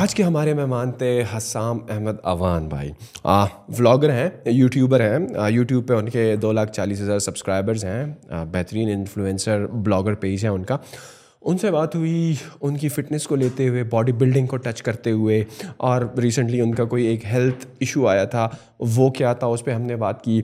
[0.00, 2.90] آج کے ہمارے مہمان تھے حسام احمد اوان بھائی
[3.78, 5.18] ولاگر ہیں یوٹیوبر ہیں
[5.52, 8.04] یوٹیوب پہ ان کے دو لاکھ چالیس ہزار سبسکرائبرز ہیں
[8.52, 10.76] بہترین انفلوئنسر بلاگر پیج ہیں ان کا
[11.44, 15.10] ان سے بات ہوئی ان کی فٹنس کو لیتے ہوئے باڈی بلڈنگ کو ٹچ کرتے
[15.12, 15.42] ہوئے
[15.90, 18.48] اور ریسنٹلی ان کا کوئی ایک ہیلتھ ایشو آیا تھا
[18.96, 20.40] وہ کیا تھا اس پہ ہم نے بات کی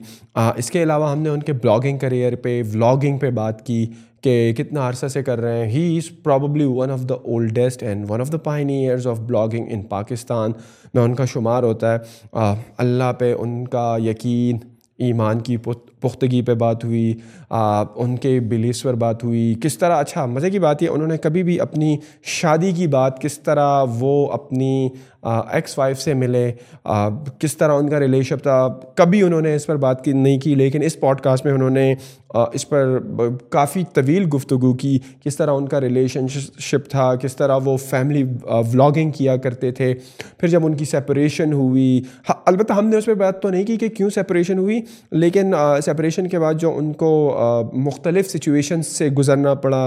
[0.55, 3.85] اس کے علاوہ ہم نے ان کے بلاگنگ کریئر پہ ولاگنگ پہ بات کی
[4.23, 8.09] کہ کتنا عرصہ سے کر رہے ہیں he is probably one of the oldest and
[8.09, 10.51] one of the pioneers of blogging in Pakistan
[10.93, 12.47] میں ان کا شمار ہوتا ہے
[12.85, 14.57] اللہ پہ ان کا یقین
[15.07, 15.55] ایمان کی
[16.01, 17.13] پختگی پہ بات ہوئی
[17.99, 21.17] ان کے بلیس پر بات ہوئی کس طرح اچھا مزے کی بات یہ انہوں نے
[21.23, 21.95] کبھی بھی اپنی
[22.37, 24.89] شادی کی بات کس طرح وہ اپنی
[25.23, 26.49] ایکس وائف سے ملے
[27.39, 30.53] کس طرح ان کا ریلیشپ تھا کبھی انہوں نے اس پر بات کی نہیں کی
[30.55, 31.93] لیکن اس پوڈ کاسٹ میں انہوں نے
[32.53, 32.87] اس پر
[33.51, 36.27] کافی طویل گفتگو کی کس طرح ان کا ریلیشن
[36.57, 38.23] شپ تھا کس طرح وہ فیملی
[38.73, 39.93] ولاگنگ کیا کرتے تھے
[40.39, 41.99] پھر جب ان کی سپریشن ہوئی
[42.29, 44.79] ہاں، البتہ ہم نے اس پہ بات تو نہیں کی کہ کیوں سپریشن ہوئی
[45.11, 45.53] لیکن
[45.85, 47.09] سپریشن کے بعد جو ان کو
[47.85, 49.85] مختلف سچویشن سے گزرنا پڑا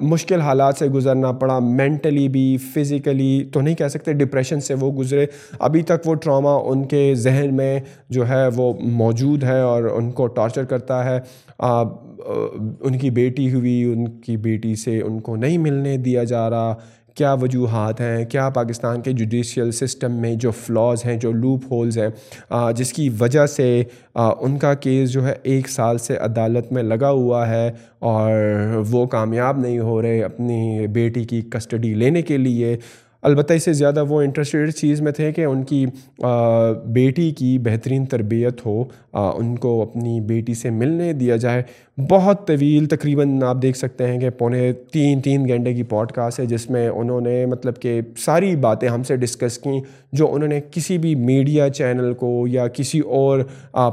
[0.00, 4.90] مشکل حالات سے گزرنا پڑا مینٹلی بھی فزیکلی تو نہیں کہہ سکتے ڈپریشن سے وہ
[4.98, 5.26] گزرے
[5.68, 7.78] ابھی تک وہ ٹراما ان کے ذہن میں
[8.16, 8.72] جو ہے وہ
[9.02, 11.18] موجود ہے اور ان کو ٹارچر کرتا ہے
[12.88, 16.74] ان کی بیٹی ہوئی ان کی بیٹی سے ان کو نہیں ملنے دیا جا رہا
[17.16, 21.98] کیا وجوہات ہیں کیا پاکستان کے جوڈیشیل سسٹم میں جو فلاز ہیں جو لوپ ہولز
[21.98, 22.08] ہیں
[22.76, 23.66] جس کی وجہ سے
[24.44, 27.68] ان کا کیس جو ہے ایک سال سے عدالت میں لگا ہوا ہے
[28.12, 28.32] اور
[28.90, 32.76] وہ کامیاب نہیں ہو رہے اپنی بیٹی کی کسٹڈی لینے کے لیے
[33.28, 35.84] البتہ اس سے زیادہ وہ انٹرسٹیڈ چیز میں تھے کہ ان کی
[36.94, 38.82] بیٹی کی بہترین تربیت ہو
[39.38, 41.62] ان کو اپنی بیٹی سے ملنے دیا جائے
[42.10, 46.40] بہت طویل تقریباً آپ دیکھ سکتے ہیں کہ پونے تین تین گھنٹے کی پوڈ کاسٹ
[46.40, 49.80] ہے جس میں انہوں نے مطلب کہ ساری باتیں ہم سے ڈسکس کیں
[50.18, 53.40] جو انہوں نے کسی بھی میڈیا چینل کو یا کسی اور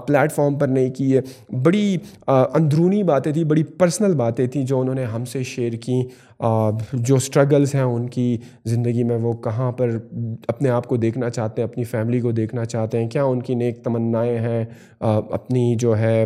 [0.07, 1.21] پلیٹ فارم پر نہیں کی ہے
[1.63, 1.97] بڑی
[2.27, 6.01] اندرونی باتیں تھیں بڑی پرسنل باتیں تھیں جو انہوں نے ہم سے شیئر کیں
[6.39, 9.97] جو سٹرگلز ہیں ان کی زندگی میں وہ کہاں پر
[10.47, 13.55] اپنے آپ کو دیکھنا چاہتے ہیں اپنی فیملی کو دیکھنا چاہتے ہیں کیا ان کی
[13.55, 14.63] نیک تمنائیں ہیں
[15.37, 16.23] اپنی جو ہے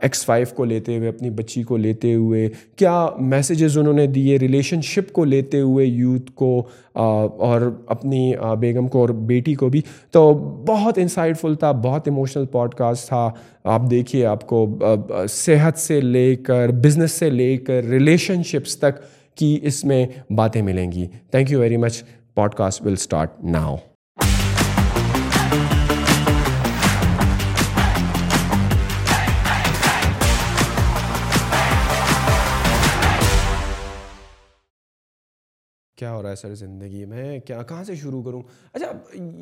[0.00, 4.36] ایکس وائف کو لیتے ہوئے اپنی بچی کو لیتے ہوئے کیا میسیجز انہوں نے دیے
[4.38, 6.56] ریلیشن شپ کو لیتے ہوئے یوتھ کو
[6.96, 7.60] اور
[7.90, 9.80] اپنی بیگم کو اور بیٹی کو بھی
[10.12, 10.32] تو
[10.68, 10.98] بہت
[11.40, 13.28] فل تھا بہت ایموشنل پوڈ کاسٹ تھا
[13.72, 14.66] آپ دیکھیے آپ کو
[15.30, 19.00] صحت سے لے کر بزنس سے لے کر ریلیشن شپس تک
[19.38, 20.04] کی اس میں
[20.36, 22.02] باتیں ملیں گی thank you very much
[22.54, 23.76] podcast will start now
[35.98, 38.40] کیا ہو رہا ہے سر زندگی میں کیا کہاں سے شروع کروں
[38.72, 38.86] اچھا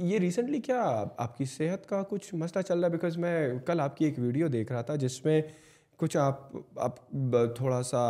[0.07, 0.83] یہ ریسنٹلی کیا
[1.17, 4.19] آپ کی صحت کا کچھ مسئلہ چل رہا ہے بیکاز میں کل آپ کی ایک
[4.19, 5.41] ویڈیو دیکھ رہا تھا جس میں
[5.99, 6.51] کچھ آپ
[6.85, 6.97] آپ
[7.57, 8.03] تھوڑا سا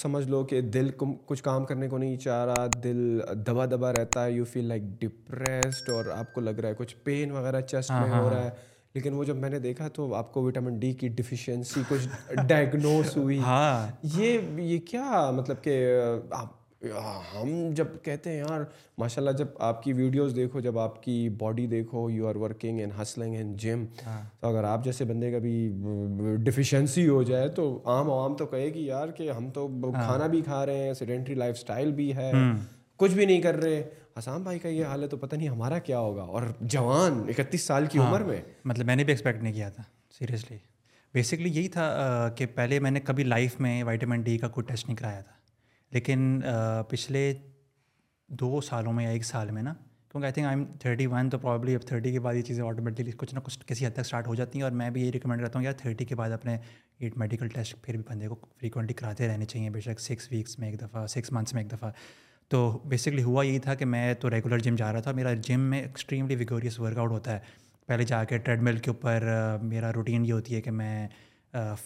[0.00, 3.92] سمجھ لو کہ دل کو کچھ کام کرنے کو نہیں چاہ رہا دل دبا دبا
[3.92, 7.60] رہتا ہے یو فیل لائک ڈپریسڈ اور آپ کو لگ رہا ہے کچھ پین وغیرہ
[7.60, 10.12] چیسٹ ہاں، میں ہو ہاں، رہا ہے ہاں۔ لیکن وہ جب میں نے دیکھا تو
[10.14, 12.08] آپ کو وٹامن ڈی کی ڈیفیشینسی کچھ
[12.48, 13.40] ڈائگنوز ہوئی
[14.16, 15.76] یہ یہ کیا مطلب کہ
[16.30, 16.60] آپ
[16.90, 18.60] ہم جب کہتے ہیں یار
[18.98, 22.78] ماشاء اللہ جب آپ کی ویڈیوز دیکھو جب آپ کی باڈی دیکھو you are working
[22.80, 23.84] and hustling and gym
[24.40, 25.54] تو اگر آپ جیسے بندے کا بھی
[26.44, 30.26] ڈیفیشینسی ہو جائے تو عام عوام تو کہے گی یار کہ ہم تو ہاں۔ کھانا
[30.34, 32.30] بھی کھا رہے ہیں سیڈنٹری لائف اسٹائل بھی ہے
[32.98, 33.82] کچھ بھی نہیں کر رہے
[34.18, 37.62] حسام بھائی کا یہ حال ہے تو پتہ نہیں ہمارا کیا ہوگا اور جوان اکتیس
[37.66, 39.82] سال کی ہاں۔ عمر میں مطلب میں نے بھی ایکسپیکٹ نہیں کیا تھا
[40.18, 40.56] سیریسلی
[41.14, 41.86] بیسکلی یہی تھا
[42.36, 45.32] کہ پہلے میں نے کبھی لائف میں وائٹامن ڈی کا کوئی ٹیسٹ نہیں کرایا تھا
[45.92, 46.40] لیکن
[46.88, 47.32] پچھلے
[48.40, 49.72] دو سالوں میں یا ایک سال میں نا
[50.12, 52.62] کیونکہ I think I am thirty one تو پرابلی اب تھرٹی کے بعد یہ چیزیں
[52.64, 55.10] آٹومیٹکلی کچھ نہ کچھ کسی حد تک اسٹارٹ ہو جاتی ہیں اور میں بھی یہ
[55.14, 56.56] ریکمینڈ کرتا ہوں کہ یار تھرٹی کے بعد اپنے
[56.98, 60.58] ایٹ میڈیکل ٹیسٹ پھر بھی بندے کو فریکوینٹلی کراتے رہنے چاہیے بے شک سکس ویکس
[60.58, 61.90] میں ایک دفعہ سکس منتھس میں ایک دفعہ
[62.50, 65.60] تو بیسکلی ہوا یہی تھا کہ میں تو ریگولر جم جا رہا تھا میرا جم
[65.70, 67.38] میں ایکسٹریملی ویگوریس ورک آؤٹ ہوتا ہے
[67.86, 69.26] پہلے جا کے ٹریڈ مل کے اوپر
[69.62, 71.06] میرا روٹین یہ ہوتی ہے کہ میں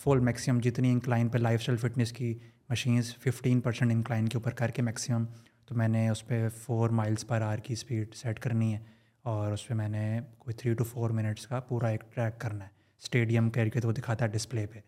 [0.03, 2.35] فل میکسیمم جتنی انکلائن پہ لائف اسٹائل فٹنس کی
[2.71, 5.25] مشینز ففٹین پرسینٹ انکلائن کے اوپر کر کے میکسیمم
[5.67, 8.79] تو میں نے اس پہ فور مائلس پر آر کی اسپیڈ سیٹ کرنی ہے
[9.33, 12.65] اور اس پہ میں نے کوئی تھری ٹو فور منٹس کا پورا ایک ٹریک کرنا
[12.65, 12.71] ہے
[13.03, 14.81] اسٹیڈیم کر کے تو وہ دکھاتا ہے ڈسپلے پہ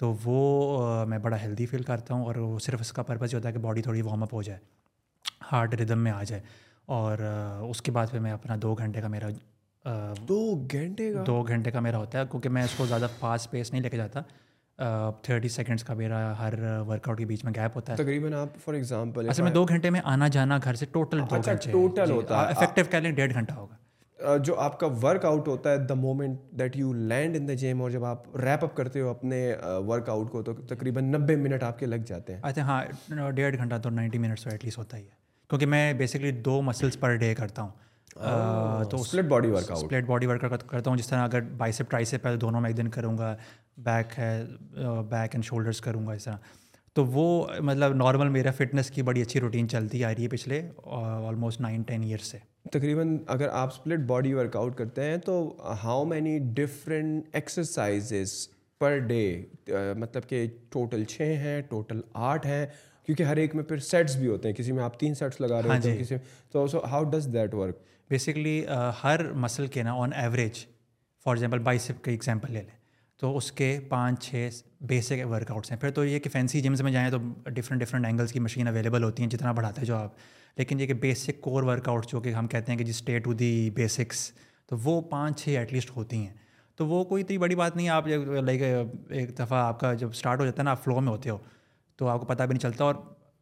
[0.00, 3.36] تو وہ میں بڑا ہیلدی فیل کرتا ہوں اور وہ صرف اس کا پرپز یہ
[3.36, 4.58] ہوتا ہے کہ باڈی تھوڑی وارم اپ ہو جائے
[5.52, 6.42] ہارڈ ردم میں آ جائے
[6.96, 7.18] اور
[7.70, 9.28] اس کے بعد پھر میں اپنا دو گھنٹے کا میرا
[10.28, 10.40] دو
[10.72, 13.82] گھنٹے دو گھنٹے کا میرا ہوتا ہے کیونکہ میں اس کو زیادہ فاسٹ پیس نہیں
[13.82, 14.20] لے کے جاتا
[15.22, 16.54] تھرٹی سیکنڈس کا میرا ہر
[16.86, 19.64] ورک آؤٹ کے بیچ میں گیپ ہوتا ہے تقریباً آپ فار ایگزامپل اصل میں دو
[19.68, 23.10] گھنٹے میں آنا جانا گھر سے ٹوٹل اچھا، ٹوٹل ہوتا جی، ہے افیکٹو کہہ لیں
[23.12, 27.36] ڈیڑھ گھنٹہ ہوگا جو آپ کا ورک آؤٹ ہوتا ہے the moment that you land
[27.36, 29.46] in the gym اور جب آپ ریپ اپ کرتے ہو اپنے
[29.86, 33.56] ورک آؤٹ کو تو تقریباً نبے منٹ آپ کے لگ جاتے ہیں اچھا ہاں ڈیڑھ
[33.56, 35.16] گھنٹہ تو نائنٹی منٹس ایٹ لیسٹ ہوتا ہی ہے
[35.48, 37.70] کیونکہ میں بیسکلی دو مسلس پر ڈے کرتا ہوں
[38.14, 42.60] تو split body workout split body workout کرتا ہوں جس طرح اگر سے پہلے دونوں
[42.60, 43.34] میں ایک دن کروں گا
[43.84, 44.32] بیک ہے
[45.10, 46.36] بیک اینڈ شولڈرس کروں گا اس طرح
[46.94, 50.60] تو وہ مطلب نارمل میرا فٹنس کی بڑی اچھی روٹین چلتی آ رہی ہے پچھلے
[51.28, 52.38] آلموسٹ نائن ٹین ایئرس سے
[52.72, 55.36] تقریباً اگر آپ اسپلٹ باڈی ورک آؤٹ کرتے ہیں تو
[55.84, 58.32] how many different exercises
[58.78, 59.22] per day
[59.98, 62.00] مطلب کہ ٹوٹل چھ ہیں ٹوٹل
[62.32, 62.64] آٹھ ہیں
[63.08, 65.60] کیونکہ ہر ایک میں پھر سیٹس بھی ہوتے ہیں کسی میں آپ تین سیٹس لگا
[65.62, 66.16] رہے ہیں ہاں جی
[66.52, 67.76] تو so how does that work
[68.10, 68.60] basically
[69.02, 70.58] Hare muscle کے نا on average
[71.24, 72.76] for example bicep کا ایگزامپل لے لیں
[73.20, 74.48] تو اس کے پانچ چھ
[74.92, 78.06] بیسک ورک آؤٹس ہیں پھر تو یہ کہ فینسی جمس میں جائیں تو ڈفرنٹ ڈفرنٹ
[78.06, 80.14] اینگلس کی مشین اویلیبل ہوتی ہیں جتنا بڑھاتے جو آپ
[80.58, 83.18] لیکن یہ کہ بیسک کور ورک آؤٹس جو کہ ہم کہتے ہیں کہ جی اسٹے
[83.24, 84.30] ٹو دی بیسکس
[84.70, 86.32] تو وہ پانچ چھ ایٹ لیسٹ ہوتی ہیں
[86.76, 90.08] تو وہ کوئی اتنی بڑی بات نہیں ہے آپ لائک ایک دفعہ آپ کا جب
[90.12, 91.38] اسٹارٹ ہو جاتا ہے نا آپ فلو میں ہوتے ہو
[91.98, 92.94] تو آپ کو پتہ بھی نہیں چلتا اور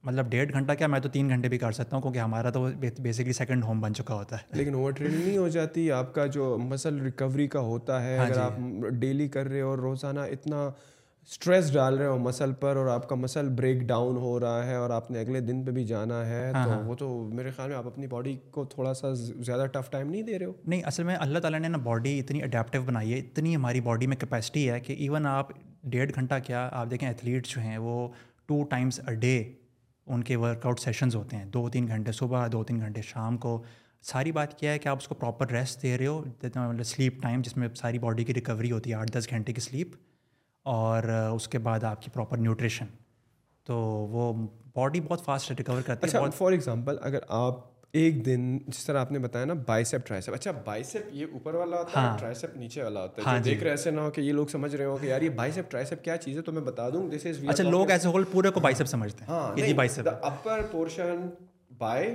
[0.04, 2.64] مطلب ڈیڑھ گھنٹہ کیا میں تو تین گھنٹے بھی کر سکتا ہوں کیونکہ ہمارا تو
[3.02, 6.26] بیسکلی سیکنڈ ہوم بن چکا ہوتا ہے لیکن اوور ٹریننگ نہیں ہو جاتی آپ کا
[6.36, 9.78] جو مسل ریکوری کا ہوتا ہے ہاں اگر جی۔ آپ ڈیلی کر رہے ہو اور
[9.78, 10.60] روزانہ اتنا
[11.30, 14.74] اسٹریس ڈال رہے ہو مسل پر اور آپ کا مسل بریک ڈاؤن ہو رہا ہے
[14.76, 17.50] اور آپ نے اگلے دن پہ بھی جانا ہے ہاں، تو ہاں۔ وہ تو میرے
[17.56, 20.52] خیال میں آپ اپنی باڈی کو تھوڑا سا زیادہ ٹف ٹائم نہیں دے رہے ہو
[20.66, 24.06] نہیں اصل میں اللہ تعالیٰ نے نا باڈی اتنی اڈیپٹیو بنائی ہے اتنی ہماری باڈی
[24.12, 25.50] میں کیپیسٹی ہے کہ ایون آپ
[25.94, 28.08] ڈیڑھ گھنٹہ کیا آپ دیکھیں ایتھلیٹس جو ہیں وہ
[28.46, 29.36] ٹو ٹائمس اے ڈے
[30.06, 33.36] ان کے ورک آؤٹ سیشنز ہوتے ہیں دو تین گھنٹے صبح دو تین گھنٹے شام
[33.44, 33.62] کو
[34.10, 37.20] ساری بات کیا ہے کہ آپ اس کو پراپر ریسٹ دے رہے ہو مطلب سلیپ
[37.22, 39.96] ٹائم جس میں ساری باڈی کی ریکوری ہوتی ہے آٹھ دس گھنٹے کی سلیپ
[40.74, 42.86] اور اس کے بعد آپ کی پراپر نیوٹریشن
[43.66, 43.78] تو
[44.10, 44.32] وہ
[44.74, 47.64] باڈی بہت فاسٹ ریکور کرتا ہے فار اچھا، ایگزامپل اگر آپ
[47.98, 51.76] ایک دن جس طرح آپ نے بتایا نا بائیسپ ٹرائیسپ اچھا بائیسپ یہ اوپر والا
[51.78, 54.10] ہوتا ہے ٹرائیسپ ہاں۔ نیچے والا ہوتا ہے ہاں جی۔ دیکھ رہے ایسے نہ ہو
[54.14, 56.52] کہ یہ لوگ سمجھ رہے ہو کہ یار یہ بائیسپ ٹرائیسپ کیا چیز ہے تو
[56.52, 59.48] میں بتا دوں دس از اچھا لوگ ایسے ہول پورے کو بائیسپ سمجھتے ہیں ہاں
[59.58, 61.26] یہ بائیسپ اپر پورشن
[61.78, 62.14] بائی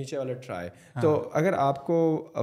[0.00, 1.96] نیچے والا ٹرائی ہاں۔ تو اگر آپ کو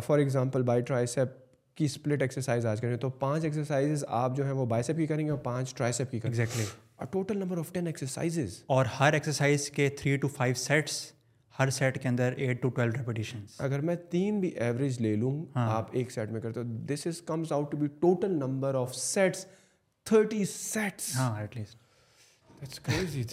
[0.06, 1.38] فار ایگزامپل بائی ٹرائیسپ
[1.78, 5.26] کی اسپلٹ ایکسرسائز آج کریں تو پانچ ایکسرسائز آپ جو ہیں وہ بائیسپ کی کریں
[5.26, 9.14] گے اور پانچ ٹرائیسپ کی کریں گے اور total number of ten exercises اور ہر
[9.14, 11.02] ایکسرسائز کے تھری ٹو فائیو سیٹس
[11.62, 12.84] ہر سیٹ سیٹ کے اندر eight eight eight to to
[13.16, 15.70] twelve اگر میں میں تین بھی ایوریج لے لوں ہاں.
[15.76, 16.64] آپ ایک کرتے ہو
[16.94, 19.44] this is comes out be total number of sets
[20.10, 20.42] sets thirty
[21.16, 21.78] ہاں لیسٹ
[22.62, 23.32] لیسٹ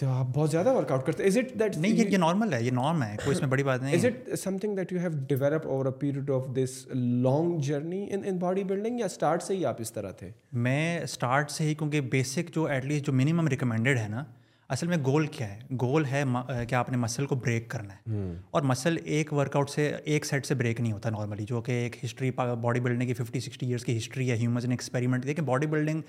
[12.11, 12.67] بیسک جو
[13.05, 14.23] جو منیمم ریکمینڈیڈ ہے نا
[14.73, 16.21] اصل میں گول کیا ہے گول ہے
[16.69, 20.25] کیا آپ نے مسل کو بریک کرنا ہے اور مسل ایک ورک آؤٹ سے ایک
[20.25, 22.29] سیٹ سے بریک نہیں ہوتا نارملی جو کہ ایک ہسٹری
[22.63, 26.01] باڈی بلڈنگ کی ففٹی سکسٹی ایئرس کی ہسٹری ہے ہیومنس نے ایکسپیریمنٹ دیکھیں باڈی بلڈنگ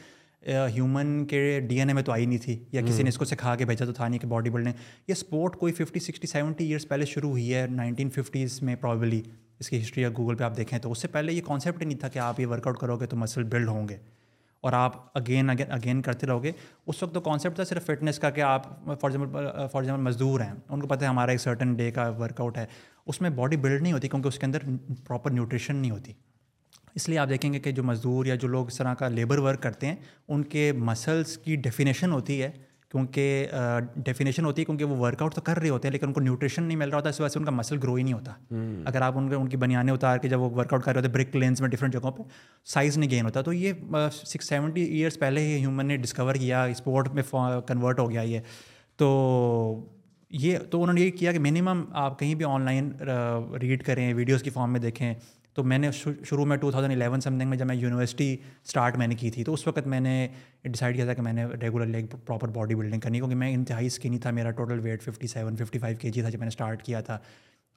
[0.74, 3.24] ہیومن کے ڈی این اے میں تو آئی نہیں تھی یا کسی نے اس کو
[3.24, 4.72] سکھا کے بھیجا تو تھا نہیں کہ باڈی بلڈنگ
[5.08, 9.22] یہ اسپورٹ کوئی ففٹی سکسٹی سیونٹی ایئرس پہلے شروع ہوئی ہے نائنٹین ففٹیز میں پرابیبلی
[9.60, 11.98] اس کی ہسٹری یا گوگل پہ آپ دیکھیں تو اس سے پہلے یہ کانسیپٹ نہیں
[12.00, 13.96] تھا کہ آپ یہ ورک آؤٹ کرو گے تو مسل بلڈ ہوں گے
[14.60, 16.50] اور آپ اگین اگین اگین کرتے رہو گے
[16.86, 18.64] اس وقت تو کانسیپٹ تھا صرف فٹنس کا کہ آپ
[19.00, 22.08] فار ایگزامپل فار ایگزامپل مزدور ہیں ان کو پتہ ہے ہمارا ایک سرٹن ڈے کا
[22.18, 22.64] ورک آؤٹ ہے
[23.12, 24.62] اس میں باڈی بلڈ نہیں ہوتی کیونکہ اس کے اندر
[25.06, 26.12] پراپر نیوٹریشن نہیں ہوتی
[26.94, 29.38] اس لیے آپ دیکھیں گے کہ جو مزدور یا جو لوگ اس طرح کا لیبر
[29.38, 29.94] ورک کرتے ہیں
[30.28, 32.50] ان کے مسلس کی ڈیفینیشن ہوتی ہے
[32.90, 33.46] کیونکہ
[34.04, 36.20] ڈیفینیشن ہوتی ہے کیونکہ وہ ورک آؤٹ تو کر رہے ہوتے ہیں لیکن ان کو
[36.20, 38.32] نیوٹریشن نہیں مل رہا ہوتا اس وجہ سے ان کا مسل گرو ہی نہیں ہوتا
[38.90, 41.00] اگر آپ ان کے ان کی بنیانے اتار کے جب وہ ورک آؤٹ کر رہے
[41.00, 42.22] ہوتے بریک لینس میں ڈفرینٹ جگہوں پہ
[42.72, 43.72] سائز نہیں گین ہوتا تو یہ
[44.24, 47.22] سکس سیونٹی ایئرس پہلے ہی ہیومن نے ڈسکور کیا اسپورٹ میں
[47.68, 48.40] کنورٹ ہو گیا یہ
[48.98, 49.10] تو
[50.40, 52.90] یہ تو انہوں نے یہ کیا کہ منیمم آپ کہیں بھی آن لائن
[53.60, 55.12] ریڈ کریں ویڈیوز کی فام میں دیکھیں
[55.54, 58.32] تو میں نے شروع میں two thousand eleven something میں جب میں یونیورسٹی
[58.64, 60.26] اسٹارٹ میں نے کی تھی تو اس وقت میں نے
[60.62, 63.86] ڈیسائڈ کیا تھا کہ میں نے ریگولرلی ایک پراپر باڈی بلڈنگ کرنی کیونکہ میں انتہائی
[63.86, 66.52] اسکنی تھا میرا total weight fifty seven fifty five K G تھا جب میں نے
[66.52, 67.18] اسٹارٹ کیا تھا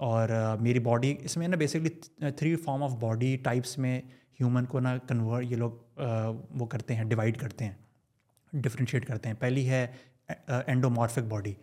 [0.09, 0.29] اور
[0.61, 1.89] میری باڈی اس میں نا basically
[2.35, 3.99] three form of body types میں
[4.39, 5.99] ہیومن کو نا کنورٹ یہ لوگ
[6.59, 9.85] وہ کرتے ہیں ڈیوائڈ کرتے ہیں ڈفرینشیٹ کرتے ہیں پہلی ہے
[10.65, 11.53] اینڈومارفک باڈی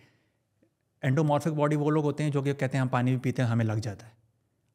[1.02, 3.48] اینڈومارفک باڈی وہ لوگ ہوتے ہیں جو کہ کہتے ہیں ہم پانی بھی پیتے ہیں
[3.50, 4.18] ہمیں لگ جاتا ہے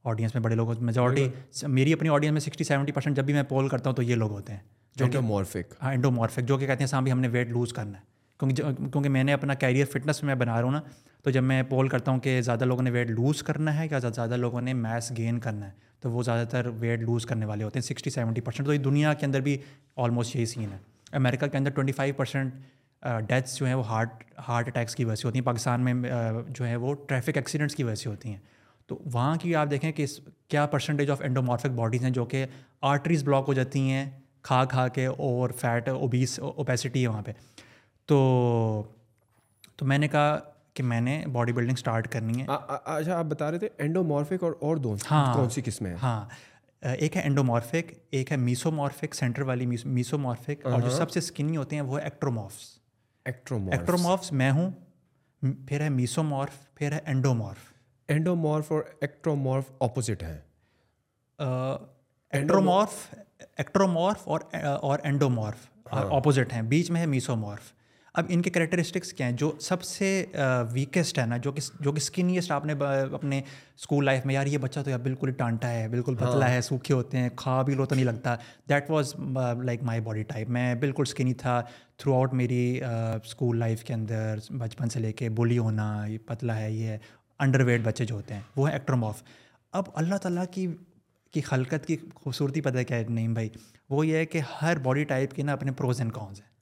[0.09, 1.27] آڈینس میں بڑے لوگ ہوتے میجورٹی
[1.67, 4.15] میری اپنی آڈینس میں سکسٹی سیونٹی پرسینٹ جب بھی میں پول کرتا ہوں تو یہ
[4.15, 4.59] لوگ ہوتے ہیں
[4.97, 7.49] جو کہ مورفک ہاں انڈو مورفک جو کہ کہتے ہیں سام بھی ہم نے ویٹ
[7.51, 8.03] لوز کرنا ہے
[8.39, 10.81] کیونکہ کیونکہ میں نے اپنا کیریئر فٹنس میں بنا رہا ہوں نا
[11.23, 13.99] تو جب میں پول کرتا ہوں کہ زیادہ لوگوں نے ویٹ لوز کرنا ہے یا
[14.11, 15.71] زیادہ لوگوں نے میس گین کرنا ہے
[16.01, 18.79] تو وہ زیادہ تر ویٹ لوز کرنے والے ہوتے ہیں سکسٹی سیونٹی پرسینٹ تو یہ
[18.87, 19.57] دنیا کے اندر بھی
[20.03, 20.77] آلموسٹ یہی سین ہے
[21.17, 22.53] امریکہ کے اندر ٹوئنٹی فائیو پرسینٹ
[23.27, 25.93] ڈیتھس جو ہیں وہ ہارٹ ہارٹ اٹیکس کی وجہ سے ہوتی ہیں پاکستان میں
[26.59, 28.37] جو ہے وہ ٹریفک ایکسیڈنٹس کی وجہ سے ہوتی ہیں
[28.87, 30.05] تو وہاں کی آپ دیکھیں کہ
[30.49, 32.45] کیا پرسنٹیج آف انڈومارفک باڈیز ہیں جو کہ
[32.89, 34.09] آرٹریز بلاک ہو جاتی ہیں
[34.49, 37.31] کھا کھا کے اور فیٹ اوبیس اوپیسٹی ہے وہاں پہ
[38.09, 38.83] تو
[39.75, 40.37] تو میں نے کہا
[40.73, 42.45] کہ میں نے باڈی بلڈنگ اسٹارٹ کرنی ہے
[42.83, 44.77] اچھا آپ بتا رہے تھے انڈومارفک اور اور
[45.11, 46.23] ہاں کون سی قسمیں ہیں ہاں
[46.93, 51.75] ایک ہے انڈومارفک ایک ہے میسومارفک سینٹر والی میسومارفک اور جو سب سے اسکنی ہوتے
[51.75, 52.07] ہیں وہ ہے
[53.25, 54.69] ایکٹرومارفس میں ہوں
[55.67, 57.73] پھر ہے میسومارف پھر ہے انڈومارف
[58.07, 60.37] اینڈومارف اور ایکٹرومارف اپوزٹ ہیں
[62.39, 63.23] اینڈرومارف uh,
[63.57, 66.05] ایکٹرومارف اور uh, اور uh, اینڈومارف ہاں.
[66.17, 67.73] اپوزٹ ہیں بیچ میں ہے میسومارف
[68.17, 70.07] اب ان کے کریکٹرسٹکس کیا ہیں جو سب سے
[70.73, 72.73] ویکیسٹ ہے نا جو کہ جو کہ اسکنیسٹ آپ نے
[73.15, 76.27] اپنے اسکول لائف میں یار یہ بچہ تو یار بالکل ٹانٹا ہے بالکل ہاں.
[76.31, 78.35] پتلا ہے سوکھے ہوتے ہیں کھا بھی لو تو نہیں لگتا
[78.69, 79.13] that was
[79.63, 81.61] like my body type میں بالکل اسکنی تھا
[81.97, 86.59] تھرو آؤٹ میری اسکول لائف کے اندر بچپن سے لے کے بولی ہونا یہ پتلا
[86.59, 86.97] ہے یہ
[87.43, 89.21] انڈر ویٹ بچے جو ہوتے ہیں وہ ہیں ایکٹروموف
[89.79, 90.67] اب اللہ تعالیٰ کی
[91.33, 93.49] کی خلقت کی خوبصورتی پتہ کیا ہے نہیں بھائی
[93.89, 96.53] وہ یہ ہے کہ ہر باڈی ٹائپ کے نا اپنے پروز اینڈ کونز ہیں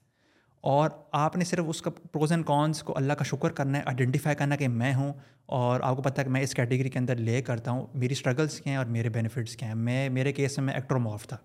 [0.72, 0.90] اور
[1.20, 4.36] آپ نے صرف اس کا پروز اینڈ کونس کو اللہ کا شکر کرنا ہے آئیڈینٹیفائی
[4.36, 5.12] کرنا کہ میں ہوں
[5.58, 8.14] اور آپ کو پتہ ہے کہ میں اس کیٹیگری کے اندر لے کرتا ہوں میری
[8.14, 11.38] اسٹرگلس کیا ہیں اور میرے بینیفٹس کیا ہیں میں میرے کیس میں میں ایکٹروموف تھا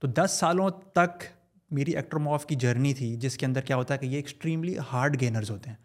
[0.00, 1.24] تو دس سالوں تک
[1.74, 5.20] میری ایکٹروموف کی جرنی تھی جس کے اندر کیا ہوتا ہے کہ یہ ایکسٹریملی ہارڈ
[5.20, 5.76] گینرز ہوتے ہیں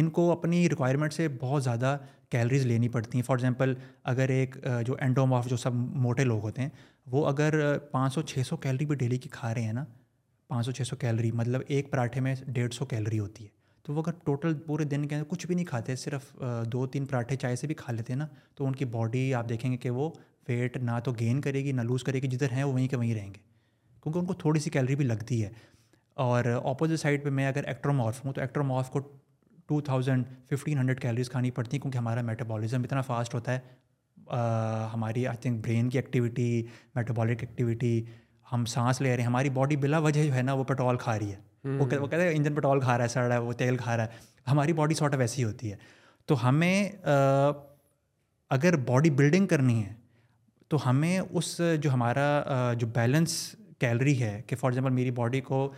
[0.00, 1.96] ان کو اپنی ریکوائرمنٹ سے بہت زیادہ
[2.30, 3.74] کیلریز لینی پڑتی ہیں فار ایگزامپل
[4.12, 5.74] اگر ایک جو اینڈوماف جو سب
[6.06, 6.68] موٹے لوگ ہوتے ہیں
[7.10, 7.58] وہ اگر
[7.90, 9.84] پانچ سو چھ سو کیلری بھی ڈیلی کی کھا رہے ہیں نا
[10.48, 13.48] پانچ سو چھ سو کیلری مطلب ایک پراٹھے میں ڈیڑھ سو کیلری ہوتی ہے
[13.86, 16.32] تو وہ اگر ٹوٹل پورے دن کے اندر کچھ بھی نہیں کھاتے صرف
[16.72, 19.48] دو تین پراٹھے چائے سے بھی کھا لیتے ہیں نا تو ان کی باڈی آپ
[19.48, 20.08] دیکھیں گے کہ وہ
[20.48, 22.96] ویٹ نہ تو گین کرے گی نہ لوز کرے گی جدھر ہیں وہ وہیں کے
[22.96, 23.40] وہیں رہیں گے
[24.02, 25.50] کیونکہ ان کو تھوڑی سی کیلری بھی لگتی ہے
[26.28, 29.00] اور اپوزٹ سائڈ پہ میں اگر ایکٹرومارف ہوں تو ایکٹرومارف کو
[29.66, 34.36] two thousand fifteen hundred calories کھانی پڑتی ہیں کیونکہ ہمارا میٹابولزم اتنا فاسٹ ہوتا ہے
[34.92, 36.62] ہماری آئی تھنک برین کی ایکٹیویٹی
[36.94, 38.00] میٹابالک ایکٹیویٹی
[38.52, 41.18] ہم سانس لے رہے ہیں ہماری باڈی بلا وجہ جو ہے نا وہ پٹرول کھا
[41.18, 43.76] رہی ہے وہ کہتے ہیں انجن پٹرول کھا رہا ہے سڑ رہا ہے وہ تیل
[43.76, 45.76] کھا رہا ہے ہماری باڈی سارٹ ویسی ایسی ہوتی ہے
[46.26, 46.88] تو ہمیں
[48.56, 49.92] اگر باڈی بلڈنگ کرنی ہے
[50.70, 53.32] تو ہمیں اس جو ہمارا جو بیلنس
[53.80, 55.68] کیلری ہے کہ فار ایگزامپل میری باڈی کو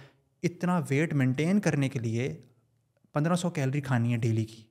[0.46, 2.32] اتنا ویٹ مینٹین کرنے کے لیے
[3.16, 4.62] پندرہ سو کیلری کھانی ہے ڈیلی کی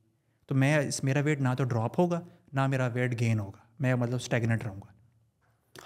[0.48, 2.20] تو میں اس میرا ویٹ نہ تو ڈراپ ہوگا
[2.54, 4.94] نہ میرا ویٹ گین ہوگا میں مطلب اسٹیگنیٹ رہوں گا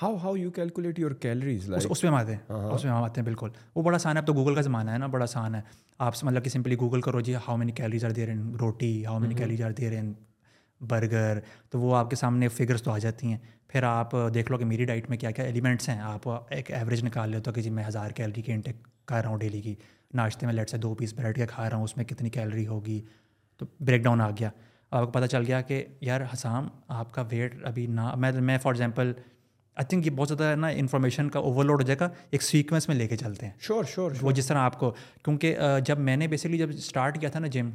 [0.02, 3.22] how how you calculate your calories اس میں ہم آتے ہیں اس میں ہم آتے
[3.22, 5.56] ہیں بالکل وہ بڑا آسان ہے اب تو گوگل کا زمانہ ہے نا بڑا آسان
[5.56, 5.62] ہے
[6.08, 8.92] آپ مطلب کہ سمپلی گوگل کرو جی ہاؤ مینی کیلریز آر دے رہے ہیں روٹی
[9.06, 10.14] ہاؤ مینی کیلریز آر دے رہے ہیں
[10.90, 11.40] برگر
[11.70, 13.38] تو وہ آپ کے سامنے فگرس تو آ جاتی ہیں
[13.70, 17.04] پھر آپ دیکھ لو کہ میری ڈائٹ میں کیا کیا ایلیمنٹس ہیں آپ ایک ایوریج
[17.06, 19.76] نکال لیتے ہو کہ جی میں ہزار کیلری کی انٹیک کر رہا ہوں ڈیلی کی
[20.16, 22.66] ناشتے میں لیٹ سے دو پیس بریڈ کے کھا رہا ہوں اس میں کتنی کیلری
[22.68, 23.00] ہوگی
[23.58, 24.50] تو بریک ڈاؤن آ گیا
[24.92, 26.68] آپ کو پتہ چل گیا کہ یار حسام
[27.00, 29.12] آپ کا ویٹ ابھی نہ میں میں فار ایگزامپل
[29.82, 32.88] آئی تھنک یہ بہت زیادہ نا انفارمیشن کا اوور لوڈ ہو جائے گا ایک سیکوینس
[32.88, 34.92] میں لے کے چلتے ہیں شور شور وہ جس طرح آپ کو
[35.24, 37.70] کیونکہ جب میں نے بیسکلی جب اسٹارٹ کیا تھا نا جم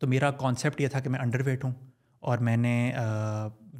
[0.00, 1.72] تو میرا کانسیپٹ یہ تھا کہ میں انڈر ویٹ ہوں
[2.30, 2.92] اور میں نے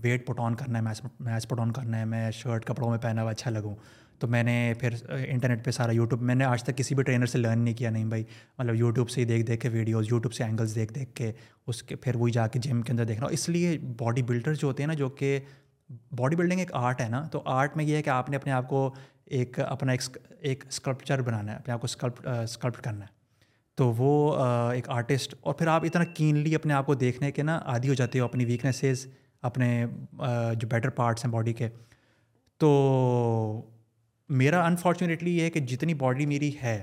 [0.03, 0.85] ویٹ پٹ آن کرنا ہے
[1.25, 3.75] میچ پٹ آن کرنا ہے میں شرٹ کپڑوں میں پہنا ہوا اچھا لگوں
[4.21, 4.95] تو میں نے پھر
[5.29, 7.91] انٹرنیٹ پہ سارا یوٹیوب میں نے آج تک کسی بھی ٹرینر سے لرن نہیں کیا
[7.91, 8.23] نہیں بھائی
[8.59, 11.31] مطلب یوٹیوب سے ہی دیکھ دیکھ کے ویڈیوز یوٹیوب سے اینگلس دیکھ دیکھ کے
[11.69, 14.55] اس کے پھر وہی جا کے جم کے اندر دیکھنا ہوں اس لیے باڈی بلڈر
[14.55, 15.39] جو ہوتے ہیں نا جو کہ
[16.19, 18.53] باڈی بلڈنگ ایک آرٹ ہے نا تو آرٹ میں یہ ہے کہ آپ نے اپنے
[18.53, 18.89] آپ کو
[19.39, 19.93] ایک اپنا
[20.41, 23.15] ایک اسکلپچر بنانا ہے اپنے آپ کو اسکلپ اسکلپٹ کرنا ہے
[23.77, 24.37] تو وہ
[24.75, 27.95] ایک آرٹسٹ اور پھر آپ اتنا کینلی اپنے آپ کو دیکھنے کے نا عادی ہو
[27.95, 29.07] جاتے ہو اپنی ویکنیسز
[29.51, 29.75] اپنے
[30.59, 31.69] جو بیٹر پارٹس ہیں باڈی کے
[32.61, 32.71] تو
[34.43, 36.83] میرا انفارچونیٹلی یہ ہے کہ جتنی باڈی میری ہے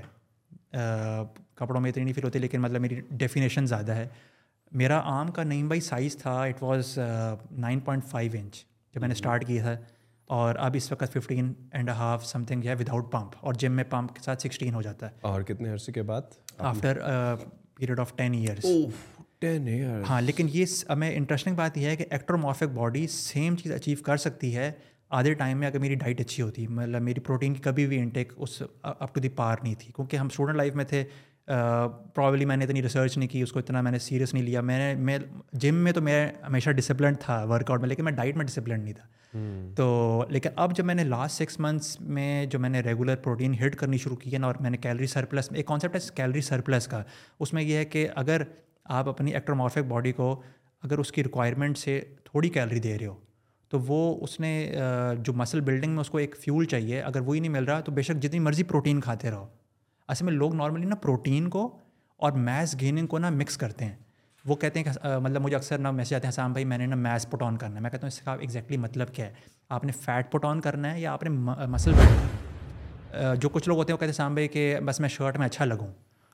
[1.56, 4.06] کپڑوں میں اتنی نہیں فیل ہوتی لیکن مطلب میری ڈیفینیشن زیادہ ہے
[4.80, 6.98] میرا آم کا نعیم بائی سائز تھا it was
[7.58, 9.76] nine point five inch جب میں نے اسٹارٹ کیا تھا
[10.38, 13.72] اور اب اس وقت fifteen and half something ہے ود آؤٹ پمپ اور جم
[13.76, 16.98] میں پمپ کے ساتھ سکسٹین ہو جاتا ہے اور کتنے عرصے کے بعد after
[17.76, 19.42] period of ten years
[20.10, 24.16] ہاں لیکن یہ ہمیں انٹرسٹنگ بات یہ ہے کہ ایکٹرومافک باڈی سیم چیز اچیو کر
[24.16, 24.70] سکتی ہے
[25.18, 28.32] آدھے ٹائم میں اگر میری ڈائٹ اچھی ہوتی مطلب میری پروٹین کی کبھی بھی انٹیک
[28.36, 31.02] اس اپ ٹو دی پار نہیں تھی کیونکہ ہم اسٹوڈنٹ لائف میں تھے
[32.14, 34.60] پرابلی میں نے اتنی ریسرچ نہیں کی اس کو اتنا میں نے سیریس نہیں لیا
[34.60, 35.18] میں نے میں
[35.64, 38.84] جم میں تو میں ہمیشہ ڈسپلنڈ تھا ورک آؤٹ میں لیکن میں ڈائٹ میں ڈسپلنڈ
[38.84, 42.80] نہیں تھا تو لیکن اب جب میں نے لاسٹ سکس منتھس میں جو میں نے
[42.84, 45.96] ریگولر پروٹین ہٹ کرنی شروع کی ہے نا اور میں نے کیلری سرپلس ایک کانسیپٹ
[45.96, 47.02] ہے کیلری سرپلس کا
[47.40, 48.42] اس میں یہ ہے کہ اگر
[48.98, 50.32] آپ اپنی ایکٹرومارفک باڈی کو
[50.82, 53.14] اگر اس کی ریکوائرمنٹ سے تھوڑی کیلری دے رہے ہو
[53.70, 54.50] تو وہ اس نے
[55.24, 57.92] جو مسل بلڈنگ میں اس کو ایک فیول چاہیے اگر وہی نہیں مل رہا تو
[57.92, 59.46] بے شک جتنی مرضی پروٹین کھاتے رہو
[60.14, 61.68] اصل میں لوگ نارملی نا پروٹین کو
[62.26, 63.94] اور میس گیننگ کو نا مکس کرتے ہیں
[64.46, 66.86] وہ کہتے ہیں کہ مطلب مجھے اکثر نا میسج آتے ہیں سام بھائی میں نے
[66.86, 69.32] نا میس پٹ آن کرنا ہے میں کہتا ہوں اس کا ایگزیکٹلی مطلب کیا ہے
[69.76, 73.68] آپ نے فیٹ پٹ آن کرنا ہے یا آپ نے مسل بلڈ کرنا جو کچھ
[73.68, 75.86] لوگ ہوتے ہیں وہ کہتے ہیں سام بھائی کہ بس میں شرٹ میں اچھا لگوں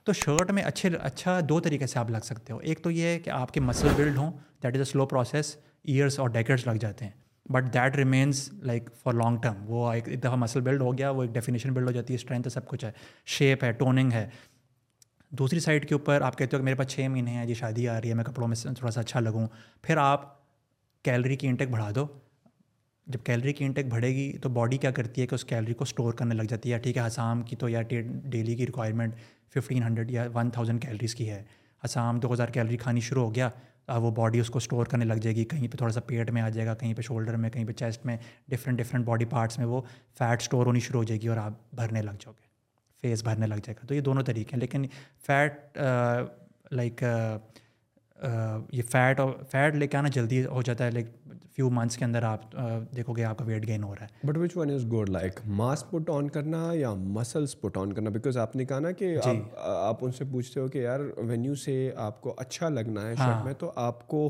[0.05, 3.07] تو شرٹ میں اچھے اچھا دو طریقے سے آپ لگ سکتے ہو ایک تو یہ
[3.07, 4.31] ہے کہ آپ کے مسل بلڈ ہوں
[4.63, 7.13] that is a slow process years اور ڈیکٹس لگ جاتے ہیں
[7.53, 11.23] but that remains like for long term وہ ایک دفعہ مسل بلڈ ہو گیا وہ
[11.23, 12.91] ایک ڈیفینیشن بلڈ ہو جاتی ہے اسٹرینتھ ہے سب کچھ ہے
[13.37, 14.29] شیپ ہے ٹوننگ ہے
[15.39, 17.89] دوسری سائڈ کے اوپر آپ کہتے ہو کہ میرے پاس چھ مہینے ہیں جی شادی
[17.89, 19.47] آ رہی ہے میں کپڑوں میں تھوڑا سا اچھا لگوں
[19.83, 20.25] پھر آپ
[21.05, 22.07] کیلری کی انٹیک بڑھا دو
[23.07, 25.85] جب کیلری کی انٹیک بڑھے گی تو باڈی کیا کرتی ہے کہ اس کیلری کو
[25.89, 29.15] اسٹور کرنے لگ جاتی ہے ٹھیک ہے حسام کی تو یا ڈیلی کی ریکوائرمنٹ
[29.55, 31.43] ففٹین ہنڈریڈ یا ون تھاؤزنڈ کیلریز کی ہے
[31.85, 33.49] حسام دو ہزار کیلری کھانی شروع ہو گیا
[33.99, 36.43] وہ باڈی اس کو اسٹور کرنے لگ جائے گی کہیں پہ تھوڑا سا پیٹ میں
[36.43, 38.17] آ جائے گا کہیں پہ شولڈر میں کہیں پہ چیسٹ میں
[38.51, 39.81] ڈفرینٹ ڈفرینٹ باڈی پارٹس میں وہ
[40.19, 42.49] فیٹ اسٹور ہونی شروع ہو جائے گی اور آپ بھرنے لگ جاؤ گے
[43.03, 44.85] فیس بھرنے لگ جائے گا تو یہ دونوں طریقے ہیں لیکن
[45.27, 45.79] فیٹ
[46.73, 47.03] لائک
[48.73, 51.07] یہ فیٹ اور فیٹ لے کے آنا جلدی ہو جاتا ہے لائک
[51.61, 52.53] فیو منتھس کے اندر آپ
[52.97, 55.41] دیکھو گے آپ کا ویٹ گین ہو رہا ہے but which one is good like
[55.57, 59.09] mass put on کرنا یا مسلس پٹ آن کرنا بیکاز آپ نے کہا نا کہ
[59.25, 59.33] جی۔
[59.71, 61.75] آپ ان سے پوچھتے ہو کہ یار وینیو سے
[62.07, 64.29] آپ کو اچھا لگنا ہے شرٹ ہاں۔ میں تو آپ کو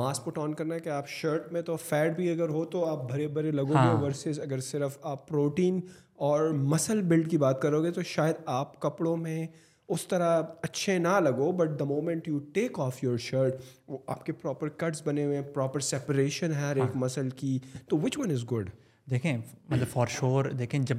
[0.00, 2.84] ماس پٹ آن کرنا ہے کہ آپ شرٹ میں تو فیٹ بھی اگر ہو تو
[2.90, 5.80] آپ بھرے بھرے لگو گے ورسز ہاں۔ اگر صرف آپ پروٹین
[6.28, 9.44] اور مسل بلڈ کی بات کرو گے تو شاید آپ کپڑوں میں
[9.92, 13.54] اس طرح اچھے نہ لگو but the moment you take off your shirt
[13.88, 17.58] وہ آپ کے پراپر کٹس بنے ہوئے ہیں پراپر سیپریشن ہر ایک مسل ہاں۔ کی
[17.88, 18.70] تو وچ ون از گڈ
[19.10, 20.98] دیکھیں مطلب فار شور دیکھیں جب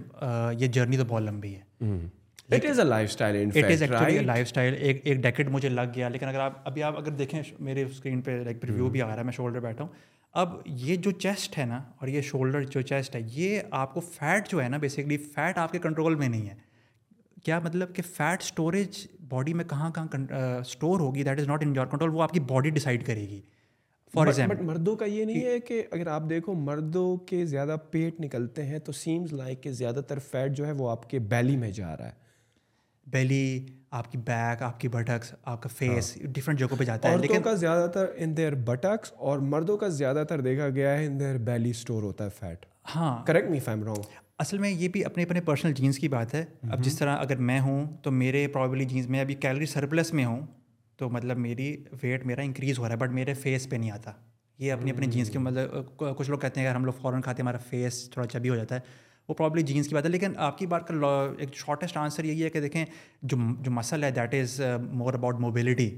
[0.60, 6.28] یہ جرنی تو بہت لمبی ہے لائف اسٹائل ایک ایک ڈیکٹ مجھے لگ گیا لیکن
[6.28, 9.24] اگر آپ ابھی آپ اگر دیکھیں میرے اسکرین پہ ایک ریویو بھی آ رہا ہے
[9.24, 9.92] میں شولڈر بیٹھا ہوں
[10.42, 14.00] اب یہ جو چیسٹ ہے نا اور یہ شولڈر جو چیسٹ ہے یہ آپ کو
[14.14, 16.54] فیٹ جو ہے نا بیسکلی فیٹ آپ کے کنٹرول میں نہیں ہے
[17.46, 18.98] کیا مطلب کہ فیٹ اسٹوریج
[19.30, 20.18] باڈی میں کہاں کہاں
[20.60, 23.40] اسٹور ہوگی that is not in your control وہ آپ کی باڈی ڈیسائڈ کرے گی
[24.14, 28.20] فار ایگزامپل مردوں کا یہ نہیں ہے کہ اگر آپ دیکھو مردوں کے زیادہ پیٹ
[28.22, 31.58] نکلتے ہیں تو سیمز لائک کہ زیادہ تر فیٹ جو ہے وہ آپ کے بیلی
[31.66, 32.24] میں جا رہا ہے
[33.14, 33.42] بیلی
[33.98, 36.68] آپ کی بیک آپ کی بٹکس آپ کا فیس ڈفرینٹ ہاں.
[36.68, 40.24] جگہوں پہ جاتا ہے لیکن کا زیادہ تر ان دیئر بٹکس اور مردوں کا زیادہ
[40.30, 43.84] تر دیکھا گیا ہے ان دیئر بیلی اسٹور ہوتا ہے فیٹ ہاں کریکٹ می فیم
[43.84, 47.18] رانگ اصل میں یہ بھی اپنے اپنے پرسنل جینس کی بات ہے اب جس طرح
[47.18, 50.40] اگر میں ہوں تو میرے پرابلی جینس میں ابھی کیلری سرپلس میں ہوں
[50.98, 54.12] تو مطلب میری ویٹ میرا انکریز ہو رہا ہے بٹ میرے فیس پہ نہیں آتا
[54.64, 57.42] یہ اپنے اپنے جینس کے مطلب کچھ لوگ کہتے ہیں اگر ہم لوگ فوراً کھاتے
[57.42, 58.80] ہیں ہمارا فیس تھوڑا چبی ہو جاتا ہے
[59.28, 60.94] وہ پرابلی جینس کی بات ہے لیکن آپ کی بات کا
[61.42, 62.84] ایک شارٹیسٹ آنسر یہی ہے کہ دیکھیں
[63.22, 64.60] جو جو مسل ہے that is
[64.98, 65.90] more about mobility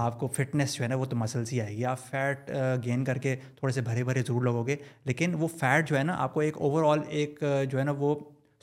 [0.00, 2.50] آپ کو فٹنس جو ہے نا وہ تو مسلس ہی آئے گی آپ فیٹ
[2.84, 6.02] گین کر کے تھوڑے سے بھرے بھرے ضرور لگو گے لیکن وہ فیٹ جو ہے
[6.02, 8.14] نا آپ کو ایک اوور آل ایک uh, جو ہے نا وہ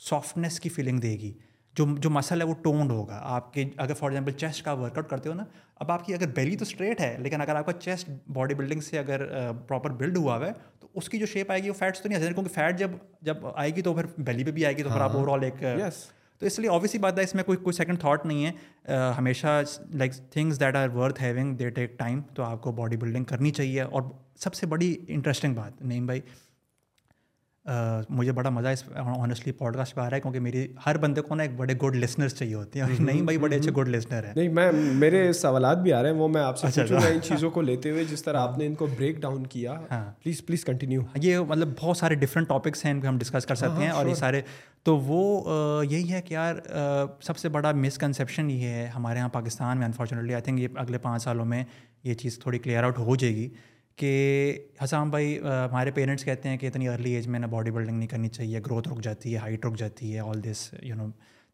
[0.08, 1.32] سافٹنیس کی فیلنگ دے گی
[1.78, 4.96] جو جو مسل ہے وہ ٹونڈ ہوگا آپ کے اگر فار ایگزامپل چیسٹ کا ورک
[4.98, 5.44] آؤٹ کرتے ہو نا
[5.82, 8.80] اب آپ کی اگر بیلی تو اسٹریٹ ہے لیکن اگر آپ کا چیسٹ باڈی بلڈنگ
[8.90, 9.26] سے اگر
[9.68, 10.52] پراپر uh, بلڈ ہوا ہوا ہے
[10.96, 12.90] اس کی جو شیپ آئے گی وہ فیٹس تو نہیں ہسر کیونکہ فیٹ جب
[13.26, 15.34] جب آئے گی تو پھر بیلی پہ بھی آئے گی تو پھر آپ اوور ہاں۔
[15.38, 15.64] آل ایک
[16.38, 19.60] تو اس لیے آبویسلی بات ہے اس میں کوئی کوئی سیکنڈ تھاٹ نہیں ہے ہمیشہ
[19.98, 23.24] like things that are worth having they take ایک ٹائم تو آپ کو باڈی بلڈنگ
[23.32, 24.02] کرنی چاہیے اور
[24.44, 26.20] سب سے بڑی انٹرسٹنگ بات نیم بھائی
[28.08, 31.20] مجھے بڑا مزہ اس آنیسٹلی پوڈ کاسٹ پہ آ رہا ہے کیونکہ میری ہر بندے
[31.22, 34.24] کو نا ایک بڑے گڈ لسنرس چاہیے ہوتے ہیں نہیں بھائی بڑے اچھے گڈ لسنر
[34.24, 37.08] ہیں نہیں میں میرے سوالات بھی آ رہے ہیں وہ میں آپ سے اچھا، اچھا۔
[37.08, 40.04] ان چیزوں کو لیتے ہوئے جس طرح آپ نے ان کو بریک ڈاؤن کیا ہاں
[40.22, 43.54] پلیز پلیز کنٹینیو یہ مطلب بہت سارے ڈفرنٹ ٹاپکس ہیں ان پہ ہم ڈسکس کر
[43.54, 44.40] سکتے ہاں، ہیں اور یہ سارے
[44.84, 46.56] تو وہ یہی ہے کہ یار
[47.26, 50.98] سب سے بڑا مسکنسیپشن یہ ہے ہمارے یہاں پاکستان میں انفارچونیٹلی آئی تھنک یہ اگلے
[51.08, 51.64] پانچ سالوں میں
[52.04, 53.48] یہ چیز تھوڑی کلیئر آؤٹ ہو جائے گی
[54.00, 57.96] کہ حسام بھائی ہمارے پیرنٹس کہتے ہیں کہ اتنی ارلی ایج میں نا باڈی بلڈنگ
[57.98, 61.06] نہیں کرنی چاہیے گروتھ رک جاتی ہے ہائٹ رک جاتی ہے all this you know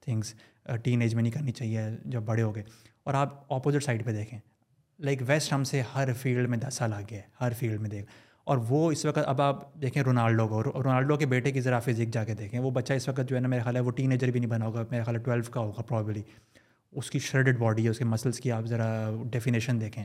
[0.04, 0.32] things
[1.02, 1.80] teenage میں نہیں کرنی چاہیے
[2.14, 2.62] جب بڑے ہو گئے
[3.04, 4.38] اور آپ اپوزٹ سائڈ پہ دیکھیں
[5.09, 8.06] لائک ویسٹ ہم سے ہر فیلڈ میں دس سال آ گیا ہر فیلڈ میں دیکھ
[8.52, 12.12] اور وہ اس وقت اب آپ دیکھیں رونالڈو کو رونالڈو کے بیٹے کی ذرا فزک
[12.14, 14.12] جا کے دیکھیں وہ بچہ اس وقت جو ہے نا میرا خیال ہے وہ ٹین
[14.12, 16.22] ایجر بھی نہیں بنا ہوگا میرا خیال ہے ٹویلو کا ہوگا پرابلی
[17.00, 18.88] اس کی شریڈڈ باڈی ہے اس کے مسلس کی آپ ذرا
[19.32, 20.04] ڈیفینیشن دیکھیں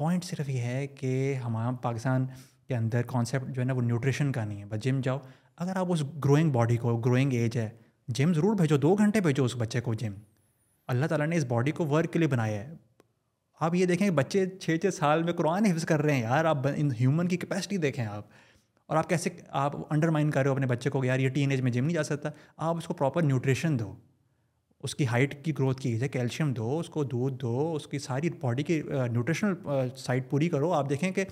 [0.00, 1.08] پوائنٹ صرف یہ ہے کہ
[1.44, 2.24] ہمارا پاکستان
[2.68, 5.18] کے اندر کانسیپٹ جو ہے نا وہ نیوٹریشن کا نہیں ہے بس جم جاؤ
[5.64, 7.68] اگر آپ اس گروئنگ باڈی کو گروئنگ ایج ہے
[8.18, 10.12] جم ضرور بھیجو دو گھنٹے بھیجو اس بچے کو جم
[10.94, 12.74] اللہ تعالیٰ نے اس باڈی کو ورک کے لیے بنایا ہے
[13.66, 16.66] آپ یہ دیکھیں بچے چھ چھ سال میں قرآن حفظ کر رہے ہیں یار آپ
[16.76, 18.26] ان ہیومن کی کیپیسٹی دیکھیں آپ
[18.86, 19.30] اور آپ کیسے
[19.64, 21.94] آپ انڈر کر رہے ہو اپنے بچے کو یار یہ ٹین ایج میں جم نہیں
[21.96, 22.28] جا سکتا
[22.70, 23.92] آپ اس کو پراپر نیوٹریشن دو
[24.84, 27.98] اس کی ہائٹ کی گروتھ کی جائے کیلشیم دو اس کو دودھ دو اس کی
[27.98, 28.80] ساری باڈی کی
[29.12, 31.24] نیوٹریشنل سائٹ پوری کرو آپ دیکھیں کہ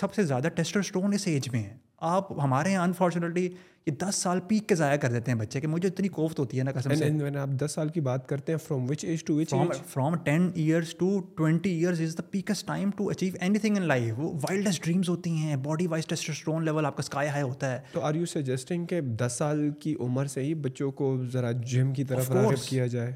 [0.00, 1.76] سب سے زیادہ ٹیسٹرسٹون اسٹون اس ایج میں ہے
[2.12, 3.48] آپ ہمارے یہاں انفارچونیٹلی
[3.86, 6.58] یہ دس سال پیک کے ضائع کر دیتے ہیں بچے کہ مجھے اتنی کوفت ہوتی
[6.58, 9.34] ہے نا قسم سے آپ دس سال کی بات کرتے ہیں from which age to
[9.34, 9.54] which
[9.92, 14.18] from ten years to twenty years is the peakest time to achieve anything in life
[14.18, 17.80] وہ وائلڈسٹ ڈریمس ہوتی ہیں باڈی وائز ٹیسٹرون لیول آپ کا اسکائی ہائی ہوتا ہے
[17.92, 21.92] تو آر یو سجیسٹنگ کہ دس سال کی عمر سے ہی بچوں کو ذرا جم
[21.94, 23.12] کی طرف راغب کیا جائے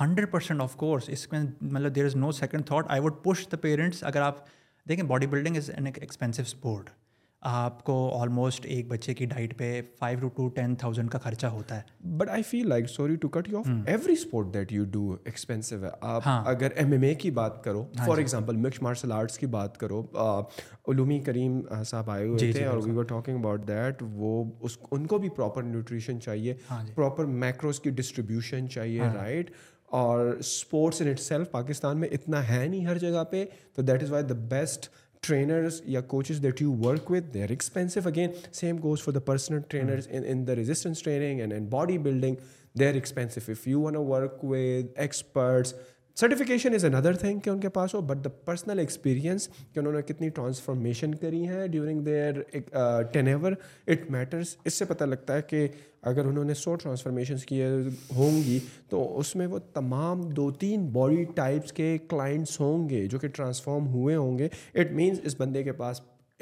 [0.00, 3.46] ہنڈریڈ پرسینٹ آف کورس اس میں مطلب there is no second thought I would push
[3.52, 4.44] the parents اگر آپ
[4.88, 6.90] دیکھیں bodybuilding is an expensive sport
[7.48, 11.46] آپ کو آلموسٹ ایک بچے کی ڈائٹ پہ five to to ten thousand کا خرچہ
[11.52, 14.84] ہوتا ہے but I feel like sorry to cut you off every sport that you
[14.92, 18.82] do expensive ہے آپ ہاں۔ اگر ایم ایم اے کی بات کرو for example mix
[18.82, 20.02] martial arts کی بات کرو
[20.92, 24.44] علومی کریم صاحب آئے ہوئے جی، جی، تھے اور we are talking about that وہ
[24.60, 26.54] اس ان کو بھی پراپر نیوٹریشن چاہیے
[26.94, 31.98] پراپر ہاں میکروز جی۔ کی ڈسٹریبیوشن چاہیے رائٹ ہاں۔ اور sports in itself Pakistan
[32.00, 34.88] میں اتنا ہے نہیں ہر جگہ پہ تو that is why the best
[35.22, 38.06] trainers or coaches that you work with, they're expensive.
[38.06, 40.24] Again, same goes for the personal trainers hmm.
[40.24, 42.40] in the resistance training and in bodybuilding.
[42.74, 43.48] They're expensive.
[43.48, 45.74] If you want to work with experts,
[46.20, 49.92] certification is another thing کہ ان کے پاس ہو but the personal experience کہ انہوں
[49.92, 52.40] نے کتنی transformation کری ہیں during their
[53.28, 53.52] tenure
[53.86, 55.66] it matters اس سے پتہ لگتا ہے کہ
[56.10, 57.68] اگر انہوں نے سو ٹرانسفارمیشنس کیے
[58.16, 58.58] ہوں گی
[58.90, 63.28] تو اس میں وہ تمام دو تین باڈی ٹائپس کے کلائنٹس ہوں گے جو کہ
[63.36, 64.48] ٹرانسفارم ہوئے ہوں گے
[64.80, 66.00] اٹ مینس اس بندے کے پاس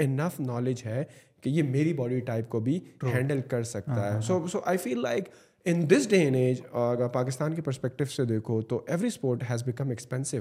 [0.08, 1.02] انف نالج ہے
[1.42, 2.78] کہ یہ میری باڈی ٹائپ کو بھی
[3.14, 5.28] ہینڈل کر سکتا ہے so so I feel like
[5.66, 9.62] in this day in age اگر پاکستان کے پرسپیکٹو سے دیکھو تو every sport has
[9.66, 10.36] become expensive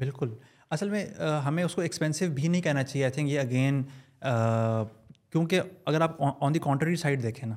[0.00, 0.28] بالکل
[0.70, 1.04] اصل میں
[1.46, 3.82] ہمیں اس کو ایکسپینسو بھی نہیں کہنا چاہیے آئی تھنک یہ اگین
[5.32, 7.54] کیونکہ اگر آپ آن دی کانٹری سائڈ دیکھیں نا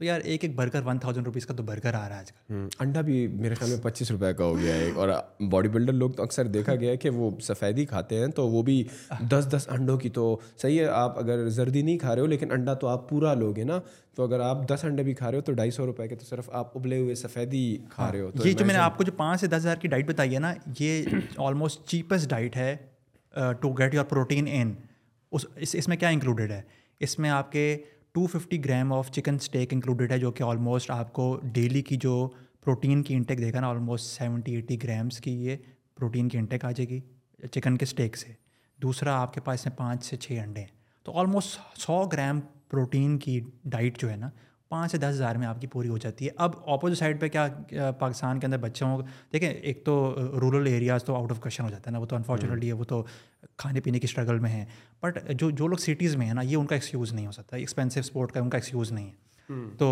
[0.00, 2.30] تو یار ایک ایک برگر ون تھاؤزینڈ روپیز کا تو برگر آ رہا ہے آج
[2.48, 5.08] کل انڈا بھی میرے خیال میں پچیس روپئے کا ہو گیا ہے اور
[5.50, 8.62] باڈی بلڈر لوگ تو اکثر دیکھا گیا ہے کہ وہ سفیدی کھاتے ہیں تو وہ
[8.68, 8.82] بھی
[9.30, 10.24] دس دس انڈوں کی تو
[10.62, 13.64] صحیح ہے آپ اگر زردی نہیں کھا رہے ہو لیکن انڈا تو آپ پورا لوگے
[13.72, 13.78] نا
[14.16, 16.24] تو اگر آپ دس انڈے بھی کھا رہے ہو تو ڈھائی سو روپئے کے تو
[16.30, 19.04] صرف آپ ابلے ہوئے سفیدی کھا ہاں، رہے ہو یہ جو میں نے آپ کو
[19.04, 21.14] جو پانچ سے دس ہزار کی ڈائٹ بتائی ہے نا یہ
[21.48, 22.74] آلموسٹ چیپسٹ ڈائٹ ہے
[23.60, 24.74] to get your protein in
[25.32, 26.62] اس اس میں کیا انکلوڈیڈ ہے
[27.06, 27.74] اس میں آپ کے
[28.12, 31.96] two fifty gram of chicken steak included ہے جو کہ آلموسٹ آپ کو ڈیلی کی
[32.00, 32.14] جو
[32.64, 35.56] پروٹین کی انٹیک دیکھا نا آلموسٹ سیونٹی ایٹی گرامس کی یہ
[35.96, 37.00] پروٹین کی انٹیک آ جائے گی
[37.52, 38.32] چکن کے اسٹیک سے
[38.82, 40.68] دوسرا آپ کے پاس ہیں پانچ سے چھ انڈے ہیں
[41.04, 43.40] تو آلموسٹ سو گرام پروٹین کی
[43.76, 44.28] ڈائٹ جو ہے نا
[44.70, 47.28] پانچ سے دس ہزار میں آپ کی پوری ہو جاتی ہے اب اپوزٹ سائڈ پہ
[47.34, 47.46] کیا
[47.98, 49.02] پاکستان کے اندر بچوں کو
[49.32, 49.94] دیکھیں ایک تو
[50.40, 52.84] رورل ایریاز تو آؤٹ آف کوشچن ہو جاتا ہے نا وہ تو انفارچونیٹلی ہے وہ
[52.92, 53.02] تو
[53.62, 54.64] کھانے پینے کی اسٹرگل میں ہیں
[55.02, 57.56] بٹ جو جو لوگ سٹیز میں ہیں نا یہ ان کا ایکسکیوز نہیں ہو سکتا
[57.56, 59.28] ایکسپینسو اسپورٹ کا ان کا ایکسکیوز نہیں ہے
[59.78, 59.88] تو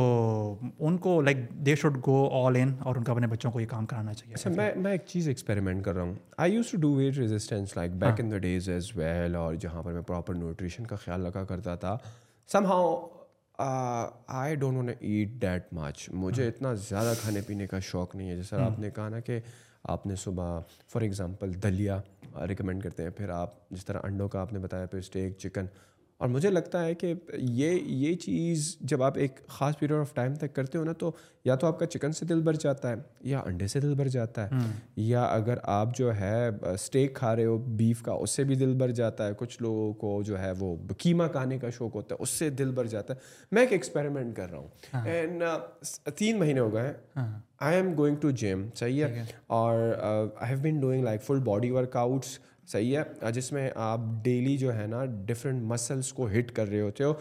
[0.78, 1.36] ان کو like
[1.66, 4.34] they should go all in اور ان کا اپنے بچوں کو یہ کام کرانا چاہیے
[4.34, 6.14] اچھا میں میں ایک چیز ایکسپیریمنٹ کر رہا ہوں
[6.44, 9.82] I use to do weight resistance like back in the days as well اور جہاں
[9.82, 11.96] پر میں پراپر نیوٹریشن کا خیال رکھا کرتا تھا
[12.66, 12.94] somehow
[13.60, 18.36] I don't want eat that much مجھے اتنا زیادہ کھانے پینے کا شوق نہیں ہے
[18.36, 19.38] جیسا آپ نے کہا نا کہ
[19.92, 20.58] آپ نے صبح
[20.92, 22.00] فار ایگزامپل دلیا
[22.48, 25.66] ریکمینڈ کرتے ہیں پھر آپ جس طرح انڈوں کا آپ نے بتایا پھر اسٹیک چکن
[26.20, 27.70] اور مجھے لگتا ہے کہ یہ
[28.04, 31.10] یہ چیز جب آپ ایک خاص پیریڈ آف ٹائم تک کرتے ہو نا تو
[31.44, 32.94] یا تو آپ کا چکن سے دل بھر جاتا ہے
[33.30, 34.60] یا انڈے سے دل بھر جاتا ہے
[35.02, 38.74] یا اگر آپ جو ہے اسٹیک کھا رہے ہو بیف کا اس سے بھی دل
[38.78, 42.22] بھر جاتا ہے کچھ لوگوں کو جو ہے وہ قیمہ کھانے کا شوق ہوتا ہے
[42.22, 43.18] اس سے دل بھر جاتا ہے
[43.52, 47.26] میں ایک ایکسپیریمنٹ کر رہا ہوں اینڈ ہاں۔ uh, تین مہینے ہو گئے ہیں
[47.58, 49.24] I am going to gym صحیح ہے
[49.62, 49.92] اور
[50.36, 52.38] I have been doing like full body workouts
[52.72, 56.80] صحیح ہے جس میں آپ ڈیلی جو ہے نا ڈفرینٹ مسلس کو ہٹ کر رہے
[56.80, 57.12] ہوتے ہو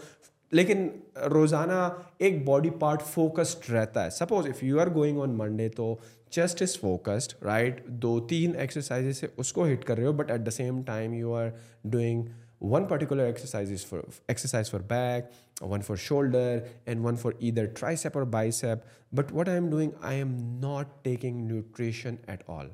[0.58, 0.86] لیکن
[1.32, 1.78] روزانہ
[2.26, 5.94] ایک باڈی پارٹ فوکسڈ رہتا ہے suppose if you are going on Monday تو
[6.36, 10.30] چیسٹ از فوکسڈ رائٹ دو تین ایکسرسائز سے اس کو ہٹ کر رہے ہو but
[10.30, 11.48] at the same time you are
[11.96, 12.24] doing
[12.60, 17.32] one particular exercise is for exercise for back one for shoulder and one for
[17.96, 22.68] tricep اور bicep but what I am doing I am not taking nutrition at all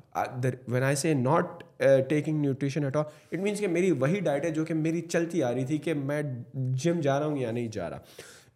[0.71, 1.63] when I see not
[2.09, 5.43] taking nutrition at all it means کہ میری وہی diet ہے جو کہ میری چلتی
[5.43, 6.21] آ رہی تھی کہ میں
[6.83, 7.99] جم جا رہا ہوں یا نہیں جا رہا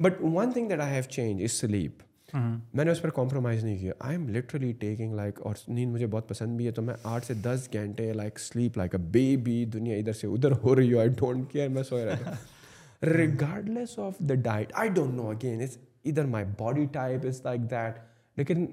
[0.04, 2.60] but one thing that I have change is sleep Mm-hmm.
[2.78, 6.08] میں نے اس پر کمپرومائز نہیں کیا I am literally taking like اور نیند مجھے
[6.15, 9.63] بہت پسند بھی ہے تو میں آٹھ سے دس گھنٹے like sleep like a baby
[9.74, 14.20] دنیا ادھر سے ادھر ہو رہی ہو آئی ڈونٹ کیئر میں سوئے ہوں less of
[14.30, 18.00] the diet I don't know again is ادھر my body type is like that
[18.38, 18.65] لیکن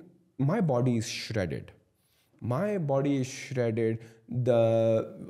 [0.47, 1.71] my body is shredded
[2.51, 3.97] my body is shredded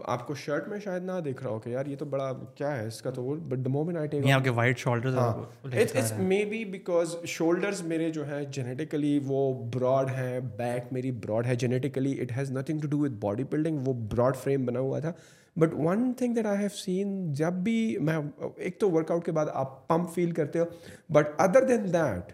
[0.08, 2.70] آپ کو شرٹ میں شاید نہ دیکھ رہا ہو کہ یار یہ تو بڑا کیا
[2.76, 5.32] ہے اس کا تو وہ but the moment I take کے وائٹ شولڈر ہاں
[5.80, 9.40] it's may be because shoulders میرے جو ہیں جینیٹیکلی وہ
[9.74, 13.88] براڈ ہیں بیک میری براڈ ہے genetically it has nothing to do with body building
[13.88, 15.12] وہ براڈ فریم بنا ہوا تھا
[15.60, 17.78] but one thing that I have seen جب بھی
[18.10, 18.18] میں
[18.56, 20.64] ایک تو ورک آؤٹ کے بعد آپ پمپ فیل کرتے ہو
[21.12, 22.32] بٹ ادر دین دیٹ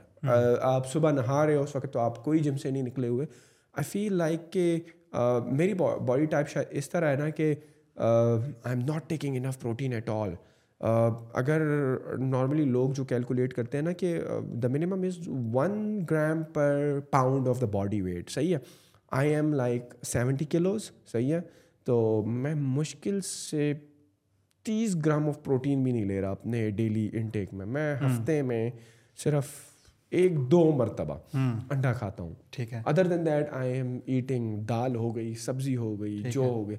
[0.62, 3.26] آپ صبح نہا رہے ہو اس وقت تو آپ کوئی جم سے نہیں نکلے ہوئے
[3.74, 4.76] آئی فیل لائک کہ
[5.12, 7.54] میری باڈی ٹائپ شاید اس طرح ہے نا کہ
[7.96, 10.34] I am not taking enough protein at all
[11.38, 11.60] اگر
[12.18, 14.18] نارملی لوگ جو کیلکولیٹ کرتے ہیں نا کہ
[14.62, 15.18] the minimum is
[15.54, 18.60] one gram per pound of the body weight صحیح ہے
[19.18, 21.40] I am like seventy kilos صحیح ہے
[21.86, 23.72] تو میں مشکل سے
[24.66, 28.68] تیس گرام آف پروٹین بھی نہیں لے رہا اپنے ڈیلی انٹیک میں میں ہفتے میں
[29.24, 29.48] صرف
[30.18, 34.96] ایک دو مرتبہ انڈا کھاتا ہوں ٹھیک ہے other than that I am eating دال
[34.96, 36.76] ہو گئی سبزی ہو گئی جو ہو گئی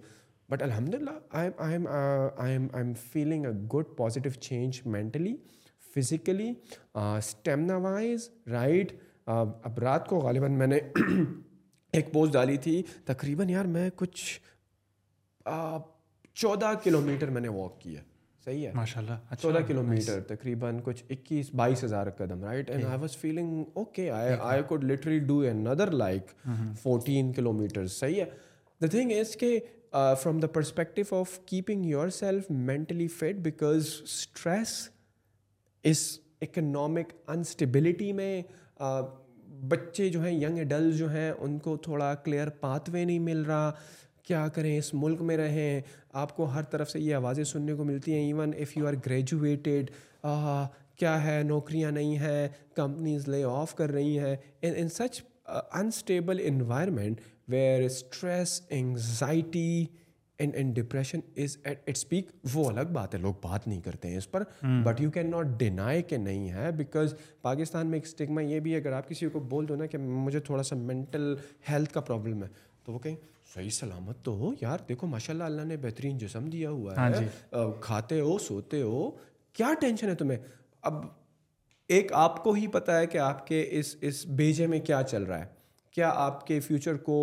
[0.49, 5.35] بٹ الحمد للہ feeling a good positive change mentally
[5.95, 6.51] physically
[7.03, 8.91] stamina wise right
[9.35, 10.79] اب رات کو غالباً میں نے
[11.97, 14.23] ایک پوز ڈالی تھی تقریباً یار میں کچھ
[16.41, 18.01] چودہ کلو میٹر میں نے واک کیا
[18.43, 22.69] صحیح ہے ماشاء اللہ اچھا، سولہ کلو میٹر تقریباً کچھ اکیس بائیس ہزار قدم right
[22.71, 24.89] and I was feeling okay I could
[25.27, 25.41] do
[25.91, 26.31] like
[26.81, 28.25] fourteen kilometre صحیح ہے
[28.81, 29.57] دا تھنگ از کہ
[29.91, 31.85] from the perspective of keeping
[32.19, 34.69] yourself mentally fit because stress
[35.91, 36.05] us
[36.41, 38.41] economic instability میں
[39.71, 43.41] بچے جو ہیں ینگ ایڈلٹ جو ہیں ان کو تھوڑا کلیئر پاتھ وے نہیں مل
[43.47, 43.71] رہا
[44.27, 45.79] کیا کریں اس ملک میں رہیں
[46.21, 48.93] آپ کو ہر طرف سے یہ آوازیں سننے کو ملتی ہیں even if you are
[49.05, 49.89] graduated
[50.99, 54.35] کیا ہے نوکریاں نہیں ہیں کمپنیز لے آف کر رہی ہیں
[54.79, 55.21] in such
[55.59, 59.85] unstable environment where stress anxiety
[60.39, 64.07] and and depression is at its peak وہ الگ بات ہے لوگ بات نہیں کرتے
[64.09, 64.43] ہیں اس پر
[64.83, 68.73] but you can not deny کہ نہیں ہے بیکاز پاکستان میں ایک اسٹگما یہ بھی
[68.73, 71.33] ہے اگر آپ کسی کو بول دو نا کہ مجھے تھوڑا سا مینٹل
[71.69, 72.47] ہیلتھ کا پرابلم ہے
[72.85, 73.15] تو وہ کہیں
[73.53, 76.99] صحیح سلامت تو ہو یار دیکھو ماشاء اللہ اللہ نے بہترین جسم دیا ہوا ہے
[76.99, 79.09] ہاں جی۔ کھاتے ہو سوتے ہو
[79.57, 80.37] کیا ٹینشن ہے تمہیں
[80.87, 80.93] اب
[81.97, 85.23] ایک آپ کو ہی پتہ ہے کہ آپ کے اس اس بیجے میں کیا چل
[85.23, 85.45] رہا ہے
[85.95, 87.17] کیا آپ کے فیوچر کو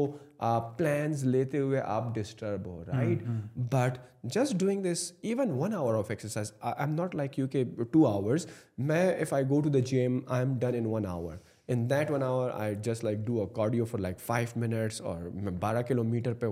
[0.52, 3.24] آپ پلانز لیتے ہوئے آپ disturb who right
[3.72, 3.98] but
[4.34, 8.06] just doing this even one hour of exercise I am not like you کہ ٹو
[8.14, 8.46] آورس
[8.90, 11.36] میں if I go to the gym I am done in one hour
[11.72, 15.52] in that one hour I just like do a cardio for like five minutes اور میں
[15.60, 16.46] بارہ kilometre پہ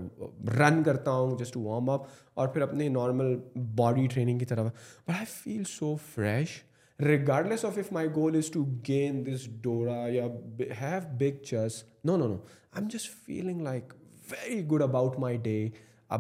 [0.59, 2.03] run کرتا ہوں just to warm up
[2.41, 3.35] اور پھر اپنے normal
[3.77, 4.67] body training کی طرف
[5.07, 6.51] but I feel so fresh
[7.07, 10.25] regardless of if my goal is to gain this ڈورا یا
[10.81, 13.93] have big chest no no no I am just feeling like
[14.31, 15.59] very good about my day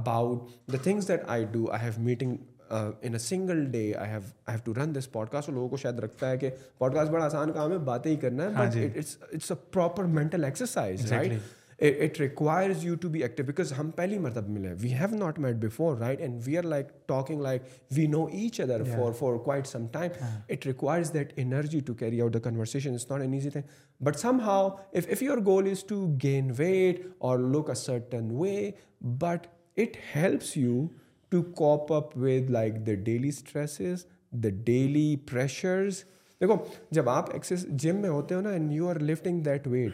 [0.00, 2.36] about the things that I do I have meeting
[2.70, 5.98] in a single day I have I have to run this podcast لوگوں کو شاید
[6.00, 9.54] رکھتا ہے کہ pod cost بڑا آسان کام ہے باتیں ہی کرنا ہے it's a
[9.72, 11.38] proper mental exercise right
[11.82, 15.56] it requires you to be active because ہم پہلی مرتبہ ملے we have not met
[15.64, 17.62] before right and we are like talking like
[17.96, 20.10] we know each other for for quite some time
[20.50, 24.16] it requires that energy to carry out the conversation is not an easy thing but
[24.46, 24.68] somehow
[25.02, 28.70] if your goal is to gain weight اور look a certain way
[29.18, 29.46] but
[29.80, 30.86] it helps you
[31.30, 34.04] to cope up with like the daily stresses
[34.42, 35.94] the daily pressures
[36.40, 36.56] دیکھو
[36.98, 39.92] جب آپ ایکسرس gym میں ہوتے ہو نا and you are lifting that weight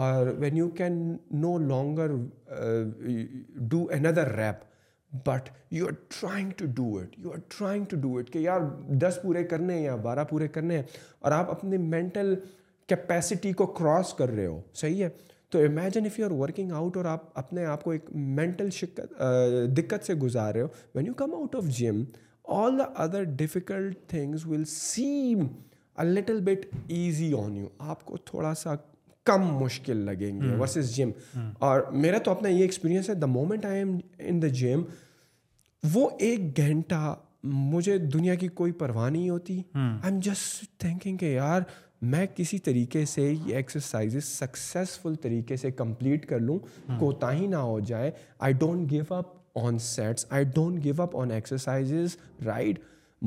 [0.00, 0.98] اور when you can
[1.40, 2.10] no longer
[3.70, 4.64] do another rep
[5.26, 8.60] but you are trying to do it you are trying to do it کہ یار
[9.02, 10.82] دس پورے کرنے ہیں یا بارہ پورے کرنے ہیں
[11.20, 12.34] اور آپ اپنی مینٹل
[12.88, 15.08] کیپیسٹی کو کراس کر رہے ہو صحیح ہے
[15.50, 19.22] تو imagine if you are working out اور آپ اپنے آپ کو ایک مینٹل شکت
[19.76, 22.02] دقت سے گزار رہے ہو when you come out of gym
[22.58, 24.14] all the other difficult
[24.46, 25.46] will seem
[26.00, 28.74] a little bit easy on you آپ کو تھوڑا سا
[29.30, 31.10] کم مشکل لگیں گے ورسز جم
[31.68, 33.96] اور میرا تو اپنا یہ ایکسپیرینس ہے the moment I'm
[34.28, 34.82] in the gym
[35.92, 37.14] وہ ایک گھنٹہ
[37.72, 41.62] مجھے دنیا کی کوئی پرواہ نہیں ہوتی آئی ایم جسٹ تھنکنگ کہ یار
[42.10, 46.58] میں کسی طریقے سے یہ ایکسرسائز سکسیزفل طریقے سے کمپلیٹ کر لوں
[46.88, 51.16] ہاں۔ کوتاہی نہ ہو جائے I don't give up on sets I don't give up
[51.20, 52.78] on exercise right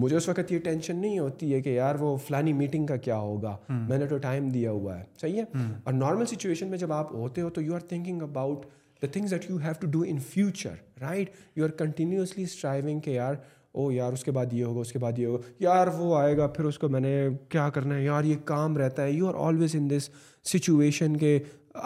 [0.01, 3.17] مجھے اس وقت یہ ٹینشن نہیں ہوتی ہے کہ یار وہ فلانی میٹنگ کا کیا
[3.19, 6.67] ہوگا ہاں۔ میں نے تو ٹائم دیا ہوا ہے صحیح ہے ہاں۔ اور نارمل سچویشن
[6.67, 8.65] میں جب آپ ہوتے ہو تو you are thinking about
[9.01, 13.12] the things that you you have to do in future right are continuously striving کہ
[13.12, 13.36] یار
[13.73, 16.36] او یار اس کے بعد یہ ہوگا اس کے بعد یہ ہوگا یار وہ آئے
[16.38, 17.17] گا پھر اس کو میں نے
[17.49, 20.10] کیا کرنا ہے یار یہ کام رہتا ہے you are always in this
[20.53, 21.38] situation کے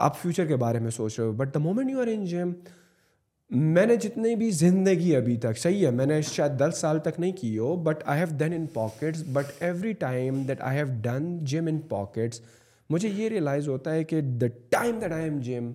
[0.07, 2.51] آپ فیوچر کے بارے میں سوچ رہے ہو but the moment you are in gym
[3.73, 7.19] میں نے جتنی بھی زندگی ابھی تک صحیح ہے میں نے شاید دس سال تک
[7.19, 10.85] نہیں کی ہو but I have done in pockets but every time that I have
[11.01, 12.41] done gym in pockets
[12.89, 15.71] مجھے یہ ریئلائز ہوتا ہے کہ the time that I am gym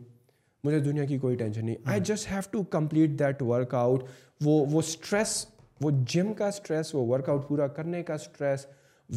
[0.65, 3.43] مجھے دنیا کی کوئی ٹینشن نہیں I just have to complete that
[3.75, 4.03] workout
[4.45, 5.45] وہ وہ اسٹریس
[5.83, 8.67] وہ جم کا سٹریس وہ ورک آؤٹ پورا کرنے کا سٹریس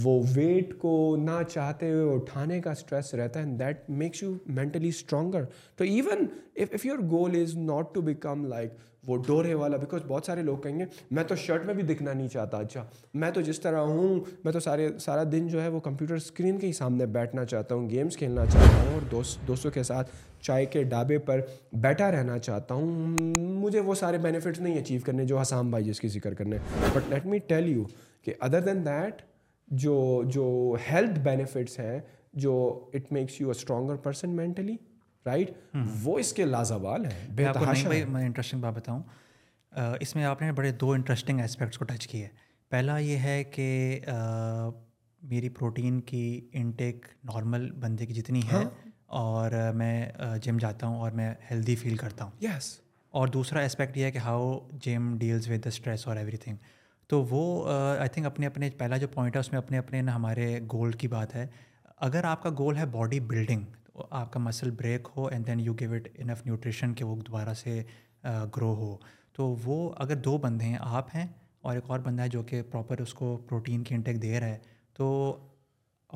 [0.04, 4.90] وہ ویٹ کو نہ چاہتے ہوئے اٹھانے کا سٹریس رہتا ہے that makes you mentally
[4.90, 5.44] stronger
[5.78, 6.26] تو even
[6.74, 8.72] if your goal is not to become like
[9.08, 12.12] وہ ڈورے والا بیکاز بہت سارے لوگ کہیں گے میں تو شرٹ میں بھی دکھنا
[12.14, 12.84] نہیں چاہتا اچھا
[13.24, 16.60] میں تو جس طرح ہوں میں تو سارے سارا دن جو ہے وہ کمپیوٹر اسکرین
[16.60, 20.12] کے ہی سامنے بیٹھنا چاہتا ہوں گیمس کھیلنا چاہتا ہوں اور دوست دوستوں کے ساتھ
[20.46, 21.42] چائے کے ڈھابے پر
[21.88, 26.00] بیٹھا رہنا چاہتا ہوں مجھے وہ سارے بینیفٹس نہیں اچیو کرنے جو حسام بھائی جس
[26.02, 26.58] کی ذکر کرنے
[26.96, 27.84] but let me tell you
[28.26, 29.22] کہ ادر دین دیٹ
[29.86, 30.46] جو جو
[30.92, 32.00] ہیلتھ بینیفٹس ہیں
[32.46, 32.54] جو
[32.94, 34.76] it makes you a stronger person mentally
[35.26, 35.86] right hmm.
[36.04, 39.02] وہ اس کے لازوال ہے میں انٹرسٹنگ بات بتاؤں
[40.00, 42.28] اس میں آپ نے بڑے دو انٹرسٹنگ اسپیکٹس کو ٹچ کی ہے
[42.70, 43.68] پہلا یہ ہے کہ
[45.30, 46.24] میری پروٹین کی
[46.62, 48.64] انٹیک نارمل بندے کی جتنی ہے ہاں۔
[49.20, 49.94] اور میں
[50.44, 52.70] جم جاتا ہوں اور میں ہیلدی فیل کرتا ہوں یس
[53.20, 56.56] اور دوسرا اسپیکٹ یہ ہے کہ how gym deals with the stress اور ایوری تھنگ
[57.10, 60.60] تو وہ آئی تھنک اپنے اپنے پہلا جو پوائنٹ ہے اس میں اپنے اپنے ہمارے
[60.72, 61.46] گول کی بات ہے
[62.08, 63.66] اگر آپ کا گول ہے باڈی بلڈنگ
[64.10, 67.54] آپ کا muscle break who and then you give it enough nutrition کہ وہ دوبارہ
[67.58, 67.82] سے
[68.56, 68.96] گرو ہو
[69.38, 71.26] تو وہ اگر دو بندے ہیں آپ ہیں
[71.66, 74.48] اور ایک اور بندہ ہے جو کہ پراپر اس کو پروٹین کی انٹیک دے رہا
[74.48, 74.58] ہے
[74.98, 75.38] تو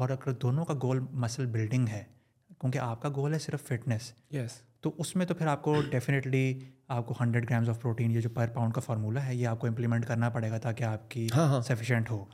[0.01, 2.03] اور اگر دونوں کا گول مسل بلڈنگ ہے
[2.59, 5.75] کیونکہ آپ کا گول ہے صرف فٹنس یس تو اس میں تو پھر آپ کو
[5.91, 6.43] ڈیفینیٹلی
[6.95, 9.59] آپ کو ہنڈریڈ گرامس آف پروٹین یہ جو پر پاؤنڈ کا فارمولہ ہے یہ آپ
[9.59, 11.27] کو امپلیمنٹ کرنا پڑے گا تاکہ آپ کی
[11.67, 12.25] سفیشینٹ ہاں، ہاں۔ ہو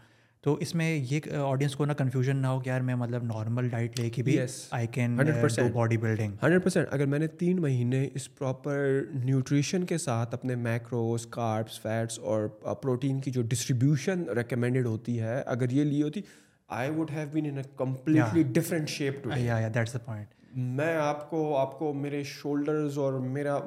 [0.43, 3.67] تو اس میں یہ آڈینس کو نہ کنفیوژن نہ ہو کہ یار میں مطلب نارمل
[3.69, 4.37] ڈائٹ لے کے بھی
[4.77, 9.97] I can body building hundred percent اگر میں نے تین مہینے اس پراپر نیوٹریشن کے
[10.07, 12.47] ساتھ اپنے میکروز کاربس فیٹس اور
[12.81, 16.21] پروٹین کی جو ڈسٹریبیوشن ریکمینڈیڈ ہوتی ہے اگر یہ لی ہوتی
[16.79, 19.29] I would have been in completely different shape to
[19.75, 23.57] that's a point میں آپ کو آپ کو میرے شولڈرز اور میرا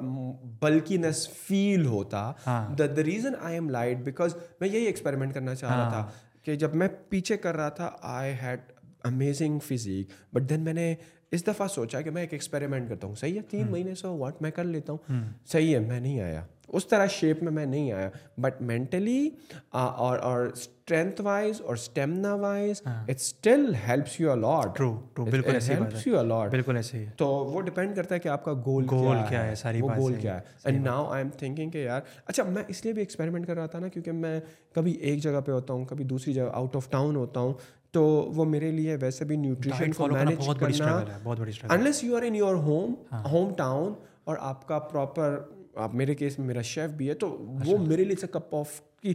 [0.61, 2.31] بلکینس فیل ہوتا
[2.79, 5.89] the reason I am light because میں یہی ایکسپیریمنٹ کرنا چاہ رہا ہاں.
[5.89, 6.09] تھا
[6.47, 8.59] کہ جب میں پیچھے کر رہا تھا I had
[9.05, 10.93] amazing physique but then میں نے
[11.37, 14.41] اس دفعہ سوچا کہ میں ایک ایکسپیریمنٹ کرتا ہوں صحیح ہے تین مہینے سے واٹ
[14.41, 16.43] میں کر لیتا ہوں صحیح ہے میں نہیں آیا
[16.75, 18.09] اس طرح شیپ میں میں نہیں آیا
[18.41, 19.29] بٹ مینٹلی
[19.81, 25.53] اور اور اسٹرینتھ وائز اور stamina wise it still helps you a lot true true بالکل
[25.53, 28.53] ایسے ہیلپس یو الاٹ بالکل ایسے ہی تو وہ ڈیپینڈ کرتا ہے کہ آپ کا
[28.65, 31.77] گول گول کیا ہے ساری وہ گول کیا ہے and now I am thinking کہ
[31.83, 34.39] یار اچھا میں اس لیے بھی ایکسپیریمنٹ کر رہا تھا نا کیونکہ میں
[34.75, 37.53] کبھی ایک جگہ پہ ہوتا ہوں کبھی دوسری جگہ آؤٹ آف ٹاؤن ہوتا ہوں
[37.93, 38.03] تو
[38.35, 42.35] وہ میرے لیے ویسے بھی نیوٹریشن کو مینیج کرنا بہت بڑی unless you are in
[42.35, 42.93] your home
[43.57, 43.93] hometown
[44.29, 45.37] اور آپ کا پراپر
[45.85, 48.55] آپ میرے کیس میں میرا شیف بھی ہے تو وہ اچھا۔ میرے لیے سے کپ
[48.55, 48.69] آف
[49.01, 49.13] کی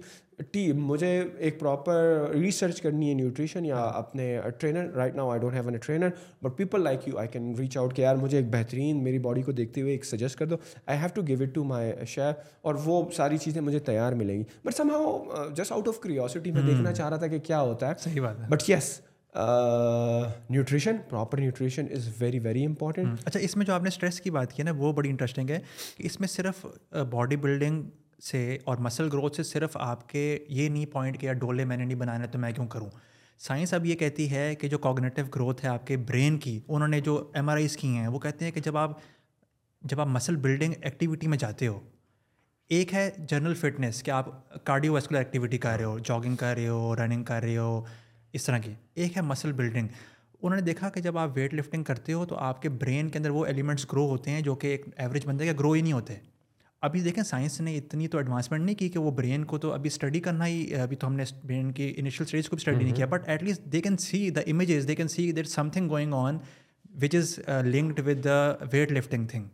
[0.53, 1.09] ٹی مجھے
[1.44, 2.03] ایک پراپر
[2.35, 4.27] ریسرچ کرنی ہے نیوٹریشن یا اپنے
[4.59, 6.09] trainer right now I don't have an trainer
[6.42, 9.42] but people like you I can reach out کہ یار مجھے ایک بہترین میری باڈی
[9.42, 12.48] کو دیکھتے ہوئے ایک سجیسٹ کر دو I have to give it to my chef
[12.66, 15.18] اور وہ ساری چیزیں مجھے تیار ملیں گی but somehow
[15.57, 18.40] just out of curiosity میں دیکھنا چاہ رہا تھا کہ کیا ہوتا ہے صحیح بات
[18.40, 18.98] ہے but yes
[19.35, 24.31] nutrition proper nutrition is very very important اچھا اس میں جو آپ نے اسٹریس کی
[24.31, 25.59] بات کی ہے نا وہ بڑی انٹرسٹنگ ہے
[25.97, 26.64] کہ اس میں صرف
[27.11, 27.83] باڈی بلڈنگ
[28.31, 31.77] سے اور مسل گروتھ سے صرف آپ کے یہ نہیں پوائنٹ کہ یا ڈولے میں
[31.77, 32.90] نے نہیں بنانا تو میں کیوں کروں
[33.47, 36.88] سائنس اب یہ کہتی ہے کہ جو کوگنیٹو گروتھ ہے آپ کے برین کی انہوں
[36.88, 38.90] نے جو ایم آر آئیز کی ہیں وہ کہتے ہیں کہ جب آپ
[39.90, 41.79] جب آپ مسل بلڈنگ ایکٹیویٹی میں جاتے ہو
[42.77, 44.29] ایک ہے جنرل فٹنس کہ آپ
[44.66, 47.83] کارڈیو ویسکولر ایکٹیویٹی کر رہے ہو جاگنگ کر رہے ہو رننگ کر رہے ہو
[48.35, 49.88] اس طرح کی ایک ہے مسل بلڈنگ
[50.42, 53.18] انہوں نے دیکھا کہ جب آپ ویٹ لفٹنگ کرتے ہو تو آپ کے برین کے
[53.18, 55.92] اندر وہ ایلیمنٹس گرو ہوتے ہیں جو کہ ایک ایوریج بندے کے گرو ہی نہیں
[55.92, 56.14] ہوتے
[56.87, 59.87] ابھی دیکھیں سائنس نے اتنی تو ایڈوانسمنٹ نہیں کی کہ وہ برین کو تو ابھی
[59.92, 62.95] اسٹڈی کرنا ہی ابھی تو ہم نے برین کی انیشیل اسٹڈیز کو بھی اسٹڈی نہیں
[62.95, 66.14] کیا but at least they can see the images they can see there something going
[66.14, 66.38] on
[67.03, 68.40] which is linked with the
[68.73, 69.47] weight lifting thing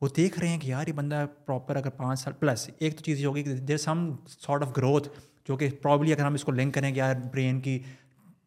[0.00, 3.02] وہ دیکھ رہے ہیں کہ یار یہ بندہ پراپر اگر پانچ سال پلس ایک تو
[3.04, 4.10] چیز یہ ہوگی کہ there some
[4.40, 5.08] sort of growth
[5.48, 7.78] جو کہ پرابلی اگر ہم اس کو لنک کریں گے یار برین کی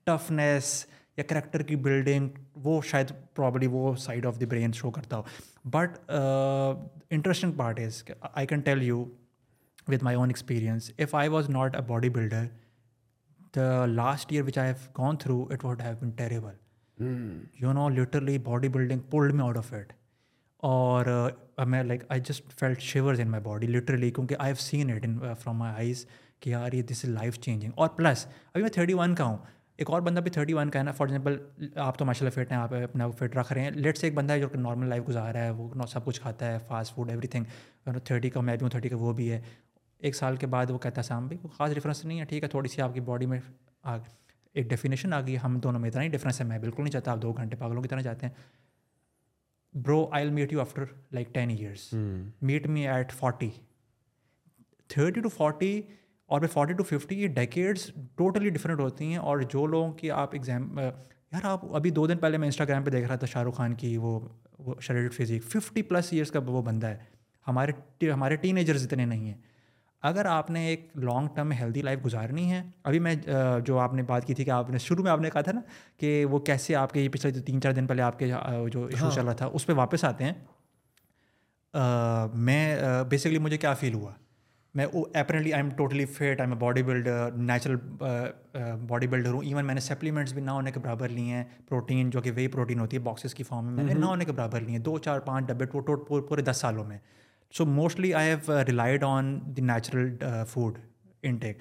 [0.05, 0.75] ٹفنیس
[1.17, 2.27] یا کریکٹر کی بلڈنگ
[2.63, 5.23] وہ شاید پرابلی وہ side of the brain show کرتا ہو
[5.73, 8.03] but interesting part is
[8.33, 9.03] I can tell you
[9.87, 12.45] with my own experience if I was not a body builder
[13.55, 17.07] the last year which I have gone through it what have been terrible
[17.61, 19.93] you know literally body building pulled me out of it
[20.67, 24.61] اور uh, میں like I just felt shivers in my body literally کیونکہ I have
[24.61, 26.05] seen in from my eyes
[26.41, 29.37] کہ یار یہ this is life changing اور plus ابھی میں thirty one کا ہوں
[29.77, 32.41] ایک اور بندہ بھی تھرٹی ون کا ہے نا فار ایگزامپل آپ تو ماشاء اللہ
[32.43, 34.47] فٹ ہیں آپ اپنا وہ فٹ رکھ رہے ہیں لیٹ سے ایک بندہ ہے جو
[34.59, 38.41] نارمل لائف گزارا ہے وہ سب کچھ کھاتا ہے fast food everything thirty کا
[38.41, 39.39] میں بھی ہوں تھرٹی کا وہ بھی ہے
[40.07, 42.47] ایک سال کے بعد وہ کہتا ہے سام بھائی خاص ڈفرینس نہیں ہے ٹھیک ہے
[42.49, 43.39] تھوڑی سی آپ کی باڈی میں
[43.83, 43.97] آ
[44.53, 47.11] ایک ڈیفینیشن آ گئی ہم دونوں میں اتنا ہی ڈفرینس ہے میں بالکل نہیں چاہتا
[47.11, 48.33] آپ دو گھنٹے پاگلوں کی طرح چاہتے ہیں
[49.83, 50.83] bro I met you after
[51.13, 51.87] like ten years
[52.51, 53.49] met me at forty
[54.95, 55.79] thirty two forty
[56.27, 57.85] اور پھر فورٹی ٹو ففٹی یہ ڈیکیڈس
[58.17, 62.17] ٹوٹلی ڈفرینٹ ہوتی ہیں اور جو لوگوں کی آپ ایگزام یار آپ ابھی دو دن
[62.17, 64.19] پہلے میں انسٹاگرام پہ دیکھ رہا تھا شاہ رخ خان کی وہ
[64.81, 66.97] شریر فزیک ففٹی پلس ایئرس کا وہ بندہ ہے
[67.47, 69.37] ہمارے ہمارے ٹین ایجرز اتنے نہیں ہیں
[70.09, 73.15] اگر آپ نے ایک لانگ ٹرم ہیلدی لائف گزارنی ہے ابھی میں
[73.65, 75.51] جو آپ نے بات کی تھی کہ آپ نے شروع میں آپ نے کہا تھا
[75.51, 75.61] نا
[75.99, 79.03] کہ وہ کیسے آپ کے یہ پچھلے تین چار دن پہلے آپ کے جو ایشو
[79.03, 80.33] ہاں۔ چل رہا تھا اس پہ واپس آتے ہیں
[82.49, 82.77] میں
[83.09, 84.11] بیسکلی مجھے کیا فیل ہوا
[84.75, 87.75] میں apparently I am totally fit I am a body builder natural
[88.87, 92.09] body builder ہوں ایون میں نے سپلیمنٹس بھی نہ ہونے کے برابر لیے ہیں پروٹین
[92.15, 94.03] جو کہ وہی پروٹین ہوتی ہے باکسز کی فارم میں میں نے mm-hmm.
[94.03, 96.97] نہ ہونے کے برابر لیے ہیں دو چار پانچ ڈبے پورے دس سالوں میں
[97.57, 100.13] so mostly I have relied on the natural
[100.51, 100.77] food
[101.29, 101.57] intake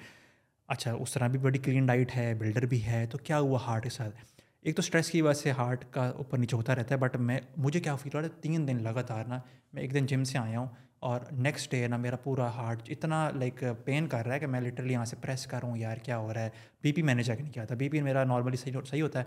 [0.75, 3.83] اچھا اس طرح بھی بڑی کلین ڈائٹ ہے بلڈر بھی ہے تو کیا ہوا ہارٹ
[3.83, 4.23] کے ساتھ
[4.67, 7.39] ایک تو اسٹریس کی وجہ سے ہارٹ کا اوپر نیچے ہوتا رہتا ہے بٹ میں
[7.65, 9.39] مجھے کیا فیل ہو رہا ہے تین دن لگاتار نا
[9.73, 10.67] میں ایک دن جم سے آیا ہوں
[11.07, 14.61] اور نیکسٹ ڈے نا میرا پورا ہارٹ اتنا لائک پین کر رہا ہے کہ میں
[14.61, 16.49] لٹرلی یہاں سے پریس کروں یار کیا ہو رہا ہے
[16.83, 19.21] بی پی میں نے چیک نہیں کیا تھا بی پی میرا نارملی صحیح صحیح ہوتا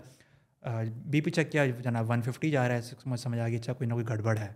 [0.71, 3.73] ہے بی پی چیک کیا جناب ون ففٹی جا رہا ہے سمجھ آ گئی اچھا
[3.73, 4.47] کوئی نہ کوئی گڑبڑ ہے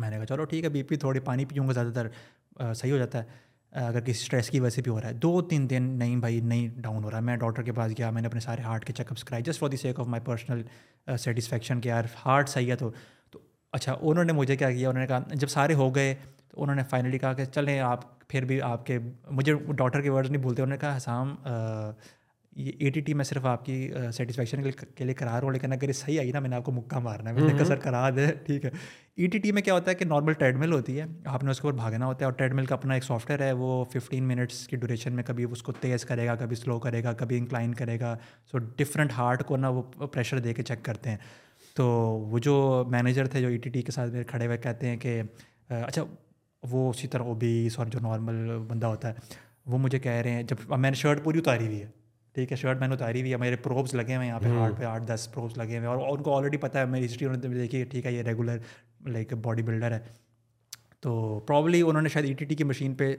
[0.00, 2.92] میں نے کہا چلو ٹھیک ہے بی پی تھوڑی پانی پیوں گا زیادہ تر صحیح
[2.92, 3.40] ہو جاتا ہے
[3.86, 6.40] اگر کسی اسٹریس کی وجہ سے بھی ہو رہا ہے دو تین دن نہیں بھائی
[6.44, 8.84] نہیں ڈاؤن ہو رہا ہے میں ڈاکٹر کے پاس گیا میں نے اپنے سارے ہارٹ
[8.84, 10.62] کے چیک اپس کرائے just for the sake of my personal
[11.18, 12.90] satisfaction کہ یار ہارٹ صحیح ہے تو
[13.72, 16.14] اچھا انہوں نے مجھے کیا کیا انہوں نے کہا جب سارے ہو گئے
[16.48, 18.98] تو انہوں نے فائنلی کہا کہ چلیں آپ پھر بھی آپ کے
[19.38, 21.34] مجھے ڈاکٹر کے ورڈ نہیں بھولتے انہوں نے کہا حسام
[22.56, 23.74] یہ اے ٹی ٹی میں صرف آپ کی
[24.14, 24.62] سیٹسفیکشن
[24.96, 26.72] کے لیے کرا رہا ہوں لیکن اگر یہ صحیح آئی نا میں نے آپ کو
[26.72, 28.70] مکہ مارنا ہے میں کہا سر کرا دے ٹھیک ہے
[29.16, 31.50] ای ٹی ٹی میں کیا ہوتا ہے کہ نارمل ٹریڈ مل ہوتی ہے آپ نے
[31.50, 33.52] اس کے اوپر بھاگنا ہوتا ہے اور ٹریڈ مل کا اپنا ایک سافٹ ویئر ہے
[33.62, 37.02] وہ ففٹین منٹس کی ڈوریشن میں کبھی اس کو تیز کرے گا کبھی سلو کرے
[37.04, 38.16] گا کبھی انکلائن کرے گا
[38.50, 41.16] سو ڈفرینٹ ہارٹ کو نا وہ پریشر دے کے چیک کرتے ہیں
[41.76, 41.84] تو
[42.30, 42.54] وہ جو
[42.90, 45.20] مینیجر تھے جو ای ٹی ٹی کے ساتھ میرے کھڑے ہوئے کہتے ہیں کہ
[45.68, 46.02] اچھا
[46.70, 49.14] وہ اسی طرح اوبیس اور جو نارمل بندہ ہوتا ہے
[49.70, 51.86] وہ مجھے کہہ رہے ہیں جب میں نے شرٹ پوری اتاری ہوئی ہے
[52.34, 54.84] ٹھیک ہے شرٹ میں نے اتاری ہوئی ہے میرے پروبس لگے ہوئے ہیں یہاں پہ
[54.84, 57.42] آٹھ دس پروبس لگے ہوئے ہیں اور ان کو آلریڈی پتہ ہے میری ہسٹری انہوں
[57.42, 58.58] نے دیکھی ہے کہ ٹھیک ہے یہ ریگولر
[59.12, 59.98] لائک باڈی بلڈر ہے
[61.02, 63.14] تو پرابلی انہوں نے شاید ای ٹی ٹی کی مشین پہ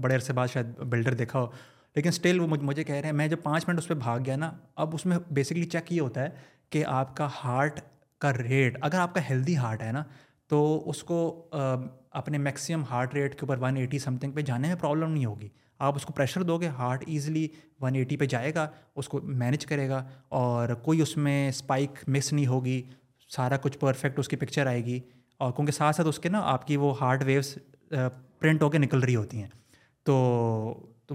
[0.00, 1.46] بڑے عرصے بعد شاید بلڈر دیکھا ہو
[1.94, 4.36] لیکن اسٹل وہ مجھے کہہ رہے ہیں میں جب پانچ منٹ اس پہ بھاگ گیا
[4.36, 4.50] نا
[4.82, 6.28] اب اس میں بیسکلی چیک یہ ہوتا ہے
[6.72, 7.80] کہ آپ کا ہارٹ
[8.20, 10.02] کا ریٹ اگر آپ کا ہیلدی ہارٹ ہے نا
[10.48, 10.58] تو
[10.90, 11.18] اس کو
[12.20, 15.24] اپنے میکسیمم ہارٹ ریٹ کے اوپر ون ایٹی سم تھنگ پہ جانے میں پرابلم نہیں
[15.24, 15.48] ہوگی
[15.86, 17.46] آپ اس کو پریشر دو گے ہارٹ ایزلی
[17.80, 18.66] ون ایٹی پہ جائے گا
[19.00, 20.02] اس کو مینج کرے گا
[20.40, 22.80] اور کوئی اس میں اسپائک مس نہیں ہوگی
[23.36, 24.98] سارا کچھ پرفیکٹ اس کی پکچر آئے گی
[25.44, 27.56] اور کیونکہ ساتھ ساتھ اس کے نا آپ کی وہ ہارٹ ویوس
[27.90, 29.48] پرنٹ ہو کے نکل رہی ہوتی ہیں
[30.06, 30.14] تو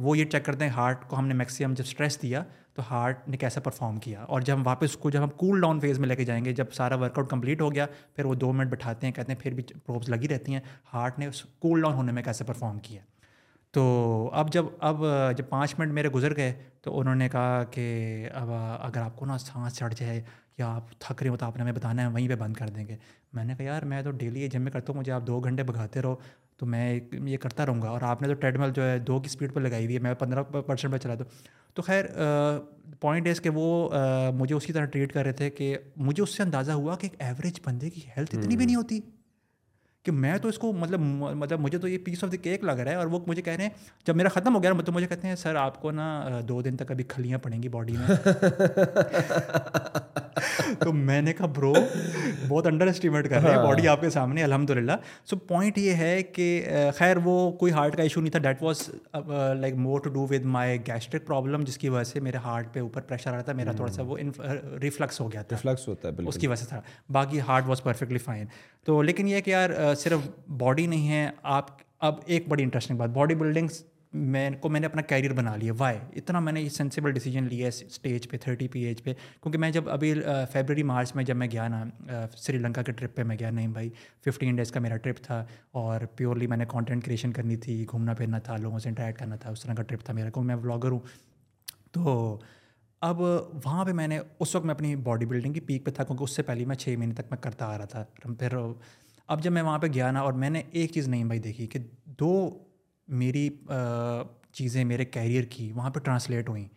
[0.02, 2.44] وہ یہ چیک کرتے ہیں ہارٹ کو ہم نے میکسیمم جب اسٹریس دیا
[2.78, 5.80] تو ہارٹ نے کیسے پرفارم کیا اور جب ہم واپس کو جب ہم کول ڈاؤن
[5.82, 8.34] فیز میں لے کے جائیں گے جب سارا ورک آؤٹ کمپلیٹ ہو گیا پھر وہ
[8.42, 10.60] دو منٹ بٹھاتے ہیں کہتے ہیں پھر بھی پروبس لگی رہتی ہیں
[10.94, 13.02] ہارٹ نے اس کول ڈاؤن ہونے میں کیسے پرفارم کیا
[13.74, 13.86] تو
[14.42, 15.04] اب جب اب
[15.38, 16.52] جب پانچ منٹ میرے گزر گئے
[16.84, 17.88] تو انہوں نے کہا کہ
[18.42, 20.22] اب اگر آپ کو نا سانس چڑھ جائے
[20.58, 22.70] یا آپ تھک رہے ہو تو آپ نے ہمیں بتانا ہے وہیں پہ بند کر
[22.76, 22.96] دیں گے
[23.34, 25.40] میں نے کہا یار میں تو ڈیلی یہ جم میں کرتا ہوں مجھے آپ دو
[25.40, 26.16] گھنٹے بھگاتے رہو
[26.60, 29.20] تو میں یہ کرتا رہوں گا اور آپ نے تو ٹریڈ مل جو ہے دو
[29.22, 31.26] کی اسپیڈ پہ لگائی ہوئی ہے میں پندرہ پرسینٹ پہ چلا دوں
[31.76, 32.06] تو خیر
[33.02, 33.66] پوائنٹ اس کے وہ
[34.36, 35.76] مجھے اسی طرح ٹریٹ کر رہے تھے کہ
[36.10, 39.00] مجھے اس سے اندازہ ہوا کہ ایک ایوریج بندے کی ہیلتھ اتنی بھی نہیں ہوتی
[40.08, 41.00] کہ میں تو اس کو مطلب
[41.38, 43.54] مطلب مجھے تو یہ پیس آف دی کیک لگ رہا ہے اور وہ مجھے کہہ
[43.58, 46.40] رہے ہیں جب میرا ختم ہو گیا مطلب مجھے کہتے ہیں سر آپ کو نا
[46.48, 48.16] دو دن تک ابھی کھلیاں پڑیں گی باڈی میں
[50.80, 51.72] تو میں نے کہا برو
[52.48, 54.92] بہت انڈر اسٹیمیٹ کر رہے ہیں باڈی ہاں۔ آپ کے سامنے الحمد للہ
[55.30, 56.48] سو پوائنٹ یہ ہے کہ
[56.98, 58.90] خیر وہ کوئی ہارٹ کا ایشو نہیں تھا that was
[59.60, 62.80] like more to do with my gastric problem جس کی وجہ سے میرے ہارٹ پہ
[62.80, 64.18] اوپر پریشر آ رہا تھا میرا تھوڑا سا وہ
[64.82, 66.82] ریفلکس ہو گیا تھا ریفلکس ہوتا ہے اس کی وجہ سے تھا
[67.20, 68.46] باقی ہارٹ واز پرفیکٹلی فائن
[68.86, 69.70] تو لیکن یہ کہ یار
[70.04, 70.28] صرف
[70.64, 71.70] باڈی نہیں ہے آپ
[72.08, 73.84] اب ایک بڑی انٹرسٹنگ بات باڈی بلڈنگس
[74.34, 77.48] میں کو میں نے اپنا کیریئر بنا لیا وائی اتنا میں نے یہ سینسیبل ڈیسیجن
[77.50, 80.14] لیا ہے اسٹیج پہ تھرٹی پی ایج پہ کیونکہ میں جب ابھی
[80.52, 81.84] فیبرری مارچ میں جب میں گیا نا
[82.38, 83.90] سری لنکا کے ٹرپ پہ میں گیا نہیں بھائی
[84.26, 85.44] ففٹین ڈیز کا میرا ٹرپ تھا
[85.82, 89.36] اور پیورلی میں نے کانٹینٹ کریشن کرنی تھی گھومنا پھرنا تھا لوگوں سے انٹریکٹ کرنا
[89.42, 91.00] تھا اس طرح کا ٹرپ تھا میرا کیونکہ میں بلاگر ہوں
[91.94, 92.38] تو
[93.10, 96.04] اب وہاں پہ میں نے اس وقت میں اپنی باڈی بلڈنگ کی پیک پہ تھا
[96.04, 98.04] کیونکہ اس سے پہلے میں چھ مہینے تک میں کرتا آ رہا تھا
[98.40, 98.56] پھر
[99.30, 101.66] اب جب میں وہاں پہ گیا نا اور میں نے ایک چیز نہیں بھائی دیکھی
[101.68, 101.80] کہ
[102.20, 102.30] دو
[103.22, 103.48] میری
[104.58, 106.68] چیزیں میرے کیریئر کی وہاں پہ ٹرانسلیٹ ہوئیں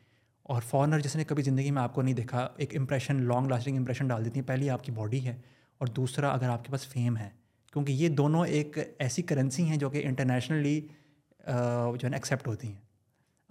[0.54, 3.76] اور فارنر جس نے کبھی زندگی میں آپ کو نہیں دیکھا ایک امپریشن لانگ لاسٹنگ
[3.78, 5.36] امپریشن ڈال دیتی ہیں پہلی آپ کی باڈی ہے
[5.78, 7.28] اور دوسرا اگر آپ کے پاس فیم ہے
[7.72, 10.78] کیونکہ یہ دونوں ایک ایسی کرنسی ہیں جو کہ انٹرنیشنلی
[11.48, 12.80] جو ہے نا ایکسیپٹ ہوتی ہیں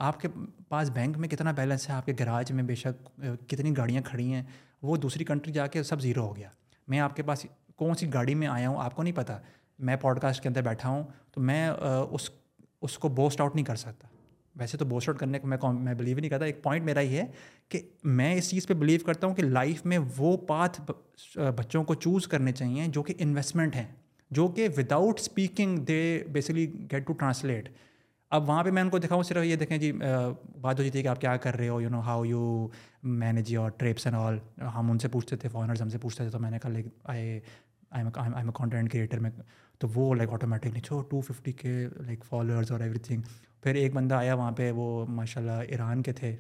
[0.08, 0.28] آپ کے
[0.70, 3.10] پاس بینک میں کتنا بیلنس ہے آپ کے گراج میں بے شک
[3.50, 4.44] کتنی گاڑیاں کھڑی ہیں
[4.82, 6.50] وہ دوسری کنٹری جا کے سب زیرو ہو گیا
[6.88, 7.46] میں آپ کے پاس
[7.80, 9.38] کون سی گاڑی میں آیا ہوں آپ کو نہیں پتا
[9.90, 11.04] میں پوڈ کاسٹ کے اندر بیٹھا ہوں
[11.34, 11.68] تو میں
[12.18, 12.30] اس
[12.88, 14.08] اس کو بوسٹ آؤٹ نہیں کر سکتا
[14.60, 17.00] ویسے تو بوسٹ آؤٹ کرنے کو میں میں بلیو ہی نہیں کرتا ایک پوائنٹ میرا
[17.02, 17.26] یہ ہے
[17.70, 17.82] کہ
[18.20, 20.80] میں اس چیز پہ بلیو کرتا ہوں کہ لائف میں وہ پاتھ
[21.36, 23.86] بچوں کو چوز کرنے چاہئیں جو کہ انویسٹمنٹ ہیں
[24.38, 26.02] جو کہ without speaking they
[26.32, 27.70] basically get to translate
[28.38, 29.92] اب وہاں پہ میں ان کو دکھاؤں صرف یہ دیکھیں جی
[30.62, 32.68] بات ہو جاتی ہے کہ آپ کیا کر رہے ہو you know how you
[33.22, 34.38] manage your trips and all
[34.76, 36.80] ہم ان سے پوچھتے تھے فارنرز ہم سے پوچھتے تھے تو میں نے کہا
[37.14, 37.40] I
[37.98, 39.30] am a content creator میں
[39.80, 41.76] تو وہ لائک آٹومیٹکلی چھو ٹو ففٹی کے
[42.06, 43.22] لائک فالوورز اور ایوری تھنگ
[43.64, 46.36] پھر ایک بندہ آیا وہاں پہ وہ ماشاء اللہ ایران کے تھے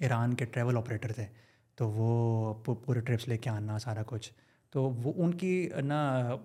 [0.00, 1.24] ایران کے ٹریول آپریٹر تھے
[1.76, 4.30] تو وہ پورے ٹرپس لے کے آنا سارا کچھ
[4.72, 5.50] تو وہ ان کی
[5.84, 5.98] نا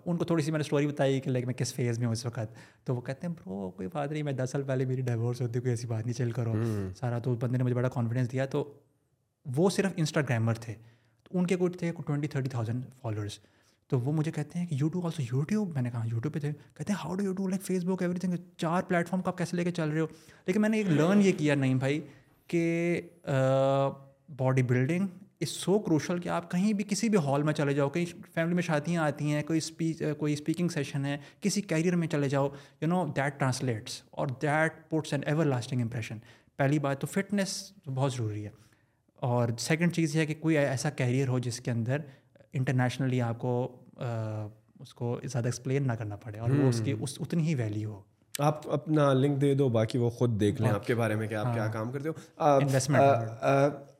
[0.05, 2.13] ان کو تھوڑی سی میں نے اسٹوری بتائی کہ لائک میں کس فیز میں ہوں
[2.13, 2.55] اس وقت
[2.85, 5.59] تو وہ کہتے ہیں برو کوئی بات نہیں میں دس سال پہلے میری ڈائیورس ہوتی
[5.59, 6.53] کوئی ایسی بات نہیں چل کرو
[6.99, 8.63] سارا تو اس بندے نے مجھے بڑا کانفیڈینس دیا تو
[9.55, 10.73] وہ صرف انسٹاگرامر تھے
[11.23, 13.39] تو ان کے کچھ تھے ٹوئنٹی تھرٹی تھاؤزینڈ فالوورس
[13.89, 16.33] تو وہ مجھے کہتے ہیں کہ یو ٹیوب آلسو یوٹیوب میں نے کہا یوٹیوب ہاں,
[16.33, 19.57] پہ تھے کہتے ہیں how do you to like Facebook everything چار کو آپ کیسے
[19.57, 20.05] لے کے چل رہے ہو
[20.47, 21.99] لیکن میں نے ایک لرن یہ کیا نعیم بھائی
[22.49, 22.61] کہ
[24.37, 25.07] body building
[25.41, 28.53] is so crucial کہ آپ کہیں بھی کسی بھی ہال میں چلے جاؤ کہیں فیملی
[28.55, 32.47] میں شادیاں آتی ہیں کوئی اسپیچ کوئی اسپیکنگ سیشن ہے کسی کیریئر میں چلے جاؤ
[32.81, 36.17] یو نو دیٹ ٹرانسلیٹس اور that puts and everlasting impression
[36.57, 37.55] پہلی بات تو فٹنس
[37.93, 38.51] بہت ضروری ہے
[39.31, 41.97] اور سیکنڈ چیز یہ ہے کہ کوئی ایسا کیریئر ہو جس کے اندر
[42.57, 43.51] انٹرنیشنلی آپ کو
[44.83, 47.91] اس کو زیادہ ایکسپلین نہ کرنا پڑے اور وہ اس کی اس اتنی ہی ویلیو
[47.93, 48.01] ہو
[48.45, 51.35] آپ اپنا لنک دے دو باقی وہ خود دیکھ لیں آپ کے بارے میں کہ
[51.41, 52.73] آپ ہاں۔ کیا کام کرتے ہو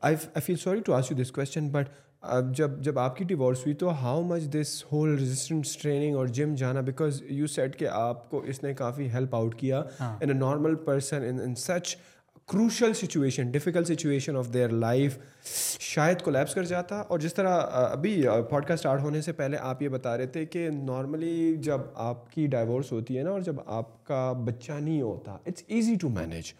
[0.08, 1.88] I feel sorry to ask you this question but
[2.56, 6.54] جب جب آپ کی ڈیورس ہوئی تو how much this whole resistance training اور جم
[6.64, 10.38] جانا بیکاز یو سیٹ کہ آپ کو اس نے کافی ہیلپ آؤٹ کیا in a
[10.38, 11.96] normal person in such
[12.50, 15.16] crucial situation difficult situation of their life
[15.82, 18.20] شاید کو کر جاتا اور جس طرح ابھی
[18.50, 22.30] پوڈ کاسٹ اسٹارٹ ہونے سے پہلے آپ یہ بتا رہے تھے کہ نارملی جب آپ
[22.32, 26.08] کی ڈائیورس ہوتی ہے نا اور جب آپ کا بچہ نہیں ہوتا it's easy to
[26.18, 26.52] manage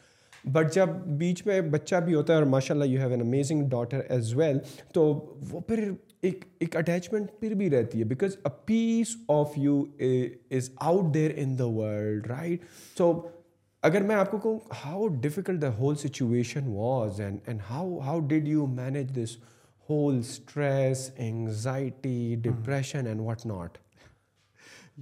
[0.53, 0.89] but جب
[1.21, 4.35] بیچ میں بچہ بھی ہوتا ہے اور ماشاء اللہ you have an amazing daughter as
[4.37, 4.59] well
[4.95, 5.03] تو
[5.51, 5.91] وہ پھر
[6.27, 9.83] ایک ایک اٹیچمنٹ پھر بھی رہتی ہے because a piece of you
[10.57, 12.65] is out there in the world right
[12.99, 13.13] so
[13.87, 18.21] اگر میں آپ کو کہوں how difficult the whole situation was and and how how
[18.29, 19.37] did you manage this
[19.91, 23.79] whole stress anxiety depression and what not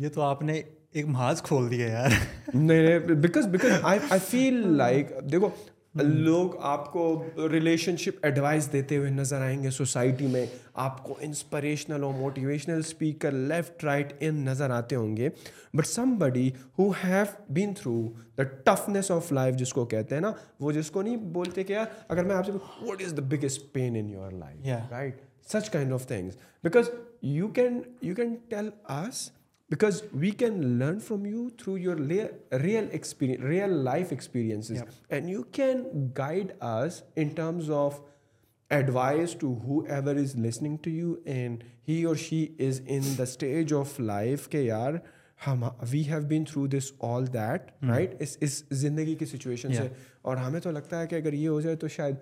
[0.03, 0.61] یہ تو آپ نے
[0.93, 2.11] ایک محاذ کھول دیا یار
[2.55, 5.49] نہیں because because I feel like دیکھو
[5.95, 6.07] Hmm.
[6.25, 7.03] لوگ آپ کو
[7.51, 10.45] ریلیشن شپ ایڈوائس دیتے ہوئے نظر آئیں گے سوسائٹی میں
[10.85, 15.29] آپ کو انسپریشنل اور موٹیویشنل اسپیکر لیفٹ رائٹ ان نظر آتے ہوں گے
[15.77, 15.87] but
[16.19, 17.23] somebody who have
[17.59, 17.95] been through
[18.39, 21.73] the toughness of life جس کو کہتے ہیں نا وہ جس کو نہیں بولتے کہ
[21.73, 25.21] یار اگر میں آپ سے what is the biggest pain in your life right
[25.53, 26.91] such kind of things because
[27.37, 28.69] you can you can tell
[29.01, 29.29] us
[29.75, 31.97] because we can learn from you through your
[32.61, 32.87] real
[33.49, 34.71] real life experience
[35.09, 35.83] and you can
[36.19, 37.99] guide us in terms of
[38.75, 39.53] advice to
[39.95, 44.47] whoever is listening to you and he or she is in the stage of life
[44.49, 44.95] کے یار
[45.47, 49.89] ہم we have been through this all that right اس اس زندگی کی situation سے
[50.29, 52.17] اور ہمیں تو لگتا ہے کہ اگر یہ ہو جائے تو شاید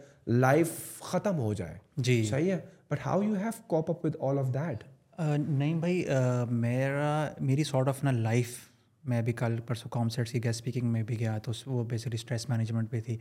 [0.46, 0.70] لائف
[1.10, 1.76] ختم ہو جائے
[2.08, 2.58] جی صحیح ہے
[2.90, 4.84] but how you have cope up with all of that
[5.18, 6.04] نہیں بھائی
[6.50, 8.56] میرا میری سارٹ آف نا لائف
[9.08, 12.48] میں ابھی کل پرسوں کانسرٹ سی گیس اسپیکنگ میں بھی گیا تو وہ بیسکلی اسٹریس
[12.48, 13.16] مینجمنٹ پہ تھی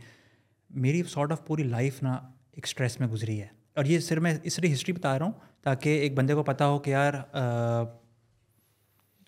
[0.84, 2.14] میری سارٹ آف پوری لائف نا
[2.52, 5.32] ایک اسٹریس میں گزری ہے اور یہ صرف میں اس لیے ہسٹری بتا رہا ہوں
[5.64, 7.14] تاکہ ایک بندے کو پتہ ہو کہ یار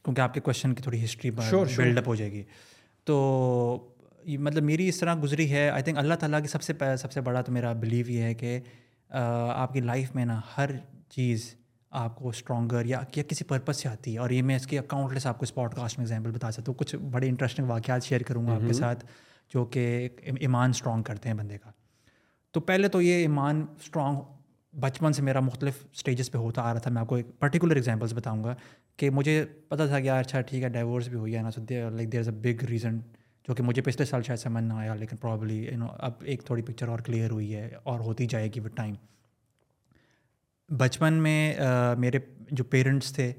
[0.04, 2.44] کیونکہ آپ کے کوشچن کی تھوڑی ہسٹری بلڈ اپ ہو جائے گی
[3.06, 3.20] تو
[4.40, 7.22] مطلب میری اس طرح گزری ہے آئی تھنک اللہ تعالیٰ کی سب سے سب سے
[7.22, 8.60] بڑا تو میرا بلیو یہ ہے کہ
[9.10, 10.70] آپ کی لائف میں نا ہر
[11.12, 11.54] چیز
[12.00, 14.80] آپ کو اسٹرانگر یا یا کسی پرپز سے آتی ہے اور یہ میں اس کے
[15.14, 18.22] لیس آپ اس پوڈ کاسٹ میں ایگزامپل بتا سکتا ہوں کچھ بڑے انٹرسٹنگ واقعات شیئر
[18.28, 19.04] کروں گا آپ کے ساتھ
[19.54, 19.86] جو کہ
[20.40, 21.72] ایمان اسٹرانگ کرتے ہیں بندے کا
[22.54, 24.20] تو پہلے تو یہ ایمان اسٹرانگ
[24.80, 27.76] بچپن سے میرا مختلف اسٹیجز پہ ہوتا آ رہا تھا میں آپ کو ایک پرٹیکولر
[27.76, 28.56] ایگزامپلس بتاؤں گا
[28.98, 31.62] کہ مجھے پتا تھا کہ یار اچھا ٹھیک ہے ڈائیورس بھی ہوئی ہے نا so
[31.70, 33.00] there like is a big reason
[33.48, 36.44] جو کہ مجھے پچھلے سال شاید سمجھ نہ آیا لیکن پرابلی یو نو اب ایک
[36.46, 38.96] تھوڑی پکچر اور کلیئر ہوئی ہے اور ہوتی جائے گی وتھ ٹائم
[40.78, 41.38] بچپن میں
[42.00, 42.20] میرے
[42.52, 43.32] جو پیرنٹس تھے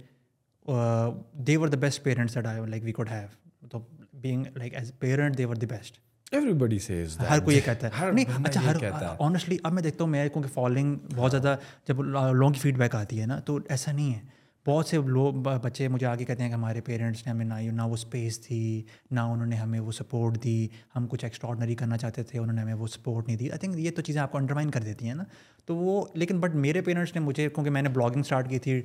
[0.67, 2.37] were the best parents
[2.69, 3.79] like we could have تو
[4.23, 5.99] being like as parent were best
[6.59, 10.05] everybody says ہر کوئی یہ کہتا ہے نہیں اچھا ہر کہتا ہے اب میں دیکھتا
[10.05, 11.57] ہوں میں کیونکہ فالوئنگ بہت زیادہ
[11.89, 14.21] جب لانگ فیڈ بیک آتی ہے نا تو ایسا نہیں ہے
[14.67, 17.83] بہت سے لوگ بچے مجھے آگے کہتے ہیں کہ ہمارے پیرنٹس نے ہمیں نہ نہ
[17.89, 18.61] وہ اسپیس تھی
[19.11, 22.61] نہ انہوں نے ہمیں وہ سپورٹ دی ہم کچھ ایکسٹراڈنری کرنا چاہتے تھے انہوں نے
[22.63, 25.09] ہمیں وہ سپورٹ نہیں دی آئی تھنک یہ تو چیزیں آپ کو انڈرمائن کر دیتی
[25.09, 25.25] ہیں نا
[25.67, 28.81] تو وہ لیکن بٹ میرے پیرنٹس نے مجھے کیونکہ میں نے بلاگنگ اسٹارٹ کی تھی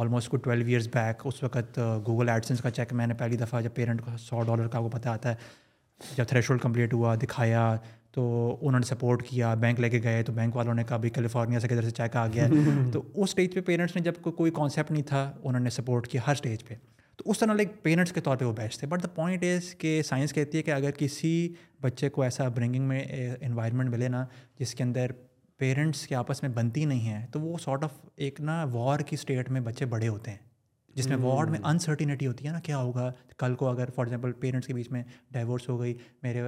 [0.00, 3.60] آلموسٹ کو ٹویلو ایئرس بیک اس وقت گوگل ایڈسنس کا چیک میں نے پہلی دفعہ
[3.62, 7.74] جب پیرنٹ کو سو ڈالر کا وہ پتہ آتا ہے جب ہولڈ کمپلیٹ ہوا دکھایا
[8.14, 8.22] تو
[8.60, 11.60] انہوں نے سپورٹ کیا بینک لے کے گئے تو بینک والوں نے کہا بھی کیلیفورنیا
[11.60, 12.46] سے کدھر سے چیک آ گیا
[12.92, 16.20] تو اس اسٹیج پہ پیرنٹس نے جب کوئی کانسیپٹ نہیں تھا انہوں نے سپورٹ کیا
[16.26, 16.74] ہر اسٹیج پہ
[17.18, 19.74] تو اس طرح لائک پیرنٹس کے طور پہ وہ بیسٹ تھے بٹ دا پوائنٹ از
[19.78, 21.32] کہ سائنس کہتی ہے کہ اگر کسی
[21.82, 23.02] بچے کو ایسا برنگنگ میں
[23.48, 24.24] انوائرمنٹ ملے نا
[24.60, 25.10] جس کے اندر
[25.58, 27.92] پیرنٹس کے آپس میں بنتی نہیں ہے تو وہ سارٹ آف
[28.26, 30.38] ایک نا وار کی اسٹیٹ میں بچے بڑے ہوتے ہیں
[30.96, 32.32] جس میں وارڈ میں انسرٹینٹی hmm.
[32.34, 35.68] ہوتی ہے نا کیا ہوگا کل کو اگر فار ایگزامپل پیرنٹس کے بیچ میں ڈائیورس
[35.68, 36.42] ہو گئی میرے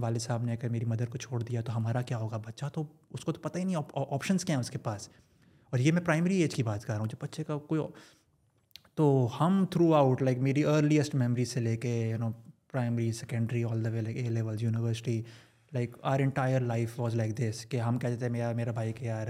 [0.00, 2.84] والد صاحب نے اگر میری مدر کو چھوڑ دیا تو ہمارا کیا ہوگا بچہ تو
[3.14, 3.76] اس کو تو پتہ ہی نہیں
[4.10, 5.08] آپشنس کیا ہیں اس کے پاس
[5.70, 7.80] اور یہ میں پرائمری ایج کی بات کر رہا ہوں جب بچے کا کوئی
[8.96, 9.08] تو
[9.40, 12.30] ہم تھرو آؤٹ لائک میری ارلیسٹ میموریز سے لے کے you know
[12.72, 15.20] primary secondary all the way like A level university
[15.74, 19.04] like our entire life was like this کہ ہم کہتے تھے یار میرا بھائی کہ
[19.06, 19.26] یار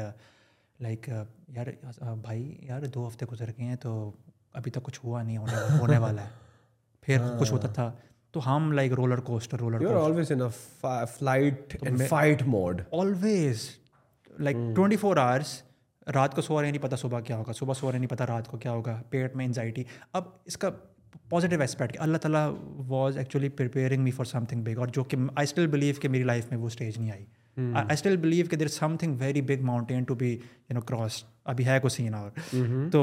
[0.80, 1.08] لائک
[1.54, 1.66] یار
[2.22, 3.94] بھائی یار دو ہفتے گزر گئے ہیں تو
[4.61, 5.36] ابھی تک کچھ ہوا نہیں
[5.78, 6.28] ہونے والا ہے
[7.07, 7.90] پھر ہاں۔ کچھ ہوتا تھا
[8.32, 9.84] تو ہم like roller coaster roller
[12.90, 13.68] always
[14.44, 15.61] like twenty four hours
[16.14, 18.46] رات کو سو رہے نہیں پتا صبح کیا ہوگا صبح سو رہے نہیں پتہ رات
[18.49, 19.82] کو کیا ہوگا پیٹ میں انزائٹی
[20.18, 20.68] اب اس کا
[21.28, 22.46] پازیٹیو اسپیکٹ کہ اللہ تعالیٰ
[22.88, 26.22] was actually preparing me for something big اور جو کہ آئی اسٹل بلیو کہ میری
[26.24, 27.24] لائف میں وہ اسٹیج نہیں آئی
[27.74, 28.68] آئی اسٹل بلیو کہ there
[29.01, 31.22] something very big mountain to be you know cross
[31.53, 32.90] ابھی ہے کو سین اور hmm.
[32.92, 33.03] تو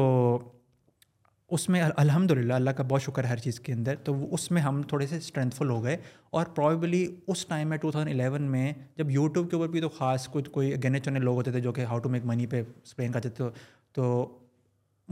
[1.53, 4.49] اس میں الحمد للہ اللہ کا بہت شکر ہے ہر چیز کے اندر تو اس
[4.51, 5.97] میں ہم تھوڑے سے اسٹرینتھ فل ہو گئے
[6.37, 9.89] اور پرابیبلی اس ٹائم میں ٹو تھاؤزنڈ الیون میں جب یوٹیوب کے اوپر بھی تو
[9.97, 12.61] خاص کچھ کوئی گنے چنے لوگ ہوتے تھے جو کہ ہاؤ ٹو میک منی پہ
[12.83, 13.45] اسپینڈ کرتے تھے
[13.95, 14.15] تو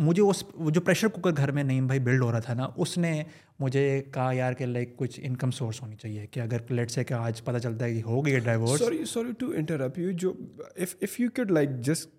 [0.05, 2.97] مجھے اس جو پریشر کوکر گھر میں نہیں بھائی بلڈ ہو رہا تھا نا اس
[2.97, 3.11] نے
[3.59, 7.13] مجھے کہا یار کہ لائک کچھ انکم سورس ہونی چاہیے کہ اگر پلیٹ سے کہ
[7.13, 10.33] آج پتہ چلتا ہے کہ ہو گئی sorry sorry to you you جو
[10.81, 12.09] if if could like just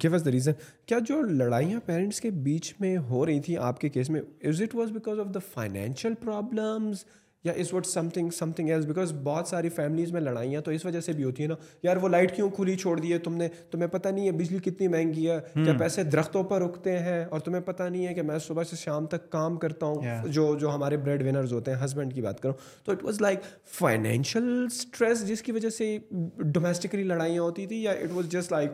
[0.00, 0.52] give us the reason
[0.86, 4.62] کیا جو لڑائیاں پیرنٹس کے بیچ میں ہو رہی تھیں آپ کے کیس میں is
[4.62, 7.04] it was because of the financial problems
[7.44, 11.00] یا اس what something something as because بہت ساری فیملیز میں لڑائیاں تو اس وجہ
[11.00, 13.48] سے بھی ہوتی ہیں نا یار وہ لائٹ کیوں کھلی چھوڑ دی ہے تم نے
[13.70, 17.40] تمہیں پتہ نہیں ہے بجلی کتنی مہنگی ہے کیا پیسے درختوں پر رکتے ہیں اور
[17.40, 20.74] تمہیں پتہ نہیں ہے کہ میں صبح سے شام تک کام کرتا ہوں جو جو
[20.74, 23.40] ہمارے بریڈ ونرز ہوتے ہیں ہسبینڈ کی بات کروں تو it was like
[23.78, 25.96] financial stress جس کی وجہ سے
[26.38, 28.72] ڈومسٹکلی لڑائیاں ہوتی تھیں یا اٹ واز جسٹ لائک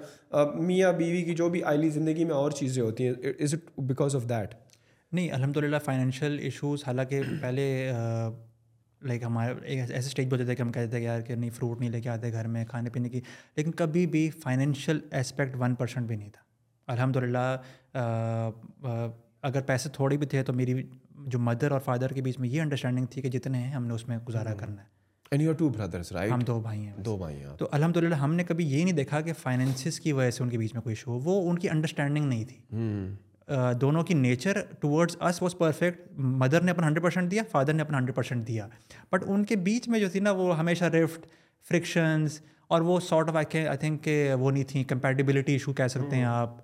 [0.57, 4.17] میاں بیوی کی جو بھی آئلی زندگی میں اور چیزیں ہوتی ہیں is it because
[4.17, 4.55] of that
[5.15, 7.69] نہیں الحمد للہ فائنینشیل ایشوز حالانکہ پہلے
[9.09, 11.51] لائک ہمارا ایک ایسے پہ بولتے تھے کہ ہم کہتے تھے کہ یار کہ نہیں
[11.55, 13.21] فروٹ نہیں لے کے آتے گھر میں کھانے پینے کی
[13.57, 16.43] لیکن کبھی بھی فائنینشیل اسپیکٹ ون پرسینٹ بھی نہیں تھا
[16.93, 17.47] الحمد للہ
[19.49, 20.83] اگر پیسے تھوڑے بھی تھے تو میری
[21.33, 23.95] جو مدر اور فادر کے بیچ میں یہ انڈرسٹینڈنگ تھی کہ جتنے ہیں ہم نے
[23.95, 24.93] اس میں گزارا کرنا ہے
[26.31, 28.85] ہم دو بھائی ہیں دو بھائی ہیں ہاں۔ تو الحمد للہ ہم نے کبھی یہ
[28.85, 31.59] نہیں دیکھا کہ فائنینسز کی وجہ سے ان کے بیچ میں کوئی شو وہ ان
[31.59, 32.59] کی انڈرسٹینڈنگ نہیں تھی
[33.81, 37.83] دونوں کی nature towards us was perfect mother نے اپنا ہنڈریڈ پرسینٹ دیا فادر نے
[37.83, 38.67] اپنا ہنڈریڈ پرسینٹ دیا
[39.13, 41.27] بٹ ان کے بیچ میں جو تھی نا وہ ہمیشہ رفٹ
[41.69, 46.17] فرکشنز اور وہ سارٹ آف آئی تھنک کہ وہ نہیں تھیں کمپیٹیبلٹی ایشو کہہ سکتے
[46.17, 46.57] ہیں آپ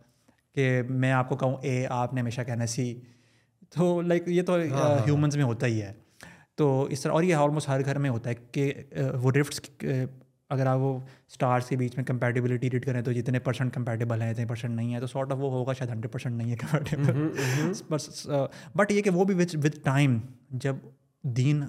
[0.55, 2.95] کہ میں آپ کو کہوں اے آپ نے ہمیشہ کہنا سی
[3.77, 5.93] تو لائک یہ تو ہیومنس ہاں، ہاں۔ میں ہوتا ہی ہے
[6.57, 8.73] تو اس طرح اور یہ آلموسٹ ہر گھر میں ہوتا ہے کہ
[9.23, 9.61] وہ رفٹس
[10.53, 10.95] اگر آپ وہ
[11.33, 14.95] اسٹارس کے بیچ میں کمپیٹیبلٹی ریڈ کریں تو جتنے پرسینٹ کمپیٹیبل ہیں اتنے پرسینٹ نہیں
[14.95, 18.43] ہے تو سارٹ آف وہ ہوگا شاید ہنڈریڈ پرسینٹ نہیں ہے کمپیٹیبل
[18.79, 20.19] بٹ یہ کہ وہ بھی وتھ وتھ ٹائم
[20.65, 20.77] جب
[21.37, 21.63] دین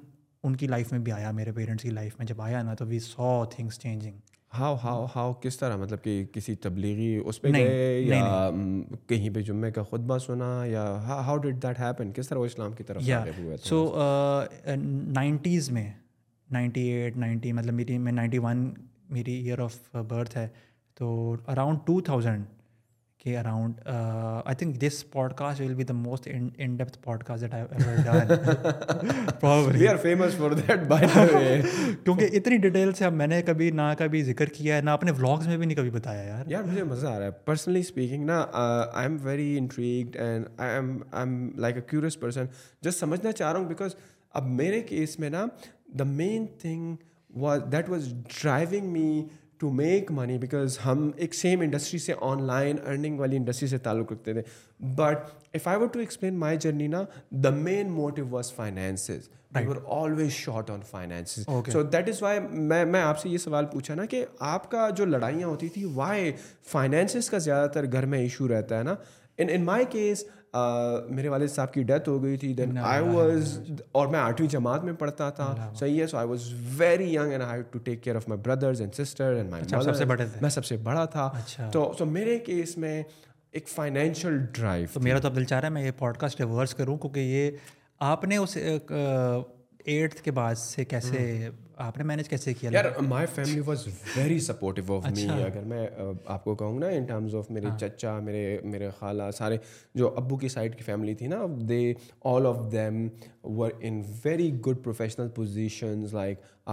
[0.44, 2.86] ان کی لائف میں بھی آیا میرے پیرنٹس کی لائف میں جب آیا نا تو
[2.88, 4.18] we so things changing
[4.60, 8.50] how how how کس طرح مطلب کہ کسی تبلیغی اس پہ گئے یا
[9.08, 12.84] کہیں پہ جمعے کا خطبہ سنا یا ہاؤ دیٹ ہیپن کس طرح وہ اسلام کی
[12.84, 13.04] طرف
[13.68, 13.84] سو
[14.68, 15.90] نائنٹیز uh, میں
[16.52, 18.70] نائنٹی ایٹ نائنٹی مطلب میری میں نائنٹی ون
[19.18, 19.78] میری ایئر آف
[20.08, 20.48] برتھ ہے
[21.00, 21.12] تو
[21.52, 22.44] اراؤنڈ ٹو تھاؤزینڈ
[23.24, 25.04] کے around I think this
[25.38, 27.54] podcast will be the most in depth podcast
[29.42, 29.72] for
[30.54, 31.08] that by
[32.04, 35.12] کیونکہ اتنی ڈیٹیل سے اب میں نے کبھی نہ کبھی ذکر کیا ہے نہ اپنے
[35.20, 38.26] ولاگس میں بھی نہیں کبھی بتایا یار یار مجھے مزہ آ رہا ہے پرسنلی اسپیکنگ
[38.26, 42.46] نا I am very intrigued and I I am am like a curious person
[42.82, 43.96] just سمجھنا چاہ رہا ہوں بیکاز
[44.40, 45.46] اب میرے کیس میں نا
[46.00, 46.96] the main thing
[47.40, 48.08] was that was
[48.42, 49.24] driving me
[49.60, 53.78] to make money because ہم ایک سیم انڈسٹری سے آن لائن ارننگ والی انڈسٹری سے
[53.88, 54.42] تعلق رکھتے تھے
[54.96, 57.02] but if I want to explain my journey نا
[57.44, 59.30] the main motive was finances
[59.68, 63.66] were always short on finances so that is why میں میں آپ سے یہ سوال
[63.72, 66.32] پوچھا نا کہ آپ کا جو لڑائیاں ہوتی تھیں وائی
[66.72, 68.96] فائنینسز کا زیادہ تر گھر میں ایشو رہتا ہے نا
[69.38, 70.24] ان ان مائی کیس
[70.54, 73.58] میرے والد صاحب کی ڈیتھ ہو گئی تھی دین آئی واز
[74.00, 77.44] اور میں آٹھویں جماعت میں پڑھتا تھا صحیح ہے so I was very young and
[77.44, 80.06] I to take care of my brothers and sister and سب سے
[80.42, 83.02] میں سب سے بڑا تھا اچھا۔ تو سو میرے کیس میں
[83.52, 86.98] ایک فائنینشیل ڈرائیو میرا تو دل چاہ رہا ہے میں یہ پوڈ کاسٹ ریورس کروں
[86.98, 87.50] کیونکہ یہ
[88.12, 88.58] آپ نے اس
[89.94, 91.26] ایٹتھ کے بعد سے کیسے
[91.86, 95.88] آپ نے مینج کیسے کیا یار my family was very supportive of me اگر میں
[96.34, 99.58] آپ کو کہوں گا ان ٹرمز آف میرے ہاں۔ چچا میرے میرے خالہ سارے
[99.96, 101.82] جو ابو کی سائڈ کی فیملی تھی نا they
[102.34, 103.08] all of them
[103.58, 106.70] were in very good professional positions like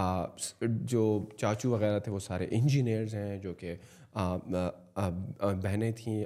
[0.62, 1.04] جو
[1.40, 3.74] چاچو وغیرہ تھے وہ سارے انجینئرز ہیں جو کہ
[5.62, 6.24] بہنیں تھیں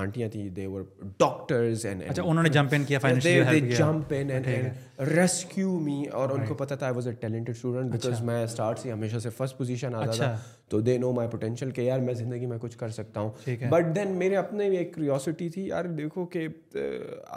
[0.00, 0.82] آنٹیاں تھیں دے ور
[1.18, 6.02] ڈاکٹرز اینڈ اچھا انہوں نے جمپ ان کیا financially they jump in and rescue me
[6.20, 9.18] اور ان کو پتہ تھا I was a talented student because میں سٹارٹ سے ہمیشہ
[9.22, 10.36] سے فرسٹ پوزیشن آتا تھا
[10.70, 13.94] تو دے نو مائی پوٹینشیل کہ یار میں زندگی میں کچھ کر سکتا ہوں بٹ
[13.96, 16.46] دین میرے اپنے بھی ایک کریوسٹی تھی یار دیکھو کہ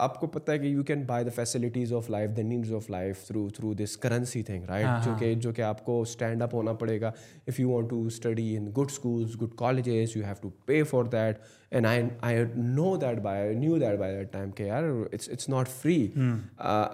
[0.06, 2.90] آپ کو پتہ ہے کہ you can buy the facilities of life the needs of
[2.90, 6.54] life through through this currency thing right جو کہ جو کہ آپ کو اسٹینڈ اپ
[6.54, 7.12] ہونا پڑے گا
[7.48, 10.82] if you want to study in good schools good colleges you have to pay pay
[10.90, 11.38] for that
[11.74, 12.44] and I I
[12.76, 16.06] know that by knew that by that time کہ یار اٹس اٹس ناٹ فری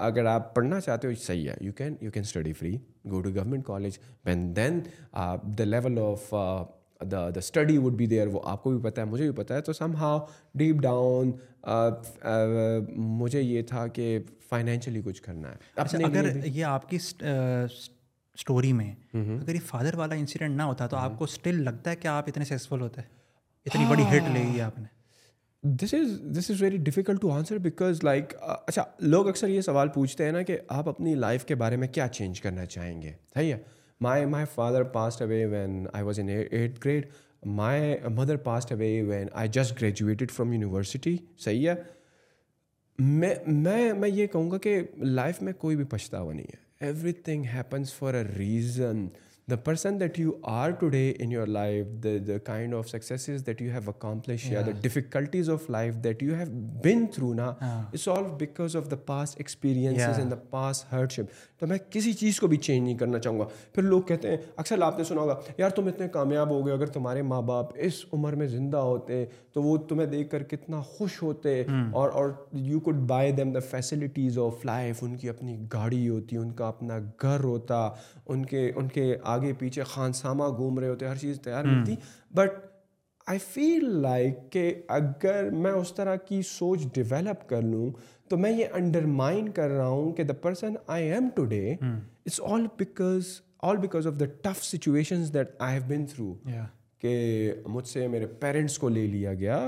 [0.06, 2.76] اگر آپ پڑھنا چاہتے ہو صحیح ہے you can you can study free
[3.10, 4.80] go to government college when then
[5.58, 6.32] the level of
[7.10, 9.54] the the study would be there وہ آپ کو بھی پتہ ہے مجھے بھی پتہ
[9.54, 10.18] ہے تو سم ہاؤ
[10.62, 11.30] ڈیپ ڈاؤن
[13.22, 14.18] مجھے یہ تھا کہ
[14.48, 20.14] فائنینشلی کچھ کرنا ہے اچھا، اگر یہ آپ کی اسٹوری میں اگر یہ فادر والا
[20.14, 23.16] انسیڈنٹ نہ ہوتا تو آپ کو اسٹل لگتا ہے کہ آپ اتنے سکسیزفل ہوتے ہیں
[23.72, 24.86] اتنی بڑی ہٹ لے گئی آپ نے
[25.80, 29.88] this is this is very difficult to answer because like اچھا لوگ اکثر یہ سوال
[29.94, 33.10] پوچھتے ہیں نا کہ آپ اپنی لائف کے بارے میں کیا چینج کرنا چاہیں گے
[33.34, 33.58] صحیح ہے
[34.06, 37.08] my my father passed away when I was in eight grade
[37.60, 41.74] my mother passed away when I just graduated from university صحیح ہے
[43.20, 44.80] میں میں میں یہ کہوں گا کہ
[45.20, 46.86] لائف میں کوئی بھی پچھتاوا نہیں ہے
[47.28, 49.06] everything happens for a reason
[49.50, 53.60] the person that you are today in your life the the kind of success that
[53.62, 56.46] you have accomplish یا the difficulties of life that you have
[56.84, 61.30] been through نا it's all because of the past experience in the past hardship
[61.60, 63.44] تو میں کسی چیز کو بھی change نہیں کرنا چاہوں گا
[63.74, 66.74] پھر لوگ کہتے ہیں اکثر آپ نے سنا ہوگا یار تم اتنے کامیاب ہو گئے
[66.74, 70.80] اگر تمہارے ماں باپ اس عمر میں زندہ ہوتے تو وہ تمہیں دیکھ کر کتنا
[70.96, 75.56] خوش ہوتے اور اور you could buy them the facilities of life ان کی اپنی
[75.72, 77.88] گاڑی ہوتی ان کا اپنا گھر ہوتا
[78.32, 81.94] ان کے ان کے آگے پیچھے خان سامہ گھوم رہے ہوتے ہر چیز تیار ملتی
[82.34, 82.58] بٹ
[83.28, 87.90] آئی فیل لائک کہ اگر میں اس طرح کی سوچ ڈیولپ کر لوں
[88.28, 92.66] تو میں یہ انڈرمائن کر رہا ہوں کہ the person I am today it's all
[92.78, 93.28] because
[93.68, 96.34] all because of the tough situation that I have been through
[97.02, 97.10] کہ
[97.72, 99.58] مجھ سے میرے پیرنٹس کو لے لیا گیا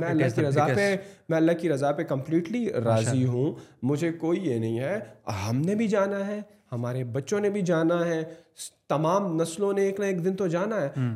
[0.00, 0.94] میں اللہ کی رضا پہ
[1.28, 3.52] میں اللہ کی رضا پہ کمپلیٹلی راضی ہوں
[3.90, 4.98] مجھے کوئی یہ نہیں ہے
[5.48, 6.40] ہم نے بھی جانا ہے
[6.72, 8.22] ہمارے بچوں نے بھی جانا ہے
[8.88, 11.08] تمام نسلوں نے ایک نہ ایک دن تو جانا ہے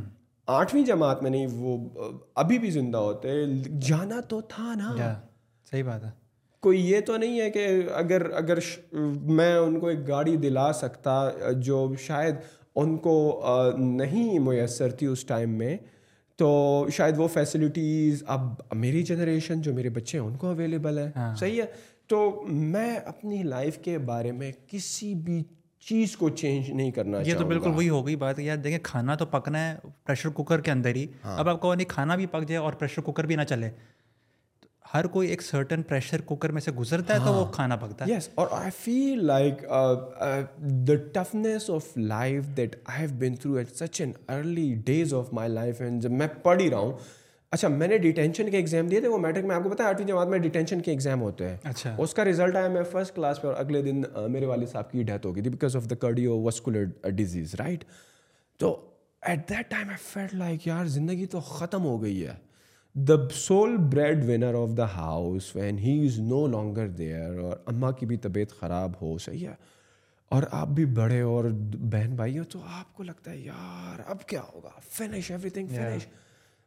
[0.56, 1.76] آٹھویں جماعت میں نہیں وہ
[2.42, 3.34] ابھی بھی زندہ ہوتے
[3.88, 5.12] جانا تو تھا نا
[5.70, 6.10] صحیح بات ہے
[6.62, 8.58] کوئی یہ تو نہیں ہے کہ اگر اگر
[9.38, 11.16] میں ان کو ایک گاڑی دلا سکتا
[11.70, 12.36] جو شاید
[12.82, 13.14] ان کو
[13.78, 15.76] نہیں میسر تھی اس ٹائم میں
[16.38, 16.48] تو
[16.92, 18.50] شاید وہ فیسلٹیز اب
[18.84, 21.66] میری جنریشن جو میرے بچے ہیں ان کو اویلیبل ہے ہاں۔ صحیح ہے
[22.08, 22.18] تو
[22.74, 25.42] میں اپنی لائف کے بارے میں کسی بھی
[25.88, 29.26] چیز کو چینج نہیں کرنا یہ تو بالکل وہی گئی بات یار دیکھیں کھانا تو
[29.32, 29.76] پکنا ہے
[30.06, 32.72] پریشر کوکر کے اندر ہی ہاں۔ اب آپ کہو نہیں کھانا بھی پک جائے اور
[32.78, 33.68] پریشر کوکر بھی نہ چلے
[34.94, 38.06] ہر کوئی ایک سرٹن پریشر کوکر میں سے گزرتا ہے تو وہ ہاں۔ کھانا پکتا
[38.06, 39.62] ہے یس اور I I feel like
[40.88, 45.98] the toughness of of life life that have through at such and early days my
[46.02, 46.92] جب میں پڑھ ہی رہا ہوں
[47.52, 49.88] اچھا میں نے ڈیٹینشن کے ایگزام دیے تھے وہ میٹرک میں آپ کو پتا ہے
[49.88, 53.14] آٹھویں جماعت میں ڈیٹینشن کے ایگزام ہوتے ہیں اچھا اس کا رزلٹ آیا میں فرسٹ
[53.16, 55.88] کلاس پہ اور اگلے دن میرے والد صاحب کی ڈیتھ ہو گئی تھی because of
[55.90, 55.94] the
[56.46, 57.84] cardiovascular disease right
[58.58, 58.74] تو
[59.26, 62.34] at that time I felt like یار زندگی تو ختم ہو گئی ہے
[63.08, 63.76] the sole
[64.30, 68.58] breadwinner of the house when he is no longer there اور اماں کی بھی طبیعت
[68.60, 69.54] خراب ہو صحیح ہے
[70.36, 71.44] اور آپ بھی بڑے اور
[71.90, 76.06] بہن بھائی ہو تو آپ کو لگتا ہے یار اب کیا ہوگا finish everything finish
[76.06, 76.22] yeah.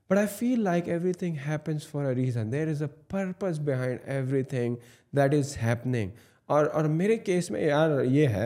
[0.10, 4.00] But I feel like everything happens for a reason there is a purpose behind
[4.54, 4.76] everything
[5.18, 6.10] that is happening
[6.52, 8.46] اور اور میرے کیس میں یار یہ ہے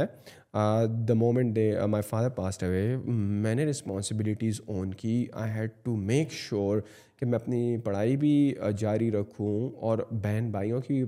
[1.08, 5.96] the moment they my father passed away میں نے رسپانسبلٹیز اون کی I had to
[6.12, 6.82] make sure
[7.20, 8.34] کہ میں اپنی پڑھائی بھی
[8.80, 9.52] جاری رکھوں
[9.88, 11.04] اور بہن بھائیوں کی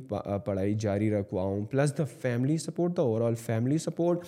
[0.46, 4.26] پڑھائی جاری رکھواؤں plus the family support the overall family support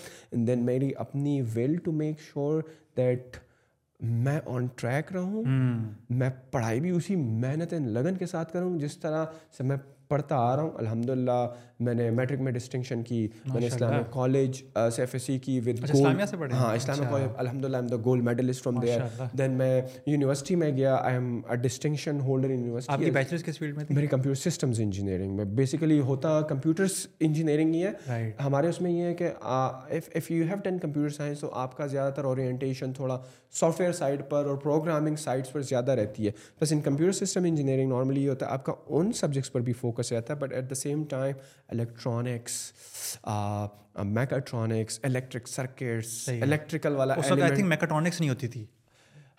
[0.48, 2.62] then میری اپنی will to make sure
[2.98, 3.38] that
[4.24, 5.44] میں آن ٹریک رہوں
[6.18, 9.26] میں پڑھائی بھی اسی محنت لگن کے ساتھ کروں جس طرح
[9.58, 9.78] سے میں
[10.10, 11.46] پڑھتا آ رہا ہوں الحمد للہ
[11.86, 14.58] میں نے میٹرک میں ڈسٹنکشن کی میں نے Islamic college
[14.96, 16.08] C F S C کی ود للہ
[17.78, 19.02] am the gold medalist from there
[19.38, 19.72] then میں
[20.08, 22.92] یونیورسٹی میں گیا آئی ایم اے
[23.90, 29.04] میری کمپیوٹر سسٹمز انجینئرنگ میں بیسیکلی ہوتا کمپیوٹرس انجینئرنگ ہی ہے ہمارے اس میں یہ
[29.04, 33.20] ہے کہ if you have computer science تو آپ کا زیادہ تر اورینٹیشن تھوڑا
[33.60, 36.32] سافٹ ویئر سائٹ پر اور پروگرامنگ سائٹس پر زیادہ رہتی ہے
[36.62, 39.74] بس ان کمپیوٹر سسٹم انجینئرنگ نارملی یہ ہوتا ہے آپ کا ان سبجیکٹس پر بھی
[39.82, 41.36] فوکس فوکس رہتا ہے but at the same time
[41.70, 42.72] electronics
[44.16, 47.16] mechatronics electric circuits electrical والا
[47.66, 48.66] میکاٹرانکس نہیں ہوتی تھی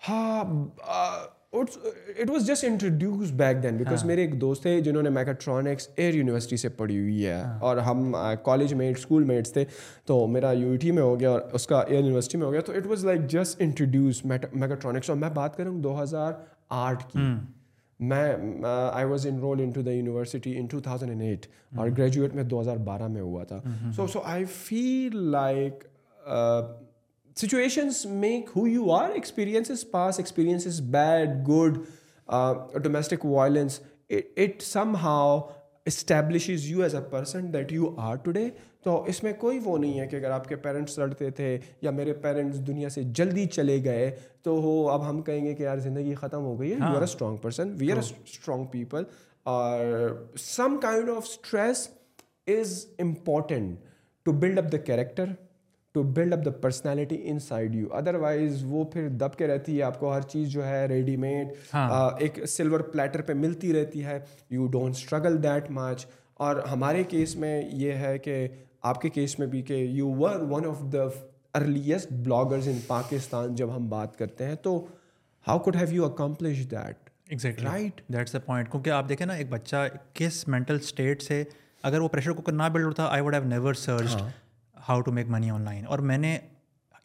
[0.07, 0.43] ہاں
[1.59, 6.13] it was just introduce back then because میرے ایک دوست تھے جنہوں نے میکاٹرانکس ایئر
[6.13, 9.63] یونیورسٹی سے پڑھی ہوئی ہے اور ہم کالج میٹ اسکول میٹس تھے
[10.07, 12.51] تو میرا یو ای ٹی میں ہو گیا اور اس کا ایئر یونیورسٹی میں ہو
[12.53, 16.33] گیا تو it was like just introduce mechatronics اور میں بات کروں دو ہزار
[16.83, 17.19] آٹھ کی
[17.99, 18.27] میں
[18.71, 21.45] I was in to the university in two thousand and eight
[21.77, 23.59] اور گریجویٹ میں دو ہزار بارہ میں ہوا تھا
[23.95, 25.83] so so I feel like
[27.41, 31.77] situations make who you are experiences pass experiences bad good
[32.83, 33.79] domestic violence
[34.19, 34.61] it
[35.03, 35.39] somehow
[35.87, 38.47] establishes you as a person that you are today
[38.83, 41.91] تو اس میں کوئی وہ نہیں ہے کہ اگر آپ کے پیرنٹس لڑتے تھے یا
[41.91, 44.09] میرے پیرنٹس دنیا سے جلدی چلے گئے
[44.43, 46.95] تو ہو اب ہم کہیں گے کہ یار زندگی ختم ہو گئی ہے you are
[46.97, 49.03] a strong person we are a strong people
[49.53, 50.09] اور
[50.45, 51.87] some kind of stress
[52.57, 53.77] is important
[54.25, 55.31] to build up the character
[55.93, 57.87] to build up the personality inside you
[58.21, 61.53] otherwise وہ پھر دب کے رہتی ہے آپ کو ہر چیز جو ہے ریڈی میڈ
[61.73, 64.17] ہاں۔ ایک سلور پلیٹر پہ ملتی رہتی ہے
[64.55, 66.05] you don't struggle that much
[66.45, 68.47] اور ہمارے کیس میں یہ ہے کہ
[68.91, 71.03] آپ کے کیس میں بھی کہ you were one of the
[71.59, 74.79] earliest bloggers in Pakistan جب ہم بات کرتے ہیں تو
[75.47, 79.33] how could have you accomplish that exact right that's a point کیونکہ آپ دیکھیں نا
[79.41, 79.87] ایک بچہ
[80.19, 81.43] کس مینٹل اسٹیٹ سے
[81.89, 84.15] اگر وہ پریشر کوکر نہ بلڈ ہوتا I would have never search
[84.89, 86.37] how to make money online اور میں نے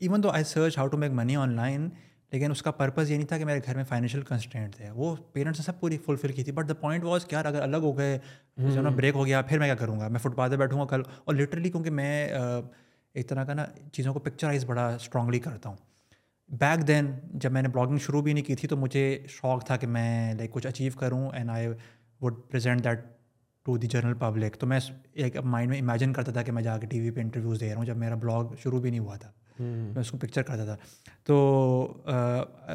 [0.00, 1.88] even though I search how to make money online
[2.32, 5.14] لیکن اس کا پرپز یہ نہیں تھا کہ میرے گھر میں فائنینشیل کنسٹینٹ تھے وہ
[5.32, 7.96] پیرنٹس نے سب پوری فلفل کی تھی بٹ دا پوائنٹ واز کیا اگر الگ ہو
[7.98, 8.18] گئے
[8.74, 10.78] جو نا بریک ہو گیا پھر میں کیا کروں گا میں فٹ پاتھ پہ بیٹھوں
[10.80, 12.12] گا کل اور لٹرلی کیونکہ میں
[13.14, 15.76] ایک طرح کا نا چیزوں کو پکچرائز بڑا اسٹرانگلی کرتا ہوں
[16.64, 17.10] بیک دین
[17.40, 19.04] جب میں نے بلاگنگ شروع بھی نہیں کی تھی تو مجھے
[19.40, 21.68] شوق تھا کہ میں لائک کچھ اچیو کروں and I
[22.22, 23.06] would present that
[23.66, 24.78] to the general public تو میں
[25.24, 27.68] ایک مائنڈ میں امیجن کرتا تھا کہ میں جا کے ٹی وی پہ انٹرویوز دے
[27.68, 30.64] رہا ہوں جب میرا بلاگ شروع بھی نہیں ہوا تھا میں اس کو پکچر کرتا
[30.64, 30.76] تھا
[31.26, 31.92] تو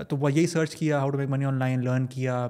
[0.10, 2.48] تو وہ یہی سرچ کیا how to make money online learn کیا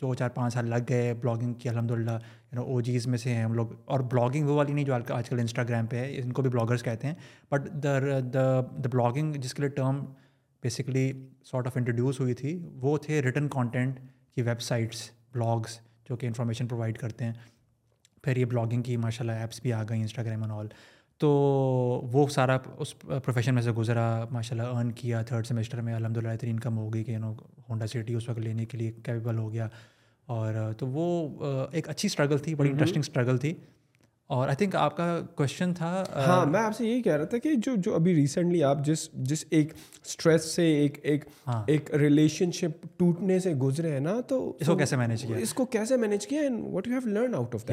[0.00, 2.10] دو چار پانچ سال لگ گئے بلاگنگ کی الحمد للہ
[2.52, 4.94] یو نو او جیز میں سے ہیں ہم لوگ اور بلاگنگ وہ والی نہیں جو
[5.14, 7.14] آج کل انسٹاگرام پہ ہے ان کو بھی بلاگرس کہتے ہیں
[7.52, 7.98] بٹ دا
[8.34, 8.60] دا
[8.92, 10.04] بلاگنگ جس کے لیے term
[10.62, 11.12] basically
[11.50, 14.00] sort of introduce ہوئی تھی وہ تھے ریٹن کانٹینٹ
[14.34, 15.78] کی ویب سائٹس بلاگس
[16.08, 17.32] جو کہ انفارمیشن پرووائڈ کرتے ہیں
[18.22, 20.66] پھر یہ بلاگنگ کی ماشاء اللہ ایپس بھی آ گئیں انسٹاگرام اینڈ آل
[21.20, 21.28] تو
[22.12, 26.16] وہ سارا اس پروفیشن میں سے گزرا ماشاء اللہ ارن کیا تھرڈ سیمسٹر میں الحمد
[26.16, 27.16] للہ اتنی انکم ہو گئی کہ
[27.68, 29.68] ہونڈا سٹی اس وقت لینے کے لیے کیپیبل ہو گیا
[30.36, 33.54] اور تو وہ ایک اچھی اسٹرگل تھی بڑی انٹرسٹنگ اسٹرگل تھی
[34.34, 35.04] اور آئی تھنک آپ کا
[35.36, 35.86] کوشچن تھا
[36.26, 38.98] ہاں میں آپ سے یہی کہہ رہا تھا کہ جو جو ابھی ریسنٹلی آپ جس
[39.30, 39.72] جس ایک
[40.04, 44.66] اسٹریس سے ایک ایک ہاں۔ ایک ریلیشن شپ ٹوٹنے سے گزرے ہیں نا تو اس
[44.66, 47.64] کو کیسے مینیج کیا اس کو کیسے مینیج کیا and you have learn out of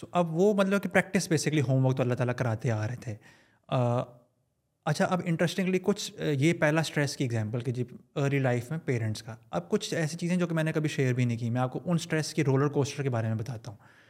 [0.00, 2.96] so اب وہ مطلب کہ پریکٹس بیسکلی ہوم ورک تو اللہ تعالیٰ کراتے آ رہے
[3.04, 3.14] تھے
[4.84, 7.84] اچھا اب انٹرسٹنگلی کچھ یہ پہلا اسٹریس کی ایگزامپل کہ جی
[8.22, 11.12] ارلی لائف میں پیرنٹس کا اب کچھ ایسی چیزیں جو کہ میں نے کبھی شیئر
[11.20, 13.70] بھی نہیں کی میں آپ کو ان اسٹریس کی رولر کوسٹر کے بارے میں بتاتا
[13.70, 14.00] ہوں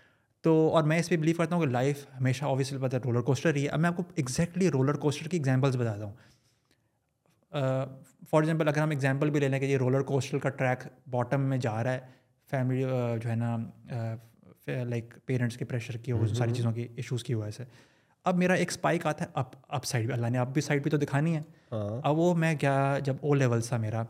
[0.43, 3.21] تو اور میں اس پہ بلیو کرتا ہوں کہ لائف ہمیشہ آبویسلی پتہ ہے رولر
[3.27, 6.11] کوسٹر ہی ہے اب میں آپ کو ایگزیکٹلی رولر کوسٹر کی ایگزامپلس بتا دوں
[8.31, 11.41] فار ایگزامپل اگر ہم ایگزامپل بھی لے لیں کہ یہ رولر کوسٹر کا ٹریک باٹم
[11.49, 12.01] میں جا رہا ہے
[12.51, 12.81] فیملی
[13.23, 13.57] جو ہے نا
[14.89, 17.65] لائک پیرنٹس کے پریشر کی ساری چیزوں کی ایشوز کی وجہ سے
[18.31, 20.83] اب میرا ایک اسپائک آتا ہے اپ اپ سائڈ بھی اللہ نے اپ بھی سائڈ
[20.83, 21.41] بھی تو دکھانی ہے
[21.73, 22.75] ہاں۔ اب وہ میں کیا
[23.05, 24.03] جب او لیول تھا میرا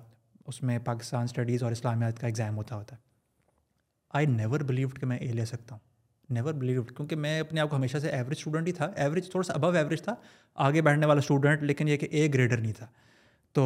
[0.49, 3.01] اس میں پاکستان اسٹڈیز اور اسلامیات کا ایگزام ہوتا ہوتا ہے
[4.19, 5.91] آئی نیور بلیوڈ کہ میں اے لے سکتا ہوں
[6.35, 9.43] نیور بلیوڈ کیونکہ میں اپنے آپ کو ہمیشہ سے ایوریج اسٹوڈنٹ ہی تھا ایوریج تھوڑا
[9.47, 10.15] سا ابو ایوریج تھا
[10.67, 12.87] آگے بیٹھنے والا اسٹوڈنٹ لیکن یہ کہ اے گریڈر نہیں تھا
[13.57, 13.63] تو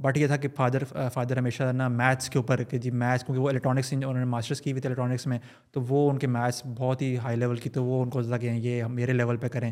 [0.00, 0.82] بٹ یہ تھا کہ فادر
[1.12, 4.60] فادر ہمیشہ نا میتھس کے اوپر کہ جی میتھس کیونکہ وہ الیکٹرانکس انہوں نے ماسٹرس
[4.60, 5.38] کی ہوئی تھی الیکٹرانکس میں
[5.72, 8.40] تو وہ ان کے میتھس بہت ہی ہائی لیول کی تو وہ ان کو زیادہ
[8.40, 9.70] کہ یہ میرے لیول پہ کریں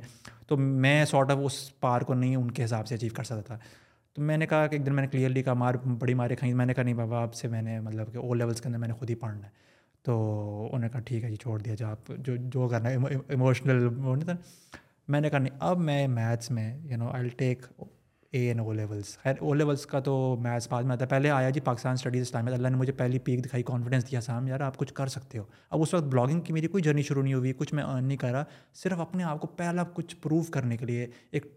[0.49, 3.41] تو میں سارٹ آف اس پار کو نہیں ان کے حساب سے اچیو کر سکتا
[3.51, 3.59] تھا
[4.15, 6.55] تو میں نے کہا کہ ایک دن میں نے کلیئرلی کہا مار بڑی مارے کھائیں
[6.61, 8.79] میں نے کہا نہیں بابا آپ سے میں نے مطلب کہ او لیولس کے اندر
[8.79, 9.69] میں نے خود ہی پڑھنا ہے
[10.05, 10.15] تو
[10.67, 13.89] انہوں نے کہا ٹھیک ہے جی چھوڑ دیا جا آپ جو جو کرنا ہے ایموشنل
[15.09, 17.67] میں نے کہا نہیں اب میں میتھس میں you know I take
[18.33, 21.31] A and O levels خیر او لیولس کا تو میتھس بعد میں آتا ہے پہلے
[21.31, 24.47] آیا جی پاکستان اسٹڈیز ٹائم میں اللہ نے مجھے پہلی پیک دکھائی کانفیڈنس دیا سام
[24.49, 27.23] یار آپ کچھ کر سکتے ہو اب اس وقت بلاگنگ کی میری کوئی جرنی شروع
[27.23, 28.43] نہیں ہوئی کچھ میں ارن نہیں کرا
[28.83, 31.51] صرف اپنے آپ کو پہلا کچھ پروو کرنے کے لیے ایک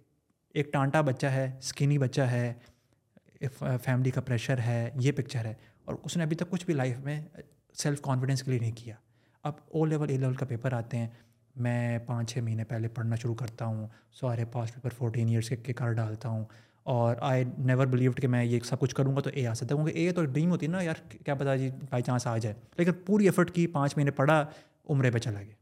[0.62, 2.54] ایک ٹانٹا بچہ ہے اسکنی بچہ ہے
[3.60, 5.54] فیملی کا پریشر ہے یہ پکچر ہے
[5.86, 7.20] اور اس نے ابھی تک کچھ بھی لائف میں
[7.82, 8.96] سیلف کانفیڈنس کے لیے نہیں کیا
[9.48, 11.08] اب او لیول اے لیول کا پیپر آتے ہیں
[11.66, 13.88] میں پانچ چھ مہینے پہلے پڑھنا شروع کرتا ہوں
[14.20, 16.44] سارے پاس پیپر فورٹین ایئرس کے کر کار ڈالتا ہوں
[16.94, 19.76] اور آئی نیور بلیوڈ کہ میں یہ سب کچھ کروں گا تو اے آ سکتا
[19.76, 22.38] ہے کیونکہ اے تو ڈریم ہوتی ہے نا یار کیا پتا جی بائی چانس آ
[22.38, 24.44] جائے لیکن پوری ایفرٹ کی پانچ مہینے پڑھا
[24.90, 25.62] عمرے پہ چلا گیا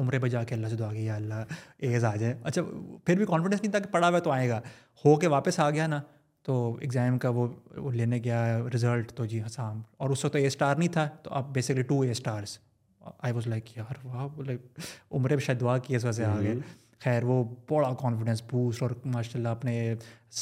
[0.00, 1.52] عمرے پہ جا کے اللہ سے دعا گیا اللہ
[1.88, 2.62] ایز آ جائے اچھا
[3.06, 4.60] پھر بھی کانفیڈنس نہیں تھا کہ پڑھا ہوا تو آئے گا
[5.04, 6.00] ہو کے واپس آ گیا نا
[6.46, 7.46] تو ایگزام کا وہ
[7.92, 9.72] لینے گیا رزلٹ تو جی ہاں
[10.02, 12.58] اور اس وقت اے اسٹار نہیں تھا تو اب basically two A stars
[13.18, 14.60] I was like یار واہ لائک
[15.16, 16.54] عمر پہ شاید دعا کی اس وجہ سے آ گئے
[17.04, 19.94] خیر وہ بڑا کانفیڈنس بوسٹ اور ماشاء اللہ اپنے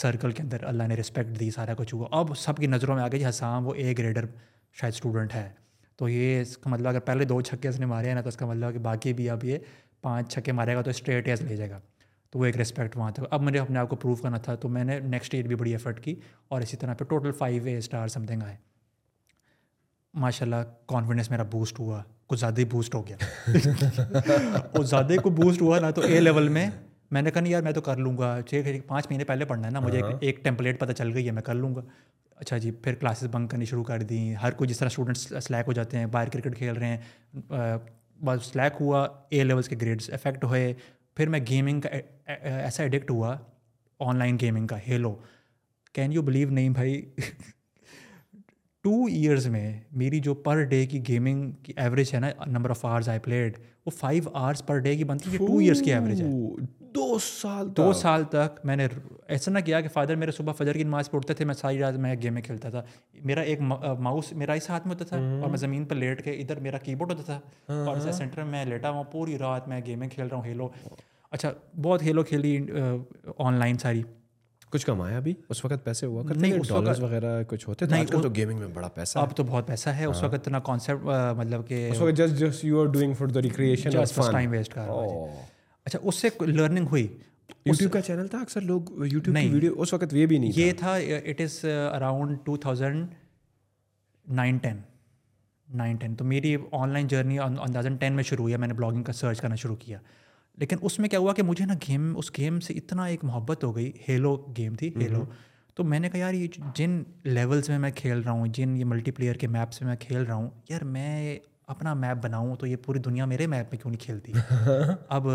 [0.02, 3.02] سرکل کے اندر اللہ نے رسپیکٹ دی سارا کچھ ہوا اب سب کی نظروں میں
[3.02, 4.24] آ گئی جی حسام ہاں وہ اے گریڈر
[4.80, 5.48] شاید اسٹوڈنٹ ہے
[5.98, 8.28] تو یہ اس کا مطلب اگر پہلے دو چھکے اس نے مارے ہیں نا تو
[8.28, 9.58] اس کا مطلب کہ باقی بھی اب یہ
[10.02, 11.80] پانچ چھکے مارے گا تو اسٹریٹ ایس لے جائے گا
[12.30, 14.68] تو وہ ایک ریسپیکٹ وہاں تھا اب مجھے اپنے آپ کو پروو کرنا تھا تو
[14.68, 16.14] میں نے نیکسٹ ایئر بھی بڑی ایفرٹ کی
[16.48, 18.56] اور اسی طرح پہ total five A star something آئے
[20.22, 23.16] ماشاء اللہ کانفیڈینس میرا بوسٹ ہوا کچھ زیادہ ہی بوسٹ ہو گیا
[24.74, 26.68] کچھ زیادہ کو بوسٹ ہوا نہ تو اے لیول میں
[27.12, 29.66] میں نے کہا نہیں یار میں تو کر لوں گا چھ پانچ مہینے پہلے پڑھنا
[29.66, 31.80] ہے نا مجھے ایک ٹیمپلیٹ ہاں۔ پتہ چل گئی ہے میں کر لوں گا
[32.40, 35.68] اچھا جی پھر کلاسز بنک کرنی شروع کر دیں ہر کوئی جس طرح اسٹوڈنٹس سلیک
[35.68, 37.62] ہو جاتے ہیں باہر کرکٹ کھیل رہے ہیں
[38.24, 40.72] بس سلیک ہوا اے لیولس کے گریڈس افیکٹ ہوئے
[41.18, 41.88] پھر میں گیمنگ کا
[42.32, 43.34] ایسا ایڈکٹ ہوا
[44.08, 45.14] آن لائن گیمنگ کا ہیلو
[45.94, 47.00] کین یو بلیو نہیں بھائی
[48.82, 49.64] ٹو ایئرس میں
[50.02, 53.56] میری جو پر ڈے کی گیمنگ کی ایوریج ہے نا number of hours I played
[53.86, 56.28] وہ فائیو آرس پر ڈے کی بنتی ہے ٹو ایئرس کی ایوریج ہے
[56.94, 58.86] دو سال دو سال تک میں نے
[59.28, 61.96] ایسا نہ کیا کہ فادر میرے صبح فجر کی نماز پڑھتے تھے میں ساری رات
[62.04, 62.82] میں گیمیں کھیلتا تھا
[63.30, 63.60] میرا ایک
[64.06, 66.78] ماؤس میرا اس ہاتھ میں ہوتا تھا اور میں زمین پر لیٹ کے ادھر میرا
[66.84, 67.38] کی بورڈ ہوتا تھا
[67.72, 70.68] ہاں۔ اور ایسا سینٹر میں لیٹا ہوا پوری رات میں گیمیں کھیل رہا ہوں ہیلو
[71.30, 72.56] اچھا بہت ہیلو کھیلی
[73.46, 74.02] آن لائن ساری
[74.72, 77.98] کچھ کمایا بھی اس وقت پیسے ہوا کرتے نہیں اس وقت وغیرہ کچھ ہوتے تھے
[77.98, 80.34] آج کل تو گیمنگ میں بڑا پیسہ اب تو بہت پیسہ ہے اس ہاں۔ وقت
[80.34, 81.04] اتنا کانسیپٹ
[81.36, 84.74] مطلب کہ اس وقت just just you are doing for the recreation just time waste
[84.74, 85.28] کر رہا oh۔
[85.88, 87.06] اچھا اس سے لرننگ ہوئی
[87.66, 90.94] یوٹیوب کا چینل تھا اکثر لوگ یوٹیوب نہیں اس وقت یہ بھی نہیں یہ تھا
[91.32, 93.12] it is around two thousand
[94.62, 94.80] nineteen
[96.02, 99.02] nineteen تو میری آن لائن جرنی انتوزن ٹین میں شروع ہوئی ہے میں نے بلاگنگ
[99.04, 99.98] کا سرچ کرنا شروع کیا
[100.60, 103.64] لیکن اس میں کیا ہوا کہ مجھے نا گیم اس گیم سے اتنا ایک محبت
[103.64, 105.24] ہو گئی ہیلو گیم تھی ہیلو
[105.76, 108.84] تو میں نے کہا یار یہ جن لیولس میں میں کھیل رہا ہوں جن یہ
[108.92, 111.38] ملٹی پلیئر کے میپس میں میں کھیل رہا ہوں یار میں
[111.72, 114.32] اپنا میپ بناؤں تو یہ پوری دنیا میرے میپ میں کیوں نہیں کھیلتی
[115.16, 115.26] اب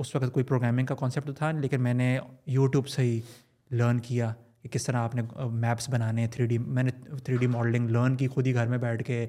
[0.00, 2.16] اس وقت کوئی پروگرامنگ کا کانسیپٹ تو تھا لیکن میں نے
[2.58, 3.20] یوٹیوب سے ہی
[3.78, 4.32] لرن کیا
[4.62, 6.90] کہ کس طرح آپ نے میپس بنانے تھری ڈی میں نے
[7.24, 9.26] تھری ڈی ماڈلنگ لرن کی خود ہی گھر میں بیٹھ کے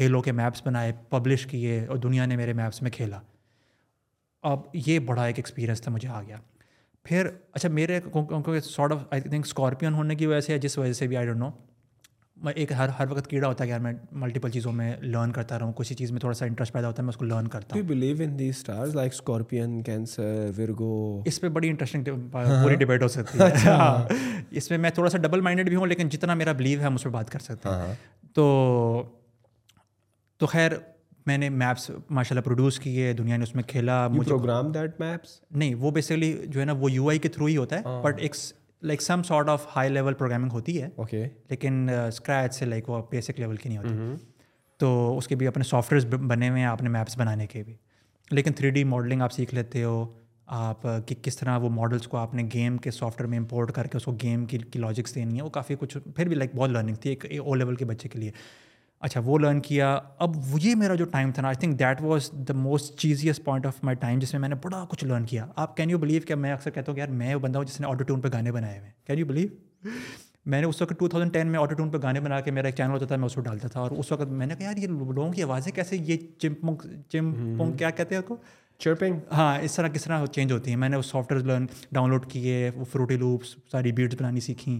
[0.00, 3.20] ہیلو کے میپس بنائے پبلش کیے اور دنیا نے میرے میپس میں کھیلا
[4.50, 6.36] اب یہ بڑا ایک ایکسپیرینس تھا مجھے آ گیا
[7.08, 8.00] پھر اچھا میرے
[8.64, 11.38] sort of I think scorpion ہونے کی وجہ سے جس وجہ سے بھی آئی ڈونٹ
[11.38, 11.50] نو
[12.44, 15.30] میں ایک ہر ہر وقت کیڑا ہوتا ہے کہ یار میں ملٹیپل چیزوں میں لرن
[15.32, 17.24] کرتا رہا ہوں کسی چیز میں تھوڑا سا انٹرسٹ پیدا ہوتا ہے میں اس کو
[17.24, 18.44] لرن کرتا ہوں
[21.26, 24.06] اس پہ بڑی انٹرسٹنگ ہاں۔ پوری ڈبیٹ ہو سکتی ہے اچھا۔
[24.60, 26.94] اس میں میں تھوڑا سا ڈبل مائنڈیڈ بھی ہوں لیکن جتنا میرا بلیو ہے ہم
[26.94, 27.92] اس پہ بات کر سکتے ہیں ہاں۔
[28.34, 29.02] تو
[30.38, 30.72] تو خیر
[31.26, 34.06] میں نے میپس ماشاء اللہ پروڈیوس کیے دنیا نے اس میں کھیلا
[35.54, 38.14] نہیں وہ بیسکلی جو ہے نا وہ یو آئی کے تھرو ہی ہوتا ہے بٹ
[38.14, 38.34] ہاں۔ ایک
[38.86, 42.88] like some sort of high level programming ہوتی ہے اوکے لیکن اسکریچ uh, سے لائک
[42.90, 44.14] وہ بیسک لیول کی نہیں ہوتی mm-hmm.
[44.78, 47.74] تو اس کے بھی اپنے سافٹ ویئرس بنے ہوئے ہیں اپنے میپس بنانے کے بھی
[48.30, 50.04] لیکن تھری ڈی ماڈلنگ آپ سیکھ لیتے ہو
[50.56, 53.38] آپ uh, کہ کس طرح وہ ماڈلس کو آپ نے گیم کے سافٹ ویئر میں
[53.38, 56.36] امپورٹ کر کے اس کو گیم کی لاجکس دینی ہے وہ کافی کچھ پھر بھی
[56.36, 58.30] لائک بہت لرننگ تھی ایک او لیول کے بچے کے لیے
[59.06, 62.30] اچھا وہ لرن کیا اب یہ میرا جو ٹائم تھا نا I think that was
[62.48, 65.46] the most cheesiest point of my time جس میں میں نے بڑا کچھ لرن کیا
[65.64, 67.64] آپ کین یو بلیو کیا میں اکثر کہتا ہوں کہ یار میں وہ بندہ ہوں
[67.64, 69.48] جس نے ٹون پہ گانے بنائے ہوئے ہیں کین یو بلیو
[70.52, 72.74] میں نے اس وقت ٹو تھاؤزینڈ ٹین میں ٹون پہ گانے بنا کے میرا ایک
[72.76, 74.76] چینل ہوتا تھا میں اس کو ڈالتا تھا اور اس وقت میں نے کہا یار
[74.82, 78.36] یہ لوگوں کی آوازیں کیسے یہ چمپنگ چمپنگ کیا کہتے ہیں آپ کو
[78.84, 81.66] چرپنگ ہاں اس طرح کس طرح چینج ہوتی ہیں میں نے وہ software learn
[81.92, 84.78] download کیے وہ فروٹی لوپس ساری بیٹس بنانی سیکھیں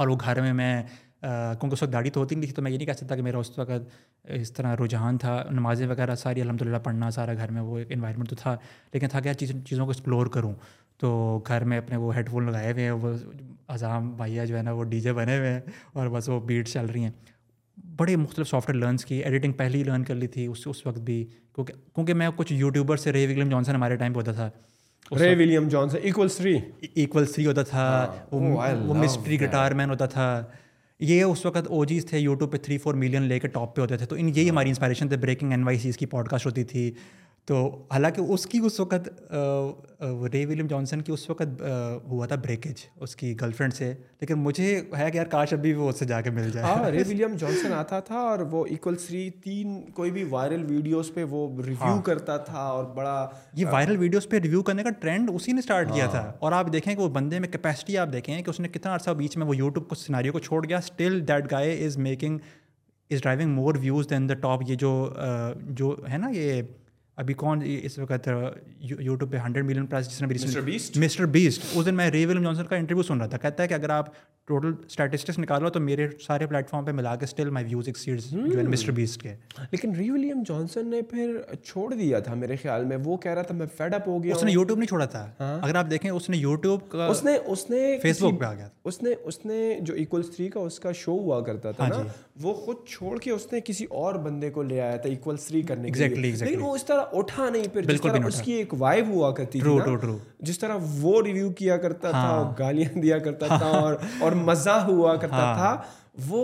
[0.00, 0.82] اور وہ گھر میں میں
[1.26, 3.22] کیونکہ اس وقت داڑھی تو ہوتی نہیں تھی تو میں یہ نہیں کہہ سکتا کہ
[3.22, 7.50] میرا اس وقت اس طرح رجحان تھا نمازیں وغیرہ ساری الحمد للہ پڑھنا سارا گھر
[7.52, 8.56] میں وہ ایک انوائرمنٹ تو تھا
[8.92, 10.52] لیکن تھا کہ چیز چیزوں کو ایکسپلور کروں
[11.00, 11.08] تو
[11.46, 13.12] گھر میں اپنے وہ ہیڈ فون لگائے ہوئے ہیں وہ
[13.76, 15.60] اذام بھائی جو ہے نا وہ ڈی جے بنے ہوئے ہیں
[15.92, 17.10] اور بس وہ بیٹس چل رہی ہیں
[17.98, 20.84] بڑے مختلف سافٹ ویئر لرنس کی ایڈیٹنگ پہلے ہی لرن کر لی تھی اس اس
[20.86, 21.24] وقت بھی
[21.54, 24.48] کیونکہ کیونکہ میں کچھ یوٹیوبر سے رے ولیم جانسن ہمارے ٹائم پہ ہوتا تھا
[25.20, 26.56] Ray William Johnson equal three
[26.94, 27.84] equal three ہوتا تھا
[28.30, 30.26] وہ مسٹری گٹار مین ہوتا تھا
[31.00, 33.80] یہ اس وقت او جیز تھے یوٹیوب پہ تھری فور ملین لے کے ٹاپ پہ
[33.80, 36.46] ہوتے تھے تو ان یہی ہماری انسپائریشن تھے بریکنگ این وائی سیز کی پوڈ کاسٹ
[36.46, 36.90] ہوتی تھی
[37.46, 37.56] تو
[37.90, 39.08] حالانکہ اس کی اس وقت
[40.32, 41.60] رے ولیم جانسن کی اس وقت
[42.10, 45.72] ہوا تھا بریکیج اس کی گرل فرینڈ سے لیکن مجھے ہے کہ یار کاش ابھی
[45.74, 48.64] وہ اس سے جا کے مل جائے ہاں رے ولیم جانسن آتا تھا اور وہ
[48.70, 53.14] ایکول سری تین کوئی بھی وائرل ویڈیوز پہ وہ ریویو ہاں۔ کرتا تھا اور بڑا
[53.56, 56.52] یہ وائرل ویڈیوز پہ ریویو کرنے کا ٹرینڈ اسی نے اسٹارٹ کیا تھا ہاں۔ اور
[56.52, 59.36] آپ دیکھیں کہ وہ بندے میں کیپیسٹی آپ دیکھیں کہ اس نے کتنا عرصہ بیچ
[59.36, 62.38] میں وہ یوٹیوب کو سیناریو کو چھوڑ گیا still that guy is making
[63.10, 64.92] is driving more views than the top یہ جو
[65.78, 66.60] جو ہے نا یہ
[67.20, 68.28] ابھی کون اس وقت
[68.80, 70.26] یوٹیوب پہ ہنڈریڈ ملین پلس جس نے
[71.04, 73.74] مسٹر بیسٹ اس دن میں ریول جانسن کا انٹرویو سن رہا تھا کہتا ہے کہ
[73.74, 74.06] اگر آپ
[74.46, 77.88] ٹوٹل اسٹیٹسٹکس نکالو تو میرے سارے پلیٹ فارم پہ ملا کے still my views
[78.34, 78.68] hmm.
[78.72, 79.34] Mister Beast کے
[79.70, 83.42] لیکن ری ولیم جانسن نے پھر چھوڑ دیا تھا میرے خیال میں وہ کہہ رہا
[83.42, 85.90] تھا میں فیڈ اپ ہو گیا اس نے یوٹیوب نہیں چھوڑا تھا ہاں۔ اگر آپ
[85.90, 89.14] دیکھیں اس نے یوٹیوب اس نے اس نے فیس بک پہ آ گیا اس نے
[89.24, 92.08] اس نے جو ایکول تھری کا اس کا شو ہوا کرتا تھا ہاں جی۔
[92.46, 95.62] وہ خود چھوڑ کے اس نے کسی اور بندے کو لے آیا تھا ایکول تھری
[95.68, 98.74] کرنے کے لیے لیکن وہ اس طرح اٹھا نہیں پھر جس طرح اس کی ایک
[98.78, 99.78] وائب ہوا کرتی تھی
[100.50, 103.94] جس طرح وہ ریویو کیا کرتا تھا ہاں۔ گالیاں دیا کرتا تھا ہاں۔
[104.24, 105.76] اور مزہ ہوا کرتا ہاں۔ تھا
[106.26, 106.38] وہ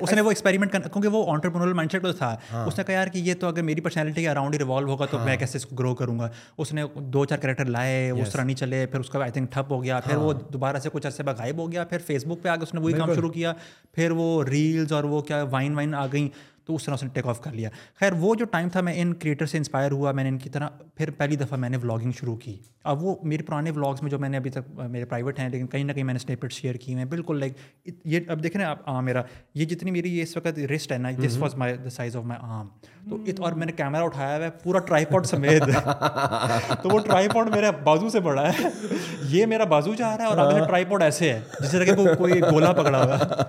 [0.00, 2.28] اس نے وہ ایکسپیریمنٹ کرنا کیونکہ وہ آنٹرپرنور مائنڈ سیٹ تھا
[2.66, 5.06] اس نے کہا یار کہ یہ تو اگر میری پرسنالٹی کے اراؤنڈ ہی ریوالو ہوگا
[5.10, 6.28] تو میں کیسے اس کو گرو کروں گا
[6.58, 9.52] اس نے دو چار کریکٹر لائے اس طرح نہیں چلے پھر اس کا آئی تھنک
[9.52, 12.26] ٹھپ ہو گیا پھر وہ دوبارہ سے کچھ عرصے بعد غائب ہو گیا پھر فیس
[12.26, 13.52] بک پہ آ کے اس نے وہی کام شروع کیا
[13.94, 16.28] پھر وہ ریلز اور وہ کیا وائن وائن آ گئیں
[16.66, 17.68] تو اس طرح اس نے ٹیک آف کر لیا
[18.00, 20.48] خیر وہ جو ٹائم تھا میں ان کریٹر سے انسپائر ہوا میں نے ان کی
[20.50, 22.56] طرح پھر پہلی دفعہ میں نے ولاگنگ شروع کی
[22.90, 25.66] اب وہ میرے پرانے ولاگس میں جو میں نے ابھی تک میرے پرائیویٹ ہیں لیکن
[25.66, 27.56] کہیں نہ کہیں میں نے اسٹیپٹ شیئر کیے بالکل لائک
[28.14, 29.22] یہ اب دیکھیں نا آم میرا
[29.60, 31.08] یہ جتنی میری یہ اس وقت رسٹ ہے نا
[31.38, 32.68] was my the size of my arm
[33.34, 35.62] تو اور میں نے کیمرہ اٹھایا ہوا ہے پورا ٹرائی پوڈ سمیت
[36.82, 38.68] تو وہ ٹرائی پوڈ میرا بازو سے بڑا ہے
[39.28, 42.40] یہ میرا بازو جا رہا ہے اور ٹرائی پوڈ ایسے ہے جس طرح کہ کوئی
[42.42, 43.42] گولا پکڑا ہوا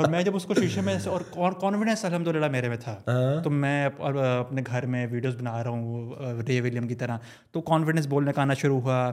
[0.00, 2.94] اور میں جب اس کو شیشے میں اور کانفیڈینس الحمد للہ بڑا میرے میں تھا
[3.06, 7.18] ہاں۔ تو میں اپنے گھر میں ویڈیوز بنا رہا ہوں رے ولیم کی طرح
[7.52, 9.12] تو کانفیڈنس بولنے کا آنا شروع ہوا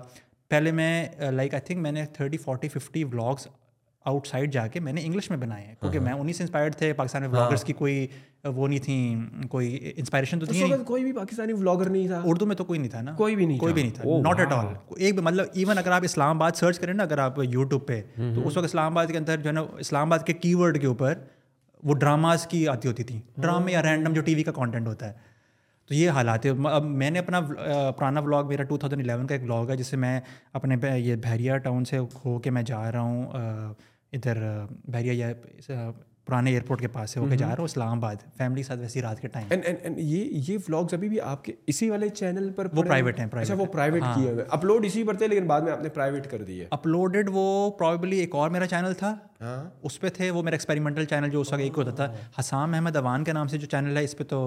[0.50, 3.48] پہلے میں لائک آئی تھنک میں نے thirty forty fifty blogs
[4.28, 6.92] outside جا کے میں نے انگلش میں بنائے کیونکہ ہاں۔ میں انہیں سے انسپائرڈ تھے
[7.00, 8.06] پاکستان میں ہاں۔ بلاگرس کی کوئی
[8.56, 12.56] وہ نہیں تھیں کوئی انسپائریشن تو تھی کوئی بھی پاکستانی بلاگر نہیں تھا اردو میں
[12.56, 14.66] تو کوئی نہیں تھا نا کوئی بھی نہیں کوئی بھی نہیں تھا ناٹ ایٹ آل
[14.98, 18.48] ایک مطلب ایون اگر آپ اسلام آباد سرچ کریں نا اگر آپ یوٹیوب پہ تو
[18.48, 20.88] اس وقت اسلام آباد کے اندر جو ہے نا اسلام آباد کے کی ورڈ کے
[20.88, 21.14] اوپر
[21.88, 23.72] وہ ڈراماز کی آتی ہوتی تھیں ڈرامے oh.
[23.74, 25.28] یا رینڈم جو ٹی وی کا کانٹینٹ ہوتا ہے
[25.88, 27.40] تو یہ حالات ہیں اب میں نے اپنا
[27.98, 30.20] پرانا بلاگ میرا ٹو تھاؤزنڈ الیون کا ایک بلاگ ہے جس سے میں
[30.60, 33.26] اپنے یہ بحریہ ٹاؤن سے ہو کے میں جا رہا ہوں
[34.14, 34.38] ادھر
[34.92, 35.32] بحریہ یا
[36.30, 39.20] پرانے ایئرپورٹ کے پاس ہے جا رہا ہوں اسلام آباد فیملی کے ساتھ ویسی رات
[39.22, 39.48] کے ٹائم
[39.98, 43.54] یہ یہ ولاگز ابھی بھی آپ کے اسی والے چینل پر وہ پرائیویٹ ہیں اچھا
[43.58, 44.14] وہ پرائیویٹ ہاں.
[44.16, 46.42] کیے ہوئے اپلوڈ اسی پر تھے لیکن بعد میں آپ نے پرائیویٹ کر
[46.80, 47.46] اپلوڈیڈ وہ
[47.80, 49.64] پرابیبلی ایک اور میرا چینل تھا ہاں.
[49.84, 52.40] اس پہ تھے وہ میرا ایکسپیریمنٹل چینل جو اس کا ایک ہوتا تھا ہاں.
[52.40, 54.40] حسام احمد اوان کے نام سے جو چینل ہے اس پہ تو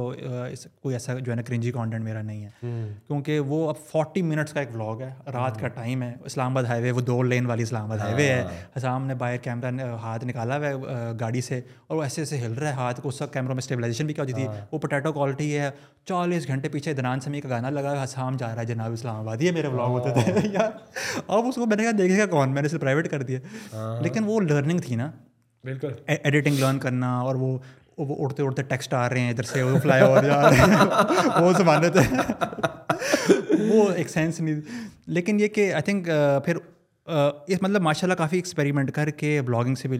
[0.83, 4.53] کوئی ایسا جو ہے نا کرنجی کانٹینٹ میرا نہیں ہے کیونکہ وہ اب فورٹی منٹس
[4.55, 7.47] کا ایک بلاگ ہے رات کا ٹائم ہے اسلام آباد ہائی وے وہ دو لین
[7.47, 11.41] والی اسلام آباد ہائی وے ہے حسام نے باہر کیمرہ ہاتھ نکالا ہوا ہے گاڑی
[11.49, 11.61] سے
[11.91, 14.23] وہ ایسے ایسے ہل رہا ہے ہاتھ کو اس کا کیمروں میں اسٹیبلائزیشن بھی کیا
[14.25, 15.71] ہوتی تھی ہاں۔ وہ پوٹیٹو کوالٹی ہے
[16.09, 19.63] چالیس گھنٹے پیچھے دنان سمی کا گانا لگا جا رہا ہے جناب اسلام آبادی ہے
[22.19, 23.39] ہاں۔ کون میں نے اسے پرائیویٹ کر دیا
[23.73, 25.11] ہاں۔ لیکن وہ لرننگ تھی نا
[25.65, 25.93] بالکل
[26.23, 27.57] ایڈیٹنگ e- لرن کرنا اور وہ
[27.99, 30.77] وہ اڑتے اڑتے ٹیکسٹ آ رہے ہیں ادھر سے وہ فلائی اوور جا رہے ہیں
[30.77, 32.01] وہ وہ زمانے تھے
[33.97, 34.61] ایک سینس نہیں
[35.17, 36.09] لیکن یہ کہ آئی تھنک
[36.45, 36.57] پھر
[37.63, 39.99] مطلب ماشاء اللہ کافی ایکسپیریمنٹ کر کے بلاگنگ سے بھی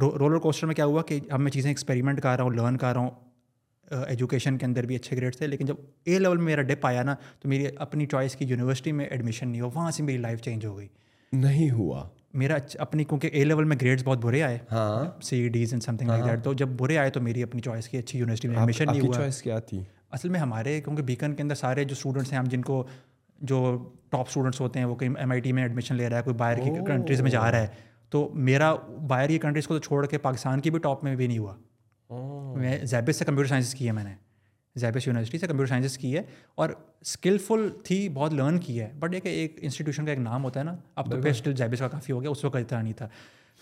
[0.00, 2.92] رولر کوسٹر میں کیا ہوا کہ اب میں چیزیں ایکسپیریمنٹ کر رہا ہوں لرن کر
[2.94, 5.74] رہا ہوں ایجوکیشن کے اندر بھی اچھے گریڈس تھے لیکن جب
[6.10, 9.48] اے لیول میں میرا ڈپ آیا نا تو میری اپنی چوائس کی یونیورسٹی میں ایڈمیشن
[9.48, 10.88] نہیں ہو وہاں سے میری لائف چینج ہو گئی
[11.32, 12.04] نہیں ہوا
[12.40, 14.58] میرا اپنی کیونکہ اے لیول میں گریڈس بہت برے آئے
[15.24, 17.98] C D's and something like that تو جب برے آئے تو میری اپنی چوائس کی
[17.98, 19.80] اچھی یونیورسٹی میں ایڈمیشن نہیں ہوا چوائس کیا تھی
[20.10, 22.82] اصل میں ہمارے کیونکہ بیکن کے اندر سارے جو اسٹوڈنٹس ہیں ہم جن کو
[23.52, 23.62] جو
[24.10, 26.36] ٹاپ اسٹوڈنٹس ہوتے ہیں وہ کہیں ایم آئی ٹی میں ایڈمیشن لے رہا ہے کوئی
[26.36, 28.74] باہر کی کنٹریز میں جا رہا ہے تو میرا
[29.12, 31.54] باہر کی کنٹریز کو تو چھوڑ کے پاکستان کی بھی ٹاپ میں بھی نہیں ہوا
[32.58, 34.14] میں زیبس سے کمپیوٹر سائنسز کی ہے میں نے
[34.80, 36.22] زیبس یونیورسٹی سے کمپیوٹر سائنسز کی ہے
[36.62, 36.70] اور
[37.00, 40.64] اسکلفل تھی بہت لرن کی ہے بٹ یہ کہ انسٹیٹیوشن کا ایک نام ہوتا ہے
[40.64, 43.08] نا اب تو اسٹل زیبس کا کافی ہو گیا اس وقت اتنا نہیں تھا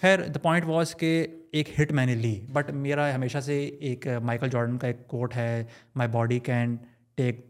[0.00, 1.16] خیر دا پوائنٹ واس کہ
[1.58, 5.36] ایک ہٹ میں نے لی بٹ میرا ہمیشہ سے ایک مائیکل جارڈن کا ایک کوٹ
[5.36, 5.62] ہے
[5.96, 6.76] my body can
[7.16, 7.44] take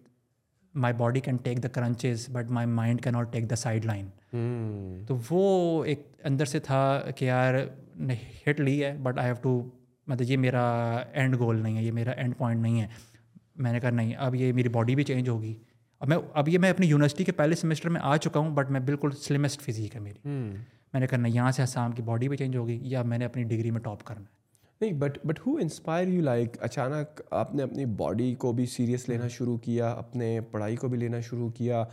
[0.85, 4.09] my body can take the crunches but my mind can not take the sideline
[5.07, 6.81] تو وہ ایک اندر سے تھا
[7.17, 7.55] کہ یار
[8.07, 8.15] نے
[8.49, 9.59] ہٹ لی ہے بٹ آئی ہیو ٹو
[10.09, 10.65] مطلب یہ میرا
[11.13, 12.87] اینڈ گول نہیں ہے یہ میرا اینڈ پوائنٹ نہیں ہے
[13.65, 15.55] میں نے کہا نہیں اب یہ میری باڈی بھی چینج ہوگی
[16.01, 18.71] اب میں اب یہ میں اپنی یونیورسٹی کے پہلے سیمسٹر میں آ چکا ہوں بٹ
[18.71, 20.19] میں بالکل سلمسٹ فزیک ہے میری
[20.93, 23.25] میں نے کہا نہیں یہاں سے آسام کی باڈی بھی چینج ہوگی یا میں نے
[23.25, 24.43] اپنی ڈگری میں ٹاپ کرنا ہے
[24.81, 29.09] نہیں but but who inspire you like اچانک آپ نے اپنی باڈی کو بھی سیریس
[29.09, 31.85] لینا شروع کیا اپنے پڑھائی کو بھی لینا شروع کیا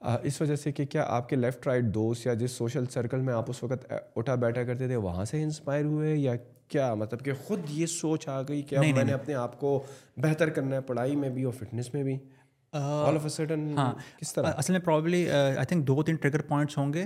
[0.00, 3.34] اس وجہ سے کہ کیا آپ کے لیفٹ رائٹ دوست یا جس سوشل سرکل میں
[3.34, 3.84] آپ اس وقت
[4.16, 6.34] اٹھا بیٹھا کرتے تھے وہاں سے انسپائر ہوئے یا
[6.68, 9.78] کیا مطلب کہ خود یہ سوچ آ گئی کہ میں نے اپنے آپ کو
[10.22, 12.16] بہتر کرنا ہے پڑھائی میں بھی اور فٹنس میں بھی
[12.74, 13.20] ہاں۔
[14.34, 17.04] طرح اصل میں پرابلی آئی تھنک دو تین ٹریگر پوائنٹس ہوں گے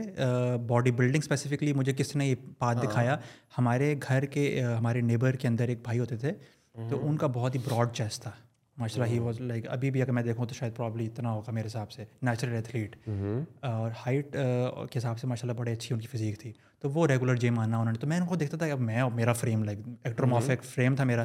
[0.67, 3.17] باڈی بلڈنگ اسپیسیفکلی مجھے کس نے یہ بات ہاں۔ دکھایا
[3.59, 6.33] ہمارے گھر کے ہمارے نیبر کے اندر ایک بھائی ہوتے تھے
[6.91, 8.31] تو ان کا بہت ہی براڈ چیس تھا
[8.79, 11.53] ماشاء اللہ ہی واز لائک ابھی بھی اگر میں دیکھوں تو شاید پرابلی اتنا ہوگا
[11.53, 12.97] میرے حساب سے نیچرل ایتھلیٹ
[13.67, 16.53] اور ہائٹ کے حساب سے ماشاء اللہ بڑے اچھی ان کی فزیک تھی
[16.83, 19.03] تو وہ ریگولر جیم آنا انہوں نے تو میں ان کو دیکھتا تھا اب میں
[19.15, 21.25] میرا فریم لائک ایکٹرومافک فریم تھا میرا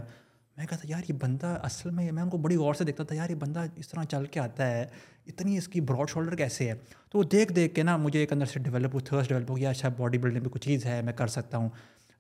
[0.58, 3.04] میں کہا تھا یار یہ بندہ اصل میں میں ان کو بڑی غور سے دیکھتا
[3.10, 4.86] تھا یار یہ بندہ اس طرح چل کے آتا ہے
[5.28, 6.74] اتنی اس کی براڈ شولڈر کیسے ہے
[7.12, 9.58] تو وہ دیکھ دیکھ کے نا مجھے ایک اندر سے ڈیولپ ہو تھرس ڈیولپ ہو
[9.58, 11.70] گیا اچھا باڈی بلڈنگ میں کچھ چیز ہے میں کر سکتا ہوں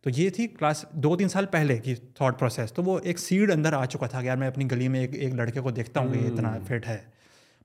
[0.01, 3.51] تو یہ تھی کلاس دو تین سال پہلے کی تھاٹ پروسیس تو وہ ایک سیڈ
[3.51, 5.99] اندر آ چکا تھا کہ یار میں اپنی گلی میں ایک ایک لڑکے کو دیکھتا
[5.99, 6.97] ہوں کہ یہ اتنا فٹ ہے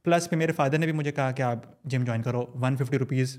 [0.04, 2.98] پلس پھر میرے فادر نے بھی مجھے کہا کہ آپ جم جوائن کرو ون ففٹی
[2.98, 3.36] روپیز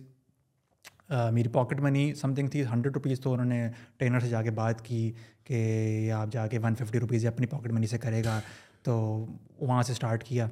[1.31, 3.67] میری پاکٹ منی سم تھنگ تھی ہنڈریڈ روپیز تو انہوں نے
[3.97, 5.11] ٹرینر سے جا کے بات کی
[5.47, 8.39] کہ آپ جا کے ون ففٹی روپیز اپنی پاکٹ منی سے کرے گا
[8.83, 8.95] تو
[9.59, 10.47] وہاں سے اسٹارٹ کیا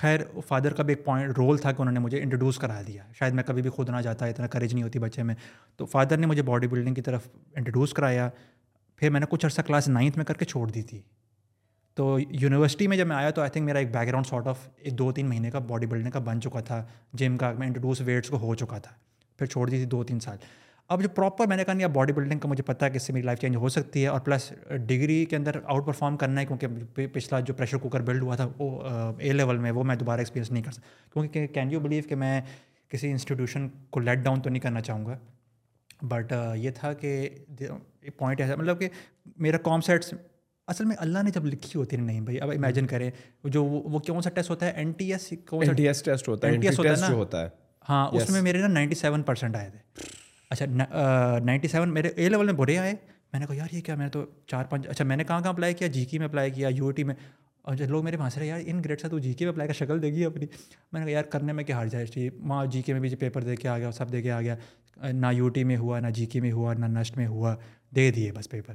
[0.00, 3.02] خیر فادر کا بھی ایک پوائنٹ رول تھا کہ انہوں نے مجھے انٹروڈیوس کرا دیا
[3.18, 5.34] شاید میں کبھی بھی خود نہ جاتا اتنا کریج نہیں ہوتی بچے میں
[5.76, 8.28] تو فادر نے مجھے باڈی بلڈنگ کی طرف انٹروڈیوس کرایا
[8.96, 11.00] پھر میں نے کچھ عرصہ کلاس نائنتھ میں کر کے چھوڑ دی تھی
[11.96, 14.66] تو یونیورسٹی میں جب میں آیا تو آئی تھنک میرا ایک بیک گراؤنڈ سارٹ آف
[14.78, 16.82] ایک دو تین مہینے کا باڈی بلڈنگ کا بن چکا تھا
[17.22, 18.92] جم کا میں انٹروڈیوس ویٹس کو ہو چکا تھا
[19.38, 20.36] پھر چھوڑ دی تھی دو تین سال
[20.90, 22.96] اب جو پراپر میں نے کہا نہیں اب باڈی بلڈنگ کا مجھے پتا ہے کہ
[22.96, 24.50] اس سے میری لائف چینج ہو سکتی ہے اور پلس
[24.86, 28.48] ڈگری کے اندر آؤٹ پرفارم کرنا ہے کیونکہ پچھلا جو پریشر کوکر بلڈ ہوا تھا
[28.58, 28.70] وہ
[29.18, 32.14] اے لیول میں وہ میں دوبارہ ایکسپیرینس نہیں کر سکتا کیونکہ کین یو بلیو کہ
[32.22, 32.40] میں
[32.92, 35.16] کسی انسٹیٹیوشن کو لیٹ ڈاؤن تو نہیں کرنا چاہوں گا
[36.08, 37.28] بٹ یہ تھا کہ
[38.18, 38.88] پوائنٹ ایسا مطلب کہ
[39.46, 40.12] میرا کام سیٹس
[40.66, 43.10] اصل میں اللہ نے جب لکھی ہوتی ہے نہیں بھائی اب امیجن کریں
[43.50, 45.32] جو وہ کون سا ٹیسٹ ہوتا ہے N T S
[45.76, 47.48] T S test ہوتا ہے
[47.88, 50.06] ہاں اس میں میرے نا نائنٹی سیون پرسینٹ آئے تھے
[50.50, 50.66] اچھا
[51.44, 52.94] نائنٹی سیون میرے اے لیول میں برے آئے
[53.32, 55.40] میں نے کہا یار یہ کیا میں نے تو چار پانچ اچھا میں نے کہاں
[55.40, 57.14] کہاں اپلائی کیا جی کے میں اپلائی کیا یو ٹی میں
[57.68, 59.74] اور لوگ میرے پاس رہے یار ان گریڈ سے تو جی کے میں اپلائی کا
[59.84, 60.46] شکل دے گی اپنی
[60.92, 63.00] میں نے کہا یار کرنے میں کیا ہار جائے چاہیے ماں وہاں جی کے میں
[63.00, 64.56] بھی پیپر دے کے آ گیا سب دے کے آ گیا
[65.12, 67.54] نہ یو ٹی میں ہوا نہ جی کے میں ہوا نہ نسٹ میں ہوا
[67.96, 68.74] دے دیے بس پیپر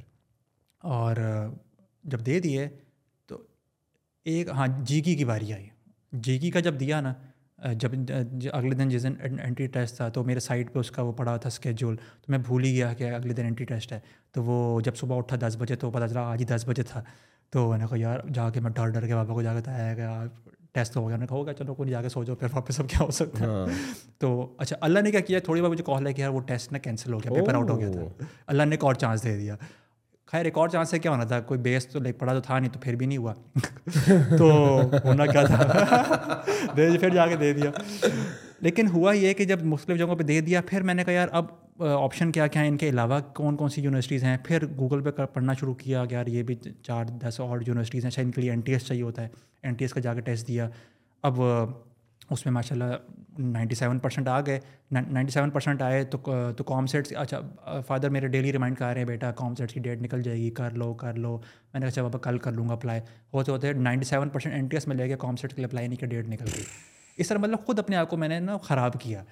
[0.98, 1.16] اور
[2.12, 2.68] جب دے دیے
[3.28, 3.42] تو
[4.34, 5.68] ایک ہاں جی کی باری آئی
[6.26, 7.12] جی کی کا جب دیا نا
[7.72, 7.92] جب
[8.52, 9.14] اگلے دن جس دن
[9.44, 12.38] انٹری ٹیسٹ تھا تو میرے سائٹ پہ اس کا وہ پڑا تھا اسکیجول تو میں
[12.46, 13.98] بھول ہی گیا کہ اگلے دن انٹری ٹیسٹ ہے
[14.32, 17.02] تو وہ جب صبح اٹھا دس بجے تو پتہ چلا آج ہی دس بجے تھا
[17.52, 19.70] تو میں نے کہا یار جا کے میں ڈر ڈر کے بابا کو جا کے
[19.70, 20.22] آیا گیا
[20.72, 23.10] ٹیسٹ ہو گیا کہا ہوگا چلو کوئی جا کے سوچو پھر واپس اب کیا ہو
[23.18, 23.66] سکتا ہے ہاں۔
[24.20, 26.72] تو اچھا اللہ نے کیا کیا تھوڑی بار مجھے کال ہے کہ یار وہ ٹیسٹ
[26.72, 29.36] نہ کینسل ہو گیا پیپر آؤٹ ہو گیا تھا اللہ نے ایک اور چانس دے
[29.38, 29.56] دیا
[30.32, 32.58] خیر ایک اور چانس سے کیا ہونا تھا کوئی بیس تو لائک پڑا تو تھا
[32.58, 33.32] نہیں تو پھر بھی نہیں ہوا
[34.38, 34.50] تو
[35.04, 36.42] ہونا کیا تھا
[36.76, 37.70] دے پھر جا کے دے دیا
[38.62, 41.28] لیکن ہوا یہ کہ جب مختلف جگہوں پہ دے دیا پھر میں نے کہا یار
[41.40, 41.46] اب
[41.90, 45.24] آپشن کیا کیا ہیں ان کے علاوہ کون کون سی یونیورسٹیز ہیں پھر گوگل پہ
[45.32, 46.54] پڑھنا شروع کیا کہ یار یہ بھی
[46.86, 49.28] چار دس اور یونیورسٹیز ہیں شاید ان کے لیے این ٹی ایس چاہیے ہوتا ہے
[49.62, 50.68] این ٹی ایس کا جا کے ٹیسٹ دیا
[51.32, 51.40] اب
[52.30, 52.94] اس میں ماشاء اللہ
[53.42, 54.58] نائنٹی سیون پرسینٹ آ گئے
[54.92, 56.18] نائنٹی سیون پرسینٹ آئے تو
[56.56, 59.80] تو کام سیٹس اچھا فادر میرے ڈیلی ریمائنڈ کر رہے ہیں بیٹا کام سیٹس کی
[59.80, 61.36] ڈیٹ نکل جائے گی کر لو کر لو
[61.72, 63.00] میں نے اچھا بابا کل کر لوں گا اپلائی
[63.34, 65.14] ہوتے تو ہوتے ہیں ninety seven percent N T S میں لے کے
[65.56, 66.64] لیے اپلائی نہیں کیا ڈیٹ نکل گئی
[67.20, 69.22] اس طرح مطلب خود اپنے آپ کو میں نے نا خراب کیا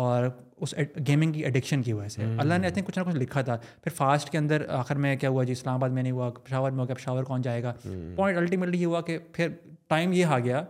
[0.00, 0.24] اور
[0.62, 0.74] اس
[1.06, 3.56] گیمنگ کی ایڈکشن کی وجہ سے اللہ نے آئی تھنک کچھ نہ کچھ لکھا تھا
[3.84, 6.70] پھر فاسٹ کے اندر آخر میں کیا ہوا جی اسلام آباد میں نہیں ہوا پشاور
[6.70, 9.48] میں ہو گیا پشاور کون جائے گا پوائنٹ الٹیمیٹلی یہ ہوا کہ پھر
[9.88, 10.62] ٹائم یہ آ گیا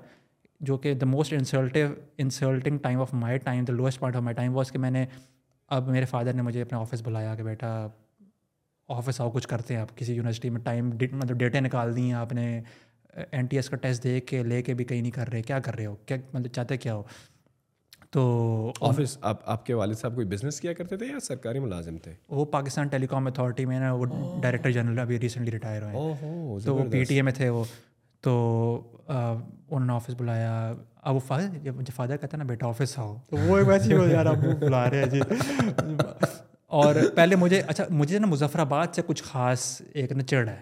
[0.66, 1.86] جو کہ the most insultive
[2.22, 5.04] insulting time of my time the lost part of my time was کہ میں نے
[5.76, 7.72] اب میرے فادر نے مجھے اپنا آفس بلایا کہ بیٹا
[8.96, 12.12] آفس آؤ کچھ کرتے ہیں آپ کسی یونیورسٹی میں ٹائم مطلب ڈیٹے نکال دی ہیں
[12.14, 12.46] آپ نے
[13.30, 15.58] این ٹی ایس کا ٹیسٹ دے کے لے کے بھی کہیں نہیں کر رہے کیا
[15.64, 17.02] کر رہے ہو کیا مطلب چاہتے کیا ہو
[18.10, 21.96] تو آفس آپ آپ کے والد صاحب کوئی بزنس کیا کرتے تھے یا سرکاری ملازم
[22.06, 24.04] تھے وہ پاکستان ٹیلی کام اتھارٹی میں نا وہ
[24.40, 27.64] ڈائریکٹر جنرل ابھی ریسنٹلی ریٹائر ہوئے تو وہ پی ٹی اے میں تھے وہ
[28.22, 28.34] تو
[29.08, 30.72] انہوں نے آفس بلایا
[31.10, 34.26] اب وہ فادر مجھے فادر کہتا ہے نا بیٹا آفس آؤ تو وہ ویسے یار
[34.34, 35.92] ابو بلا رہے ہیں جی
[36.80, 40.60] اور پہلے مجھے اچھا مجھے نا مظفر آباد سے کچھ خاص ایک نا چیڑ ہے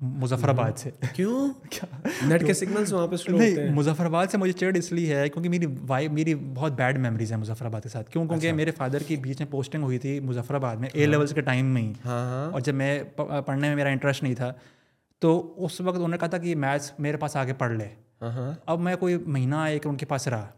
[0.00, 1.86] مظفر آباد سے کیوں کیا
[2.28, 5.66] نیٹ کے وہاں پہ ہیں مظفر آباد سے مجھے چڑ اس لیے ہے کیونکہ میری
[5.88, 9.02] وائف میری بہت بیڈ میموریز ہیں مظفر آباد کے ساتھ کیوں کیونکہ اچھا۔ میرے فادر
[9.06, 11.82] کی بیچ میں پوسٹنگ ہوئی تھی مظفر آباد میں اے ہاں۔ لیولس کے ٹائم میں
[11.82, 14.52] ہی ہاں، ہاں۔ اور جب میں پڑھنے میں میرا انٹرسٹ نہیں تھا
[15.20, 15.30] تو
[15.64, 17.88] اس وقت انہوں نے کہا تھا کہ میتھس میرے پاس آگے پڑھ لے
[18.28, 20.50] اب میں کوئی مہینہ ایک ان کے پاس رہا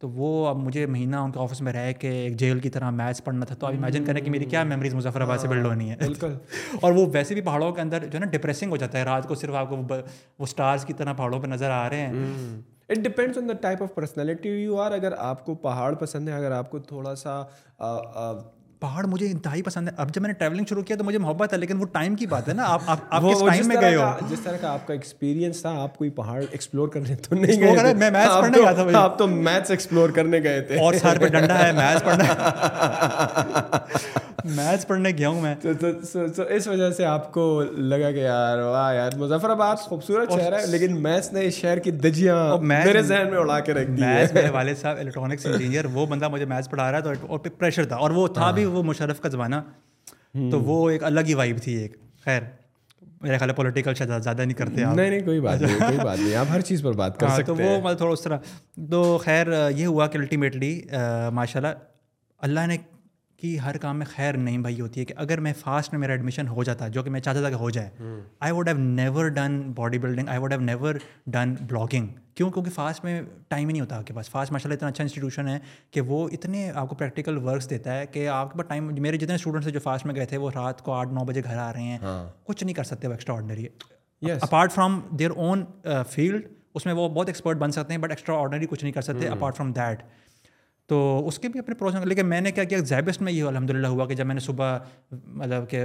[0.00, 2.90] تو وہ اب مجھے مہینہ ان کے آفس میں رہ کے ایک جیل کی طرح
[2.96, 5.64] میتھس پڑھنا تھا تو اب امیجن کریں کہ میری کیا میموریز مظفر آباد سے بلڈ
[5.64, 6.34] ہاں، ہونی ہے بالکل
[6.80, 9.28] اور وہ ویسے بھی پہاڑوں کے اندر جو ہے نا ڈپریسنگ ہو جاتا ہے رات
[9.28, 9.98] کو صرف آپ کو وہ
[10.44, 13.94] اسٹارس کی طرح پہاڑوں پہ نظر آ رہے ہیں it depends on the type of
[13.94, 17.40] personality you are اگر آپ کو پہاڑ پسند ہے اگر آپ کو تھوڑا سا
[18.80, 21.52] پہاڑ مجھے انتہائی پسند ہے اب جب میں نے ٹریولنگ شروع کیا تو مجھے محبت
[21.52, 24.10] ہے لیکن وہ ٹائم کی بات ہے نا آپ آپ کس ٹائم میں گئے ہو
[24.30, 27.94] جس طرح کا آپ کا ایکسپیرینس تھا آپ کوئی پہاڑ ایکسپلور کرنے تو نہیں گئے
[27.94, 31.26] میں میتھس پڑھنے گیا تھا آپ تو میتھس ایکسپلور کرنے گئے تھے اور سر پہ
[31.38, 33.14] ڈنڈا ہے میتھس پڑھنا
[34.56, 37.44] میتھس پڑھنے گیا ہوں میں تو اس وجہ سے آپ کو
[37.76, 41.78] لگا کہ یار واہ یار مظفر آباد خوبصورت شہر ہے لیکن میتھس نے اس شہر
[41.86, 42.36] کی دجیاں
[42.72, 46.28] میرے ذہن میں اڑا کے رکھ دی میتھس میرے والد صاحب الیکٹرانکس انجینئر وہ بندہ
[46.32, 49.20] مجھے میتھس پڑھا رہا تھا اور پریشر تھا اور وہ تھا ہاں۔ بھی وہ مشرف
[49.20, 49.56] کا زمانہ
[50.50, 52.42] تو وہ ایک الگ ہی وائب تھی ایک خیر
[53.20, 55.98] میرا خیال ہے پولیٹیکل شاید زیادہ نہیں کرتے آپ نہیں نہیں کوئی بات نہیں کوئی
[56.04, 58.12] بات نہیں آپ ہر چیز پر بات کر ہاں، سکتے ہیں تو وہ مطلب تھوڑا
[58.12, 58.38] اس طرح
[58.90, 60.74] تو خیر یہ ہوا کہ الٹیمیٹلی
[61.34, 61.76] ماشاء اللہ
[62.46, 62.76] اللہ نے
[63.40, 66.12] کہ ہر کام میں خیر نہیں بھائی ہوتی ہے کہ اگر میں فاسٹ میں میرا
[66.12, 67.90] ایڈمیشن ہو جاتا جو کہ میں چاہتا تھا کہ ہو جائے
[68.40, 70.94] I would have never done body building I would have never
[71.34, 72.06] done blogging
[72.36, 74.88] کیوں کیونکہ فاسٹ میں ٹائم ہی نہیں ہوتا آپ کے پاس فاسٹ ماشاء اللہ اتنا
[74.88, 75.58] اچھا انسٹیٹیوشن ہے
[75.90, 79.16] کہ وہ اتنے آپ کو پریکٹیکل ورکس دیتا ہے کہ آپ کے پاس ٹائم میرے
[79.18, 81.56] جتنے اسٹوڈنٹس ہیں جو فاسٹ میں گئے تھے وہ رات کو آٹھ نو بجے گھر
[81.58, 83.66] آ رہے ہیں ہاں۔ کچھ نہیں کر سکتے وہ extraordinary
[84.40, 85.64] apart from their own
[86.10, 86.46] field
[86.76, 89.28] اس میں وہ بہت ایکسپرٹ بن سکتے ہیں بٹ ایکسٹرا آرڈنری کچھ نہیں کر سکتے
[89.28, 90.02] اپارٹ فرام دیٹ
[90.88, 90.98] تو
[91.28, 93.86] اس کے بھی اپنے ہیں لیکن میں نے کیا کیا زیبسٹ میں یہ الحمد للہ
[93.94, 94.76] ہوا کہ جب میں نے صبح
[95.12, 95.84] مطلب کہ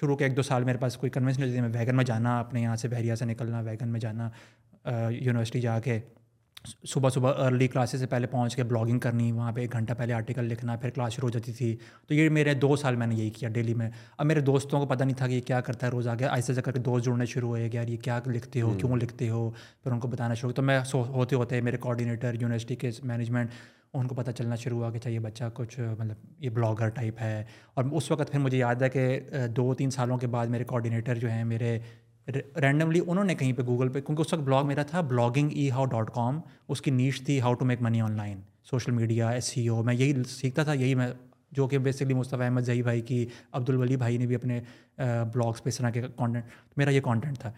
[0.00, 2.60] شروع کے ایک دو سال میرے پاس کوئی کنوینس نہیں میں ویگن میں جانا اپنے
[2.62, 4.28] یہاں سے بحریہ سے نکلنا ویگن میں جانا
[5.10, 5.98] یونیورسٹی جا کے
[6.88, 10.12] صبح صبح ارلی کلاسز سے پہلے پہنچ کے بلاگنگ کرنی وہاں پہ ایک گھنٹہ پہلے
[10.14, 11.74] آرٹیکل لکھنا پھر کلاس شروع ہو جاتی تھی
[12.08, 13.88] تو یہ میرے دو سال میں نے یہی کیا ڈیلی میں
[14.18, 16.52] اب میرے دوستوں کو پتہ نہیں تھا کہ یہ کیا کرتا ہے روز آگے ایسے
[16.52, 19.28] ایسے کر کے دوست جڑنے شروع ہوئے کہ یار یہ کیا لکھتے ہو کیوں لکھتے
[19.30, 19.50] ہو
[19.84, 23.50] پھر ان کو بتانا شروع تو میں ہوتے ہوتے میرے کوآڈینیٹر یونیورسٹی کے مینجمنٹ
[23.94, 27.20] ان کو پتہ چلنا شروع ہوا کہ چاہیے اچھا، بچہ کچھ مطلب یہ بلاگر ٹائپ
[27.20, 27.42] ہے
[27.74, 29.18] اور اس وقت پھر مجھے یاد ہے کہ
[29.56, 31.78] دو تین سالوں کے بعد میرے کوآڈینیٹر جو ہیں میرے
[32.62, 35.70] رینڈملی انہوں نے کہیں پہ گوگل پہ کیونکہ اس وقت بلاگ میرا تھا blogging e
[35.70, 36.40] how dot com
[36.72, 38.40] اس کی نیچ تھی how to make money online
[38.70, 41.08] social media S C O میں یہی سیکھتا تھا یہی میں
[41.56, 44.60] جو کہ بیسکلی مصطفیٰ احمد زئی بھائی کی عبد الولی بھائی نے بھی اپنے
[44.98, 46.44] بلاگس پہ اس طرح کے کانٹینٹ
[46.78, 47.50] میرا یہ کانٹینٹ تھا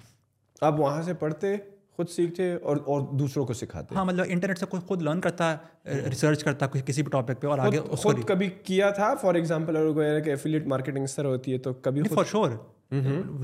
[0.66, 1.56] آپ وہاں سے پڑھتے
[1.96, 5.54] خود سیکھتے اور اور دوسروں کو سکھاتے ہاں مطلب انٹرنیٹ سے خود لرن کرتا
[5.86, 9.92] ریسرچ کرتا کسی بھی ٹاپک پہ اور آگے خود کبھی کیا تھا فار ایگزامپل اگر
[9.94, 12.50] کوئی کہ ایفیلیٹ مارکیٹنگ سر ہوتی ہے تو کبھی فار شور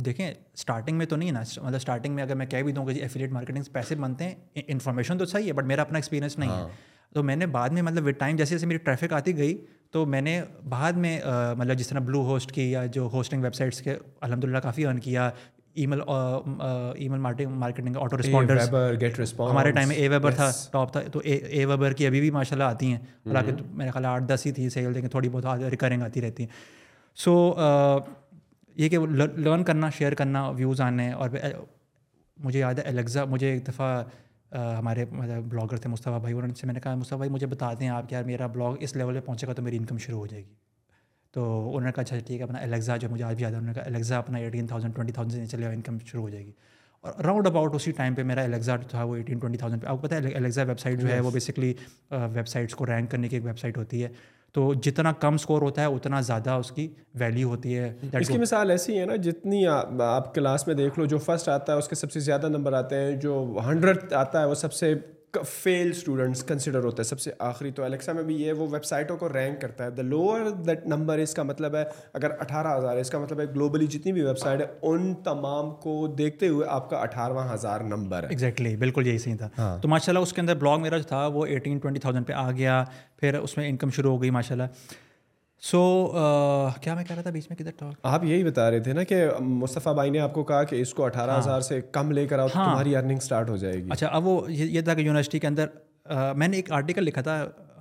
[0.05, 2.98] دیکھیں اسٹارٹنگ میں تو نہیں نا مطلب اسٹارٹنگ میں اگر میں کہہ بھی دوں کہ
[3.02, 6.51] ایفیلیٹ جی مارکیٹنگ پیسے بنتے ہیں انفارمیشن تو صحیح ہے بٹ میرا اپنا ایکسپیرینس نہیں
[6.51, 6.68] ہے ہاں۔
[7.14, 9.56] تو میں نے بعد میں مطلب وتھ ٹائم جیسے جیسے میری ٹریفک آتی گئی
[9.93, 11.18] تو میں نے بعد میں
[11.59, 14.86] مطلب جس طرح بلو ہوسٹ کی یا جو ہوسٹنگ ویب سائٹس کے الحمد للہ کافی
[14.86, 15.31] ارن کیا
[15.75, 18.51] e mail e mail marketing auto respond
[19.41, 22.57] ہمارے ٹائم میں اے ویبر تھا ٹاپ تھا تو اے ویبر کی ابھی بھی ماشاء
[22.57, 23.75] اللہ آتی ہیں حالانکہ mm-hmm.
[23.77, 26.49] میرے خیال آٹھ دس ہی تھی سیل دیں تھوڑی بہت ریکرنگ آتی رہتی ہیں
[27.25, 27.35] سو
[27.65, 27.99] uh,
[28.77, 31.29] یہ کہ لرن کرنا شیئر کرنا ویوز آنے اور
[32.45, 36.49] مجھے یاد ہے الیگزا مجھے ایک دفعہ uh, ہمارے بلاگر مطلب تھے مصطفیٰ بھائی انہوں
[36.49, 38.97] نے میں نے کہا مصطفیٰ بھائی مجھے بتا دیں آپ کہ یار میرا بلاگ اس
[38.97, 40.53] لیول پہ پہنچے گا تو میری انکم شروع ہو جائے گی
[41.35, 43.57] تو نے کا اچھا جی، ٹھیک ہے اپنا الیگزا جو مجھے آج بھی یاد ہے
[43.59, 46.28] انہوں نے کہا الیگزا اپنا ایٹین تھاؤزینڈ ٹوئنٹی تھاؤزینڈ سے چلے گا انکم شروع ہو
[46.28, 46.51] جائے گی
[47.01, 49.86] اور راؤنڈ اباؤٹ اسی ٹائم پہ میرا الیگزا جو تھا وہ ایٹین ٹوئنٹی تھاؤزینڈ پہ
[49.89, 51.73] آپ کو پتہ ہے الیگزا ویب سائٹ جو ہے وہ بیسکلی
[52.11, 54.09] ویب سائٹس کو رینک کرنے کی ایک ویب سائٹ ہوتی ہے
[54.55, 56.89] تو جتنا کم اسکور ہوتا ہے اتنا زیادہ اس کی
[57.20, 59.66] ویلیو ہوتی ہے اس کی مثال ایسی ہے نا جتنی
[60.07, 62.73] آپ کلاس میں دیکھ لو جو فرسٹ آتا ہے اس کے سب سے زیادہ نمبر
[62.82, 64.94] آتے ہیں جو ہنڈریڈ آتا ہے وہ سب سے
[65.48, 68.85] فیل اسٹوڈنٹس کنسیڈر ہوتا ہے سب سے آخری تو الیکسا میں بھی یہ وہ ویب
[68.85, 71.85] سائٹوں کو رینک کرتا ہے دا لوور دیٹ نمبر اس کا مطلب ہے
[72.15, 75.12] اگر اٹھارہ ہزار ہے اس کا مطلب ہے گلوبلی جتنی بھی ویب سائٹ ہے ان
[75.24, 79.48] تمام کو دیکھتے ہوئے آپ کا اٹھارہ ہزار نمبر ہے ایگزیکٹلی بالکل یہی صحیح تھا
[79.59, 79.78] ہاں.
[79.82, 82.32] تو ماشاء اللہ اس کے اندر بلاگ میرا جو تھا وہ ایٹین ٹوئنٹی تھاؤزینڈ پہ
[82.47, 82.85] آ گیا
[83.20, 84.98] پھر اس میں انکم شروع ہو گئی ماشاء اللہ
[85.69, 85.78] سو
[86.19, 88.93] uh, کیا میں کہہ رہا تھا بیچ میں کدھر ٹاک آپ یہی بتا رہے تھے
[88.93, 91.81] نا کہ مصطفیٰ بھائی نے آپ کو کہا کہ اس کو اٹھارہ ہاں۔ ہزار سے
[91.93, 94.81] کم لے کر آؤ ہاں۔ تمہاری ارننگ اسٹارٹ ہو جائے گی اچھا اب وہ یہ
[94.85, 95.66] تھا کہ یونیورسٹی کے اندر
[96.37, 97.37] میں نے ایک آرٹیکل لکھا تھا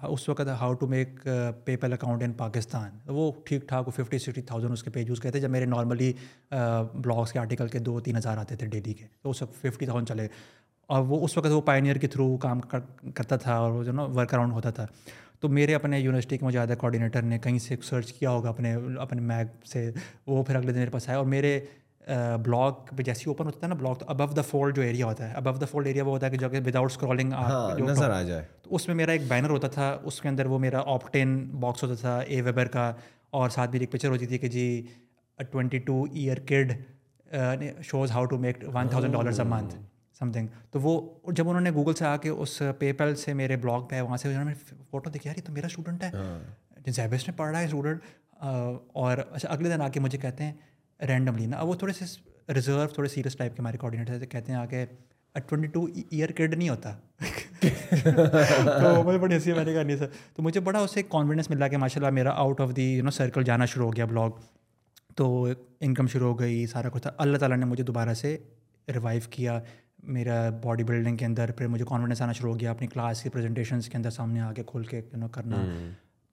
[0.08, 1.20] اس وقت how to make
[1.78, 5.32] PayPal account in Pakistan وہ ٹھیک ٹھاک ففٹی سکسٹی تھاؤزینڈ اس کے پیج یوز کرتے
[5.32, 6.12] تھے جب میرے نارملی
[6.52, 9.86] بلاگس کے آرٹیکل کے دو تین ہزار آتے تھے ڈیلی کے تو اس وقت ففٹی
[9.86, 10.28] تھاؤزینڈ چلے
[10.96, 14.04] اور وہ اس وقت وہ پائنیئر کے تھرو کام کرتا تھا اور وہ جو نا
[14.16, 14.86] ورک اراؤنڈ ہوتا تھا
[15.42, 19.22] تو میرے اپنے یونیورسٹی کے مجاہدہ کوآڈینیٹر نے کہیں سے سرچ کیا ہوگا اپنے اپنے
[19.28, 19.90] میپ سے
[20.28, 21.60] وہ پھر اگلے دن میرے پاس آیا اور میرے
[22.46, 25.34] بلاک ہی اوپن ہوتا ہے نا بلاک تو ابو دا فولڈ جو ایریا ہوتا ہے
[25.44, 28.22] ابو دا فولڈ ایریا وہ ہوتا ہے کہ جو کہ وداؤٹ اسکرالنگ ہاں، نظر آ
[28.30, 31.12] جائے تو اس میں میرا ایک بینر ہوتا تھا اس کے اندر وہ میرا آپ
[31.14, 32.92] ٹین باکس ہوتا تھا اے ویبر کا
[33.40, 34.66] اور ساتھ میری ایک پکچر ہوتی تھی کہ جی
[35.52, 36.74] twenty two year kid
[37.92, 39.76] shows how to make one thousand dollars a month
[40.32, 43.56] something تو وہ جب انہوں نے گوگل سے آ کے اس پے پیل سے میرے
[43.58, 44.54] بلاگ پہ وہاں سے انہوں نے
[44.92, 48.02] فوٹو یار یہ تو میرا اسٹوڈنٹ ہے زیبس میں پڑھ رہا ہے اسٹوڈنٹ
[49.04, 52.06] اور اچھا اگلے دن آ کے مجھے کہتے ہیں رینڈملی نا وہ تھوڑے سے
[52.54, 54.86] ریزرو تھوڑے سیریس ٹائپ کے ہمارے تھے کہتے ہیں آ کے
[55.48, 56.96] ٹوینٹی ٹو ایئر کڈ نہیں ہوتا
[60.34, 63.12] تو مجھے بڑا اسے کانفیڈنس ملا کہ ماشاء اللہ میرا out of the you know
[63.18, 64.30] circle جانا شروع ہو گیا بلاگ
[65.18, 65.28] تو
[65.82, 68.36] انکم شروع ہو گئی سارا کچھ تھا اللہ تعالیٰ نے مجھے دوبارہ سے
[68.96, 69.60] ریوائو کیا
[70.18, 73.30] میرا باڈی بلڈنگ کے اندر پھر مجھے کانفیڈنس آنا شروع ہو گیا اپنی کلاس کے
[73.30, 75.02] پریزنٹیشنس کے اندر سامنے آ کے کھول کے
[75.32, 75.64] کرنا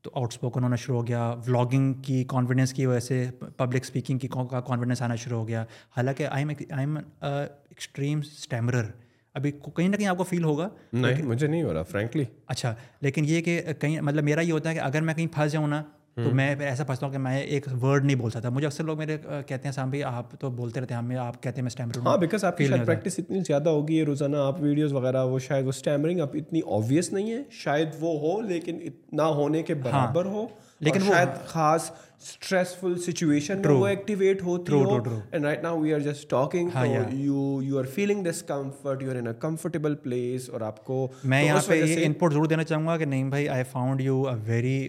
[0.03, 3.25] تو آؤٹ اسپوکن ہونا شروع ہو گیا ولاگنگ کی کانفیڈنس کی وجہ سے
[3.57, 4.61] پبلک اسپیکنگ کی کا
[5.05, 5.65] آنا شروع ہو گیا
[5.97, 8.91] حالانکہ I I am am extreme stammerer
[9.37, 12.75] ابھی کہیں نہ کہیں آپ کو فیل ہوگا نہیں مجھے نہیں ہو رہا فرینکلی اچھا
[13.03, 15.67] لیکن یہ کہ کہیں مطلب میرا یہ ہوتا ہے کہ اگر میں کہیں پھنس جاؤں
[15.69, 15.83] نا
[16.25, 18.85] تو میں پھر ایسا پہنچتا ہوں کہ میں ایک ورڈ نہیں بول سکتا مجھے اکثر
[18.85, 19.17] لوگ میرے
[19.47, 22.57] کہتے ہیں سام بھائی آپ تو بولتے رہتے ہیں آپ کہتے ہیں میں ہاں آپ
[22.59, 26.61] کی پریکٹس اتنی زیادہ ہوگی روزانہ آپ ویڈیوز وغیرہ وہ شاید وہ اسٹیمرنگ اب اتنی
[26.77, 30.47] آبویس نہیں ہے شاید وہ ہو لیکن اتنا ہونے کے ہاں۔ برابر ہو
[30.85, 31.91] لیکن شاید خاص
[32.23, 34.97] اسٹریسفل سچویشن وہ ایکٹیویٹ ہوتی ہو
[35.31, 36.71] and right now we are just talking
[37.13, 41.43] you you are feeling this comfort you are in comfortable place اور آپ کو میں
[41.45, 44.23] یہاں پہ یہ ان پٹ ضرور دینا چاہوں گا کہ نہیں بھائی I found you
[44.31, 44.87] a very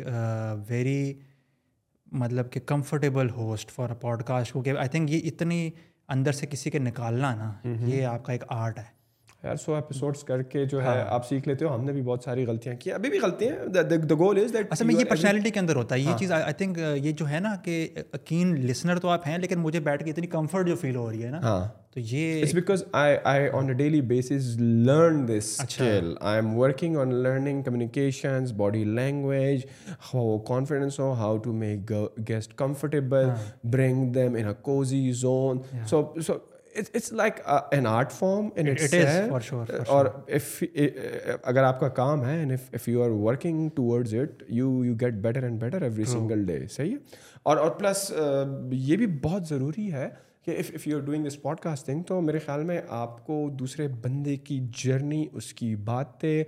[0.69, 1.13] very
[2.23, 3.95] مطلب کہ comfortable host for a
[4.27, 5.69] podcast کیونکہ آئی تھنک یہ اتنی
[6.15, 7.51] اندر سے کسی کے نکالنا نا
[7.85, 8.95] یہ آپ کا ایک آرٹ ہے
[9.47, 12.01] یار سو ایپیسوڈس کر کے جو ہے ہاں۔ آپ سیکھ لیتے ہو ہم نے بھی
[12.09, 15.49] بہت ساری غلطیاں کی ابھی بھی غلطیاں دا گول از دیٹ اصل میں یہ پرسنالٹی
[15.55, 17.75] کے اندر ہوتا ہے یہ ہاں۔ چیز آئی تھنک یہ جو ہے نا کہ
[18.25, 21.23] کین لسنر تو آپ ہیں لیکن مجھے بیٹھ کے اتنی کمفرٹ جو فیل ہو رہی
[21.25, 25.55] ہے نا ہاں۔ تو یہ it's because I I on a daily basis learn this
[25.63, 29.61] skill I am working on learning communications body language
[30.13, 31.91] how confidence who how to make
[32.27, 33.29] guest comfortable
[33.71, 35.59] bring them in cozy zone
[35.89, 36.33] so so
[36.79, 37.39] it's like
[37.71, 38.47] an art form
[39.87, 40.05] اور
[41.43, 42.43] اگر آپ کا کام ہے
[42.73, 46.59] if you are working towards it you you get better and better every single day
[46.71, 47.17] صحیح ہے
[47.49, 48.11] اور اور پلس
[48.89, 50.07] یہ بھی بہت ضروری ہے
[50.45, 53.87] کہ if if you are doing this podcasting تو میرے خیال میں آپ کو دوسرے
[54.03, 56.43] بندے کی جرنی اس کی باتیں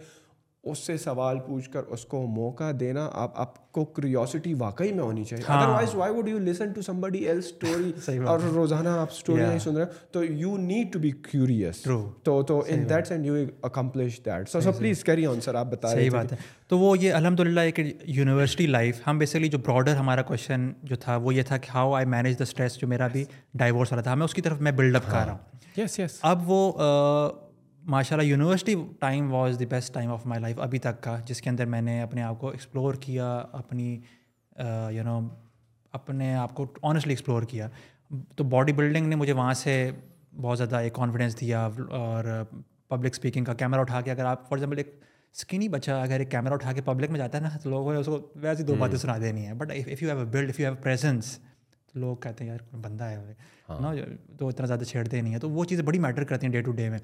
[0.71, 5.03] اس سے سوال پوچھ کر اس کو موقع دینا آپ آپ کو کریوسٹی واقعی میں
[5.03, 9.41] ہونی چاہیے otherwise why would you listen to somebody else story اور روزانہ آپ اسٹوری
[9.45, 11.81] نہیں سن رہے تو you need to be curious
[12.23, 15.67] تو تو in that sense you accomplish that so so please carry on sir آپ
[15.71, 16.37] بتائیں صحیح بات ہے
[16.69, 17.79] تو وہ یہ الحمد للہ ایک
[18.17, 21.93] یونیورسٹی لائف ہم بیسکلی جو براڈر ہمارا کوشچن جو تھا وہ یہ تھا کہ how
[21.93, 23.23] I manage the stress جو میرا بھی
[23.59, 25.99] ڈائیورس ہو رہا تھا ہمیں اس کی طرف میں بلڈ اپ کر رہا ہوں یس
[25.99, 26.71] یس اب وہ
[27.89, 31.41] ماشاء اللہ university time was the best time of my life ابھی تک کا جس
[31.41, 33.29] کے اندر میں نے اپنے آپ کو ایکسپلور کیا
[33.59, 33.85] اپنی
[34.93, 35.17] یو نو
[35.99, 37.69] اپنے آپ کو آنیسٹلی ایکسپلور کیا
[38.37, 39.73] تو باڈی بلڈنگ نے مجھے وہاں سے
[40.41, 42.31] بہت زیادہ ایک کانفیڈینس دیا اور
[42.89, 44.93] پبلک اسپیکنگ کا کیمرہ اٹھا کے اگر آپ فار ایگزامپل ایک
[45.35, 47.99] اسکنی بچہ اگر ایک کیمرہ اٹھا کے پبلک میں جاتا ہے نا تو لوگوں نے
[47.99, 50.59] اس کو ویسے دو باتیں سنا دینی ہے but if you have a build if
[50.59, 53.93] you have presence تو لوگ کہتے ہیں یار بندہ ہے نا ہاں۔
[54.37, 56.71] تو اتنا زیادہ چھیڑتے نہیں ہیں تو وہ چیزیں بڑی میٹر کرتی ہیں ڈے ٹو
[56.81, 56.97] ڈے میں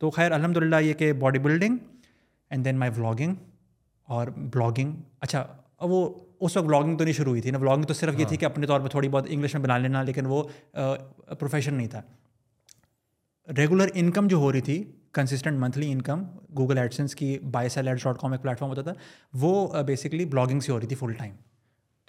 [0.00, 1.76] تو خیر الحمد للہ یہ کہ body building
[2.50, 3.34] and then my vlogging
[4.18, 5.44] اور بلاگنگ اچھا
[5.88, 5.98] وہ
[6.46, 8.40] اس وقت بلاگنگ تو نہیں شروع ہوئی تھی نا بلاگنگ تو صرف یہ تھی ہاں۔
[8.40, 10.42] کہ اپنے طور پہ تھوڑی بہت انگلش میں بنا لینا لیکن وہ
[11.40, 12.00] پروفیشن نہیں تھا
[13.58, 14.82] ریگولر انکم جو ہو رہی تھی
[15.14, 16.22] consistent monthly income
[16.58, 18.92] Google AdSense کی buy sell ads dot com ایک پلیٹفارم ہوتا تھا
[19.40, 21.32] وہ بیسکلی بلاگنگ سے ہو رہی تھی فل ٹائم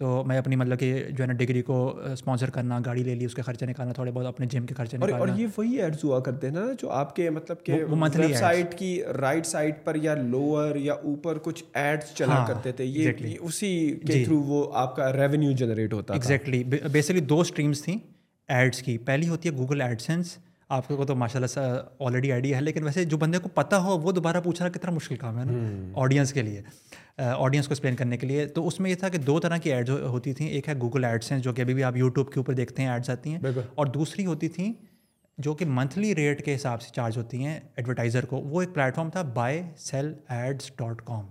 [0.01, 0.87] تو میں اپنی مطلب کہ
[1.17, 1.75] جو ہے نا ڈگری کو
[2.11, 4.97] اسپانسر کرنا گاڑی لے لی اس کے خرچے نکالنا تھوڑے بہت اپنے جم کے خرچے
[4.97, 8.35] نکالنا اور یہ وہی ایڈز ہوا کرتے ہیں نا جو آپ کے مطلب کہ ویب
[8.39, 8.89] سائٹ کی
[9.21, 13.73] رائٹ سائٹ پر یا لوور یا اوپر کچھ ایڈز چلا ہاں، کرتے تھے یہ اسی
[14.07, 17.97] کے تھرو جی۔ وہ آپ کا ریونیو جنریٹ ہوتا ایگزیکٹلی بیسکلی دو اسٹریمس تھیں
[18.57, 20.37] ایڈس کی پہلی ہوتی ہے گوگل ایڈ سینس
[20.75, 23.97] آپ کو تو ماشاء اللہ آلریڈی آئیڈیا ہے لیکن ویسے جو بندے کو پتہ ہو
[24.01, 25.63] وہ دوبارہ پوچھنا کتنا مشکل کام ہے نا
[26.01, 26.61] آڈینس کے لیے
[27.37, 29.73] آڈینس کو ایکسپلین کرنے کے لیے تو اس میں یہ تھا کہ دو طرح کی
[29.73, 32.39] ایڈز ہوتی تھیں ایک ہے گوگل ایڈس ہیں جو کہ ابھی بھی آپ یوٹیوب کے
[32.39, 34.71] اوپر دیکھتے ہیں ایڈس آتی ہیں اور دوسری ہوتی تھیں
[35.45, 39.09] جو کہ منتھلی ریٹ کے حساب سے چارج ہوتی ہیں ایڈورٹائزر کو وہ ایک پلیٹفارم
[39.09, 41.25] تھا buy sell ads dot com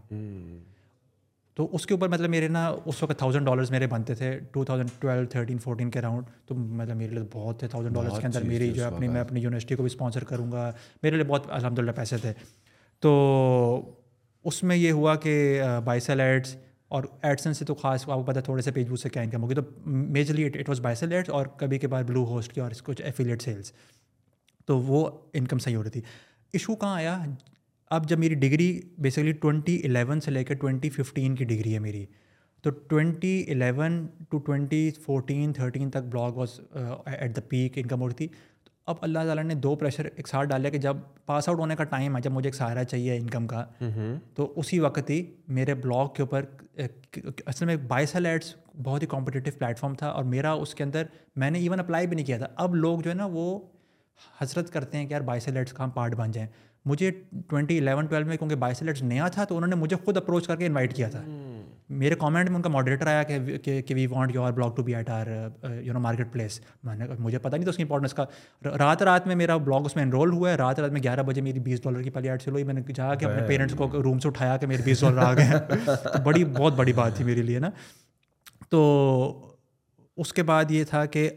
[1.57, 4.65] تو اس کے اوپر مطلب میرے نا اس وقت تھاؤزینڈ ڈالرس میرے بنتے تھے two
[4.65, 8.27] thousand twelve thirteen fourteen کے اراؤنڈ تو مطلب میرے لیے بہت تھے تھاؤزینڈ ڈالرس کے
[8.27, 10.71] اندر میری جو ہے اپنی میں اپنی یونیورسٹی کو بھی اسپانسر کروں گا
[11.03, 12.33] میرے لیے بہت الحمد للہ پیسے تھے
[13.03, 13.13] تو
[14.47, 15.31] اس میں یہ ہوا کہ
[15.87, 16.57] ایڈس
[16.99, 19.43] اور ایڈسن سے تو خاص آپ کو پتہ تھوڑے سے پیج بوس سے کیا انکم
[19.43, 22.71] ہوگی تو majorly it was buy sell ads اور کبھی کے بعد بلو ہوسٹ کی اور
[22.71, 23.73] اس کچھ ایفیلیٹ سیلس
[24.67, 25.07] تو وہ
[25.41, 26.01] انکم صحیح ہو رہی تھی
[26.53, 27.17] ایشو کہاں آیا
[27.99, 28.69] اب جب میری ڈگری
[29.07, 32.05] بیسیکلی ٹوئنٹی الیون سے لے کے ٹوئنٹی ففٹین کی ڈگری ہے میری
[32.63, 36.61] تو twenty eleven to twenty fourteen thirteen تک blog was
[37.07, 38.29] at the peak income ہو رہی تھی
[38.91, 40.97] اب اللہ تعالیٰ نے دو پریشر ایک ساتھ ڈالے کہ جب
[41.27, 43.65] پاس آؤٹ ہونے کا ٹائم ہے جب مجھے ایک سہارا چاہیے انکم کا
[44.37, 45.21] تو اسی وقت ہی
[45.59, 46.45] میرے بلاگ کے اوپر
[47.45, 48.55] اصل میں بائیسل ایڈس
[48.85, 51.05] بہت ہی کمپٹیٹیو پلیٹ فارم تھا اور میرا اس کے اندر
[51.43, 53.47] میں نے ایون اپلائی بھی نہیں کیا تھا اب لوگ جو ہے نا وہ
[54.43, 56.49] حسرت کرتے ہیں کہ یار بائیسل ایڈس کا ہم پارٹ بن جائیں
[56.87, 57.11] مجھے
[57.49, 60.57] ٹوئنٹی الیون ٹویلو میں کیونکہ بائیسیٹس نیا تھا تو انہوں نے مجھے خود اپروچ کر
[60.57, 61.23] کے انوائٹ کیا تھا
[62.01, 63.23] میرے کامنٹ میں ان کا ماڈریٹر آیا
[63.63, 65.27] کہ کہ we want your blog to be at our
[65.85, 66.01] you know
[66.33, 68.25] marketplace میں نے مجھے پتا نہیں تھا اس کی امپورٹنس کا
[68.79, 71.41] رات رات میں میرا بلاگ اس میں انرول ہوا ہے رات رات میں گیارہ بجے
[71.43, 74.19] میری بیس ڈالر کی پہلی ایڈ سے میں نے جا کے اپنے پیرنٹس کو روم
[74.19, 77.59] سے اٹھایا کہ میرے بیس ڈالر آ گئے بڑی بہت بڑی بات تھی میرے لیے
[77.59, 77.71] نا
[78.71, 78.83] تو
[80.21, 81.29] اس کے بعد یہ تھا کہ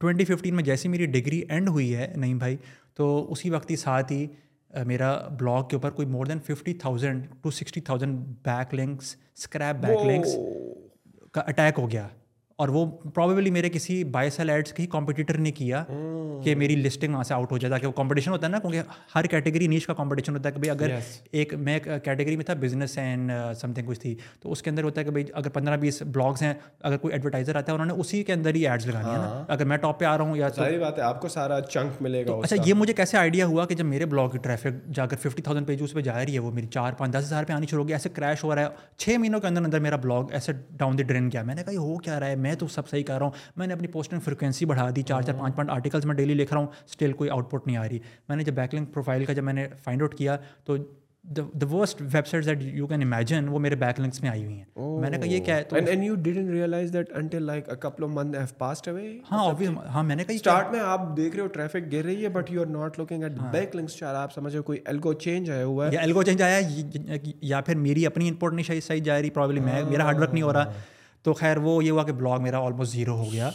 [0.00, 2.56] ٹوئنٹی ففٹین میں جیسی میری ڈگری اینڈ ہوئی ہے نہیں بھائی
[2.96, 4.26] تو اسی وقت ہی ساتھ ہی
[4.86, 8.18] میرا بلاگ کے اوپر کوئی more than fifty thousand to sixty thousand
[8.74, 10.34] backlinks scrape backlinks
[11.34, 12.06] کا اٹیک ہو گیا
[12.62, 12.84] اور وہ
[13.14, 16.42] پرابیبلی میرے کسی بائی سیل ایڈس کے ہی کمپٹیٹر نے کیا hmm.
[16.42, 18.92] کہ میری لسٹنگ وہاں سے آؤٹ ہو جائے تاکہ وہ کمپٹیشن ہوتا ہے نا کیونکہ
[19.14, 20.94] ہر کیٹیگری نیچ کا کمپٹیشن ہوتا ہے کہ بھائی اگر
[21.38, 23.30] ایک میں ایک کیٹیگری میں تھا بزنس اینڈ
[23.60, 26.00] سم تھنگ کچھ تھی تو اس کے اندر ہوتا ہے کہ بھائی اگر پندرہ بیس
[26.06, 26.52] بلاگس ہیں
[26.82, 29.24] اگر کوئی ایڈورٹائزر آتا ہے انہوں نے اسی کے اندر ہی ایڈس لگانی ہے نا
[29.28, 29.44] ہاں.
[29.48, 32.00] اگر میں ٹاپ پہ آ رہا ہوں یا ساری بات ہے آپ کو سارا چنک
[32.02, 35.06] ملے گا اچھا یہ مجھے کیسے آئیڈیا ہوا کہ جب میرے بلاگ کی ٹریفک جا
[35.12, 37.44] کر ففٹی تھاؤزینڈ پیج اس پہ جا رہی ہے وہ میری چار پانچ دس ہزار
[37.48, 39.80] پہ آنی شروع ہو گیا ایسے کریش ہو رہا ہے چھ مہینوں کے اندر اندر
[39.88, 40.52] میرا بلاگ ایسے
[40.84, 42.88] ڈاؤن دی ڈرین کیا میں نے کہا ہو کیا رہا ہے میں میں تو سب
[42.88, 45.70] صحیح کر رہا ہوں میں نے اپنی پوسٹنگ فریکوینسی بڑھا دی چار چار پانچ پانچ
[45.76, 47.98] آرٹیکلس میں ڈیلی لکھ رہا ہوں اسٹل کوئی آؤٹ پٹ نہیں آ رہی
[48.28, 50.76] میں نے جب بیک لنک پروفائل کا جب میں نے فائنڈ آؤٹ کیا تو
[51.36, 54.98] the worst website that you can imagine وہ میرے بیک لنکس میں آئی ہوئی ہیں
[55.00, 57.74] میں نے کہا یہ کیا ہے تو and you didn't realise that until like a
[57.80, 59.44] couple of month have passed away ہاں
[59.94, 62.50] ہاں میں نے کہا سٹارٹ میں آپ دیکھ رہے ہو ٹریفک گر رہی ہے but
[62.52, 63.38] you are not looking at
[63.76, 66.42] backlinks چار آپ سمجھ رہے ہو کوئی الگو چینج آیا ہوا ہے یا الگو چینج
[66.50, 66.60] آیا
[67.50, 70.32] یا پھر میری اپنی انپورٹ نہیں صحیح جا رہی پرابلم ہے ہاں۔ میرا ہارڈ ورک
[70.32, 70.72] نہیں ہو رہا
[71.24, 73.50] تو خیر وہ یہ ہوا کہ بلاگ میرا آلموسٹ زیرو ہو گیا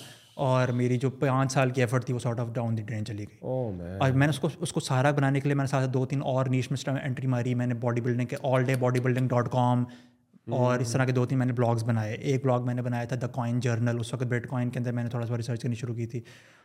[0.46, 3.26] اور میری جو پانچ سال کی ایفرٹ تھی وہ sort of down the drain چلی
[3.28, 5.70] گئی oh, اور میں نے اس کو اس کو سہارا بنانے کے لیے میں نے
[5.72, 8.76] ساتھ دو تین اور نیش میں انٹری ماری میں نے باڈی بلڈنگ کے all day
[8.80, 9.84] body building dot com
[10.50, 10.94] اور اس hmm.
[10.94, 13.28] طرح کے دو تین میں نے بلاگز بنائے ایک بلاگ میں نے بنایا تھا دا
[13.38, 15.96] کوائن جرنل اس وقت بیٹ کوائن کے اندر میں نے تھوڑا سا ریسرچ کرنی شروع
[15.96, 16.22] کی تھی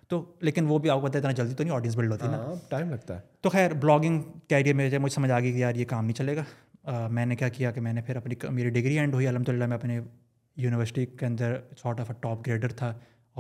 [0.09, 2.43] تو لیکن وہ بھی آپ کو ہے اتنا جلدی تو نہیں آڈینس بلڈ ہوتی نا
[2.69, 5.75] ٹائم ہاں، لگتا ہے تو خیر بلاگنگ کیریئر میں مجھے سمجھ آ گئی کہ یار
[5.77, 8.69] یہ کام نہیں چلے گا میں نے کیا کیا کہ میں نے پھر اپنی میری
[8.79, 10.01] ڈگری اینڈ ہوئی الحمد للہ میں اپنے
[10.61, 12.93] یونیورسٹی کے اندر sort of a top grader تھا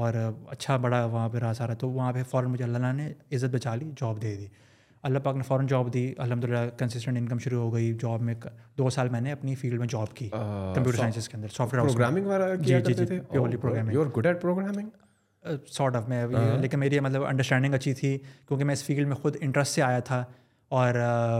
[0.02, 0.14] اور
[0.50, 3.74] اچھا بڑا وہاں پہ رہا سارا تو وہاں پہ فوراً مجھے اللہ نے عزت بچا
[3.74, 4.46] لی جاب دے دی
[5.06, 8.34] اللہ پاک نے فوراً جاب دی الحمد للہ کنسسٹنٹ انکم شروع ہو گئی جاب میں
[8.78, 12.56] دو سال میں نے اپنی فیلڈ میں جاب کی کمپیوٹر سائنسز کے اندر سافٹ ویئر
[12.56, 14.28] جی، جی، جی،
[15.72, 16.20] سارٹ آف میں
[16.60, 18.16] لیکن میری مطلب انڈرسٹینڈنگ اچھی تھی
[18.48, 20.22] کیونکہ میں اس فیلڈ میں خود انٹرسٹ سے آیا تھا
[20.80, 20.94] اور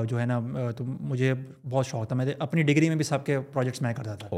[0.09, 0.38] جو ہے نا
[0.76, 1.32] تو مجھے
[1.70, 4.28] بہت شوق تھا میں اپنی ڈگری میں بھی سب کے پروجیکٹس میں کرتا تھا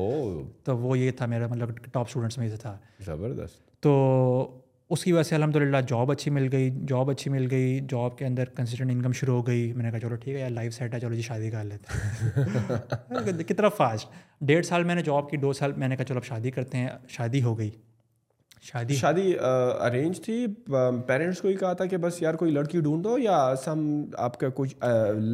[0.64, 2.76] تو وہ یہ تھا میرا مطلب ٹاپ اسٹوڈنٹس میں سے تھا
[3.06, 3.94] زبردست تو
[4.94, 8.16] اس کی وجہ سے الحمد للہ جاب اچھی مل گئی جاب اچھی مل گئی جاب
[8.18, 10.74] کے اندر کنسسٹنٹ انکم شروع ہو گئی میں نے کہا چلو ٹھیک ہے یار لائف
[10.74, 14.14] سیٹ ہے چلو جی شادی کر لیتے کتنا فاسٹ
[14.52, 16.78] ڈیڑھ سال میں نے جاب کی دو سال میں نے کہا چلو اب شادی کرتے
[16.78, 16.88] ہیں
[17.18, 17.70] شادی ہو گئی
[18.72, 20.46] شادی شادی ارینج تھی
[21.06, 23.80] پیرنٹس کو ہی کہا تھا کہ بس یار کوئی لڑکی ڈھونڈو یا سم
[24.26, 24.74] آپ کا کچھ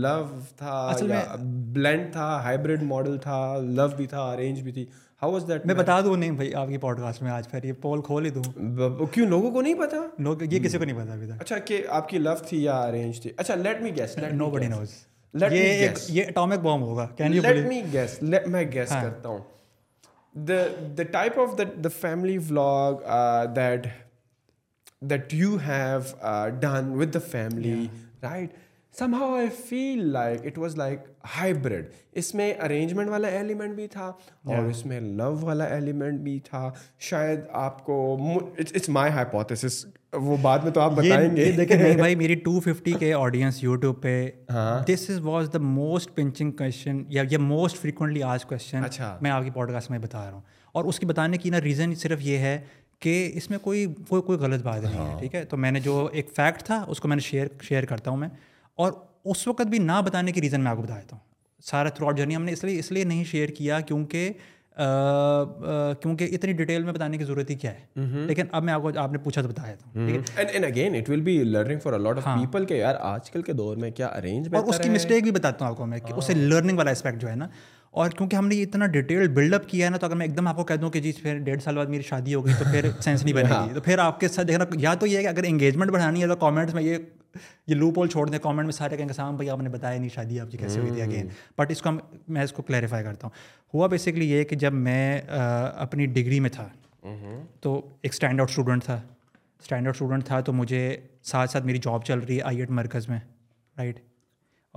[0.04, 0.12] لو
[0.56, 4.84] تھا بلینڈ تھا ہائبریڈ ماڈل تھا لو بھی تھا ارینج بھی تھی
[5.22, 7.64] ہاؤ واز دیٹ میں بتا دوں نہیں بھائی آپ کی پوڈ کاسٹ میں آج پھر
[7.64, 10.98] یہ پول کھول ہی دوں کیوں لوگوں کو نہیں پتا لوگ یہ کسی کو نہیں
[11.04, 13.94] پتا ابھی تک اچھا کہ آپ کی لو تھی یا ارینج تھی اچھا let me
[14.00, 14.98] guess nobody knows
[15.52, 19.38] یہ اٹامک بام ہوگا can you let me guess میں گیس ہاں۔ کرتا ہوں
[20.34, 20.62] the
[20.98, 23.86] the type of the the family vlog that
[25.10, 27.86] that you have done with the family
[28.22, 28.52] right
[29.14, 31.00] somehow I feel like it was like
[31.36, 31.88] hybrid
[32.20, 36.70] اس میں arrangement والا element بھی تھا اور اس میں لو والا ایلیمنٹ بھی تھا
[37.08, 38.00] شاید آپ کو
[38.58, 42.92] اٹس مائی ہائیپوتھس وہ بعد میں تو آپ بتائیں گے دیکھیں بھائی میری two fifty
[42.98, 44.14] K audience YouTube پہ
[44.88, 48.82] this is was the most punching question یا یہ موسٹ فریکوینٹلی آج کوشچن
[49.20, 50.40] میں آپ کی پوڈ کاسٹ میں بتا رہا ہوں
[50.72, 52.58] اور اس کی بتانے کی نا ریزن صرف یہ ہے
[53.02, 55.70] کہ اس میں کوئی کوئی کوئی غلط بات نہیں ہے ہاں۔ ٹھیک ہے تو میں
[55.70, 58.28] نے جو ایک فیکٹ تھا اس کو میں نے شیئر شیئر کرتا ہوں میں
[58.84, 58.92] اور
[59.30, 61.24] اس وقت بھی نہ بتانے کی ریزن میں آپ کو بتا دیتا ہوں
[61.70, 64.32] سارا تھرو آؤٹ جرنی ہم نے اس لیے اس لیے نہیں شیئر کیا کیونکہ
[66.02, 68.90] کیونکہ اتنی ڈیٹیل میں بتانے کی ضرورت ہی کیا ہے لیکن اب میں آپ کو
[69.00, 72.64] آپ نے پوچھا تو بتایا تھا again it will be learning for a lot of people
[72.66, 75.64] کے یار آج کل کے دور میں کیا ارینج اور اس کی مسٹیک بھی بتاتا
[75.64, 77.46] ہوں آپ کو میں کہ اسے لرننگ ہاں۔ والا اسپیکٹ جو ہے نا
[78.00, 80.36] اور کیونکہ ہم نے اتنا ڈیٹیل بلڈ اپ کیا ہے نا تو اگر میں ایک
[80.36, 82.54] دم آپ کو کہہ دوں کہ جی پھر ڈیڑھ سال بعد میری شادی ہو گئی
[82.58, 85.06] تو پھر سینس نہیں بنے گی ہاں۔ تو پھر آپ کے ساتھ دیکھنا یا تو
[85.06, 86.96] یہ ہے کہ اگر انگیجمنٹ بڑھانی ہے تو کامنٹس میں یہ
[87.66, 89.98] یہ لو پول چھوڑ دیں کامنٹ میں سارے کہیں گے سام بھائی آپ نے بتایا
[89.98, 91.28] نہیں شادی آپ کی جی کیسے ہوئی تھی اگین
[91.58, 91.90] بٹ اس کو
[92.34, 95.04] میں اس کو کلیریفائی کرتا ہوں ہوا بیسکلی یہ کہ جب میں
[95.84, 96.68] اپنی ڈگری میں تھا
[97.60, 99.00] تو ایک اسٹینڈ آؤٹ اسٹوڈنٹ تھا
[99.60, 100.84] اسٹینڈ آؤٹ اسٹوڈنٹ تھا تو مجھے
[101.32, 103.18] ساتھ ساتھ میری جاب چل رہی ہے آئی ایٹ مرکز میں
[103.78, 103.98] رائٹ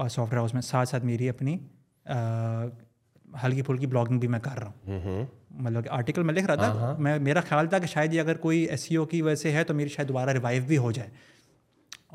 [0.02, 1.58] اور سافٹ ویئر ہاؤس میں ساتھ ساتھ میری اپنی
[3.44, 5.26] ہلکی پھلکی بلاگنگ بھی میں کر رہا ہوں
[5.56, 8.14] مطلب کہ آرٹیکل میں لکھ رہا تھا ہاں، ہاں۔ میں میرا خیال تھا کہ شاید
[8.14, 10.62] یہ اگر کوئی ایس سی او کی وجہ سے ہے تو میری شاید دوبارہ ریوائو
[10.68, 11.10] بھی ہو جائے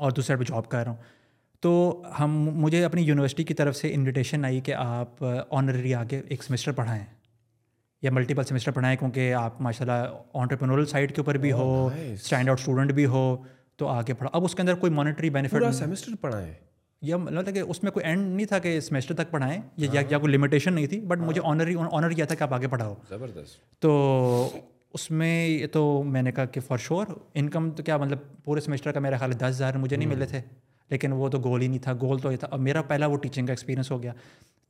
[0.03, 1.07] اور دوسرے پہ جاب کر رہا ہوں
[1.61, 1.71] تو
[2.19, 2.35] ہم
[2.65, 5.61] مجھے اپنی یونیورسٹی کی طرف سے انویٹیشن آئی کہ آپ آ
[5.99, 7.03] آگے ایک سیمسٹر پڑھائیں
[8.01, 11.89] یا ملٹیپل سیمسٹر پڑھائیں کیونکہ آپ ماشاء اللہ آنٹرپرنورل سائٹ کے اوپر بھی oh, ہو
[12.11, 13.23] اسٹینڈ آؤٹ اسٹوڈنٹ بھی ہو
[13.79, 16.51] تو آگے پڑھا اب اس کے اندر کوئی مانیٹری بینیفٹ سیمسٹر پڑھائیں
[17.09, 20.19] یا مطلب کہ اس میں کوئی اینڈ نہیں تھا کہ سیمسٹر تک پڑھائیں یا ہاں۔
[20.19, 22.93] کوئی لمیٹیشن نہیں تھی بٹ ہاں۔ مجھے ہی آنر کیا تھا کہ آپ آگے پڑھاؤ
[23.09, 23.93] زبردست تو
[24.95, 27.05] اس میں یہ تو میں نے کہا کہ فار شور
[27.39, 30.25] انکم تو کیا مطلب پورے سمیسٹر کا میرا خیال ہے دس ہزار مجھے نہیں ملے
[30.25, 30.39] تھے
[30.89, 33.17] لیکن وہ تو گول ہی نہیں تھا گول تو یہ تھا اب میرا پہلا وہ
[33.25, 34.13] ٹیچنگ کا ایکسپیرینس ہو گیا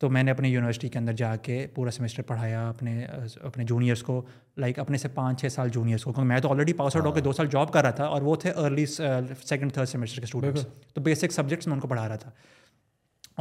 [0.00, 3.04] تو میں نے اپنی یونیورسٹی کے اندر جا کے پورا سمیسٹر پڑھایا اپنے
[3.40, 4.20] اپنے جونیئرس کو
[4.56, 7.12] لائک اپنے سے پانچ چھ سال جونیئرس کو کیونکہ میں تو آلریڈی پاس آؤٹ ہو
[7.12, 10.20] کے ہاں۔ دو سال جاب کر رہا تھا اور وہ تھے ارلی سیکنڈ تھرڈ سیمسٹر
[10.20, 12.30] کے اسٹوڈنٹس تو بیسک سبجیکٹس میں ان کو پڑھا رہا تھا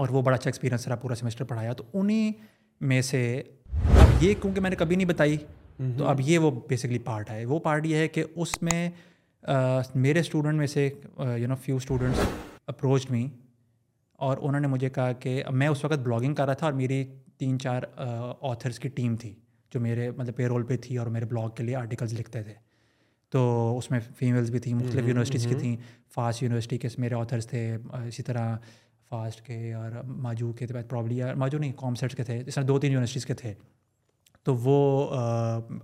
[0.02, 2.32] اور وہ بڑا اچھا ایکسپیرینس رہا پورا سیمسٹر پڑھایا تو انہیں
[2.90, 3.24] میں سے
[4.22, 5.38] یہ کیونکہ میں نے کبھی نہیں بتائی
[5.98, 8.90] تو اب یہ وہ بیسکلی پارٹ ہے وہ پارٹ یہ ہے کہ اس میں
[10.06, 10.90] میرے اسٹوڈنٹ میں سے
[11.40, 12.20] you know few students
[12.68, 13.26] approach me
[14.28, 17.04] اور انہوں نے مجھے کہا کہ میں اس وقت بلاگنگ کر رہا تھا اور میری
[17.38, 17.84] تین چار
[18.50, 19.34] آتھرس کی ٹیم تھی
[19.74, 22.54] جو میرے مطلب پے رول پہ تھی اور میرے بلاگ کے لیے آرٹیکلس لکھتے تھے
[23.32, 25.76] تو اس میں فیمیلس بھی تھیں مختلف یونیورسٹیز کی تھیں
[26.14, 27.66] فاسٹ یونیورسٹی کے میرے آتھرس تھے
[28.08, 28.56] اسی طرح
[29.10, 32.92] فاسٹ کے اور ماجو کے پرابلی ماجو نہیں کمسرٹس کے تھے اس طرح دو تین
[32.92, 33.54] یونیورسٹیز کے تھے
[34.50, 35.10] تو وہ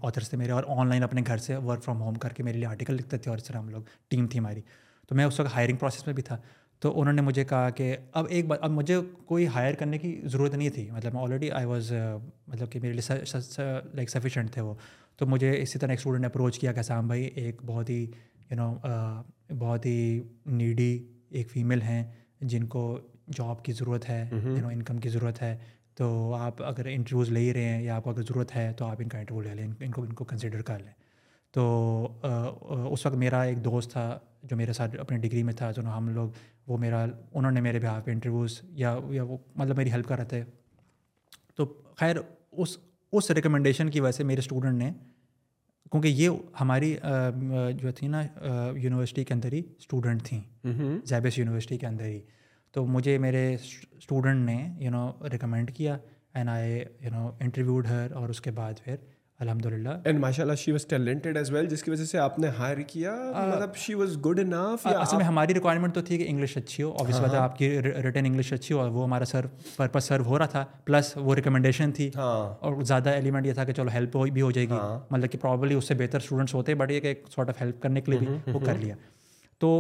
[0.07, 2.57] آتھرس تھے میرے اور آن لائن اپنے گھر سے ورک فرام ہوم کر کے میرے
[2.57, 4.61] لیے آرٹیکل لکھتے تھے اور اس طرح ہم لوگ ٹیم تھی ہماری
[5.07, 6.37] تو میں اس وقت ہائرنگ پروسیس میں بھی تھا
[6.81, 10.19] تو انہوں نے مجھے کہا کہ اب ایک بات اب مجھے کوئی ہائر کرنے کی
[10.31, 11.91] ضرورت نہیں تھی مطلب میں آلریڈی آئی واز
[12.47, 14.73] مطلب کہ میرے لیے لائک سفیشینٹ تھے وہ
[15.17, 18.01] تو مجھے اسی طرح ایک اسٹوڈنٹ نے اپروچ کیا کہ سام بھائی ایک بہت ہی
[18.49, 18.73] یو نو
[19.59, 20.19] بہت ہی
[20.63, 20.95] نیڈی
[21.37, 22.03] ایک فیمیل ہیں
[22.41, 22.87] جن کو
[23.37, 25.57] جاب کی ضرورت ہے یو نو انکم کی ضرورت ہے
[25.97, 28.85] تو آپ اگر انٹرویوز لے ہی رہے ہیں یا آپ کو اگر ضرورت ہے تو
[28.85, 30.91] آپ ان کا انٹرویو لے لیں ان کو ان کو کنسیڈر کر لیں
[31.53, 31.63] تو
[32.91, 34.17] اس وقت میرا ایک دوست تھا
[34.49, 36.29] جو میرے ساتھ اپنی ڈگری میں تھا جو نا ہم لوگ
[36.67, 40.17] وہ میرا انہوں نے میرے بہاف پہ انٹرویوز یا یا وہ مطلب میری ہیلپ کر
[40.17, 40.43] رہے تھے
[41.55, 41.65] تو
[41.99, 42.15] خیر
[42.63, 42.77] اس
[43.17, 44.91] اس ریکمنڈیشن کی وجہ سے میرے اسٹوڈنٹ نے
[45.91, 46.29] کیونکہ یہ
[46.61, 46.95] ہماری
[47.81, 50.39] جو تھی نا یونیورسٹی کے اندر ہی اسٹوڈنٹ تھیں
[51.07, 52.19] زیبس یونیورسٹی کے اندر ہی
[52.75, 55.95] تو مجھے میرے اسٹوڈنٹ نے یو نو ریکمینڈ کیا
[56.35, 58.95] and I you know interviewed her اور اس کے بعد پھر
[59.45, 62.05] الحمد للہ اینڈ ماشاء اللہ she she was was talented as well جس کی وجہ
[62.05, 66.25] سے آپ نے ہائر کیا مطلب گڈ انف اصل میں ہماری ریکوائرمنٹ تو تھی کہ
[66.29, 69.03] انگلش اچھی ہو اور ہاں، ہاں۔ مطلب آپ کی ریٹرن انگلش اچھی ہو اور وہ
[69.03, 69.45] ہمارا سر
[69.77, 73.63] پرپز سرو ہو رہا تھا پلس وہ ریکمنڈیشن تھی ہاں۔ اور زیادہ ایلیمنٹ یہ تھا
[73.65, 74.75] کہ چلو ہیلپ بھی ہو جائے گی
[75.09, 77.81] مطلب کہ پرابلی اس سے بہتر اسٹوڈنٹس ہوتے بٹ یہ کہ ایک سارٹ آف ہیلپ
[77.83, 78.95] کرنے کے لیے بھی وہ کر لیا
[79.59, 79.75] تو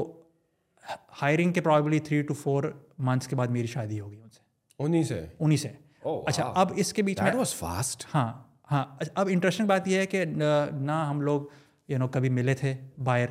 [1.21, 2.63] ہائرنگ کے probably three to four
[3.09, 4.39] months کے بعد میری شادی ہوگی ان سے
[4.83, 5.67] انہیں سے انہیں سے
[6.07, 8.31] oh, اچھا اب اس کے بیچ میں فاسٹ ہاں
[8.71, 8.83] ہاں
[9.13, 11.41] اب انٹرسٹنگ بات یہ ہے کہ نہ ہم لوگ
[11.89, 13.25] یو نو کبھی ملے تھے باہر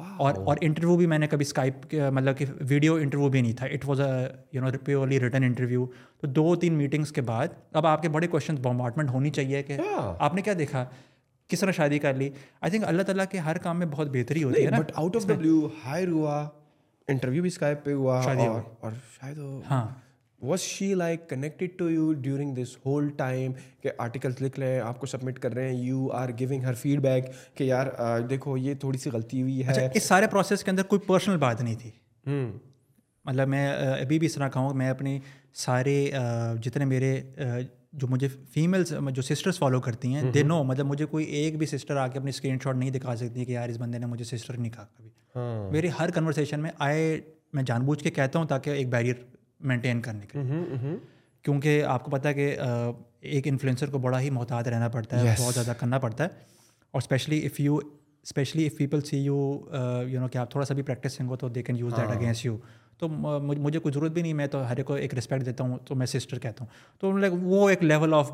[0.00, 3.66] اور اور انٹرویو بھی میں نے کبھی اسکائپ مطلب کہ ویڈیو انٹرویو بھی نہیں تھا
[3.72, 5.86] it was a you know purely written interview
[6.20, 7.48] تو دو تین میٹنگس کے بعد
[7.80, 10.84] اب آپ کے بڑے کوشچن بمبارٹمنٹ ہونی چاہیے کہ آپ نے کیا دیکھا
[11.48, 12.30] کس طرح شادی کر لی
[12.60, 15.16] آئی تھنک اللہ تعالیٰ کے ہر کام میں بہت بہتری ہوتی ہے نا but out
[15.16, 16.44] of the blue hire ہوا
[17.08, 18.20] انٹرویو بھی اسکائپ پہ ہوا
[18.80, 19.66] اور شاید
[20.58, 23.52] she like connected to you during this whole time
[23.82, 26.74] کہ آرٹیکلس لکھ رہے ہیں آپ کو سبمٹ کر رہے ہیں you are giving her
[27.02, 27.24] feedback
[27.58, 27.86] کہ یار
[28.30, 31.60] دیکھو یہ تھوڑی سی غلطی ہوئی ہے اس سارے پروسیس کے اندر کوئی پرسنل بات
[31.62, 31.90] نہیں تھی
[33.24, 33.66] مطلب میں
[34.00, 35.18] ابھی بھی اس طرح کہوں میں اپنے
[35.64, 35.98] سارے
[36.62, 37.14] جتنے میرے
[37.92, 41.66] جو مجھے فیملس جو سسٹرس فالو کرتی ہیں دے نو مطلب مجھے کوئی ایک بھی
[41.66, 44.24] سسٹر آ کے اپنی اسکرین شاٹ نہیں دکھا سکتی کہ یار اس بندے نے مجھے
[44.24, 47.20] سسٹر نہیں کہا کبھی ہاں۔ میری ہر کنورسیشن میں آئے
[47.54, 49.24] میں جان بوجھ کے کہتا ہوں تاکہ ایک بیریئر
[49.70, 50.38] مینٹین کرنے کے
[51.44, 52.56] کیونکہ آپ کو پتا ہے کہ
[53.20, 56.28] ایک انفلوئنسر کو بڑا ہی محتاط رہنا پڑتا ہے بہت زیادہ کرنا پڑتا ہے
[56.90, 59.36] اور especially if you especially if people see you
[60.08, 62.44] you know کہ آپ تھوڑا سا بھی پریکٹسنگ ہو تو they can use that against
[62.46, 62.56] you
[63.00, 63.08] تو
[63.42, 65.94] مجھے کوئی ضرورت بھی نہیں میں تو ہر ایک کو ایک رسپیکٹ دیتا ہوں تو
[65.96, 66.70] میں سسٹر کہتا ہوں
[67.00, 68.32] تو لائک وہ ایک لیول آف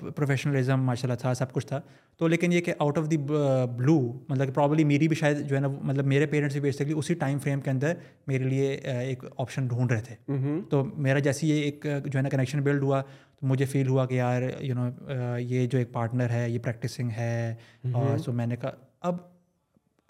[0.00, 1.80] پروفیشنلزم ماشاء اللہ تھا سب کچھ تھا
[2.18, 3.98] تو لیکن یہ کہ آؤٹ آف دی بلو
[4.28, 7.38] مطلب پرابلی میری بھی شاید جو ہے نا مطلب میرے پیرنٹس بھی بیسکلی اسی ٹائم
[7.44, 7.94] فریم کے اندر
[8.26, 12.28] میرے لیے ایک آپشن ڈھونڈ رہے تھے تو میرا جیسے یہ ایک جو ہے نا
[12.28, 13.00] کنیکشن بلڈ ہوا
[13.40, 17.10] تو مجھے فیل ہوا کہ یار یو نو یہ جو ایک پارٹنر ہے یہ پریکٹسنگ
[17.16, 17.54] ہے
[17.92, 18.70] اور سو میں نے کہا
[19.08, 19.16] اب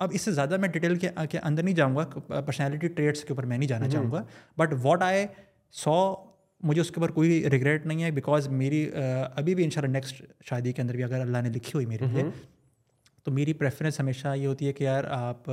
[0.05, 2.05] اب اس سے زیادہ میں ڈیٹیل کے اندر نہیں جاؤں گا
[2.47, 4.23] پرسنالٹی ٹریٹس کے اوپر میں نہیں جانا چاہوں گا
[4.59, 5.27] بٹ واٹ آئے
[5.83, 5.93] سو
[6.69, 8.89] مجھے اس کے اوپر کوئی ریگریٹ نہیں ہے بیکاز میری
[9.37, 11.87] ابھی بھی ان شاء اللہ نیکسٹ شادی کے اندر بھی اگر اللہ نے لکھی ہوئی
[11.87, 12.23] میرے لیے
[13.25, 15.47] تو میری پریفرینس ہمیشہ یہ ہوتی ہے کہ یار آپ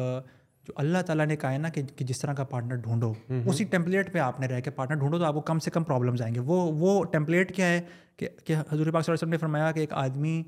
[0.68, 3.12] جو اللہ تعالیٰ نے کہا ہے نا کہ جس طرح کا پارٹنر ڈھونڈو
[3.46, 5.84] اسی ٹیمپلیٹ پہ آپ نے رہ کے پارٹنر ڈھونڈو تو آپ کو کم سے کم
[5.84, 7.82] پرابلمز آئیں گے وہ وہ ٹیمپلیٹ کیا ہے
[8.18, 10.42] کہ حضور پاک صلی اللہ علیہ وسلم نے فرمایا کہ ایک آدمی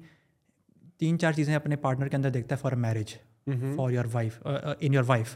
[0.99, 3.15] تین چار چیزیں اپنے پارٹنر کے اندر دیکھتا ہے for marriage
[3.53, 5.35] for your wife in your wife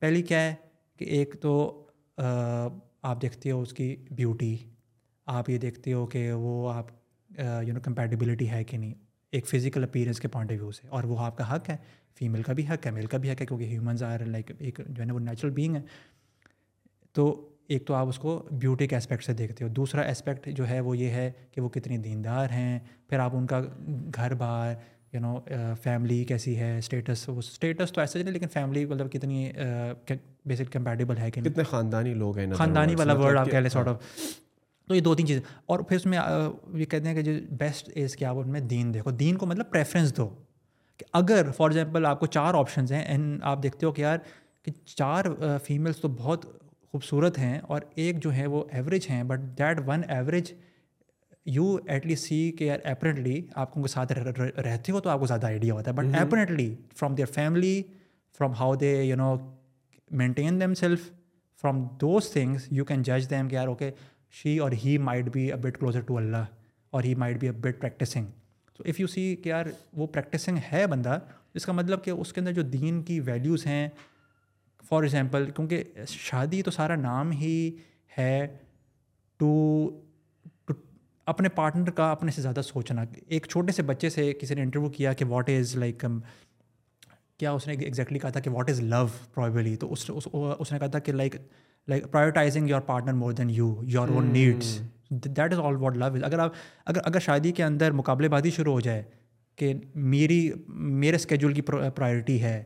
[0.00, 0.54] پہلی کیا ہے
[0.98, 1.56] کہ ایک تو
[2.20, 4.56] آپ دیکھتے ہو اس کی بیوٹی
[5.32, 6.90] آپ یہ دیکھتے ہو کہ وہ آپ
[7.66, 8.94] یو نو کمپیٹیبلٹی ہے کہ نہیں
[9.34, 11.76] ایک فزیکل اپیرنس کے پوائنٹ آف ویو سے اور وہ آپ کا حق ہے
[12.18, 14.80] فیمیل کا بھی حق ہے میل کا بھی حق ہے کیونکہ ہیومنز آر لائک ایک
[14.86, 15.80] جو ہے نا وہ نیچرل بینگ ہے
[17.14, 17.32] تو
[17.74, 20.80] ایک تو آپ اس کو بیوٹی کے اسپیکٹ سے دیکھتے ہو دوسرا اسپیکٹ جو ہے
[20.88, 23.60] وہ یہ ہے کہ وہ کتنی دیندار ہیں پھر آپ ان کا
[24.16, 24.74] گھر بار
[25.14, 25.40] یو نو
[25.82, 29.50] فیملی کیسی ہے اسٹیٹس وہ اسٹیٹس تو ایسا نہیں لیکن فیملی مطلب کتنی
[30.46, 33.70] بیسک uh, کمپیٹیبل ہے کہ خاندانی لوگ ہیں خاندانی والا ورڈ مطلب آپ کہہ لیں
[33.70, 33.94] سارٹ ہاں.
[33.94, 34.36] آف
[34.88, 35.40] تو یہ دو تین چیزیں
[35.72, 38.48] اور پھر اس میں uh, یہ کہتے ہیں کہ جو بیسٹ از کیا آپ ان
[38.52, 40.28] میں دین دیکھو دین کو مطلب پریفرینس دو
[40.96, 44.18] کہ اگر فار ایگزامپل آپ کو چار آپشنز ہیں اینڈ آپ دیکھتے ہو کہ یار
[44.64, 45.24] کہ چار
[45.66, 46.44] فیمیلس uh, تو بہت
[46.92, 50.52] خوبصورت ہیں اور ایک جو ہے وہ ایوریج ہیں but that one average
[51.52, 55.10] you at least see کہ یار اپرنٹلی آپ کو ان کے ساتھ رہتے ہو تو
[55.10, 57.80] آپ کو زیادہ آئیڈیا ہوتا ہے but apparently from their family
[58.38, 59.34] from how they you know
[60.20, 61.10] maintain them self
[61.60, 63.90] from those things you can جج دیم کہ یار okay
[64.42, 66.44] she or he might be a bit closer to Allah
[66.92, 68.26] or he might be a bit practicing
[68.76, 69.66] تو if you see کہ یار
[69.96, 71.18] وہ practising ہے بندہ
[71.54, 73.88] اس کا مطلب کہ اس کے اندر جو دین کی ویلیوز ہیں
[74.88, 77.54] فار ایگزامپل کیونکہ شادی تو سارا نام ہی
[78.18, 78.46] ہے
[79.38, 79.50] ٹو
[81.32, 84.88] اپنے پارٹنر کا اپنے سے زیادہ سوچنا ایک چھوٹے سے بچے سے کسی نے انٹرویو
[84.96, 86.04] کیا کہ واٹ از لائک
[87.38, 90.78] کیا اس نے ایگزیکٹلی کہا تھا کہ واٹ از لو پرابلی تو اس اس نے
[90.78, 91.36] کہا تھا کہ like
[91.88, 94.78] like prioritizing your partner more than you your own needs
[95.10, 96.52] that is all what love is اگر آپ
[96.84, 99.02] اگر اگر شادی کے اندر مقابلے بازی شروع ہو جائے
[99.58, 101.62] کہ میری میرے اسکیجول کی
[101.94, 102.62] پرائرٹی ہے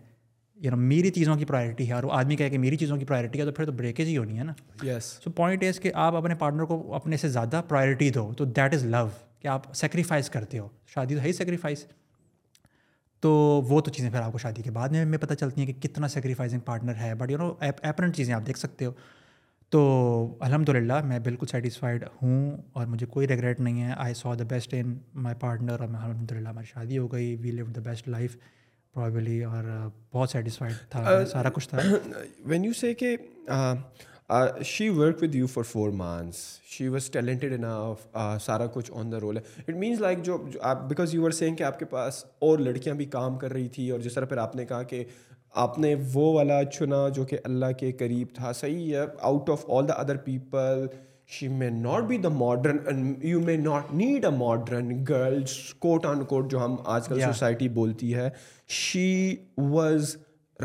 [0.62, 3.04] یو نو میری چیزوں کی پرائرٹی ہے اور وہ آدمی کہہ کہ میری چیزوں کی
[3.06, 4.52] پرائرٹی ہے تو پھر تو بریکیج ہی ہونی ہے نا
[4.86, 8.44] یس سو پوائنٹ از کہ آپ اپنے پارٹنر کو اپنے سے زیادہ پرائرٹی دو تو
[8.44, 9.06] دیٹ از لو
[9.40, 11.84] کہ آپ سیکریفائز کرتے ہو شادی تو ہے ہی سیکریفائز
[13.20, 13.30] تو
[13.68, 16.08] وہ تو چیزیں پھر آپ کو شادی کے بعد میں پتہ چلتی ہیں کہ کتنا
[16.08, 18.92] سیکریفائزنگ پارٹنر ہے بٹ یو نو اپرنٹ چیزیں آپ دیکھ سکتے ہو
[19.70, 19.80] تو
[20.40, 24.44] الحمد للہ میں بالکل سیٹسفائڈ ہوں اور مجھے کوئی ریگریٹ نہیں ہے I saw the
[24.50, 27.80] best in my partner اور میں الحمد للہ ہماری شادی ہو گئی we live the
[27.84, 28.36] best life
[29.02, 29.10] اور
[30.12, 31.78] بہت سیٹسفائڈ تھا سارا کچھ تھا
[32.48, 33.16] وین یو سے کہ
[34.66, 36.36] she work with you for four months
[36.72, 37.54] she was talented
[38.44, 40.36] سارا کچھ آن دا رول ہے اٹ مینس لائک جو
[40.70, 43.68] آپ بیکاز یو آر سینگ کہ آپ کے پاس اور لڑکیاں بھی کام کر رہی
[43.74, 45.04] تھیں اور جس طرح پھر آپ نے کہا کہ
[45.64, 49.64] آپ نے وہ والا چنا جو کہ اللہ کے قریب تھا صحیح ہے out of
[49.76, 50.86] all the other people
[51.36, 56.24] she may not be the modern you may not need a modern girls quote on
[56.28, 58.28] quote جو ہم آج کل سوسائٹی بولتی ہے
[58.76, 59.34] she
[59.70, 60.16] was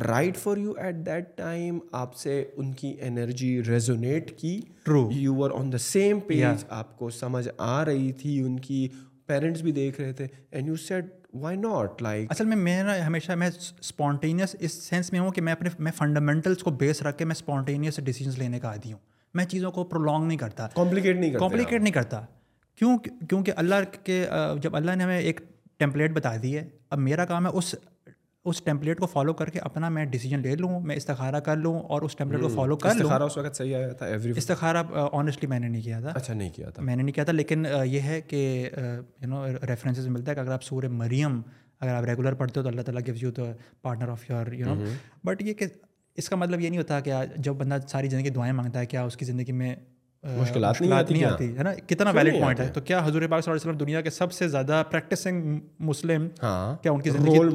[0.08, 5.44] right for you at that time آپ سے ان کی انرجی ریزونیٹ کی true you
[5.46, 8.88] are on the same pace آپ کو سمجھ آ رہی تھی ان کی
[9.28, 13.32] پیرنٹس بھی دیکھ رہے تھے and you said why not like اصل میں نا ہمیشہ
[13.44, 13.50] میں
[13.82, 17.36] اسپونٹینیس اس سینس میں ہوں کہ میں اپنے میں فنڈامنٹلس کو بیس رکھ کے میں
[17.40, 21.82] اسپونٹینیس ڈیسیجنس لینے کا عادی ہوں میں چیزوں کو پرولونگ نہیں کرتا کمپلیکیٹ نہیں کمپلیکیٹ
[21.82, 22.22] نہیں کرتا
[22.80, 24.26] کیوں کیونکہ اللہ کے
[24.62, 25.40] جب اللہ نے ہمیں ایک
[25.80, 27.74] ٹیمپلیٹ بتا دی ہے اب میرا کام ہے اس
[28.52, 31.80] اس ٹیمپلیٹ کو فالو کر کے اپنا میں ڈیسیجن لے لوں میں استخارہ کر لوں
[31.96, 34.06] اور اس ٹیمپلیٹ کو فالو کر لوں اس وقت صحیح آیا تھا
[34.36, 37.24] استخارہ آنیسٹلی میں نے نہیں کیا تھا اچھا نہیں کیا تھا میں نے نہیں کیا
[37.24, 38.42] تھا لیکن یہ ہے کہ
[38.82, 41.42] یو نو ریفرنسز ملتا ہے کہ اگر آپ سور مریم
[41.80, 43.52] اگر آپ ریگولر پڑھتے ہو تو اللہ تعالیٰ gives you the
[43.82, 44.86] partner of your you know
[45.26, 45.68] but یہ کہ
[46.20, 47.14] اس کا مطلب یہ نہیں ہوتا کہ
[47.46, 49.76] جب بندہ ساری زندگی دعائیں مانگتا ہے کیا اس کی زندگی میں
[50.32, 53.62] مشکلات نہیں آتی ہے نا کتنا ویلڈ پوائنٹ ہے تو کیا حضور پاک صلی اللہ
[53.62, 55.58] علیہ وسلم دنیا کے سب سے زیادہ پریکٹسنگ
[55.90, 56.90] مسلم ہاں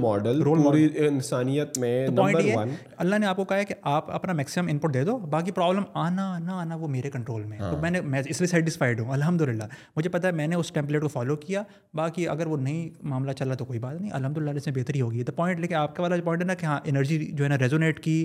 [0.00, 0.76] ماڈل رول
[1.06, 5.04] انسانیت میں اللہ نے آپ کو کہا ہے کہ آپ اپنا میکسیمم ان پٹ دے
[5.04, 8.22] دو باقی پرابلم آنا نہ آنا وہ میرے کنٹرول میں تو ہاں۔ میں نے میں
[8.26, 9.64] اس لیے سیٹسفائڈ ہوں الحمد للہ
[9.96, 11.62] مجھے پتا ہے میں نے اس ٹیمپلیٹ کو فالو کیا
[12.02, 14.74] باقی اگر وہ نہیں معاملہ چل رہا تو کوئی بات نہیں الحمد للہ اس میں
[14.82, 17.44] بہتری ہوگی تو پوائنٹ لیکن آپ کا والا پوائنٹ ہے نا کہ ہاں انرجی جو
[17.44, 18.24] ہے نا ریزونیٹ کی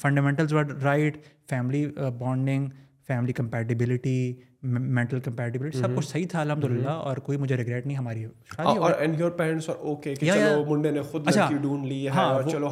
[0.00, 1.16] fundamentals right
[1.50, 1.86] family
[2.18, 2.68] bonding
[3.06, 4.14] family compatibility
[4.62, 8.24] mental compatibility سب کچھ صحیح تھا الحمد للہ اور کوئی مجھے ریگریٹ نہیں ہماری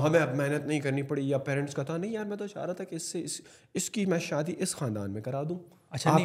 [0.05, 2.65] ہمیں اب محنت نہیں کرنی پڑی یا پیرنٹس کا تھا نہیں یار میں تو چاہ
[2.65, 2.97] رہا تھا کہ
[3.81, 5.59] اس کی میں شادی اس خاندان میں کرا دوں
[5.97, 6.17] اچھا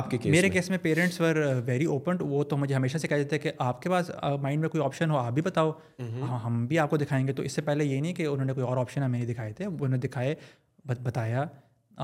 [0.00, 1.36] آپ کے میرے کیس میں پیرنٹس ور
[1.66, 4.10] ویری اوپن وہ تو مجھے ہمیشہ سے کہتے تھے کہ آپ کے پاس
[4.42, 5.72] مائنڈ میں کوئی آپشن ہو آپ بھی بتاؤ
[6.44, 8.52] ہم بھی آپ کو دکھائیں گے تو اس سے پہلے یہ نہیں کہ انہوں نے
[8.54, 10.34] کوئی اور آپشن ہمیں نہیں دکھائے تھے انہوں نے دکھائے
[11.02, 11.44] بتایا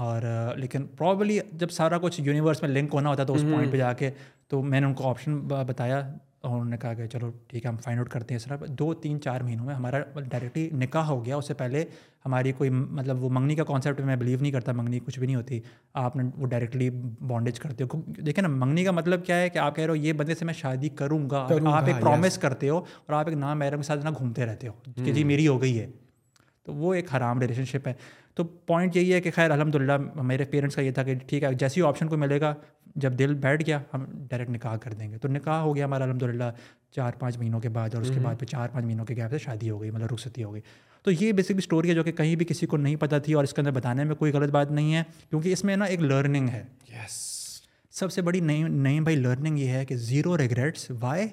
[0.01, 0.23] اور
[0.57, 3.93] لیکن پرابلی جب سارا کچھ یونیورس میں لنک ہونا ہوتا تھا اس پوائنٹ پہ جا
[3.93, 4.11] کے
[4.51, 7.71] تو میں نے ان کو آپشن بتایا اور انہوں نے کہا کہ چلو ٹھیک ہے
[7.71, 9.99] ہم فائنڈ آؤٹ کرتے ہیں سر دو تین چار مہینوں میں ہمارا
[10.29, 11.85] ڈائریکٹلی نکاح ہو گیا اس سے پہلے
[12.27, 15.37] ہماری کوئی مطلب وہ منگنی کا کانسیپٹ میں بلیو نہیں کرتا منگنی کچھ بھی نہیں
[15.37, 15.61] ہوتی
[16.05, 16.89] آپ نے وہ ڈائریکٹلی
[17.31, 19.97] بانڈیج کرتے ہو دیکھیں نا منگنی کا مطلب کیا ہے کہ آپ کہہ رہے ہو
[20.05, 21.45] یہ بندے سے میں شادی کروں گا
[21.75, 25.03] آپ ایک پرومس کرتے ہو اور آپ ایک نام میرے ساتھ نہ گھومتے رہتے ہو
[25.05, 25.87] کہ جی میری ہو گئی ہے
[26.65, 27.93] تو وہ ایک حرام ریلیشن شپ ہے
[28.35, 31.43] تو پوائنٹ یہی ہے کہ خیر الحمد للہ میرے پیرنٹس کا یہ تھا کہ ٹھیک
[31.45, 32.55] ہے جیسی آپشن کو ملے گا
[33.03, 36.05] جب دل بیٹھ گیا ہم ڈائریکٹ نکاح کر دیں گے تو نکاح ہو گیا ہمارا
[36.05, 36.51] الحمد للہ
[36.97, 39.31] چار پانچ مہینوں کے بعد اور اس کے بعد پھر چار پانچ مہینوں کے گیپ
[39.31, 40.61] سے شادی ہو گئی مطلب رخصتی ہو گئی
[41.03, 43.45] تو یہ بیسک اسٹوری ہے جو کہ کہیں بھی کسی کو نہیں پتہ تھی اور
[43.45, 46.01] اس کے اندر بتانے میں کوئی غلط بات نہیں ہے کیونکہ اس میں نا ایک
[46.03, 47.21] لرننگ ہے یس
[47.99, 51.27] سب سے بڑی نئی نئی بھائی لرننگ یہ ہے کہ zero regrets why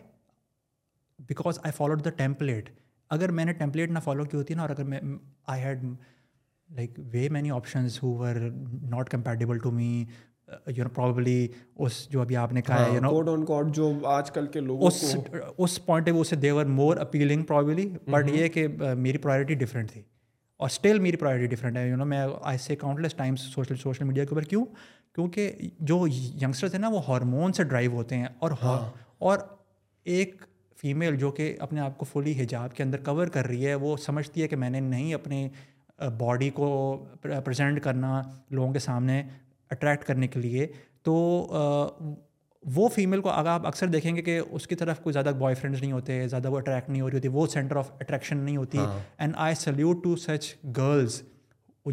[1.27, 2.69] because I follow the template
[3.15, 4.99] اگر میں نے ٹیمپلیٹ نہ فالو کی ہوتی نا اور اگر میں
[5.51, 5.83] I had
[6.75, 8.35] like way many options who were
[8.89, 9.89] not compatible to me
[10.75, 14.31] you know probably اس جو ابھی آپ نے کہا ہے یو ہاں، آن جو آج
[14.31, 15.03] کل کے لوگ اس
[15.57, 19.91] اس پوائنٹ آف سے they're more appealing probably but یہ کہ uh, میری پرائیورٹی ڈفرینٹ
[19.91, 20.01] تھی
[20.59, 24.05] اور اسٹل میری پرائیورٹی ڈفرینٹ ہے یو نو میں I say countless times social social
[24.05, 24.65] media کے اوپر کیوں
[25.15, 25.51] کیونکہ
[25.91, 28.77] جو ینگسٹرس ہیں نا وہ ہارمون سے ڈرائیو ہوتے ہیں اور ہاں۔
[29.29, 29.37] اور
[30.15, 30.41] ایک
[30.81, 33.95] فیمیل جو کہ اپنے آپ کو فلی حجاب کے اندر کور کر رہی ہے وہ
[34.05, 35.47] سمجھتی ہے کہ میں نے نہیں اپنے
[36.17, 36.67] باڈی کو
[37.21, 39.21] پریزنٹ کرنا لوگوں کے سامنے
[39.71, 40.67] اٹریکٹ کرنے کے لیے
[41.03, 41.13] تو
[42.75, 45.55] وہ فیمیل کو اگر آپ اکثر دیکھیں گے کہ اس کی طرف کوئی زیادہ بوائے
[45.55, 48.57] فرینڈس نہیں ہوتے زیادہ وہ اٹریکٹ نہیں ہو رہی ہوتی وہ سینٹر آف اٹریکشن نہیں
[48.57, 48.77] ہوتی
[49.17, 51.21] and I salute to such girls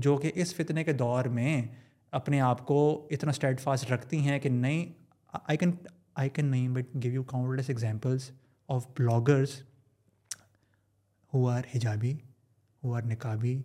[0.03, 1.61] جو کہ اس فتنے کے دور میں
[2.21, 2.81] اپنے آپ کو
[3.11, 4.85] اتنا اسٹیڈ فاسٹ رکھتی ہیں کہ نہیں
[5.45, 5.71] آئی کین
[6.23, 7.23] آئی کین نہیں but give you
[7.57, 8.31] countless examples
[8.75, 9.51] of bloggers
[11.35, 12.13] who are hijabi
[12.85, 13.61] who are niqabi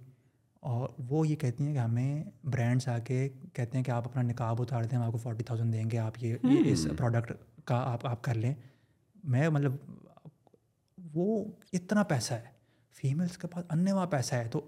[0.71, 2.23] اور وہ یہ کہتی ہیں کہ ہمیں
[2.53, 5.43] برانڈس آ کے کہتے ہیں کہ آپ اپنا نکاب اتار دیں ہم آپ کو فورٹی
[5.43, 6.35] تھاؤزینڈ دیں گے آپ یہ
[6.71, 7.63] اس پروڈکٹ hmm.
[7.65, 8.53] کا آپ آپ کر لیں
[9.35, 9.75] میں مطلب
[11.13, 12.51] وہ اتنا پیسہ ہے
[13.01, 14.61] فیملس کے پاس انوا وہاں پیسہ ہے تو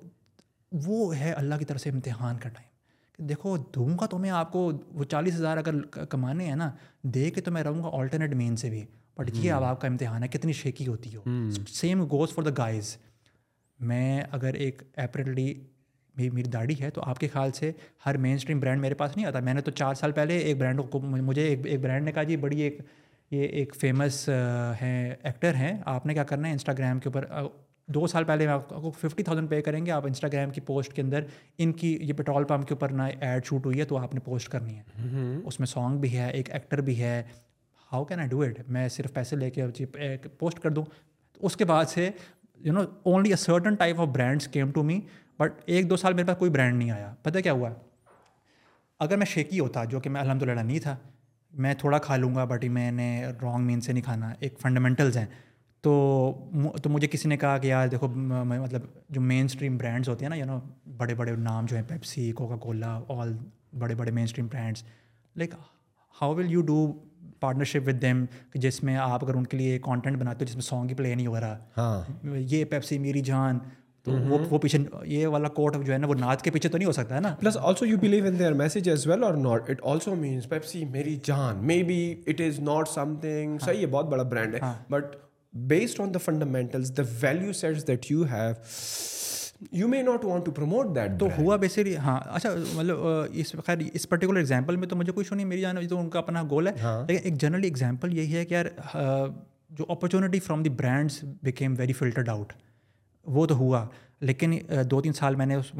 [0.86, 2.72] وہ ہے اللہ کی طرف سے امتحان کا ٹائم
[3.18, 4.70] کہ دیکھو دوں گا تو میں آپ کو
[5.00, 6.70] وہ چالیس ہزار اگر کمانے ہیں نا
[7.14, 8.84] دے کے تو میں رہوں گا آلٹرنیٹ مین سے بھی
[9.20, 11.24] بٹ یہ اب آپ کا امتحان ہے کتنی شیکی ہوتی ہو
[11.74, 12.96] same goes for the guys
[13.88, 15.40] میں اگر ایک اپریل
[16.16, 17.72] میری داڑھی ہے تو آپ کے خیال سے
[18.06, 20.58] ہر مین اسٹریم برانڈ میرے پاس نہیں آتا میں نے تو چار سال پہلے ایک
[20.58, 22.80] برانڈ کو مجھے ایک ایک برانڈ نے کہا جی بڑی ایک
[23.32, 24.28] یہ ایک فیمس
[24.82, 27.26] ہیں ایکٹر ہیں آپ نے کیا کرنا ہے انسٹاگرام کے اوپر
[27.94, 31.02] دو سال پہلے آپ کو ففٹی تھاؤزینڈ پے کریں گے آپ انسٹاگرام کی پوسٹ کے
[31.02, 31.24] اندر
[31.58, 34.20] ان کی یہ پیٹرول پمپ کے اوپر نہ ایڈ شوٹ ہوئی ہے تو آپ نے
[34.26, 37.22] پوسٹ کرنی ہے اس میں سانگ بھی ہے ایک ایکٹر بھی ہے
[37.94, 39.66] how can I do it میں صرف پیسے لے کے
[40.40, 40.84] پوسٹ کر دوں
[41.46, 42.10] اس کے بعد سے
[42.66, 45.00] you know only a certain type of brands came to me
[45.40, 47.70] but ایک دو سال میرے پاس کوئی برانڈ نہیں آیا پتہ کیا ہوا
[49.06, 50.96] اگر میں شیکی ہوتا جو کہ میں الحمد للہ نہیں تھا
[51.64, 53.08] میں تھوڑا کھا لوں گا بٹ میں نے
[53.42, 55.26] رانگ مین سے نہیں کھانا ایک فنڈامنٹلز ہیں
[55.84, 55.94] تو
[56.84, 58.08] تو مجھے کسی نے کہا کہ یار دیکھو
[58.54, 58.82] مطلب
[59.14, 60.60] جو مین اسٹریم برانڈس ہوتے ہیں نا یو نو
[60.98, 63.34] بڑے بڑے نام جو ہیں پیپسی کوکا کولا آل
[63.80, 64.84] بڑے بڑے mainstream brands
[65.38, 65.54] like
[66.22, 66.80] how will you do
[67.44, 68.24] partnership with them
[68.66, 71.14] جس میں آپ اگر ان کے لیے کانٹینٹ بناتے ہو جس میں سانگ ہی پلے
[71.16, 73.58] نہیں ہو رہا ہاں۔ یہ پیپسی میری جان
[74.06, 74.12] تو
[74.50, 76.92] وہ پیچھے یہ والا کوٹ جو ہے نا وہ نعت کے پیچھے تو نہیں ہو
[76.98, 79.62] سکتا ہے نا plus also you believe in their message as well اور not not
[79.62, 82.00] it it also means Pepsi میری جان may be
[82.50, 82.60] as
[82.94, 84.56] something صحیح ہے ہے بہت بڑا brand
[84.90, 85.16] but
[85.74, 88.52] based on the the value sets that you have
[89.72, 91.58] you may not want to promote that تو ہوا
[92.04, 92.98] ہاں اچھا مطلب
[93.42, 96.20] اس خیر اس پرٹیکولر ایگزامپل میں تو مجھے کچھ نہیں میری جانا تو ان کا
[96.20, 98.66] اپنا گول ہے ہاں۔ لیکن ایک ایگزامپل یہی ہے کہ یار
[99.78, 102.54] جو opportunity from the brands became very filtered out
[103.36, 103.86] وہ تو ہوا
[104.22, 104.54] لیکن
[104.92, 105.74] دو تین سال میں نے اس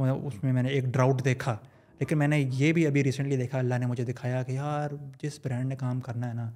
[0.44, 1.56] میں میں نے ایک ڈراؤٹ دیکھا
[2.00, 4.92] لیکن میں نے یہ بھی ابھی ریسنٹلی دیکھا اللہ نے مجھے دکھایا کہ یار
[5.24, 6.50] جس برانڈ نے کام کرنا ہے نا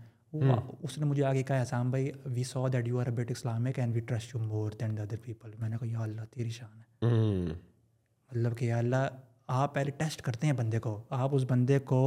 [0.84, 4.02] اس نے مجھے آگے کہا احسام بھائی we so that you are Islamic and we
[4.08, 6.87] trust you more than the other people میں نے کہا یا اللہ تیری شان ہے
[7.02, 9.08] مطلب کہ اللہ
[9.56, 12.00] آپ پہلے ٹیسٹ کرتے ہیں بندے کو آپ اس بندے کو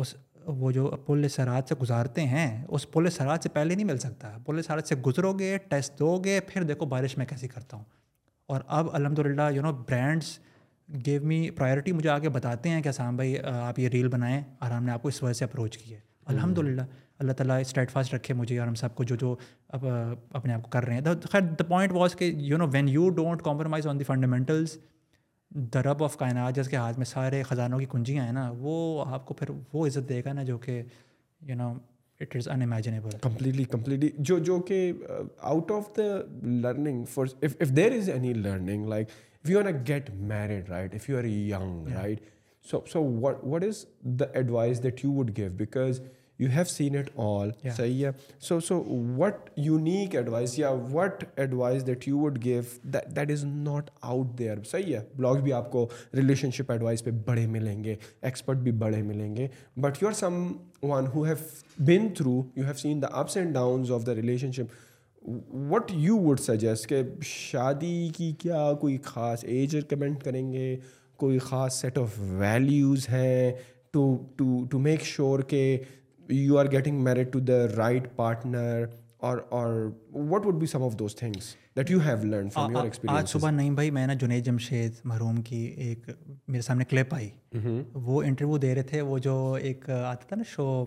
[0.00, 0.14] اس
[0.56, 4.36] وہ جو پل سراج سے گزارتے ہیں اس پل سراج سے پہلے نہیں مل سکتا
[4.46, 7.84] پل سراج سے گزرو گے ٹیسٹ دو گے پھر دیکھو بارش میں کیسی کرتا ہوں
[8.54, 10.38] اور اب الحمد للہ you know brands
[11.06, 14.70] give me priority مجھے آگے بتاتے ہیں کہ سام بھائی آپ یہ ریل بنائیں اور
[14.70, 16.82] ہم نے آپ کو اس وجہ سے اپروچ کی ہے الحمد للہ
[17.18, 19.34] اللہ تعالیٰ اسٹیٹ فاسٹ رکھے مجھے اور ہم سب کو جو جو
[19.78, 23.08] اپنے آپ کو کر رہے ہیں خیر دا پوائنٹ واز کہ you know when you
[23.16, 24.76] don't compromise on the fundamentals
[25.74, 29.04] the رب آف کائنات جس کے ہاتھ میں سارے خزانوں کی کنجیاں ہیں نا وہ
[29.08, 30.80] آپ کو پھر وہ عزت دے گا نا جو کہ
[31.48, 31.72] you know
[32.20, 34.80] it is unimaginable completely completely جو جو کہ
[35.40, 36.16] out of the
[36.62, 39.08] learning for if there is any learning like
[39.44, 42.20] if you are a get married right if you are a young right
[42.70, 43.84] so so what what is
[44.20, 46.00] the advice that you would give because
[46.38, 48.10] you have seen it all صحیح ہے
[48.48, 48.78] so so
[49.18, 52.60] what unique advice یا what advice that you would give
[52.94, 55.86] that is not out there صحیح ہے blogs بھی آپ کو
[56.16, 59.46] relationship advice پہ بڑے ملیں گے ایکسپرٹ بھی بڑے ملیں گے
[59.86, 60.12] but you are
[60.82, 61.34] someone who have
[61.86, 64.14] been through you have seen the ups and downs of the
[64.56, 65.28] relationship
[65.70, 70.74] what you would suggest کہ شادی کی کیا کوئی خاص ایج ریکمینڈ کریں گے
[71.20, 73.52] کوئی خاص سیٹ آف ویلیوز ہیں
[73.92, 75.76] to to to make sure کہ
[76.34, 78.84] you are getting married to the right partner
[79.26, 79.72] اور اور
[80.30, 83.28] what would be some of those things that you have learn from your experience آج
[83.30, 86.10] صبح نہیں بھائی میں نے جنید جمشید محروم کی ایک
[86.48, 87.30] میرے سامنے کلپ آئی
[88.04, 90.84] وہ انٹرویو دے رہے تھے وہ جو ایک آتا تھا نا شو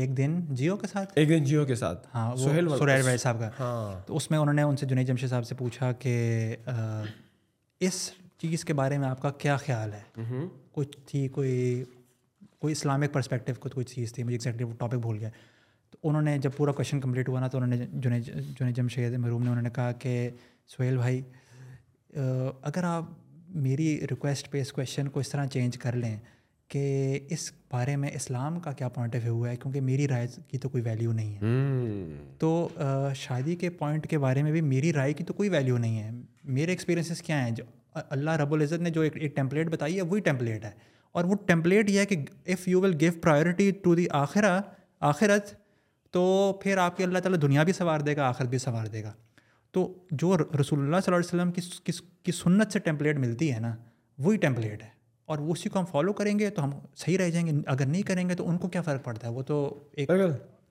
[0.00, 3.40] ایک دن جیو کے ساتھ ایک دن جیو کے ساتھ ہاں سہیل سہیل بھائی صاحب
[3.40, 6.14] کا ہاں۔ تو اس میں انہوں نے ان سے جنید جمشید صاحب سے پوچھا کہ
[7.86, 8.10] اس
[8.42, 10.36] چیز کے بارے میں آپ کا کیا خیال ہے
[10.74, 11.82] کچھ تھی کوئی
[12.64, 15.28] کوئی اسلامک پرسپیکٹیو کو کوئی چیز تھی مجھے ایگزیکٹلی وہ ٹاپک بھول گیا
[15.90, 18.20] تو انہوں نے جب پورا کوشچن کمپلیٹ ہوا نا تو انہوں نے جنہیں
[18.56, 20.12] جم جمشید محروم نے انہوں نے کہا کہ
[20.76, 21.20] سہیل بھائی
[22.70, 23.10] اگر آپ
[23.66, 26.16] میری ریکویسٹ پہ اس کویشچن کو اس طرح چینج کر لیں
[26.74, 26.84] کہ
[27.36, 30.68] اس بارے میں اسلام کا کیا پوائنٹ آف ویو ہے کیونکہ میری رائے کی تو
[30.68, 32.54] کوئی ویلیو نہیں ہے تو
[33.24, 36.10] شادی کے پوائنٹ کے بارے میں بھی میری رائے کی تو کوئی ویلیو نہیں ہے
[36.60, 37.64] میرے ایکسپیرینسز کیا ہیں جو
[38.18, 40.70] اللہ رب العزت نے جو ایک ٹیمپلیٹ بتائی ہے وہی ٹیمپلیٹ ہے
[41.18, 42.16] اور وہ ٹیمپلیٹ یہ ہے کہ
[42.52, 44.58] if you will give priority to the آخرہ
[45.10, 45.52] آخرت
[46.12, 46.22] تو
[46.62, 49.12] پھر آپ کے اللہ تعالیٰ دنیا بھی سنوار دے گا آخرت بھی سنوار دے گا
[49.76, 49.86] تو
[50.22, 53.60] جو رسول اللہ صلی اللہ علیہ وسلم کی کس کی سنت سے ٹیمپلیٹ ملتی ہے
[53.60, 53.74] نا
[54.24, 54.88] وہی ٹیمپلیٹ ہے
[55.32, 56.70] اور وہ اسی کو ہم فالو کریں گے تو ہم
[57.06, 59.32] صحیح رہ جائیں گے اگر نہیں کریں گے تو ان کو کیا فرق پڑتا ہے
[59.32, 59.42] وہ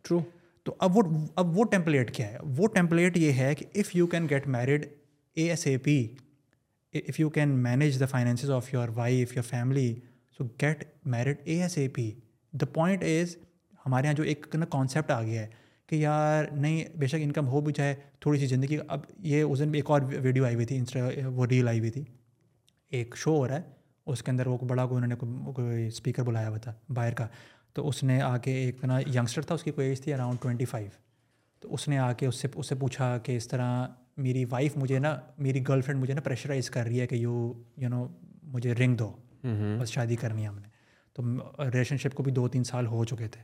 [0.02, 1.02] تو اب وہ
[1.41, 4.86] اب وہ ٹیمپلیٹ کیا ہے وہ ٹیمپلیٹ یہ ہے کہ if you can get married
[5.36, 5.98] A S A P
[7.07, 9.94] if you can manage the finances of your wife your family
[10.38, 12.10] so get married A S A P
[12.62, 13.36] the point is
[13.86, 15.48] ہمارے یہاں جو ایک نا concept آ گیا ہے
[15.88, 19.00] کہ یار نہیں بے شک انکم ہو بھی چاہے تھوڑی سی زندگی اب
[19.32, 21.92] یہ اس دن بھی ایک اور ویڈیو آئی ہوئی تھی انسٹا وہ ریل آئی ہوئی
[21.92, 22.04] تھی
[23.00, 23.72] ایک شو ہو رہا ہے
[24.12, 27.28] اس کے اندر وہ بڑا کوئی انہوں نے کوئی اسپیکر بلایا ہوا تھا باہر کا
[27.74, 30.42] تو اس نے آ کے ایک نا یگسٹر تھا اس کی کوئی ایج تھی اراؤنڈ
[30.42, 30.90] ٹوئنٹی فائیو
[31.62, 33.86] تو اس نے آ کے اس سے اس سے پوچھا کہ اس طرح
[34.24, 35.16] میری وائف مجھے نا
[35.48, 37.52] میری گرل فرینڈ مجھے نا پریشرائز کر رہی ہے کہ یو
[37.82, 38.08] یو نو
[38.54, 39.12] مجھے رنگ دو
[39.80, 40.68] بس شادی کرنی ہے ہم نے
[41.15, 41.24] تو
[41.64, 43.41] ریلیشن شپ کو بھی دو تین سال ہو چکے تھے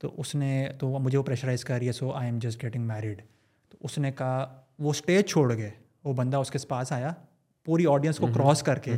[0.00, 2.86] تو اس نے تو مجھے وہ پریشرائز کر رہی ہے so I am just getting
[2.86, 3.20] married
[3.70, 4.46] تو اس نے کہا
[4.82, 5.70] وہ اسٹیج چھوڑ گئے
[6.04, 7.12] وہ بندہ اس کے پاس آیا
[7.64, 8.94] پوری آڈینس کو کراس کر کے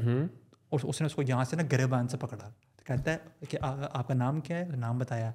[0.68, 2.51] اور اس نے اس کو یہاں سے نا گرے بان سے پکڑا
[2.86, 5.31] کہتا ہے کہ آپ کا نام کیا ہے نام بتایا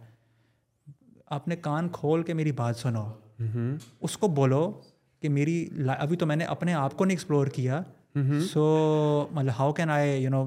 [1.35, 3.05] آپ نے کان کھول کے میری بات سنو
[4.07, 4.61] اس کو بولو
[5.21, 5.65] کہ میری
[5.97, 7.81] ابھی تو میں نے اپنے آپ کو نہیں ایکسپلور کیا
[8.51, 8.63] سو
[9.33, 10.43] مطلب how can I you know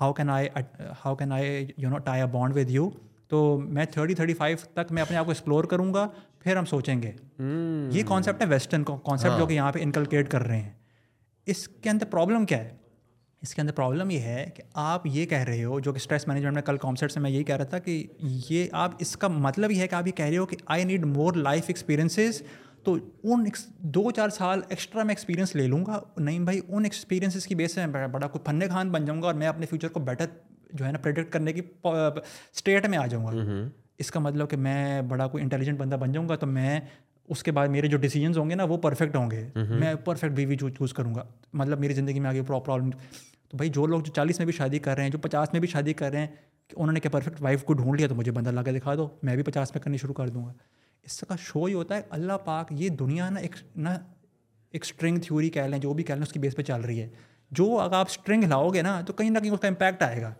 [0.00, 0.48] how can I
[1.04, 2.88] how can I you know tie a bond with you
[3.30, 3.44] تو
[3.74, 6.06] میں تھرٹی تھرٹی فائیو تک میں اپنے آپ کو ایکسپلور کروں گا
[6.44, 7.12] پھر ہم سوچیں گے
[7.98, 10.72] یہ کانسیپٹ ہے ویسٹرن کانسیپٹ جو کہ یہاں پہ انکلکیٹ کر رہے ہیں
[11.54, 12.76] اس کے اندر پرابلم کیا ہے
[13.42, 16.26] اس کے اندر پرابلم یہ ہے کہ آپ یہ کہہ رہے ہو جو کہ اسٹریس
[16.28, 18.02] مینجمنٹ میں کل کانسیپٹ سے میں یہی کہہ رہا تھا کہ
[18.50, 20.84] یہ آپ اس کا مطلب یہ ہے کہ آپ یہ کہہ رہے ہو کہ I
[20.84, 22.42] need more life experiences
[22.84, 22.94] تو
[23.34, 23.44] ان
[23.96, 27.74] دو چار سال ایکسٹرا میں ایکسپیرینس لے لوں گا نہیں بھائی ان ایکسپیرینس کی بیس
[27.74, 30.26] سے بڑا کوئی فن خان بن جاؤں گا اور میں اپنے فیوچر کو بیٹر
[30.78, 33.62] جو ہے نا پرڈکٹ کرنے کی اسٹیٹ میں آ جاؤں گا
[34.02, 36.78] اس کا مطلب کہ میں بڑا کوئی انٹیلیجنٹ بندہ بن جاؤں گا تو میں
[37.34, 40.32] اس کے بعد میرے جو ڈیسیجنس ہوں گے نا وہ پرفیکٹ ہوں گے میں پرفیکٹ
[40.36, 41.24] بیوی چوز کروں گا
[41.60, 42.90] مطلب میری زندگی میں آگے پرابلم
[43.48, 45.60] تو بھائی جو لوگ جو چالیس میں بھی شادی کر رہے ہیں جو پچاس میں
[45.60, 46.26] بھی شادی کر رہے ہیں
[46.68, 48.94] کہ انہوں نے کیا پرفیکٹ وائف کو ڈھونڈ لیا تو مجھے بندہ لا کے دکھا
[49.00, 50.52] دو میں بھی پچاس میں کرنی شروع کر دوں گا
[51.06, 53.88] اس کا شو ہی ہوتا ہے اللہ پاک یہ دنیا نا ایک نہ
[54.76, 57.00] ایک اسٹرنگ تھیوری کہہ لیں جو بھی کہہ لیں اس کی بیس پہ چل رہی
[57.00, 57.08] ہے
[57.58, 60.22] جو اگر آپ اسٹرنگ لاؤ گے نا تو کہیں نہ کہیں اس کا امپیکٹ آئے
[60.22, 60.32] گا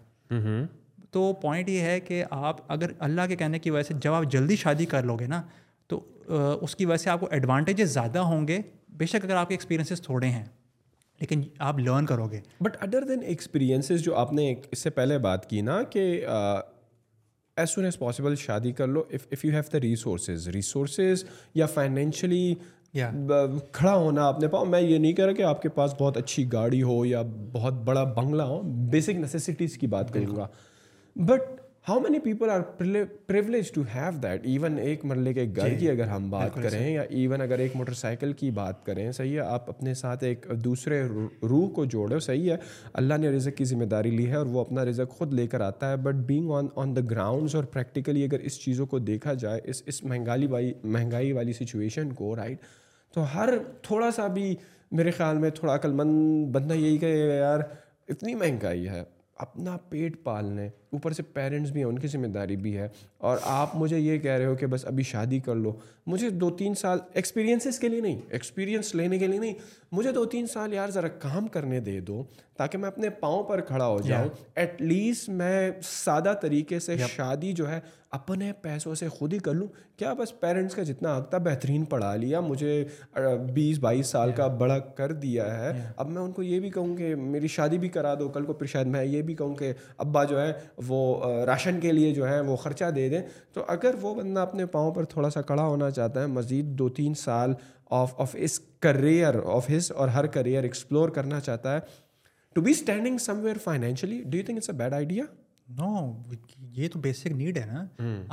[1.13, 4.25] تو پوائنٹ یہ ہے کہ آپ اگر اللہ کے کہنے کی وجہ سے جب آپ
[4.33, 5.43] جلدی شادی کر لو گے نا
[5.89, 6.01] تو
[6.65, 8.61] اس کی وجہ سے آپ کو ایڈوانٹیجز زیادہ ہوں گے
[8.99, 10.45] بے شک اگر آپ کے ایکسپیرینسز تھوڑے ہیں
[11.21, 15.19] لیکن آپ لرن کرو گے بٹ ادر دین ایکسپیرینسز جو آپ نے اس سے پہلے
[15.27, 16.05] بات کی نا کہ
[17.59, 21.25] ایز سون ایز پاسبل شادی کر لو if you have the resources resources
[21.55, 22.55] یا فائنینشلی
[23.73, 26.17] کھڑا ہونا آپ نے پاؤ میں یہ نہیں کہہ رہا کہ آپ کے پاس بہت
[26.17, 27.23] اچھی گاڑی ہو یا
[27.53, 28.61] بہت بڑا بنگلہ ہو
[28.93, 30.47] بیسک نیسیسٹیز کی بات کروں گا
[31.29, 32.61] but how many people are
[33.29, 36.87] privileged to have that even ایک مرلے کے گھر جی، کی اگر ہم بات کریں
[36.93, 40.47] یا ایون اگر ایک موٹر سائیکل کی بات کریں صحیح ہے آپ اپنے ساتھ ایک
[40.65, 41.03] دوسرے
[41.49, 42.57] روح کو جوڑو صحیح ہے
[43.03, 45.61] اللہ نے رزق کی ذمہ داری لی ہے اور وہ اپنا رزق خود لے کر
[45.67, 49.35] آتا ہے but being on on the grounds اور پریکٹیکلی اگر اس چیزوں کو دیکھا
[49.45, 52.61] جائے اس اس مہنگائی والی مہنگائی والی سچویشن کو رائٹ
[53.15, 53.55] تو ہر
[53.89, 54.55] تھوڑا سا بھی
[55.03, 57.61] میرے خیال میں تھوڑا عقل مند بندہ یہی کہ یار
[58.09, 59.03] اتنی مہنگائی ہے
[59.45, 62.87] اپنا پیٹ پالنے اوپر سے پیرنٹس بھی ہیں ان کی ذمہ داری بھی ہے
[63.31, 65.73] اور آپ مجھے یہ کہہ رہے ہو کہ بس ابھی شادی کر لو
[66.13, 69.55] مجھے دو تین سال ایکسپیرینسز کے لیے نہیں ایکسپیرینس لینے کے لیے نہیں
[69.99, 72.23] مجھے دو تین سال یار ذرا کام کرنے دے دو
[72.59, 74.29] تاکہ میں اپنے پاؤں پر کھڑا ہو جاؤں
[74.63, 77.81] ایٹ لیسٹ میں سادہ طریقے سے شادی جو ہے
[78.19, 79.67] اپنے پیسوں سے خود ہی کر لوں
[79.99, 82.73] کیا بس پیرنٹس کا جتنا حق تھا بہترین پڑھا لیا مجھے
[83.55, 85.73] بیس بائیس سال کا بڑا کر دیا ہے
[86.05, 88.53] اب میں ان کو یہ بھی کہوں کہ میری شادی بھی کرا دو کل کو
[88.61, 89.73] پھر شاید میں یہ بھی کہوں کہ
[90.07, 90.53] ابا جو ہے
[90.89, 93.21] وہ راشن کے لیے جو ہے وہ خرچہ دے دیں
[93.55, 96.89] تو اگر وہ بندہ اپنے پاؤں پر تھوڑا سا کڑا ہونا چاہتا ہے مزید دو
[96.99, 97.55] تین سال
[98.01, 101.81] of of us career of his or her career explore کرنا چاہتا ہے
[102.55, 105.25] to be standing somewhere financially do you it's a bad idea
[105.79, 106.13] no
[106.77, 107.85] یہ تو بیسک نیڈ ہے نا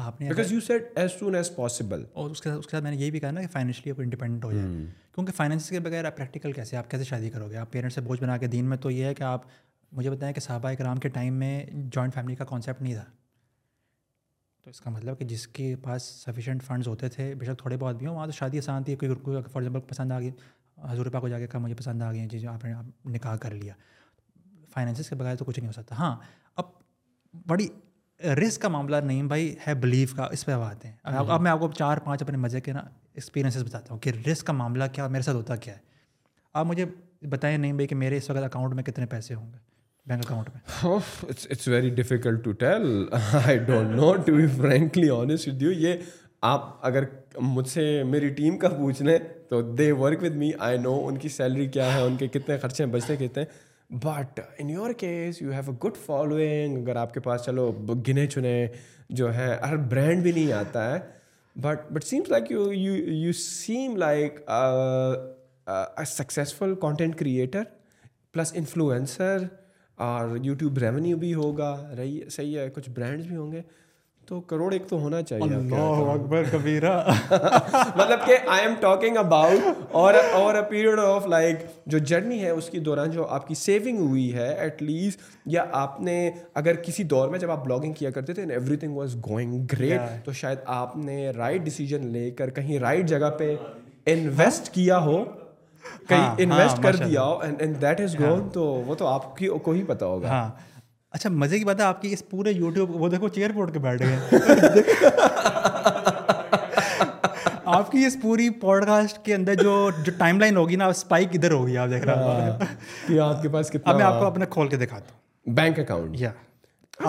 [0.06, 2.72] آپ نے because you set as soon as possible اور اس کے ساتھ اس کے
[2.72, 4.68] ساتھ میں نے یہ بھی کہا نا کہ فائنینشلی آپ انڈیپینڈنٹ ہو جائے
[5.16, 8.02] کیونکہ فائنینس کے بغیر آپ پریکٹیکل کیسے آپ کیسے شادی کرو گے آپ پیرنٹس سے
[8.02, 9.44] بوجھ بنا کے دین میں تو یہ ہے کہ آپ
[9.98, 13.04] مجھے بتائیں کہ صحابہ اکرام کے ٹائم میں جوائنٹ فیملی کا کانسیپٹ نہیں تھا
[14.64, 17.78] تو اس کا مطلب کہ جس کے پاس سفیشینٹ فنڈز ہوتے تھے بے شک تھوڑے
[17.78, 20.30] بہت بھی ہوں وہاں تو شادی آسان تھی کوئی فار ایگزامپل پسند آ گئی
[20.90, 22.74] حضور پاک کو جا کے کہا مجھے پسند آ گئی جی جی آپ نے
[23.12, 23.74] نکاح کر لیا
[24.74, 26.16] فائنینسز کے بغیر تو کچھ نہیں ہو سکتا ہاں
[26.62, 26.66] اب
[27.48, 27.68] بڑی
[28.44, 31.42] رسک کا معاملہ نہیں بھائی ہے بلیف کا اس پہ آتے ہیں ہاں جی۔ اب
[31.42, 32.82] میں آپ کو چار پانچ اپنے مزے کے نا
[33.14, 35.80] ایکسپیرینسز بتاتا ہوں کہ رسک کا معاملہ کیا اور میرے ساتھ ہوتا کیا ہے
[36.54, 36.86] آپ مجھے
[37.30, 39.70] بتائیں نہیں بھائی کہ میرے اس وقت اکاؤنٹ میں کتنے پیسے ہوں گے
[46.44, 47.04] آپ اگر
[47.40, 49.18] مجھ سے میری ٹیم کا پوچھ لیں
[49.50, 52.58] تو they work with me I know ان کی سیلری کیا ہے ان کے کتنے
[52.62, 53.44] خرچے ہیں بچتے کتنے
[54.04, 57.72] but in your case you have a good following اگر آپ کے پاس چلو
[58.08, 58.56] گنے چنے
[59.20, 60.98] جو ہے ہر برانڈ بھی نہیں آتا ہے
[61.62, 64.32] but but seems like you seem like
[66.16, 67.64] successful content creator
[68.34, 69.38] plus influencer
[70.06, 73.62] اور یوٹیوب ریونیو بھی ہوگا رہی صحیح ہے کچھ برانڈس بھی ہوں گے
[74.28, 75.76] تو کروڑ ایک تو ہونا چاہیے
[76.12, 76.44] اکبر
[77.96, 81.58] مطلب کہ آئی ایم ٹاکنگ اباؤٹ اور اور اے پیریڈ آف لائک
[81.94, 85.22] جو جرنی ہے اس کے دوران جو آپ کی سیونگ ہوئی ہے ایٹ لیسٹ
[85.56, 86.18] یا آپ نے
[86.64, 90.26] اگر کسی دور میں جب آپ بلاگنگ کیا کرتے تھے everything was going great
[90.26, 93.56] تو شاید آپ نے رائٹ ڈیسیجن لے کر کہیں رائٹ جگہ پہ
[94.16, 95.24] انویسٹ کیا ہو
[96.08, 97.22] کہیں انویسٹ ہاں، ہاں، کر دیا
[97.82, 100.50] دیٹ از گون تو وہ تو آپ کی کو ہی پتا ہوگا ہاں
[101.12, 103.80] اچھا مزے کی بات ہے آپ کی اس پورے یوٹیوب وہ دیکھو چیئر پوٹ کے
[103.86, 104.18] بیٹھ گئے
[107.78, 109.74] آپ کی اس پوری پوڈ کاسٹ کے اندر جو
[110.06, 112.22] جو ٹائم لائن ہوگی نا اسپائک ادھر ہوگی آپ دیکھ رہے ہیں
[113.18, 115.22] ہاں۔ آپ کے پاس کتنا میں آپ کو اپنا کھول کے دکھاتا ہوں
[115.56, 116.32] بینک اکاؤنٹ یا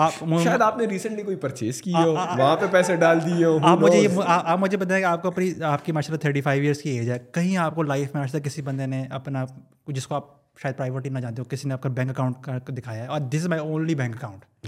[0.01, 0.11] آپ
[0.43, 3.79] شاید آپ نے ریسنٹلی کوئی پرچیز کی ہو وہاں پہ پیسے ڈال دیے ہو آپ
[3.81, 6.61] مجھے یہ آپ مجھے بتائیں کہ آپ کو اپنی آپ کی ماشاء اللہ تھرٹی فائیو
[6.63, 9.43] ایئرس کی ایج ہے کہیں آپ کو لائف میں آج تک کسی بندے نے اپنا
[9.87, 10.25] جس کو آپ
[10.61, 13.35] شاید پرائیورٹی نہ جانتے ہو کسی نے آپ کا بینک اکاؤنٹ دکھایا ہے اور this
[13.41, 14.67] is my only bank account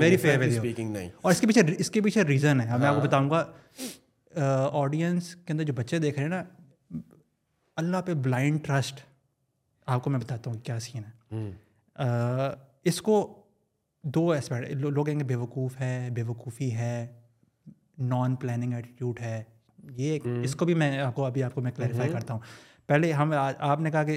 [0.00, 0.58] very fair
[1.22, 3.44] اور اس کے پیچھے اس کے پیچھے ریزن ہے میں آپ کو ہاں۔ بتاؤں گا
[4.82, 6.42] آڈینس کے اندر جو بچے دیکھ رہے ہیں نا
[7.82, 9.00] اللہ پہ بلائنڈ ٹرسٹ
[9.94, 12.48] آپ کو میں بتاتا ہوں کیا سین ہے
[12.90, 13.16] اس کو
[14.02, 17.06] دو اسپیکٹ لوگ کہیں گے بے وقوف ہے بے وقوفی ہے
[18.08, 19.42] نان پلاننگ ایٹیٹیوڈ ہے
[19.96, 22.40] یہ اس کو بھی میں آپ کو ابھی آپ کو میں کلیریفائی کرتا ہوں
[22.90, 24.16] پہلے ہم آپ نے کہا کہ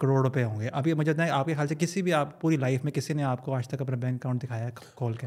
[0.00, 2.84] کروڑ روپے ہوں گے ابھی مجھے آپ کے خیال سے کسی بھی آپ پوری لائف
[2.84, 5.26] میں کسی نے آپ کو آج تک اپنا بینک اکاؤنٹ دکھایا کھول کے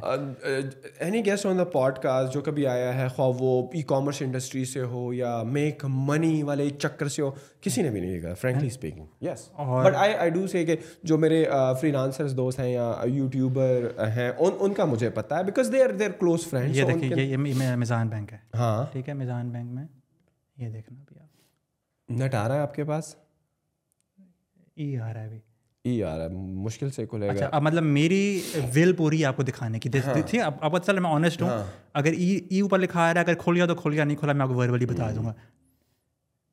[1.05, 4.81] any on the podcast جو کبھی آیا ہے خواہ وہ ای کامرس انڈسٹری سے
[4.93, 7.29] ہو یا میک منی والے چکر سے ہو
[7.67, 9.47] کسی نے بھی نہیں دیکھا frankly speaking yes
[9.85, 10.75] but I I do say کہ
[11.11, 11.43] جو میرے
[11.81, 15.83] فری لانسرز دوست ہیں یا یوٹیوبر ہیں ان ان کا مجھے پتہ ہے because they
[15.83, 19.85] are their close friend یہ یہ میزان بینک ہے ہاں ٹھیک ہے میزان بینک میں
[20.65, 21.03] یہ دیکھنا
[22.15, 23.15] نٹ آ رہا ہے آپ کے پاس
[24.75, 25.39] ای آ رہا ہے
[25.85, 26.29] ای آ رہا ہے
[26.63, 28.41] مشکل سے کھلے گا اچھا، مطلب میری
[28.75, 31.63] ول پوری آپ کو دکھانے کی ہاں۔ دیکھ دیتی اب اصل میں آنےسٹ ہوں ہاں۔
[32.01, 34.17] اگر ای ای اوپر لکھا آ رہا ہے اگر کھول گیا تو کھول گیا نہیں
[34.17, 35.33] کھولا میں آپ کو وربلی بتا ہاں۔ دوں گا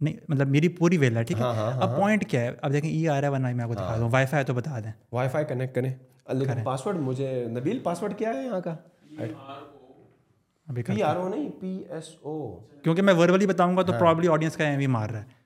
[0.01, 3.06] نہیں مطلب میری پوری ویل ہے ٹھیک ہے اب پوائنٹ کیا ہے اب دیکھیں ای
[3.09, 5.28] آ رہا ہے ورنہ میں آپ کو دکھا دوں وائی فائی تو بتا دیں وائی
[5.32, 5.93] فائی کنیکٹ کریں
[6.35, 8.74] لیکن پاسورڈ مجھے نبیل پاسورڈ کیا ہے یہاں کا
[10.86, 12.36] پی آر او نہیں پی ایس او
[12.82, 15.43] کیونکہ میں وربلی بتاؤں گا تو پرابلی آڈینس کا ایم بھی مار رہا ہے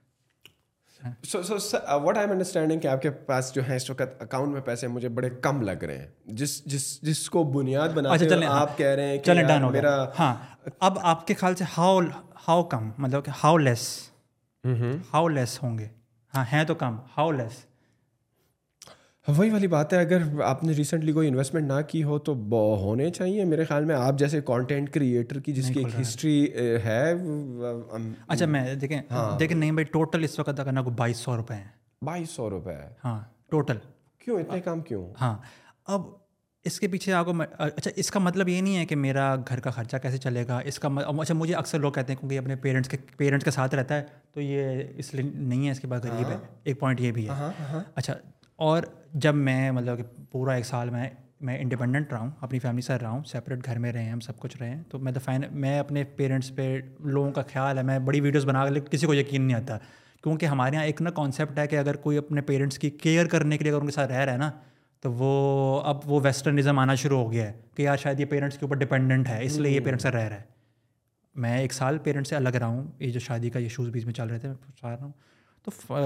[1.29, 1.55] so so
[2.03, 4.87] what I am understanding کہ آپ کے پاس جو ہے اس وقت اکاؤنٹ میں پیسے
[4.89, 6.07] مجھے بڑے کم لگ رہے ہیں
[6.41, 9.95] جس جس جس کو بنیاد بنا اچھا، آپ کہہ رہے ہیں چلیں ڈن ہو میرا
[10.19, 10.35] ہاں
[10.89, 11.99] اب آپ کے خیال سے ہاؤ
[12.49, 13.87] ہاؤ کم مطلب کہ ہاؤ لیس
[15.13, 15.89] ہاؤ لیس ہوں گے
[16.37, 17.65] ہاں ہیں تو کم ہاؤ لیس
[19.37, 22.35] وہی والی بات ہے اگر آپ نے ریسنٹلی کوئی انویسٹمنٹ نہ کی ہو تو
[22.83, 26.47] ہونے چاہیے میرے خیال میں آپ جیسے کانٹینٹ کریئٹر کی جس کی ایک ہسٹری
[26.85, 27.03] ہے
[28.29, 31.57] اچھا میں دیکھیں ہاں۔ دیکھیں نہیں بھائی ٹوٹل اس وقت اگر نہ بائیس سو روپئے
[31.57, 31.65] ہیں
[32.05, 33.19] بائیس سو روپئے ہاں
[33.51, 33.77] ٹوٹل
[34.25, 35.35] کیوں اتنے کام کیوں ہاں
[35.93, 36.07] اب
[36.67, 39.71] اس کے پیچھے کو اچھا اس کا مطلب یہ نہیں ہے کہ میرا گھر کا
[39.71, 40.89] خرچہ کیسے چلے گا اس کا
[41.21, 44.03] اچھا مجھے اکثر لوگ کہتے ہیں کیونکہ اپنے پیرنٹس کے پیرنٹس کے ساتھ رہتا ہے
[44.35, 47.29] تو یہ اس لیے نہیں ہے اس کے بعد غریب ہے ایک پوائنٹ یہ بھی
[47.29, 48.15] ہے اچھا
[48.67, 48.83] اور
[49.23, 51.09] جب میں مطلب کہ پورا ایک سال میں
[51.49, 54.39] میں انڈیپینڈنٹ رہا ہوں اپنی فیملی سے رہا ہوں سپریٹ گھر میں رہیں ہم سب
[54.41, 56.67] کچھ رہیں تو میں دفعہ میں اپنے پیرنٹس پہ
[57.01, 59.77] لوگوں کا خیال ہے میں بڑی ویڈیوز بنا کر لیکن کسی کو یقین نہیں آتا
[60.23, 63.59] کیونکہ ہمارے یہاں ایک نا کانسیپٹ ہے کہ اگر کوئی اپنے پیرنٹس کی کیئر کرنے
[63.59, 64.51] کے لیے اگر ان کے ساتھ رہ رہا ہے نا
[65.03, 68.59] تو وہ اب وہ ویسٹرنزم آنا شروع ہو گیا ہے کہ یار شاید یہ پیرنٹس
[68.59, 70.43] کے اوپر ڈپینڈنٹ ہے اس لیے یہ پیرنٹس سے رہ رہا ہے
[71.45, 74.15] میں ایک سال پیرنٹس سے الگ رہا ہوں یہ جو شادی کا ایشوز بیچ میں
[74.15, 75.13] چل رہے تھے میں رہا ہوں
[75.65, 76.01] تو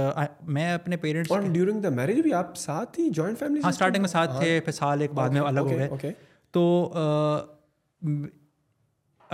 [0.56, 4.02] میں اپنے پیرنٹس اور ڈیورنگ دا میرج بھی آپ ساتھ ہی جوائنٹ فیملی ہاں اسٹارٹنگ
[4.02, 4.64] میں ساتھ تھے ہاں.
[4.64, 5.70] پھر سال ایک بعد میں الگ ہو
[6.02, 6.12] گئے
[6.52, 6.92] تو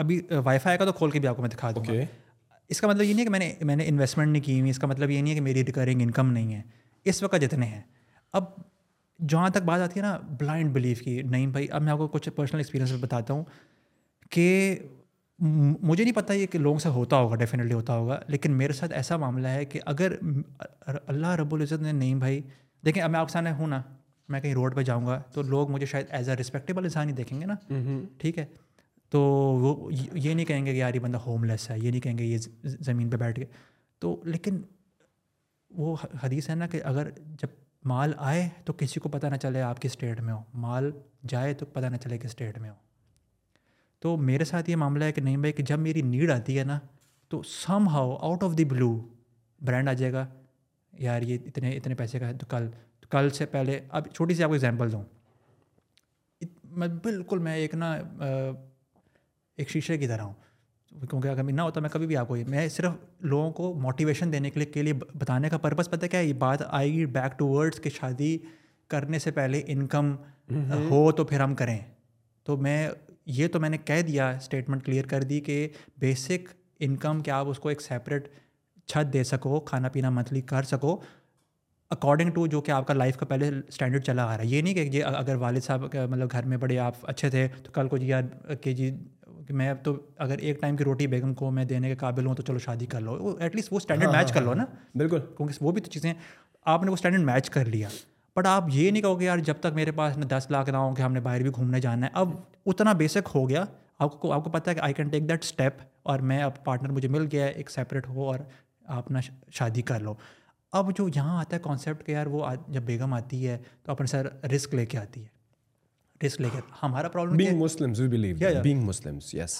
[0.02, 2.00] ابھی وائی فائی کا تو کھول کے بھی آپ کو میں دکھا دوں گا
[2.74, 4.70] اس کا مطلب یہ نہیں ہے کہ میں نے میں نے انویسٹمنٹ نہیں کی ہوئی
[4.70, 6.60] اس کا مطلب یہ نہیں ہے کہ میری ریکرنگ انکم نہیں ہے
[7.10, 7.80] اس وقت جتنے ہیں
[8.38, 8.44] اب
[9.28, 12.08] جہاں تک بات آتی ہے نا بلائنڈ بلیف کی نہیں بھائی اب میں آپ کو
[12.08, 13.44] کچھ پرسنل ایکسپیرینس بتاتا ہوں
[14.30, 14.44] کہ
[15.39, 18.93] مجھے نہیں پتہ یہ کہ لوگوں سے ہوتا ہوگا ڈیفینیٹلی ہوتا ہوگا لیکن میرے ساتھ
[18.93, 20.12] ایسا معاملہ ہے کہ اگر
[21.06, 22.40] اللہ رب العزت نے نہیں بھائی
[22.86, 23.81] دیکھیں اب میں آپ سامنے ہوں نا
[24.32, 27.12] میں کہیں روڈ پہ جاؤں گا تو لوگ مجھے شاید ایز اے رسپیکٹیبل انسان ہی
[27.15, 27.55] دیکھیں گے نا
[28.20, 28.44] ٹھیک ہے
[29.10, 29.20] تو
[29.62, 32.19] وہ یہ نہیں کہیں گے کہ یار یہ بندہ ہوم لیس ہے یہ نہیں کہیں
[32.19, 32.39] گے یہ
[32.81, 33.44] زمین پہ بیٹھ کے
[34.01, 34.60] تو لیکن
[35.77, 37.10] وہ حدیث ہے نا کہ اگر
[37.43, 37.56] جب
[37.89, 40.90] مال آئے تو کسی کو پتہ نہ چلے آپ کس اسٹیٹ میں ہو مال
[41.28, 42.74] جائے تو پتہ نہ چلے کس اسٹیٹ میں ہو
[44.00, 46.64] تو میرے ساتھ یہ معاملہ ہے کہ نہیں بھائی کہ جب میری نیڈ آتی ہے
[46.64, 46.78] نا
[47.30, 47.42] تو
[47.92, 48.90] somehow out of the blue
[49.66, 50.26] brand آ جائے گا
[50.98, 52.68] یار یہ اتنے اتنے پیسے کا ہے تو کل
[53.00, 55.02] تو کل سے پہلے اب چھوٹی سی آپ کو ایگزامپل دوں
[56.80, 57.92] میں بالکل میں ایک نا
[59.56, 60.34] ایک شیشے کی طرح ہوں
[61.10, 62.92] کیونکہ اگر نہ ہوتا میں کبھی بھی آپ کو یہ میں صرف
[63.30, 66.62] لوگوں کو موٹیویشن دینے کے لیے کے لیے بتانے کا پرپز پتہ کیا یہ بات
[66.68, 68.36] آئے گی بیک ٹو ورڈس کہ شادی
[68.90, 70.14] کرنے سے پہلے انکم
[70.90, 71.78] ہو تو پھر ہم کریں
[72.46, 72.76] تو میں
[73.36, 75.66] یہ تو میں نے کہہ دیا اسٹیٹمنٹ کلیئر کر دی کہ
[76.00, 76.48] بیسک
[76.86, 78.28] انکم کیا آپ اس کو ایک سیپریٹ
[78.92, 80.96] چھت دے سکو کھانا پینا منتھلی کر سکو
[81.90, 84.62] اکارڈنگ ٹو جو کہ آپ کا لائف کا پہلے اسٹینڈرڈ چلا آ رہا ہے یہ
[84.62, 87.88] نہیں کہ جی اگر والد صاحب مطلب گھر میں بڑے آپ اچھے تھے تو کل
[87.88, 88.90] کو جی یار کہ جی
[89.48, 89.94] کہ میں اب تو
[90.24, 92.86] اگر ایک ٹائم کی روٹی بیگم کو میں دینے کے قابل ہوں تو چلو شادی
[92.94, 95.64] کر لو ایٹ لیسٹ وہ اسٹینڈرڈ ہاں، میچ کر لو ہاں، ہاں، نا بالکل کیونکہ
[95.64, 96.12] وہ بھی تو چیزیں
[96.74, 97.88] آپ نے وہ اسٹینڈرڈ میچ کر لیا
[98.39, 101.02] بٹ آپ یہ نہیں کہو گے یار جب تک میرے پاس دس لاکھ ہوں کہ
[101.02, 102.35] ہم نے باہر بھی گھومنے جانا ہے اب
[102.73, 103.65] اتنا بیسک ہو گیا
[104.06, 106.62] آپ کو آپ کو پتا ہے کہ I can take that step اور میں اب
[106.65, 109.20] پارٹنر مجھے مل گیا ایک سیپریٹ ہو اور آپ اپنا
[109.59, 110.15] شادی کر لو
[110.78, 112.44] اب جو یہاں آتا ہے کانسیپٹ کہ یار وہ
[112.77, 116.60] جب بیگم آتی ہے تو اپنے سر رسک لے کے آتی ہے رسک لے کے
[116.82, 117.65] ہمارا پرابلم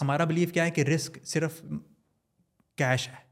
[0.01, 1.63] ہمارا بلیو کیا ہے کہ رسک صرف
[2.83, 3.27] کیش ہے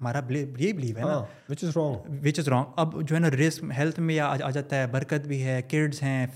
[0.00, 4.18] ہمارا یہ بلیو ہے نا وچ از رانگ اب جو ہے نا رسک ہیلتھ میں
[4.20, 6.26] آ جاتا ہے برکت بھی ہے کڈس ہیں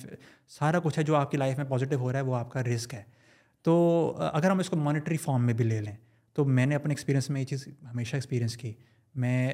[0.59, 2.63] سارا کچھ ہے جو آپ کی لائف میں پازیٹیو ہو رہا ہے وہ آپ کا
[2.65, 3.03] رسک ہے
[3.65, 3.75] تو
[4.33, 5.95] اگر ہم اس کو مانیٹری فارم میں بھی لے لیں
[6.35, 8.73] تو میں نے اپنے ایکسپیرینس میں یہ چیز ہمیشہ ایکسپیرینس کی
[9.21, 9.53] میں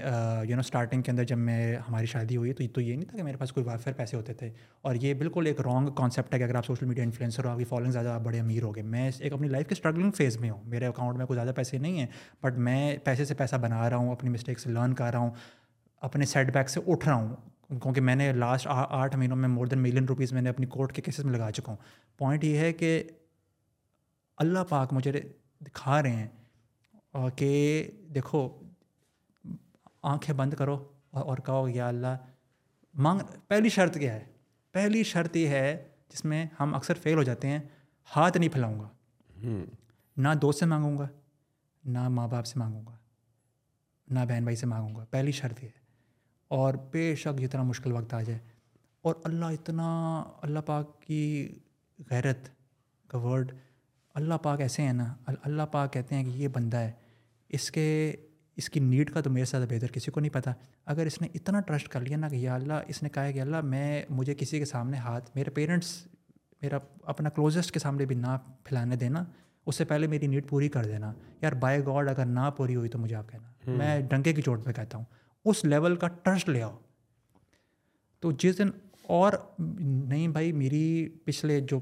[0.49, 3.09] یو نو اسٹارٹنگ کے اندر جب میں ہماری شادی ہوئی تو یہ تو یہ نہیں
[3.09, 4.49] تھا کہ میرے پاس کوئی وائی پیسے ہوتے تھے
[4.89, 7.59] اور یہ بالکل ایک رانگ کانسیپٹ ہے کہ اگر آپ سوشل میڈیا انفلینسر ہو آپ
[7.59, 10.37] کی فالوئنگ زیادہ آپ بڑے امیر ہو گئے میں ایک اپنی لائف کے اسٹرگلنگ فیز
[10.41, 12.07] میں ہوں میرے اکاؤنٹ میں کوئی زیادہ پیسے نہیں ہیں
[12.43, 15.31] بٹ میں پیسے سے پیسہ بنا رہا ہوں اپنی مسٹیک سے لرن کر رہا ہوں
[16.09, 17.35] اپنے سیٹ بیک سے اٹھ رہا ہوں
[17.83, 20.93] کیونکہ میں نے لاسٹ آٹھ مہینوں میں مور دین ملین روپیز میں نے اپنی کورٹ
[20.97, 21.77] کے کیسز میں لگا چکا ہوں
[22.19, 23.03] پوائنٹ یہ ہے کہ
[24.45, 27.49] اللہ پاک مجھے دکھا رہے ہیں کہ
[28.15, 28.49] دیکھو
[30.13, 30.77] آنکھیں بند کرو
[31.31, 32.17] اور کہو یا اللہ
[33.05, 34.25] مانگ پہلی شرط کیا ہے
[34.73, 35.69] پہلی شرط یہ ہے
[36.13, 37.59] جس میں ہم اکثر فیل ہو جاتے ہیں
[38.17, 38.89] ہاتھ نہیں پھیلاؤں گا
[40.27, 41.07] نہ دوست سے مانگوں گا
[41.95, 42.97] نہ ماں باپ سے مانگوں گا
[44.15, 45.83] نہ بہن بھائی سے مانگوں گا پہلی شرط یہ ہے
[46.59, 48.39] اور بے شک جتنا مشکل وقت آ جائے
[49.09, 49.89] اور اللہ اتنا
[50.43, 51.21] اللہ پاک کی
[52.11, 52.49] غیرت
[53.11, 53.53] کا ورڈ
[54.21, 55.13] اللہ پاک ایسے ہیں نا
[55.47, 56.93] اللہ پاک کہتے ہیں کہ یہ بندہ ہے
[57.57, 57.87] اس کے
[58.59, 60.51] اس کی نیڈ کا تو میرے سے زیادہ بہتر کسی کو نہیں پتہ
[60.93, 63.41] اگر اس نے اتنا ٹرسٹ کر لیا نا کہ یا اللہ اس نے کہا کہ
[63.41, 65.93] اللہ میں مجھے کسی کے سامنے ہاتھ میرے پیرنٹس
[66.63, 66.79] میرا
[67.13, 69.25] اپنا کلوزسٹ کے سامنے بھی نہ پھیلانے دینا
[69.67, 71.13] اس سے پہلے میری نیڈ پوری کر دینا
[71.43, 74.65] یار بائی گاڈ اگر نہ پوری ہوئی تو مجھے آپ کہنا میں ڈنکے کی چوٹ
[74.65, 75.05] پہ کہتا ہوں
[75.51, 76.77] اس لیول کا ٹرسٹ لے آؤ
[78.23, 78.69] تو جس دن
[79.17, 80.85] اور نہیں بھائی میری
[81.25, 81.79] پچھلے جو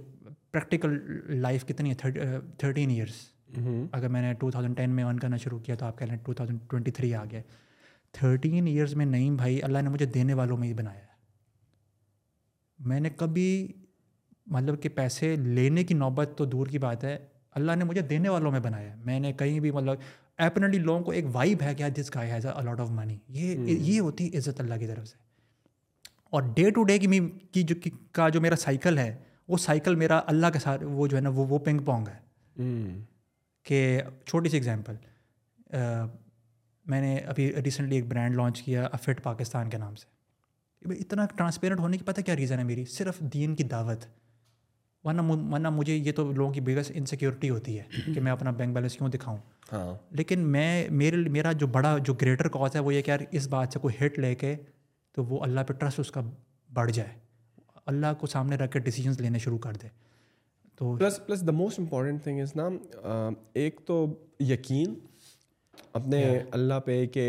[0.52, 0.98] پریکٹیکل
[1.42, 2.10] لائف کتنی ہے
[2.58, 3.20] تھرٹین ایئرس
[3.60, 3.84] Mm-hmm.
[3.92, 6.16] اگر میں نے ٹو تھاؤزینڈ ٹین میں ارن کرنا شروع کیا تو آپ کہہ لیں
[6.24, 7.42] ٹو تھاؤزینڈ ٹوئنٹی تھری آ گئے
[8.18, 11.10] تھرٹین ایئرس میں نہیں بھائی اللہ نے مجھے دینے والوں میں ہی بنایا ہے
[12.90, 13.48] میں نے کبھی
[14.56, 17.16] مطلب کہ پیسے لینے کی نوبت تو دور کی بات ہے
[17.60, 21.10] اللہ نے مجھے دینے والوں میں بنایا ہے میں نے کہیں بھی مطلب لوگوں کو
[21.12, 23.68] ایک وائب ہے آف منی mm-hmm.
[23.68, 25.16] یہ یہ ہوتی ہے عزت اللہ کی طرف سے
[26.36, 27.74] اور ڈے ٹو ڈے کی جو
[28.18, 29.14] کا جو میرا سائیکل ہے
[29.48, 32.18] وہ سائیکل میرا اللہ کے ساتھ وہ جو ہے نا وہ پنگ پونگ ہے
[32.62, 33.02] mm-hmm.
[33.68, 33.80] کہ
[34.26, 34.94] چھوٹی سی اگزامپل
[36.92, 41.80] میں نے ابھی ریسنٹلی ایک برانڈ لانچ کیا افٹ پاکستان کے نام سے اتنا ٹرانسپیرنٹ
[41.80, 44.04] ہونے کی پتہ کیا ریزن ہے میری صرف دین کی دعوت
[45.04, 45.22] ورنہ
[45.52, 48.96] ورنہ مجھے یہ تو لوگوں کی بگیسٹ انسیکیورٹی ہوتی ہے کہ میں اپنا بینک بیلنس
[48.96, 49.36] کیوں دکھاؤں
[49.72, 49.86] ہاں۔
[50.16, 50.66] لیکن میں
[51.00, 53.78] میرے میرا جو بڑا جو گریٹر کاز ہے وہ یہ کہ یار اس بات سے
[53.82, 54.54] کوئی ہٹ لے کے
[55.14, 56.20] تو وہ اللہ پہ ٹرسٹ اس کا
[56.74, 57.18] بڑھ جائے
[57.94, 59.88] اللہ کو سامنے رکھ کے ڈیسیجنس لینے شروع کر دے
[60.78, 62.68] تو plus plus the most important thing is نا
[63.62, 64.04] ایک تو
[64.50, 64.94] یقین
[65.94, 66.22] اپنے
[66.52, 67.26] اللہ پہ کہ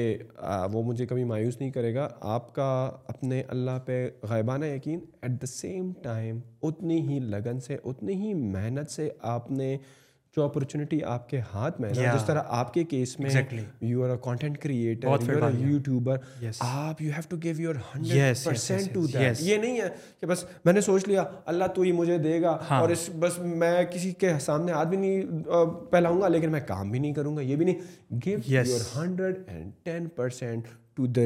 [0.72, 2.70] وہ مجھے کبھی مایوس نہیں کرے گا آپ کا
[3.14, 3.98] اپنے اللہ پہ
[4.30, 9.52] غیبانہ یقین ایٹ دا سیم ٹائم اتنی ہی لگن سے اتنی ہی محنت سے آپ
[9.52, 9.76] نے
[10.35, 13.30] جو اپرچونیٹی آپ کے ہاتھ میں ہے جس طرح آپ کے کیس میں
[13.81, 16.15] you are a content creator YouTuber
[16.68, 19.88] آپ you have to give your hundred to that یہ نہیں ہے
[20.22, 21.23] کہ بس میں نے سوچ لیا
[21.53, 24.88] اللہ تو ہی مجھے دے گا ہاں۔ اور اس بس میں کسی کے سامنے ہاتھ
[24.89, 25.41] بھی نہیں
[25.91, 29.41] پھیلاؤں گا لیکن میں کام بھی نہیں کروں گا یہ بھی نہیں give your hundred
[29.55, 31.26] and ten percent to the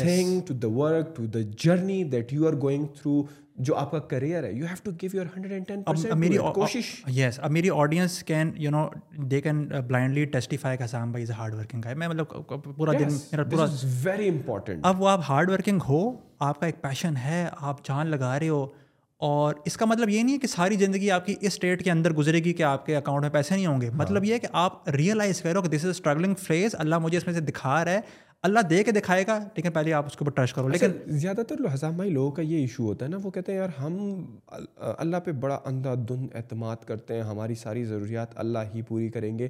[0.00, 3.22] thing to the work to the journey that you are going through
[3.66, 6.88] جو آپ کا کریئر ہے you have to give your hundred and ten میری کوشش
[7.16, 8.86] یس اب میری audience can you know
[9.30, 13.08] they can blindly testify کا سام بھائی از ہارڈ ورکنگ ہے میں مطلب پورا دن
[13.32, 13.66] میرا پورا
[14.02, 16.04] ویری امپورٹنٹ اب وہ آپ ہارڈ ورکنگ ہو
[16.48, 18.66] آپ کا ایک پیشن ہے آپ جان لگا رہے ہو
[19.30, 21.90] اور اس کا مطلب یہ نہیں ہے کہ ساری زندگی آپ کی اس اسٹیٹ کے
[21.90, 24.28] اندر گزرے گی کہ آپ کے اکاؤنٹ میں پیسے نہیں ہوں گے مطلب ہاں.
[24.28, 27.34] یہ ہے کہ آپ ریئلائز کرو کہ this is struggling phase Allah مجھے اس میں
[27.34, 28.00] سے دکھا رہا ہے
[28.46, 30.16] اللہ دے کے دکھائے گا لیکن لیکن پہلے آپ اس
[30.52, 33.58] کرو اچھا، زیادہ تر لہٰذام لوگوں کا یہ ایشو ہوتا ہے نا وہ کہتے ہیں
[33.58, 33.96] یار ہم
[34.96, 39.36] اللہ پہ بڑا اندھا دھند اعتماد کرتے ہیں ہماری ساری ضروریات اللہ ہی پوری کریں
[39.38, 39.48] گے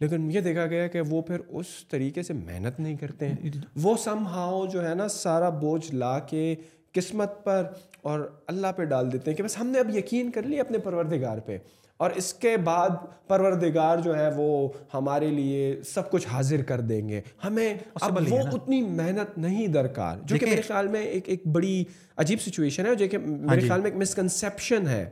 [0.00, 3.50] لیکن یہ دیکھا گیا کہ وہ پھر اس طریقے سے محنت نہیں کرتے ہیں
[3.82, 6.54] وہ سم ہاؤ جو ہے نا سارا بوجھ لا کے
[6.94, 7.66] قسمت پر
[8.10, 8.20] اور
[8.52, 11.38] اللہ پہ ڈال دیتے ہیں کہ بس ہم نے اب یقین کر لی اپنے پروردگار
[11.46, 11.56] پہ
[12.04, 12.90] اور اس کے بعد
[13.28, 14.46] پروردگار جو ہے وہ
[14.94, 20.16] ہمارے لیے سب کچھ حاضر کر دیں گے ہمیں اب وہ اتنی محنت نہیں درکار
[20.26, 21.82] جو کہ میرے خیال میں ایک ایک بڑی
[22.24, 25.04] عجیب سچویشن ہے جو کہ ہاں میرے جی۔ خیال میں ایک مسکنسیپشن ہے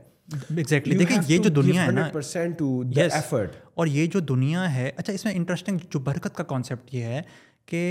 [0.70, 3.38] دیکھیں یہ جو دنیا ہے نا
[3.80, 7.22] اور یہ جو دنیا ہے اچھا اس میں انٹرسٹنگ جو برکت کا کانسیپٹ یہ ہے
[7.66, 7.82] کہ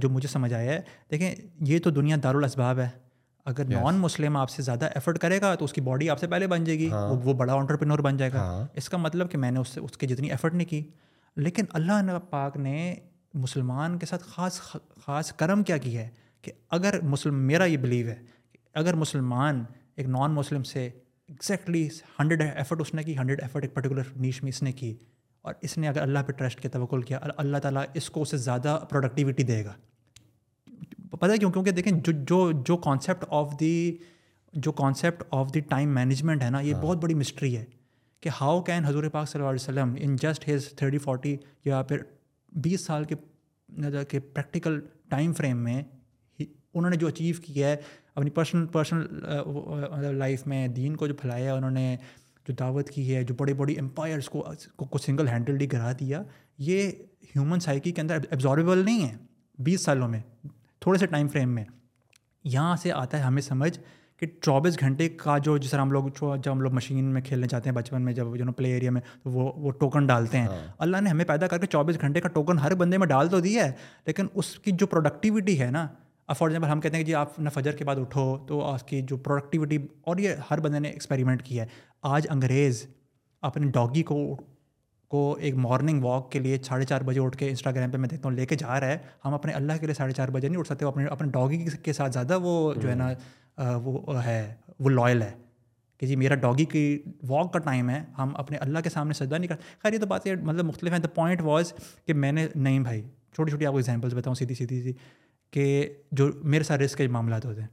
[0.00, 1.34] جو مجھے سمجھ آیا ہے دیکھیں
[1.68, 2.88] یہ تو دنیا دارالاسباب ہے
[3.48, 6.26] اگر نان مسلم آپ سے زیادہ ایفرٹ کرے گا تو اس کی باڈی آپ سے
[6.32, 9.30] پہلے بن جائے گی ہاں۔ وہ بڑا آنٹرپرینور بن جائے گا ہاں۔ اس کا مطلب
[9.30, 10.82] کہ میں نے اس سے اس کی جتنی ایفرٹ نہیں کی
[11.46, 12.94] لیکن اللہ نے پاک نے
[13.46, 14.60] مسلمان کے ساتھ خاص
[15.04, 16.08] خاص کرم کیا کی ہے
[16.42, 18.14] کہ اگر مسلم میرا یہ بلیو ہے
[18.82, 19.62] اگر مسلمان
[19.96, 21.86] ایک نان مسلم سے ایگزیکٹلی
[22.18, 24.94] ہنڈریڈ ایفرٹ اس نے کی ہنڈریڈ ایفرٹ ایک پرٹیکولر نیش میں اس نے کی
[25.48, 28.30] اور اس نے اگر اللہ پہ ٹرسٹ کے توقع کیا اللہ تعالیٰ اس کو اس
[28.30, 29.72] سے زیادہ پروڈکٹیوٹی دے گا
[31.10, 33.96] پتہ کیوں کیونکہ دیکھیں جو جو جو کانسیپٹ آف دی
[34.62, 37.64] جو concept of the time management ہے نا یہ ہاں۔ بہت بڑی مسٹری ہے
[38.22, 41.82] کہ ہاؤ کین حضور پاک صلی اللہ علیہ وسلم in just his thirty forty یا
[41.88, 42.02] پھر
[42.64, 43.14] بیس سال کے
[44.10, 44.80] کے پریکٹیکل
[45.10, 45.80] ٹائم فریم میں
[46.40, 47.76] انہوں نے جو اچیو کیا ہے
[48.14, 51.96] اپنی پرسنل پرسنل لائف میں دین کو جو پھیلایا ہے انہوں نے
[52.48, 54.42] جو دعوت کی ہے جو بڑے بڑی امپائرس کو
[54.90, 56.22] کو سنگل ہینڈلڈی گرا دیا
[56.68, 56.86] یہ
[57.34, 59.16] ہیومن سائیکی کے اندر ایبزاربل نہیں ہے
[59.64, 60.20] بیس سالوں میں
[60.80, 61.64] تھوڑے سے ٹائم فریم میں
[62.50, 63.76] یہاں سے آتا ہے ہمیں سمجھ
[64.18, 67.46] کہ چوبیس گھنٹے کا جو جس طرح ہم لوگ جب ہم لوگ مشین میں کھیلنے
[67.50, 70.38] جاتے ہیں بچپن میں جب جو نا پلے ایریا میں تو وہ وہ ٹوکن ڈالتے
[70.38, 70.56] ہیں ہاں۔
[70.86, 73.40] اللہ نے ہمیں پیدا کر کے چوبیس گھنٹے کا ٹوکن ہر بندے میں ڈال تو
[73.40, 73.72] دیا ہے
[74.06, 75.86] لیکن اس کی جو پروڈکٹیوٹی ہے نا
[76.38, 78.82] فار ایگزامپل ہم کہتے ہیں کہ جی آپ نہ فجر کے بعد اٹھو تو اس
[78.88, 79.78] کی جو پروڈکٹیوٹی
[80.10, 81.68] اور یہ ہر بندے نے ایکسپیریمنٹ کیا ہے
[82.14, 82.86] آج انگریز
[83.50, 84.16] اپنی ڈاگی کو
[85.10, 88.28] کو ایک مارننگ واک کے لیے ساڑھے چار بجے اٹھ کے انسٹاگرام پہ میں دیکھتا
[88.28, 90.58] ہوں لے کے جا رہا ہے ہم اپنے اللہ کے لیے ساڑھے چار بجے نہیں
[90.60, 93.10] اٹھ سکتے اپنے اپنے ڈاگی کے ساتھ زیادہ وہ جو ہے نا
[93.84, 94.40] وہ ہے
[94.84, 95.30] وہ لائل ہے
[96.00, 96.82] کہ جی میرا ڈاگی کی
[97.28, 100.06] واک کا ٹائم ہے ہم اپنے اللہ کے سامنے سجدہ نہیں کرتے خیر یہ تو
[100.06, 101.72] بات مطلب مختلف ہیں دا پوائنٹ واز
[102.06, 103.02] کہ میں نے نہیں بھائی
[103.36, 104.92] چھوٹی چھوٹی آپ کو ایگزامپلس بتاؤں سیدھی سیدھی سی
[105.52, 105.66] کہ
[106.20, 107.68] جو میرے ساتھ رسک کے معاملات ہوتے ہیں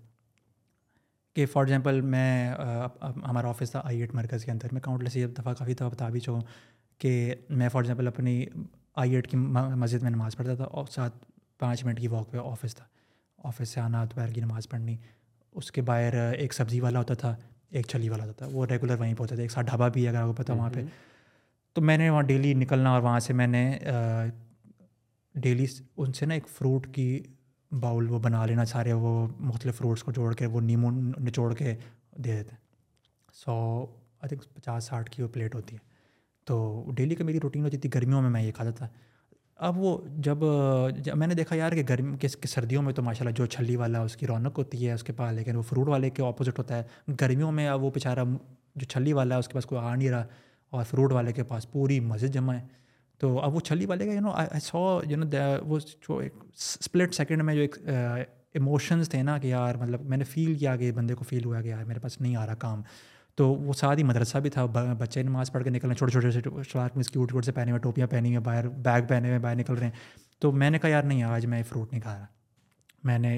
[1.36, 5.26] کہ فار ایگزامپل میں ہمارا آفس تھا آئی ایٹ مرکز کے اندر میں کاؤنٹلیس یہ
[5.38, 6.42] دفعہ کافی دفعہ بتا چکا ہوں
[7.00, 7.14] کہ
[7.60, 8.44] میں فار ایگزامپل اپنی
[9.02, 11.18] آئی ایٹ کی مسجد میں نماز پڑھتا تھا اور ساتھ
[11.60, 12.86] پانچ منٹ کی واک پہ آفس تھا
[13.48, 14.96] آفس سے آنا دوپہر کی نماز پڑھنی
[15.62, 17.36] اس کے باہر ایک سبزی والا ہوتا تھا
[17.80, 20.20] ایک چھلی والا ہوتا تھا وہ ریگولر وہیں پہنچتا تھا ایک ساتھ ڈھابا بھی اگر
[20.22, 20.82] آپ کو پتا وہاں پہ
[21.76, 23.64] تو میں نے وہاں ڈیلی نکلنا اور وہاں سے میں نے
[25.46, 25.66] ڈیلی
[25.98, 27.06] ان سے نا ایک فروٹ کی
[27.80, 31.74] باؤل وہ بنا لینا سارے وہ مختلف فروٹس کو جوڑ کے وہ نیمو نچوڑ کے
[32.26, 33.54] دے دیتے ہیں سو
[34.20, 35.94] آئی تھنک پچاس ساٹھ کی وہ پلیٹ ہوتی ہے
[36.46, 38.88] تو ڈیلی کا میری روٹین ہوتی تھی گرمیوں میں میں یہ کھاتا تھا
[39.68, 40.38] اب وہ جب
[41.04, 43.76] جب میں نے دیکھا یار کہ گرم کے سردیوں میں تو ماشاء اللہ جو چھلی
[43.76, 46.60] والا اس کی رونق ہوتی ہے اس کے پاس لیکن وہ فروٹ والے کے اپوزٹ
[46.60, 48.24] ہوتا ہے گرمیوں میں اب وہ بیچارہ
[48.76, 50.24] جو چھلی والا ہے اس کے پاس کوئی آ نہیں رہا
[50.78, 52.66] اور فروٹ والے کے پاس پوری مزے جمع ہے
[53.20, 55.26] تو اب وہ چھلی والے کا you know so you know
[55.68, 60.18] وہ جو ایک اسپلٹ سیکنڈ میں جو ایک ایموشنز تھے نا کہ یار مطلب میں
[60.18, 62.56] نے فیل کیا کہ بندے کو فیل ہوا کہ یار میرے پاس نہیں آ رہا
[62.60, 62.82] کام
[63.38, 64.66] تو وہ ساتھ ہی مدرسہ بھی تھا
[65.00, 67.52] بچے نماز پڑھ کے نکل رہے ہیں چھوٹے چھوٹے سے شراک میں کیوٹ کیوٹ سے
[67.52, 69.94] پہنے ہوئے ٹوپیاں پہنی ہوئی باہر بیگ پہنے ہوئے باہر نکل رہے ہیں
[70.42, 72.26] تو میں نے کہا یار نہیں آج میں فروٹ نہیں کھا رہا
[73.10, 73.38] میں نے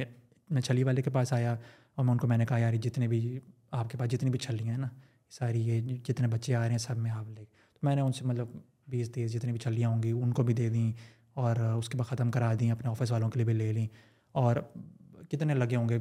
[0.56, 1.53] میں چھلی والے کے پاس آیا
[1.95, 3.40] اور میں ان کو میں نے کہا یار جتنے بھی
[3.80, 4.88] آپ کے پاس جتنی بھی چھلیاں ہیں نا
[5.40, 8.11] ساری یہ جتنے بچے آ رہے ہیں سب میں آپ لے تو میں نے ان
[8.14, 8.56] سے مطلب
[8.91, 10.91] بیس تیس جتنی بھی چھلیاں ہوں گی ان کو بھی دے دیں
[11.45, 13.88] اور اس کے بعد ختم کرا دیں اپنے آفس والوں کے لیے بھی لے لیں
[14.44, 14.56] اور
[15.32, 15.98] کتنے لگے ہوں گے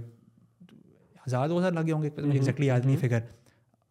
[1.26, 3.20] ہزار دو ہزار لگے ہوں گے ایگزیکٹلی آدمی فکر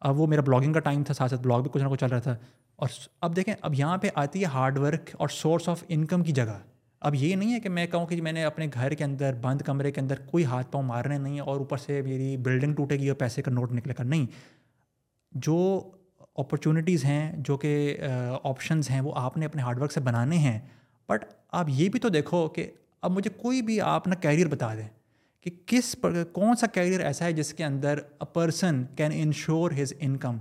[0.01, 2.09] اب وہ میرا بلاگنگ کا ٹائم تھا ساتھ ساتھ بلاگ بھی کچھ نہ کچھ چل
[2.11, 2.35] رہا تھا
[2.83, 2.87] اور
[3.23, 6.57] اب دیکھیں اب یہاں پہ آتی ہے ہارڈ ورک اور سورس آف انکم کی جگہ
[7.07, 9.61] اب یہ نہیں ہے کہ میں کہوں کہ میں نے اپنے گھر کے اندر بند
[9.65, 13.07] کمرے کے اندر کوئی ہاتھ پاؤں مارنے نہیں اور اوپر سے میری بلڈنگ ٹوٹے گی
[13.09, 14.25] اور پیسے کا نوٹ نکلے گا نہیں
[15.47, 15.57] جو
[16.43, 17.73] اپرچونیٹیز ہیں جو کہ
[18.43, 20.59] آپشنز ہیں وہ آپ نے اپنے ہارڈ ورک سے بنانے ہیں
[21.09, 21.25] بٹ
[21.59, 22.69] آپ یہ بھی تو دیکھو کہ
[23.01, 24.87] اب مجھے کوئی بھی آپ نہ کیریئر بتا دیں
[25.45, 29.71] کہ کس پر کون سا کیریئر ایسا ہے جس کے اندر a person can ensure
[29.81, 30.37] his income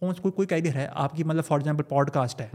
[0.00, 2.48] کون کوئی کوئی کیریئر ہے آپ کی مطلب فار ایگزامپل پوڈ کاسٹ ہے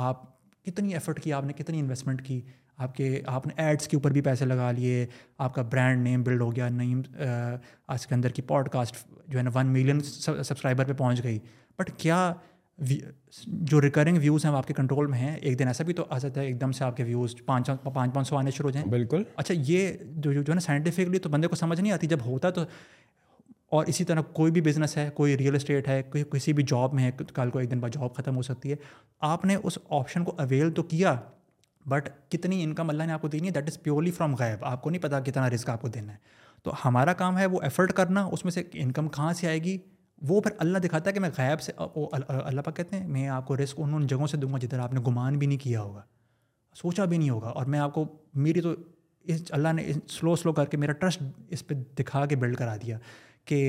[0.00, 0.22] آپ
[0.64, 2.40] کتنی ایفرٹ کی آپ نے کتنی انویسٹمنٹ کی
[2.84, 5.06] آپ کے آپ نے ایڈس کے اوپر بھی پیسے لگا لیے
[5.46, 7.00] آپ کا برانڈ نیم بلڈ ہو گیا نیم
[7.94, 8.96] آج کے اندر کی پوڈ کاسٹ
[9.30, 11.38] جو ہے نا ون ملین سبسکرائبر پہ پہنچ گئی
[11.78, 12.32] بٹ کیا
[13.46, 16.04] جو ریکرنگ ویوز ہیں وہ آپ کے کنٹرول میں ہیں ایک دن ایسا بھی تو
[16.10, 18.68] آ سکتا ہے ایک دم سے آپ کے ویوز پانچ پانچ پانچ سو آنے شروع
[18.68, 21.92] ہو جائیں بالکل اچھا یہ جو جو ہے نا سائنٹیفکلی تو بندے کو سمجھ نہیں
[21.92, 22.64] آتی جب ہوتا تو
[23.76, 26.94] اور اسی طرح کوئی بھی بزنس ہے کوئی ریئل اسٹیٹ ہے کوئی کسی بھی جاب
[26.94, 28.76] میں ہے کل کو ایک دن بعد جاب ختم ہو سکتی ہے
[29.30, 31.14] آپ نے اس آپشن کو اویل تو کیا
[31.90, 34.82] بٹ کتنی انکم اللہ نے آپ کو دینی ہے دیٹ از پیورلی فرام غائب آپ
[34.82, 36.18] کو نہیں پتا کتنا رسک آپ کو دینا ہے
[36.64, 39.76] تو ہمارا کام ہے وہ ایفرٹ کرنا اس میں سے انکم کہاں سے آئے گی
[40.28, 43.46] وہ پھر اللہ دکھاتا ہے کہ میں غائب سے اللہ پاک کہتے ہیں میں آپ
[43.46, 45.80] کو رسک ان ان جگہوں سے دوں گا جدھر آپ نے گمان بھی نہیں کیا
[45.80, 46.02] ہوگا
[46.80, 48.04] سوچا بھی نہیں ہوگا اور میں آپ کو
[48.46, 48.74] میری تو
[49.34, 51.22] اس اللہ نے سلو سلو کر کے میرا ٹرسٹ
[51.56, 52.98] اس پہ دکھا کے بلڈ کرا دیا
[53.50, 53.60] کہ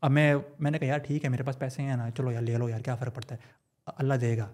[0.00, 2.42] اب میں میں نے کہا یار ٹھیک ہے میرے پاس پیسے ہیں نا چلو یار
[2.42, 3.52] لے لو یار کیا فرق پڑتا ہے
[3.96, 4.48] اللہ دے گا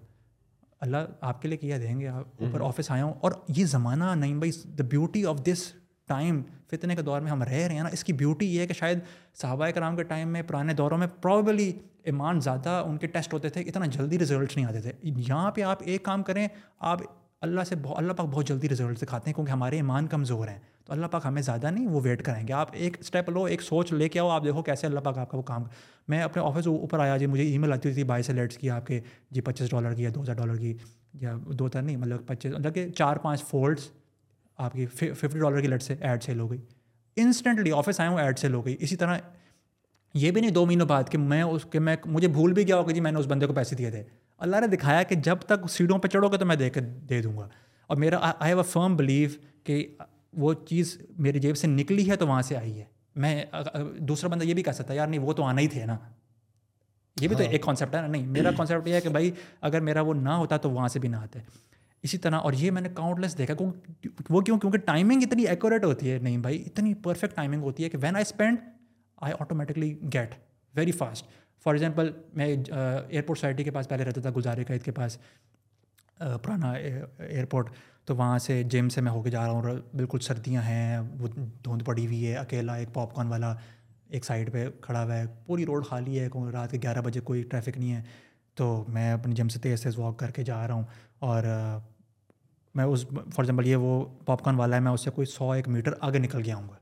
[0.87, 0.97] اللہ
[1.31, 4.35] آپ کے لیے کیا دیں گے آپ اوپر آفس آئے ہوں اور یہ زمانہ نہیں
[4.39, 5.67] بھائی the beauty of this
[6.09, 8.67] time فتنے کے دور میں ہم رہ رہے ہیں نا اس کی بیوٹی یہ ہے
[8.67, 8.99] کہ شاید
[9.41, 11.71] صحابہ کرام کے ٹائم میں پرانے دوروں میں پرابلی
[12.11, 15.63] ایمان زیادہ ان کے ٹیسٹ ہوتے تھے اتنا جلدی رزلٹس نہیں آتے تھے یہاں پہ
[15.71, 16.47] آپ ایک کام کریں
[16.91, 17.01] آپ
[17.47, 20.59] اللہ سے بہت اللہ پاک بہت جلدی رزلٹ دکھاتے ہیں کیونکہ ہمارے ایمان کمزور ہیں
[20.85, 23.63] تو اللہ پاک ہمیں زیادہ نہیں وہ ویٹ کرائیں گے آپ ایک اسٹیپ لو ایک
[23.63, 25.65] سوچ لے کے آؤ آپ دیکھو کیسے اللہ پاک آپ کا وہ کام
[26.09, 28.71] میں اپنے آفس اوپر آیا جی مجھے ای میل آتی ہوئی تھی سے لیٹس کی
[28.71, 29.01] آپ کے
[29.31, 30.75] جی پچیس ڈالر کی یا دو ہزار ڈالر کی
[31.21, 33.91] یا دو تر نہیں مطلب پچیس مطلب کہ چار پانچ فولڈس
[34.65, 36.59] آپ کی ففٹی ڈالر کی لٹ سے ایڈ سیل ہو گئی
[37.23, 39.19] انسٹنٹلی آفس آئے ہوں ایڈ سیل ہو گئی اسی طرح
[40.23, 42.77] یہ بھی نہیں دو مہینوں بعد کہ میں اس کے میں مجھے بھول بھی گیا
[42.77, 44.03] ہوگا جی میں نے اس بندے کو پیسے دیے تھے
[44.47, 46.81] اللہ نے دکھایا کہ جب تک سیڑھوں پہ چڑھو گے تو میں دے کے
[47.11, 47.49] دے دوں گا
[47.87, 49.29] اور میرا I have a firm belief
[49.65, 49.87] کہ
[50.45, 50.97] وہ چیز
[51.27, 52.85] میری جیب سے نکلی ہے تو وہاں سے آئی ہے
[53.25, 53.43] میں
[54.09, 55.97] دوسرا بندہ یہ بھی کہہ سکتا ہے یار نہیں وہ تو آنا ہی تھے نا
[57.21, 59.31] یہ بھی تو ہاں۔ ایک کانسیپٹ ہے نا نہیں میرا کانسیپٹ یہ ہے کہ بھائی
[59.69, 61.39] اگر میرا وہ نہ ہوتا تو وہاں سے بھی نہ آتا
[62.07, 65.47] اسی طرح اور یہ میں نے کاؤنٹ لیس دیکھا کیونکہ وہ کیوں کیونکہ ٹائمنگ اتنی
[65.53, 68.59] ایکوریٹ ہوتی ہے نہیں بھائی اتنی پرفیکٹ ٹائمنگ ہوتی ہے کہ when I spend
[69.29, 70.35] I automatically get
[70.77, 71.27] very fast
[71.65, 72.11] for example
[72.41, 75.19] میں ایئرپورٹ سوسائٹی کے پاس پہلے رہتا تھا گزارے قید کے پاس
[76.19, 77.71] پرانا ایئرپورٹ
[78.07, 81.29] تو وہاں سے جم سے میں ہو کے جا رہا ہوں بالکل سردیاں ہیں وہ
[81.65, 83.55] دھند پڑی ہوئی ہے اکیلا ایک پاپ کارن والا
[84.17, 87.43] ایک سائڈ پہ کھڑا ہوا ہے پوری روڈ خالی ہے رات کے گیارہ بجے کوئی
[87.55, 88.03] ٹریفک نہیں ہے
[88.59, 90.83] تو میں اپنی جم سے تیز تیز واک کر کے جا رہا ہوں
[91.31, 91.45] اور
[92.77, 93.93] میں اس فار ایگزامپل یہ وہ
[94.25, 96.67] پاپ کارن والا ہے میں اس سے کوئی سو ایک میٹر آگے نکل گیا ہوں
[96.69, 96.75] گا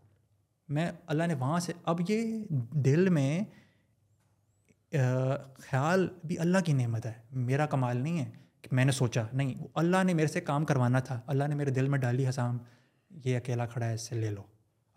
[0.77, 2.23] میں اللہ نے وہاں سے اب یہ
[2.85, 3.31] دل میں
[5.69, 7.13] خیال بھی اللہ کی نعمت ہے
[7.51, 8.25] میرا کمال نہیں ہے
[8.63, 11.71] کہ میں نے سوچا نہیں اللہ نے میرے سے کام کروانا تھا اللہ نے میرے
[11.79, 12.59] دل میں ڈالی حسام
[13.25, 14.43] یہ اکیلا کھڑا ہے اس سے لے لو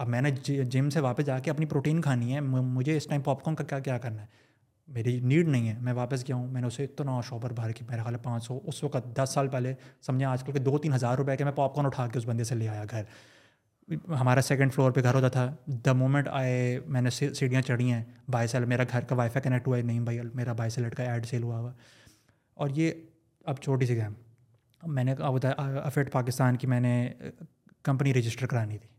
[0.04, 2.42] اب میں نے جی، جم سے واپس جا کے اپنی پروٹین کھانی ہے
[2.76, 4.46] مجھے اس ٹائم پاپ کارن کا کیا کیا کرنا ہے
[4.94, 7.84] میری نیڈ نہیں ہے میں واپس گیا ہوں میں نے اسے اتنا شوبر بھر کے
[7.84, 9.74] کہ میرا خالہ پانچ سو اس وقت دس سال پہلے
[10.06, 12.26] سمجھیں آج کل کے دو تین ہزار روپئے کے میں پاپ کارن اٹھا کے اس
[12.28, 13.04] بندے سے لے آیا گھر
[14.20, 15.50] ہمارا سیکنڈ فلور پہ گھر ہوتا تھا
[15.86, 19.48] دا مومنٹ آئے میں نے سیڑھیاں چڑھی ہیں بائی سیل میرا گھر کا وائی فائی
[19.50, 21.72] کنیکٹ ہوا ہے نہیں بھائی میرا بائی سیلٹ کا ایڈ سیل ہوا ہوا
[22.64, 22.92] اور یہ
[23.46, 24.14] اب چھوٹی سی گیم
[24.94, 27.10] میں نے بتایا افیٹ پاکستان کی میں نے
[27.84, 28.90] کمپنی uh, رجسٹر کرانی تھی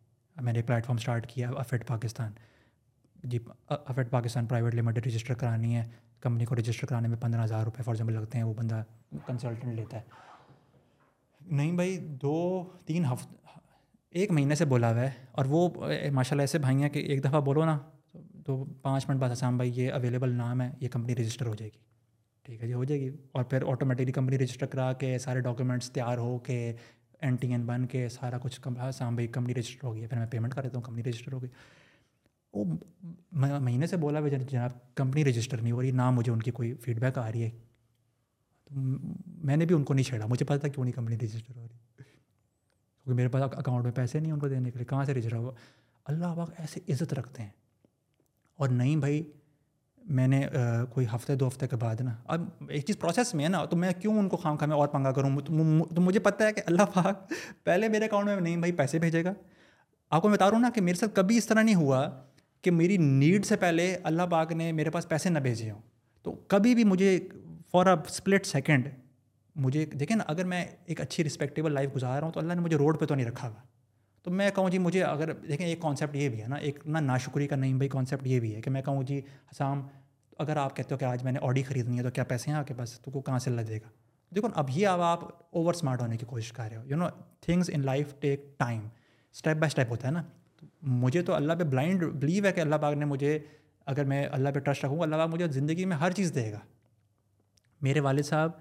[0.45, 2.33] میں نے پلیٹ فارم اسٹارٹ کیا افیٹ پاکستان
[3.25, 3.39] جی
[3.69, 5.83] افیٹ پاکستان پرائیویٹ لمیٹڈ رجسٹر کرانی ہے
[6.21, 8.83] کمپنی کو رجسٹر کرانے میں پندرہ ہزار روپئے فار ایگزامپل لگتے ہیں وہ بندہ
[9.27, 10.17] کنسلٹنٹ لیتا ہے
[11.57, 12.35] نہیں بھائی دو
[12.87, 13.35] تین ہفت
[14.21, 15.69] ایک مہینے سے بولا ہوا ہے اور وہ
[16.13, 17.79] ماشاء اللہ ایسے بھائی ہیں کہ ایک دفعہ بولو نا
[18.45, 21.79] تو پانچ منٹ بعد بھائی یہ اویلیبل نام ہے یہ کمپنی رجسٹر ہو جائے گی
[22.43, 25.91] ٹھیک ہے جی ہو جائے گی اور پھر آٹومیٹکلی کمپنی رجسٹر کرا کے سارے ڈاکیومنٹس
[25.93, 26.73] تیار ہو کے
[27.21, 30.27] این ٹی این بن کے سارا کچھ حسام بھائی کمپنی رجسٹر ہو ہوگی پھر میں
[30.31, 31.51] پیمنٹ کر دیتا ہوں کمپنی رجسٹر ہو گئی
[32.53, 32.65] وہ
[33.65, 36.73] مہینے سے بولا بھائی جناب کمپنی رجسٹر نہیں ہو رہی نہ مجھے ان کی کوئی
[36.85, 37.51] فیڈ بیک آ رہی ہے
[39.49, 41.61] میں نے بھی ان کو نہیں چھیڑا مجھے پتا تھا کیوں نہیں کمپنی رجسٹر ہو
[41.67, 45.15] رہی کیونکہ میرے پاس اکاؤنٹ میں پیسے نہیں ان کو دینے کے لیے کہاں سے
[45.15, 45.53] رجسٹر ہوا
[46.13, 47.51] اللہ پاک ایسے عزت رکھتے ہیں
[48.65, 49.23] اور نہیں بھائی
[50.19, 50.47] میں نے
[50.91, 53.77] کوئی ہفتے دو ہفتے کے بعد نا اب ایک چیز پروسیس میں ہے نا تو
[53.77, 56.63] میں کیوں ان کو خام خواہ میں اور پنگا کروں تو مجھے پتہ ہے کہ
[56.67, 57.33] اللہ پاک
[57.65, 59.33] پہلے میرے اکاؤنٹ میں نہیں بھائی پیسے بھیجے گا
[60.11, 62.03] آپ کو میں بتا رہا ہوں نا کہ میرے ساتھ کبھی اس طرح نہیں ہوا
[62.63, 65.81] کہ میری نیڈ سے پہلے اللہ پاک نے میرے پاس پیسے نہ بھیجے ہوں
[66.23, 67.19] تو کبھی بھی مجھے
[67.73, 68.89] فور اے اسپلٹ سیکنڈ
[69.65, 72.61] مجھے دیکھیں نا اگر میں ایک اچھی رسپیکٹیبل لائف گزار رہا ہوں تو اللہ نے
[72.61, 73.61] مجھے روڈ پہ تو نہیں رکھا ہوا
[74.23, 77.01] تو میں کہوں جی مجھے اگر دیکھیں ایک کانسیپٹ یہ بھی ہے نا ایک نا
[77.01, 79.19] ناشکری کا نہیں بھائی کانسیپٹ یہ بھی ہے کہ میں کہوں جی
[79.51, 79.83] حسام
[80.45, 82.59] اگر آپ کہتے ہو کہ آج میں نے آڈی خریدنی ہے تو کیا پیسے ہیں
[82.59, 83.89] آپ کے پاس تو کو کہاں سے لگ دے گا
[84.35, 85.25] دیکھو اب یہ اب آپ
[85.57, 87.09] اوور اسمارٹ ہونے کی کوشش کر رہے ہو you know
[87.47, 88.81] things in life take time
[89.35, 90.23] step by step ہوتا ہے نا
[90.83, 93.39] مجھے تو اللہ پہ بلائنڈ بلیو ہے کہ اللہ پاک نے مجھے
[93.93, 96.59] اگر میں اللہ پہ ٹرسٹ رکھوں اللہ پاک مجھے زندگی میں ہر چیز دے گا
[97.83, 98.53] میرے والد صاحب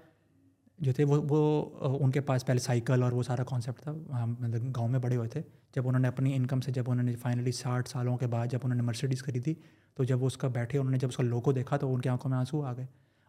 [0.86, 3.92] جو تھے وہ وہ ان کے پاس پہلے سائیکل اور وہ سارا کانسیپٹ تھا
[4.22, 5.42] ہم مطلب گاؤں میں بڑے ہوئے تھے
[5.76, 8.58] جب انہوں نے اپنی انکم سے جب انہوں نے فائنلی ساٹھ سالوں کے بعد جب
[8.64, 9.54] انہوں نے مرسڈیز خریدی
[9.96, 12.00] تو جب وہ اس کا بیٹھے انہوں نے جب اس کا لوگو دیکھا تو ان
[12.00, 12.86] کی آنکھوں میں آنسو آ گئے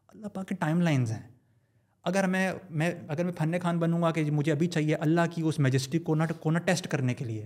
[0.08, 1.22] اللہ پاک کے ٹائم لائنز ہیں
[2.10, 5.42] اگر میں میں اگر میں فن خان بنوں گا کہ مجھے ابھی چاہیے اللہ کی
[5.48, 7.46] اس میجسٹک کو نہ کو نہ ٹیسٹ کرنے کے لیے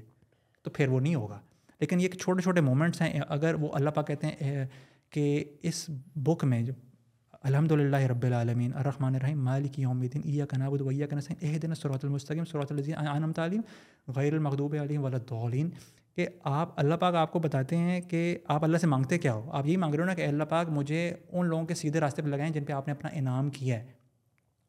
[0.63, 1.39] تو پھر وہ نہیں ہوگا
[1.79, 4.65] لیکن یہ چھوٹے چھوٹے مومنٹس ہیں اگر وہ اللہ پاک کہتے ہیں
[5.13, 5.33] کہ
[5.69, 5.85] اس
[6.25, 6.73] بک میں جو
[7.47, 9.79] الحمد للہ رب العالمین الرحمن الرحیم مالک
[10.49, 13.61] کا نابود عیہ کا نسین اح دن صورت المستقیم صورت عنم تعلیم
[14.15, 15.69] غیر المخوبِ علیہ ولادین
[16.15, 19.49] کہ آپ اللہ پاک آپ کو بتاتے ہیں کہ آپ اللہ سے مانگتے کیا ہو
[19.57, 20.99] آپ یہی مانگ رہے ہو نا کہ اللہ پاک مجھے
[21.31, 23.91] ان لوگوں کے سیدھے راستے پہ لگائیں جن پہ آپ نے اپنا انعام کیا ہے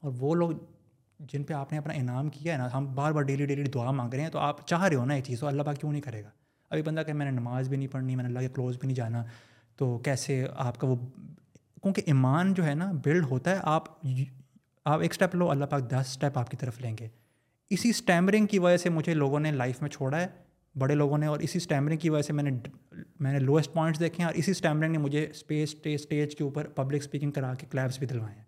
[0.02, 0.52] اور وہ لوگ
[1.32, 3.90] جن پہ آپ نے اپنا انعام کیا ہے نا ہم بار بار ڈیلی ڈیلی دعا
[3.90, 5.90] مانگ رہے ہیں تو آپ چاہ رہے ہو نا یہ چیز تو اللہ پاک کیوں
[5.92, 6.28] نہیں کرے گا
[6.70, 8.86] ابھی بندہ کہ میں نے نماز بھی نہیں پڑھنی میں نے اللہ کے کلوز بھی
[8.88, 9.22] نہیں جانا
[9.78, 10.94] تو کیسے آپ کا وہ
[11.82, 13.88] کیونکہ ایمان جو ہے نا بلڈ ہوتا ہے آپ
[14.84, 17.08] آپ ایک اسٹیپ لو اللہ پاک دس اسٹیپ آپ کی طرف لیں گے
[17.74, 20.26] اسی اسٹیمرنگ کی وجہ سے مجھے لوگوں نے لائف میں چھوڑا ہے
[20.78, 22.50] بڑے لوگوں نے اور اسی اسٹیمرنگ کی وجہ سے میں نے
[23.20, 26.68] میں نے لوئسٹ پوائنٹس دیکھے ہیں اور اسی اسٹیمرنگ نے مجھے اسپیس اسٹیج کے اوپر
[26.74, 28.43] پبلک اسپیکنگ کرا کے کلیبس بھی دلوائے ہیں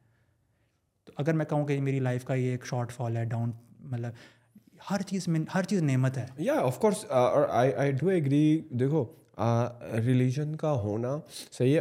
[1.06, 3.50] تو اگر میں کہوں کہ میری لائف کا یہ ایک شارٹ فال ہے ڈاؤن
[3.90, 4.12] مطلب
[4.90, 8.46] ہر چیز میں ہر چیز نعمت ہے یا of course I do agree
[8.80, 9.04] دیکھو
[10.06, 11.08] ریلیجن کا ہونا
[11.58, 11.78] صحیح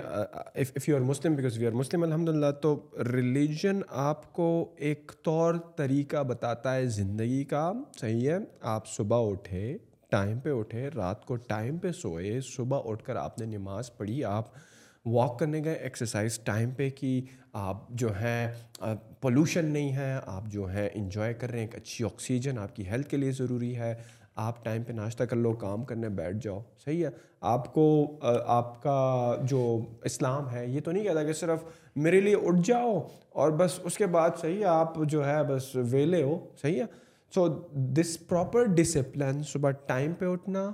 [0.88, 2.76] ہے Muslim because we are Muslim الحمد للہ تو
[3.14, 4.48] ریلیجن آپ کو
[4.90, 8.38] ایک طور طریقہ بتاتا ہے زندگی کا صحیح ہے
[8.76, 9.78] آپ صبح اٹھے
[10.12, 14.24] ٹائم پہ اٹھے رات کو ٹائم پہ سوئے صبح اٹھ کر آپ نے نماز پڑھی
[14.38, 14.54] آپ
[15.14, 17.20] واک کرنے گئے ایکسرسائز ٹائم پہ کی
[17.64, 18.48] آپ جو ہیں
[19.22, 22.88] پولوشن نہیں ہے آپ جو ہیں انجوائے کر رہے ہیں ایک اچھی آکسیجن آپ کی
[22.88, 23.94] ہیلتھ کے لیے ضروری ہے
[24.46, 27.10] آپ ٹائم پہ ناشتہ کر لو کام کرنے بیٹھ جاؤ صحیح ہے
[27.52, 27.86] آپ کو
[28.56, 28.96] آپ کا
[29.50, 29.60] جو
[30.06, 31.64] اسلام ہے یہ تو نہیں کہتا کہ صرف
[32.08, 33.00] میرے لیے اٹھ جاؤ
[33.42, 36.86] اور بس اس کے بعد صحیح ہے آپ جو ہے بس ویلے ہو صحیح ہے
[37.36, 37.48] سو
[38.02, 40.72] دس پراپر ڈسپلن صبح ٹائم پہ اٹھنا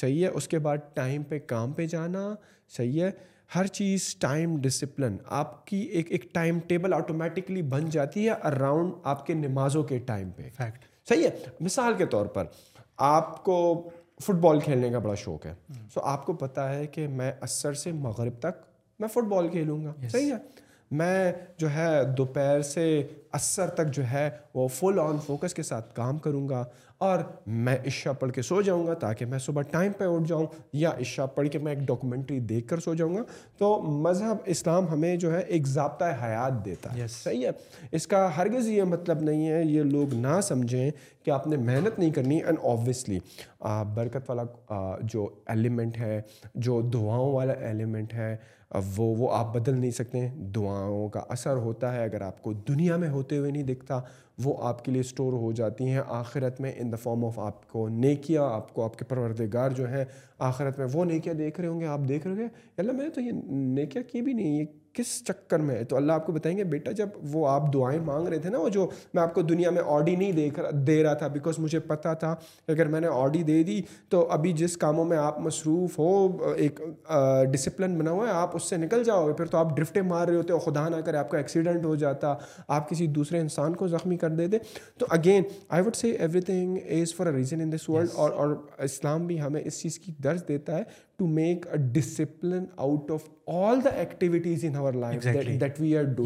[0.00, 2.28] صحیح ہے اس کے بعد ٹائم پہ کام پہ جانا
[2.76, 3.10] صحیح ہے
[3.54, 8.92] ہر چیز ٹائم ڈسپلن آپ کی ایک ایک ٹائم ٹیبل آٹومیٹکلی بن جاتی ہے اراؤنڈ
[9.12, 12.44] آپ کے نمازوں کے ٹائم پہ فیکٹ صحیح ہے مثال کے طور پر
[13.08, 13.56] آپ کو
[14.24, 16.10] فٹ بال کھیلنے کا بڑا شوق ہے سو hmm.
[16.12, 18.60] آپ کو پتہ ہے کہ میں اثر سے مغرب تک
[19.00, 20.36] میں فٹ بال کھیلوں گا صحیح ہے
[20.98, 22.84] میں جو ہے دوپہر سے
[23.32, 26.64] اثر تک جو ہے وہ فل آن فوکس کے ساتھ کام کروں گا
[27.08, 27.18] اور
[27.66, 30.90] میں عشاء پڑھ کے سو جاؤں گا تاکہ میں صبح ٹائم پہ اٹھ جاؤں یا
[31.00, 33.22] عشا پڑھ کے میں ایک ڈاکومنٹری دیکھ کر سو جاؤں گا
[33.58, 37.08] تو مذہب اسلام ہمیں جو ہے ایک ضابطۂ حیات دیتا ہے yes.
[37.22, 37.50] صحیح ہے
[37.96, 40.90] اس کا ہرگز یہ مطلب نہیں ہے یہ لوگ نہ سمجھیں
[41.24, 43.18] کہ آپ نے محنت نہیں کرنی اینڈ آبویسلی
[43.94, 46.20] برکت والا جو ایلیمنٹ ہے
[46.54, 48.34] جو دعاؤں والا ایلیمنٹ ہے
[48.78, 50.20] اب وہ وہ آپ بدل نہیں سکتے
[50.56, 53.98] دعاؤں کا اثر ہوتا ہے اگر آپ کو دنیا میں ہوتے ہوئے نہیں دکھتا
[54.44, 57.66] وہ آپ کے لیے سٹور ہو جاتی ہیں آخرت میں ان دا فارم آف آپ
[57.68, 60.04] کو نیکیا آپ کو آپ کے پروردگار جو ہیں
[60.50, 63.04] آخرت میں وہ نیکیا دیکھ رہے ہوں گے آپ دیکھ رہے ہوں گے اللہ میں
[63.04, 64.64] نے تو یہ نیکیا کی بھی نہیں یہ
[64.94, 67.98] کس چکر میں ہے تو اللہ آپ کو بتائیں گے بیٹا جب وہ آپ دعائیں
[68.04, 70.70] مانگ رہے تھے نا وہ جو میں آپ کو دنیا میں آڈی نہیں دے کر
[70.86, 72.34] دے رہا تھا بیکاز مجھے پتا تھا
[72.68, 73.80] اگر میں نے آڈی دے دی
[74.10, 76.12] تو ابھی جس کاموں میں آپ مصروف ہو
[76.56, 76.80] ایک
[77.52, 80.26] ڈسپلن بنا ہوا ہے آپ اس سے نکل جاؤ گے پھر تو آپ ڈرفٹیں مار
[80.28, 82.34] رہے ہوتے ہو خدا نہ کرے آپ کا ایکسیڈنٹ ہو جاتا
[82.76, 84.58] آپ کسی دوسرے انسان کو زخمی کر دیتے
[84.98, 86.10] تو again I would see
[86.50, 90.12] everything is for a reason in this world اور اسلام بھی ہمیں اس چیز کی
[90.24, 90.82] درج دیتا ہے
[91.20, 93.22] to make a discipline out of
[93.54, 95.26] all the activities in our life
[95.60, 96.24] that we are do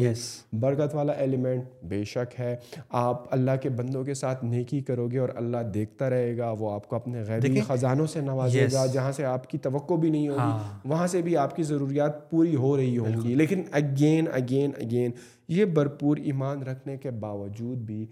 [0.59, 2.55] برکت والا ایلیمنٹ بے شک ہے
[2.99, 6.71] آپ اللہ کے بندوں کے ساتھ نیکی کرو گے اور اللہ دیکھتا رہے گا وہ
[6.71, 10.27] آپ کو اپنے غیر خزانوں سے نوازے گا جہاں سے آپ کی توقع بھی نہیں
[10.29, 14.27] ہوگی ہاں۔ وہاں سے بھی آپ کی ضروریات پوری ہو رہی ہوں گی لیکن اگین
[14.41, 15.11] اگین اگین
[15.57, 18.05] یہ بھرپور ایمان رکھنے کے باوجود بھی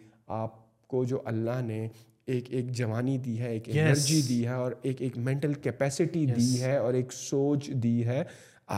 [0.43, 1.87] آپ کو جو اللہ نے
[2.31, 6.61] ایک ایک جوانی دی ہے ایک انرجی دی ہے اور ایک ایک مینٹل کیپیسٹی دی
[6.61, 8.23] ہے اور ایک سوچ دی ہے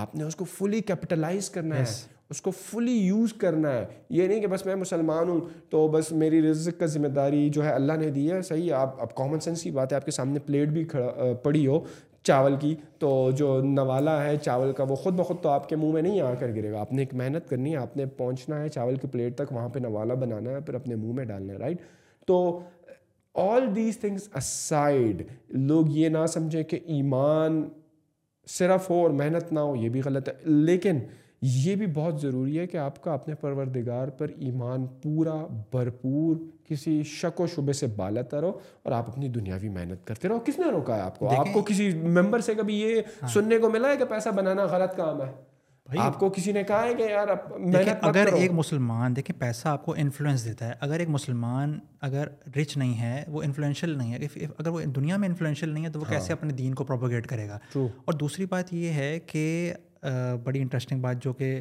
[0.01, 1.83] آپ نے اس کو فلی کیپٹلائز کرنا ہے
[2.29, 5.39] اس کو فلی یوز کرنا ہے یہ نہیں کہ بس میں مسلمان ہوں
[5.69, 9.01] تو بس میری رزق کا ذمہ داری جو ہے اللہ نے دی ہے صحیح آپ
[9.01, 11.79] اب کامن سینس کی بات ہے آپ کے سامنے پلیٹ بھی کھڑا پڑی ہو
[12.27, 15.91] چاول کی تو جو نوالا ہے چاول کا وہ خود بخود تو آپ کے منہ
[15.93, 18.61] میں نہیں آ کر گرے گا آپ نے ایک محنت کرنی ہے آپ نے پہنچنا
[18.61, 21.53] ہے چاول کی پلیٹ تک وہاں پہ نوالا بنانا ہے پھر اپنے منہ میں ڈالنا
[21.53, 21.81] ہے رائٹ
[22.27, 22.39] تو
[23.43, 25.21] آل دیز تھنگس اسائڈ
[25.69, 27.63] لوگ یہ نہ سمجھیں کہ ایمان
[28.57, 30.99] صرف ہو اور محنت نہ ہو یہ بھی غلط ہے لیکن
[31.63, 35.35] یہ بھی بہت ضروری ہے کہ آپ کا اپنے پروردگار پر ایمان پورا
[35.71, 36.35] بھرپور
[36.69, 38.51] کسی شک و شبے سے بالتا رہو
[38.83, 41.61] اور آپ اپنی دنیاوی محنت کرتے رہو کس نے روکا ہے آپ کو آپ کو
[41.69, 45.21] کسی ممبر سے کبھی یہ ہاں۔ سننے کو ملا ہے کہ پیسہ بنانا غلط کام
[45.21, 45.31] ہے
[46.01, 47.27] آپ کو کسی نے کہا ہے کہ یار
[48.01, 52.75] اگر ایک مسلمان دیکھیں پیسہ آپ کو انفلوئنس دیتا ہے اگر ایک مسلمان اگر رچ
[52.77, 56.05] نہیں ہے وہ انفلوئنشیل نہیں ہے اگر وہ دنیا میں انفلوئنشیل نہیں ہے تو وہ
[56.09, 59.73] کیسے ہاں۔ اپنے دین کو پروپوگیٹ کرے گا اور دوسری بات یہ ہے کہ
[60.43, 61.59] بڑی انٹرسٹنگ بات جو کہ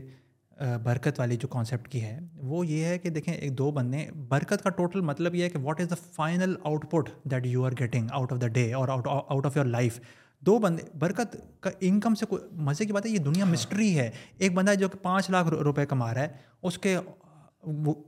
[0.83, 2.19] برکت والی جو کانسیپٹ کی ہے
[2.49, 5.59] وہ یہ ہے کہ دیکھیں ایک دو بندے برکت کا ٹوٹل مطلب یہ ہے کہ
[5.63, 6.55] what is the final
[6.91, 8.89] output that you are getting out of the day اور
[9.29, 9.99] آؤٹ آف یور لائف
[10.47, 12.27] دو بندے برکت کا انکم سے
[12.65, 14.11] مزے کی بات ہے یہ دنیا مسٹری ہاں۔ ہے
[14.43, 16.29] ایک بندہ جو کہ پانچ لاکھ روپے کما رہا ہے
[16.69, 16.97] اس کے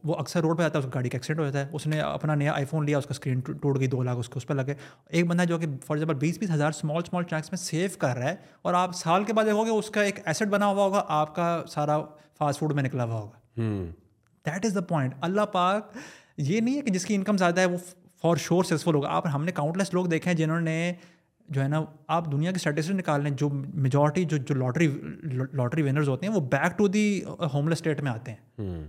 [0.06, 2.00] وہ اکثر روڈ پہ آتا ہے اس گاڑی کا ایکسیڈنٹ ہو جاتا ہے اس نے
[2.00, 4.46] اپنا نیا آئی فون لیا اس کا اسکرین ٹوٹ گئی دو لاکھ اس کے اس
[4.46, 4.74] پہ لگے
[5.18, 8.16] ایک بندہ جو کہ فار ایگزامپل بیس بیس ہزار اسمال اسمال ٹریکس میں سیو کر
[8.16, 10.66] رہا ہے اور آپ سال کے بعد دیکھو ہو گیا اس کا ایک ایسٹ بنا
[10.66, 11.98] ہوا ہوگا آپ کا سارا
[12.38, 13.88] فاسٹ فوڈ میں نکلا ہوا ہوگا
[14.46, 15.96] that is the point Allah پاک
[16.50, 17.76] یہ نہیں ہے کہ جس کی انکم زیادہ ہے وہ
[18.22, 20.76] فار شور سکسفل ہوگا آپ ہم نے کاؤنٹلیس لوگ دیکھے ہیں جنہوں نے
[21.52, 21.84] جو ہے نا
[22.18, 23.14] آپ دنیا کے
[24.52, 27.04] لاٹری ونرز ہوتے ہیں وہ back to the
[27.68, 28.84] homeless state میں آتے ہیں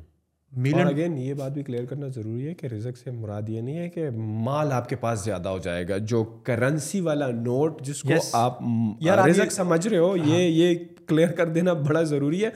[0.87, 3.87] اگین یہ بات بھی کلیئر کرنا ضروری ہے کہ رزق سے مراد یہ نہیں ہے
[3.89, 4.09] کہ
[4.45, 8.13] مال آپ کے پاس زیادہ ہو جائے گا جو کرنسی والا نوٹ جس کو
[8.43, 8.59] آپ
[9.27, 10.73] رزق سمجھ رہے ہو یہ ہاں۔ یہ
[11.07, 12.49] کلیئر کر دینا بڑا ضروری ہے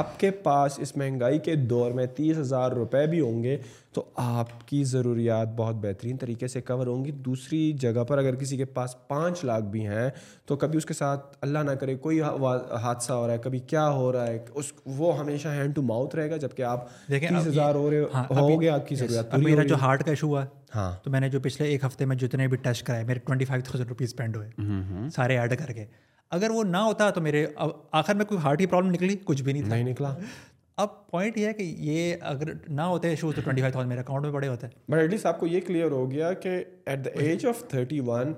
[0.00, 3.56] آپ کے پاس اس مہنگائی کے دور میں تیس ہزار روپے بھی ہوں گے
[3.94, 8.34] تو آپ کی ضروریات بہت بہترین طریقے سے کور ہوں گی دوسری جگہ پر اگر
[8.42, 10.08] کسی کے پاس پانچ لاکھ بھی ہیں
[10.46, 13.88] تو کبھی اس کے ساتھ اللہ نہ کرے کوئی حادثہ ہو رہا ہے کبھی کیا
[13.92, 17.74] ہو رہا ہے اس وہ ہمیشہ ہینڈ ٹو ماؤتھ رہے گا جبکہ آپ تیس ہزار
[17.74, 20.44] ہو رہے ہاں، ہو گیا آپ کی ضروریات میرا جو ہارٹ ہوا
[20.74, 23.44] ہاں تو میں نے جو پچھلے ایک ہفتے میں جتنے بھی ٹیسٹ کرائے میرے twenty
[23.44, 25.84] five thousand rupees spend ہوئے سارے ایڈ کر کے
[26.38, 27.46] اگر وہ نہ ہوتا تو میرے
[28.00, 30.14] آخر میں کوئی ہارٹ کی پرابلم نکلی کچھ بھی نہیں تھا نکلا
[30.82, 34.00] اب پوائنٹ یہ ہے کہ یہ اگر نہ ہوتے ہیں تو ٹوئنٹی فائیو تھاؤزینڈ میرے
[34.00, 36.56] اکاؤنٹ میں پڑے ہوتے ہیں بٹ ایٹ لیسٹ آپ کو یہ کلیئر ہو گیا کہ
[36.86, 38.32] at the age of thirty one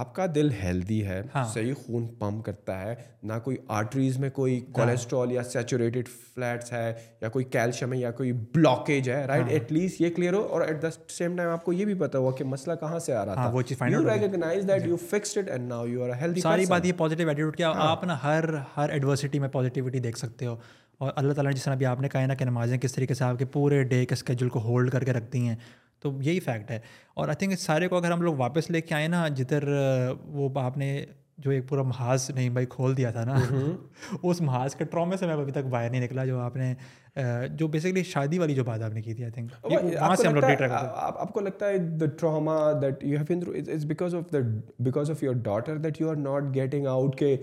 [0.00, 2.94] آپ کا دل ہیلدی ہے ہاں۔ صحیح خون پمپ کرتا ہے
[3.28, 7.98] نہ کوئی آرٹریز میں کوئی کولیسٹرول ہاں۔ یا سیچوریٹڈ فلیٹس ہے یا کوئی کیلشیم ہے
[7.98, 11.48] یا کوئی بلاکیج ہے رائٹ ایٹ لیسٹ یہ کلیئر ہو اور ایٹ دا سیم ٹائم
[11.48, 14.02] آپ کو یہ بھی پتا ہوا کہ مسئلہ کہاں سے آ رہا ہاں، تھا you
[14.08, 17.56] recognize that you fixed it and now you are healthy ساری بات یہ پازیٹیو ایٹیٹیوڈ
[17.56, 20.56] کیا آپ نا ہر ہر ایڈورسٹی میں پازیٹیوٹی دیکھ سکتے ہو
[21.04, 23.14] اور اللہ تعالیٰ نے جس طرح ابھی آپ نے کہا نا کہ نمازیں کس طریقے
[23.14, 25.54] سے آپ کے پورے ڈے کے اسکیجول کو ہولڈ کر کے رکھتی ہیں
[26.04, 26.78] تو یہی فیکٹ ہے
[27.20, 29.68] اور آئی تھنک سارے کو اگر ہم لوگ واپس لے کے آئے نا جدھر
[30.38, 30.88] وہ آپ نے
[31.44, 33.34] جو ایک پورا محاذ نہیں بھائی کھول دیا تھا نا
[34.22, 36.72] اس محاذ کے ٹرامے سے میں ابھی تک باہر نہیں نکلا جو آپ نے
[37.58, 40.34] جو بیسکلی شادی والی جو بات آپ نے کی تھی آئی تھنک وہاں سے ہم
[40.34, 40.44] لوگ
[40.94, 44.38] آپ کو لگتا ہے the trauma that you he because of the
[44.88, 47.36] because of your daughter that you are not getting out کے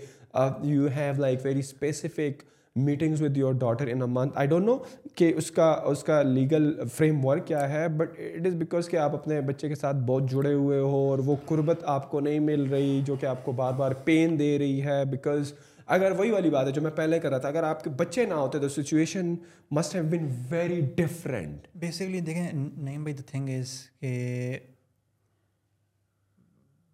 [0.63, 2.43] you have like very specific
[2.75, 4.75] meetings with your daughter in a month I don't know
[5.15, 8.97] کہ اس کا اس کا legal framework کیا ہے but it is because کہ
[8.97, 12.39] آپ اپنے بچے کے ساتھ بہت جڑے ہوئے ہو اور وہ قربت آپ کو نہیں
[12.49, 15.53] مل رہی جو کہ آپ کو بار بار پین دے رہی ہے بیکاز
[15.97, 18.25] اگر وہی والی بات ہے جو میں پہلے کر رہا تھا اگر آپ کے بچے
[18.25, 19.35] نہ ہوتے تو situation
[19.71, 24.57] must have been very different basically دیکھیں name by the thing is کہ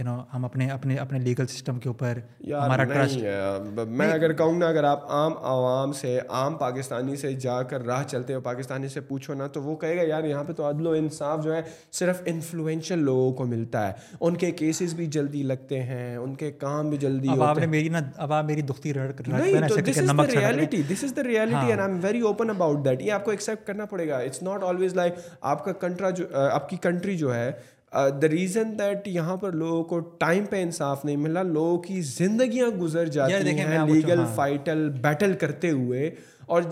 [0.00, 2.18] یو نو ہم اپنے اپنے اپنے لیگل سسٹم کے اوپر
[2.48, 7.60] ہمارا ٹرسٹ میں اگر کہوں نا اگر آپ عام عوام سے عام پاکستانی سے جا
[7.70, 10.52] کر راہ چلتے ہو پاکستانی سے پوچھو نا تو وہ کہے گا یار یہاں پہ
[10.56, 11.60] تو عدل و انصاف جو ہے
[12.00, 16.50] صرف انفلوئنشل لوگوں کو ملتا ہے ان کے کیسز بھی جلدی لگتے ہیں ان کے
[16.60, 21.16] کام بھی جلدی اب آپ نے میری نا اب آپ میری دکھتی reality this is
[21.16, 24.06] the reality and I am very open about that یہ آپ کو ایکسیپٹ کرنا پڑے
[24.08, 27.50] گا اٹس ناٹ آلویز لائک آپ کا کنٹرا جو آپ کی کنٹری جو ہے
[27.94, 32.68] دا ریزن دیٹ یہاں پر لوگوں کو ٹائم پہ انصاف نہیں ملا لوگوں کی زندگیاں
[32.80, 36.10] گزر جاتی ہیں لیگل فائٹل بیٹل کرتے ہوئے
[36.56, 36.62] اور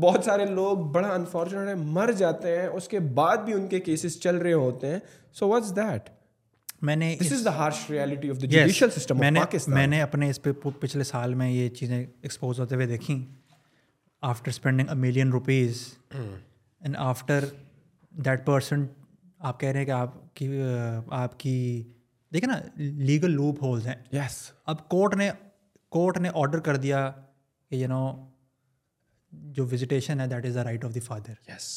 [0.00, 4.18] بہت سارے لوگ بڑا انفارچونیٹ مر جاتے ہیں اس کے بعد بھی ان کے کیسز
[4.20, 4.98] چل رہے ہوتے ہیں
[5.38, 6.08] سو واٹس دیٹ
[6.88, 10.42] میں نے this is the harsh reality of system میں نے میں نے اپنے اس
[10.42, 13.16] پہ پچھلے سال میں یہ چیزیں ایکسپوز ہوتے ہوئے دیکھیں
[14.28, 15.82] after spending a million rupees
[16.18, 17.44] and after
[18.24, 18.84] that person
[19.46, 20.46] آپ کہہ رہے ہیں کہ آپ کی
[21.20, 21.82] آپ کی
[22.34, 24.40] دیکھیں نا لیگل لوپ ہولز ہیں یس
[24.72, 25.30] اب کورٹ نے
[25.96, 27.10] کورٹ نے آرڈر کر دیا
[27.70, 28.04] کہ یو نو
[29.56, 31.68] جو وزٹیشن ہے that is the right of the father yes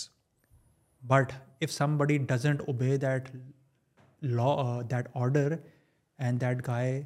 [1.07, 1.31] but
[1.63, 3.29] if somebody doesn't obey that
[4.35, 5.55] law that order
[6.17, 7.01] and that guy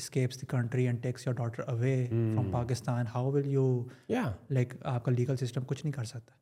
[0.00, 3.82] escapes the country and takes your daughter away from Pakistan how will you
[4.50, 6.34] like آپ کا legal system کچھ نہیں کر سکتا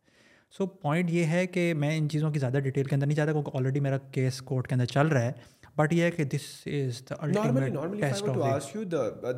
[0.56, 3.32] so point یہ ہے کہ میں ان چیزوں کی زیادہ ڈیٹیل کے اندر نہیں چاہتا
[3.32, 5.32] کیونکہ آلریڈی میرا کیس کورٹ کے اندر چل رہا ہے
[5.78, 8.22] بٹ یہ ہے کہ this is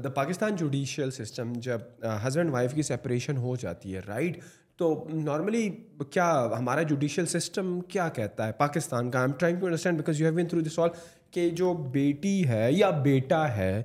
[0.05, 1.80] the Pakistan judicial system جب
[2.26, 4.39] ہسبینڈ وائف کی سپریشن ہو جاتی ہے رائٹ
[4.78, 4.92] تو
[5.24, 5.68] نارملی
[6.10, 10.20] کیا ہمارا جوڈیشیل سسٹم کیا کہتا ہے پاکستان کا I am trying to understand because
[10.20, 10.89] you have been through this all
[11.30, 13.82] کہ جو بیٹی ہے یا بیٹا ہے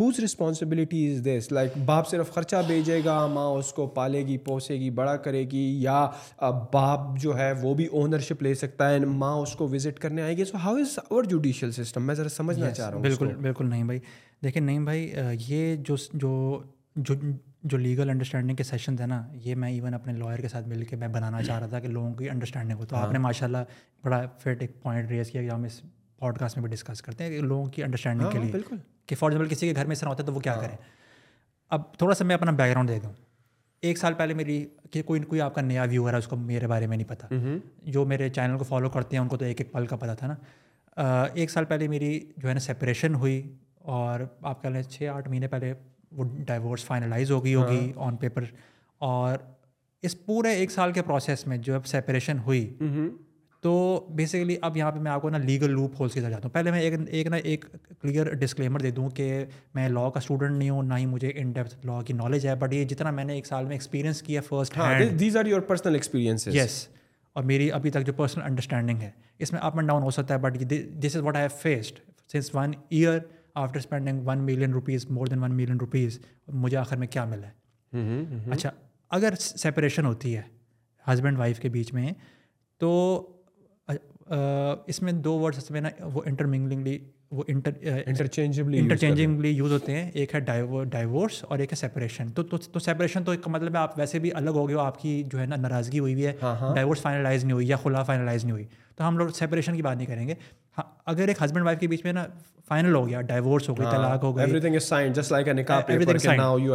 [0.00, 4.36] whose responsibility is this like باپ صرف خرچہ بھیجے گا ماں اس کو پالے گی
[4.44, 5.96] پوسے گی بڑا کرے گی یا
[6.72, 10.36] باپ جو ہے وہ بھی اونرشپ لے سکتا ہے ماں اس کو وزٹ کرنے آئے
[10.36, 13.68] گی so how is our judicial system میں ذرا سمجھنا چاہ رہا ہوں بالکل بالکل
[13.70, 13.98] نہیں بھائی
[14.44, 15.10] دیکھیں نہیں بھائی
[15.48, 16.62] یہ جو جو
[16.96, 17.14] جو
[17.70, 20.84] جو لیگل انڈرسٹینڈنگ کے سیشن ہیں نا یہ میں ایون اپنے لائر کے ساتھ مل
[20.84, 23.22] کے میں بنانا چاہ رہا تھا کہ لوگوں کی انڈرسٹینڈنگ ہو تو آپ نے ہاں۔
[23.24, 23.72] ماشاء اللہ
[24.04, 25.80] بڑا فٹ ایک پوائنٹ ریز کیا کہ ہم اس
[26.20, 28.76] پوڈ کاسٹ میں بھی ڈسکس کرتے ہیں لوگوں کی انڈرسٹینڈنگ ہاں، کے لیے بالکل
[29.08, 30.62] کہ فار ایگزامپل کسی کے گھر میں اس طرح ہوتا ہے تو وہ کیا ہاں۔
[30.62, 30.76] کریں
[31.74, 33.12] اب تھوڑا سا میں اپنا بیک گراؤنڈ دے دوں
[33.88, 36.66] ایک سال پہلے میری کہ کوئی کوئی آپ کا نیا ویو ہے اس کو میرے
[36.68, 37.28] بارے میں نہیں پتا
[37.92, 40.14] جو میرے چینل کو فالو کرتے ہیں ان کو تو ایک ایک پل کا پتا
[40.14, 43.40] تھا نا ایک سال پہلے میری جو ہے نا سپریشن ہوئی
[43.98, 45.72] اور آپ کہہ لیں چھ آٹھ مہینے پہلے
[46.16, 48.44] وہ ڈائیورس فائنلائز ہو گئی ہوگی آن ہاں۔ پیپر
[49.10, 49.38] اور
[50.08, 52.66] اس پورے ایک سال کے پروسیس میں جو اب سپریشن ہوئی
[53.62, 53.72] تو
[54.16, 56.52] بیسیکلی اب یہاں پہ میں آپ کو نا لیگل لوپ ہولس کے ساتھ جاتا ہوں
[56.52, 57.64] پہلے میں ایک ایک نا ایک
[58.02, 59.24] کلیئر ڈسکلیمر دے دوں کہ
[59.74, 62.54] میں لا کا اسٹوڈنٹ نہیں ہوں نہ ہی مجھے ان ڈیپتھ لا کی نالج ہے
[62.60, 64.78] بٹ یہ جتنا میں نے ایک سال میں ایکسپیرینس کیا first
[65.20, 66.86] these are your personal experience yes
[67.32, 70.34] اور میری ابھی تک جو پرسنل انڈرسٹینڈنگ ہے اس میں اپ اینڈ ڈاؤن ہو سکتا
[70.34, 70.56] ہے but
[71.04, 71.98] this is what I have faced
[72.32, 73.18] since one year
[73.62, 76.18] after spending one million rupees more than one million rupees
[76.64, 77.48] مجھے آخر میں کیا ملا
[77.94, 78.22] ہے
[78.54, 78.70] اچھا
[79.18, 80.42] اگر سپریشن ہوتی ہے
[81.12, 82.12] ہسبینڈ وائف کے بیچ میں
[82.80, 82.90] تو
[84.30, 86.98] اس میں دو ورڈ میں نا وہ انٹرمنگلی
[87.36, 92.42] وہ انٹرچینجنگلی uh, یوز ہوتے ہیں ایک ہے ڈائیورس اور ایک ہے سیپریشن تو
[92.80, 95.46] سیپریشن تو ایک مطلب آپ ویسے بھی الگ ہو گئے ہو آپ کی جو ہے
[95.46, 96.32] نا ناراضگی ہوئی بھی ہے
[96.74, 97.46] ڈائیورس ہاں، فائنلائز ہاں.
[97.46, 98.64] نہیں ہوئی یا خلا فائنلائز نہیں ہوئی
[98.96, 100.34] تو ہم لوگ سیپریشن کی بات نہیں کریں گے
[100.78, 102.24] ہاں، اگر ایک ہسبینڈ وائف کے بیچ میں نا
[102.68, 103.74] فائنل ہو گیا ڈائیورس ہو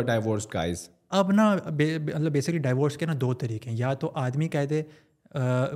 [0.01, 0.17] گیا
[1.15, 4.81] اب نا مطلب بیسکلی ڈائیورس کے نا دو طریقے ہیں یا تو آدمی کہہ دے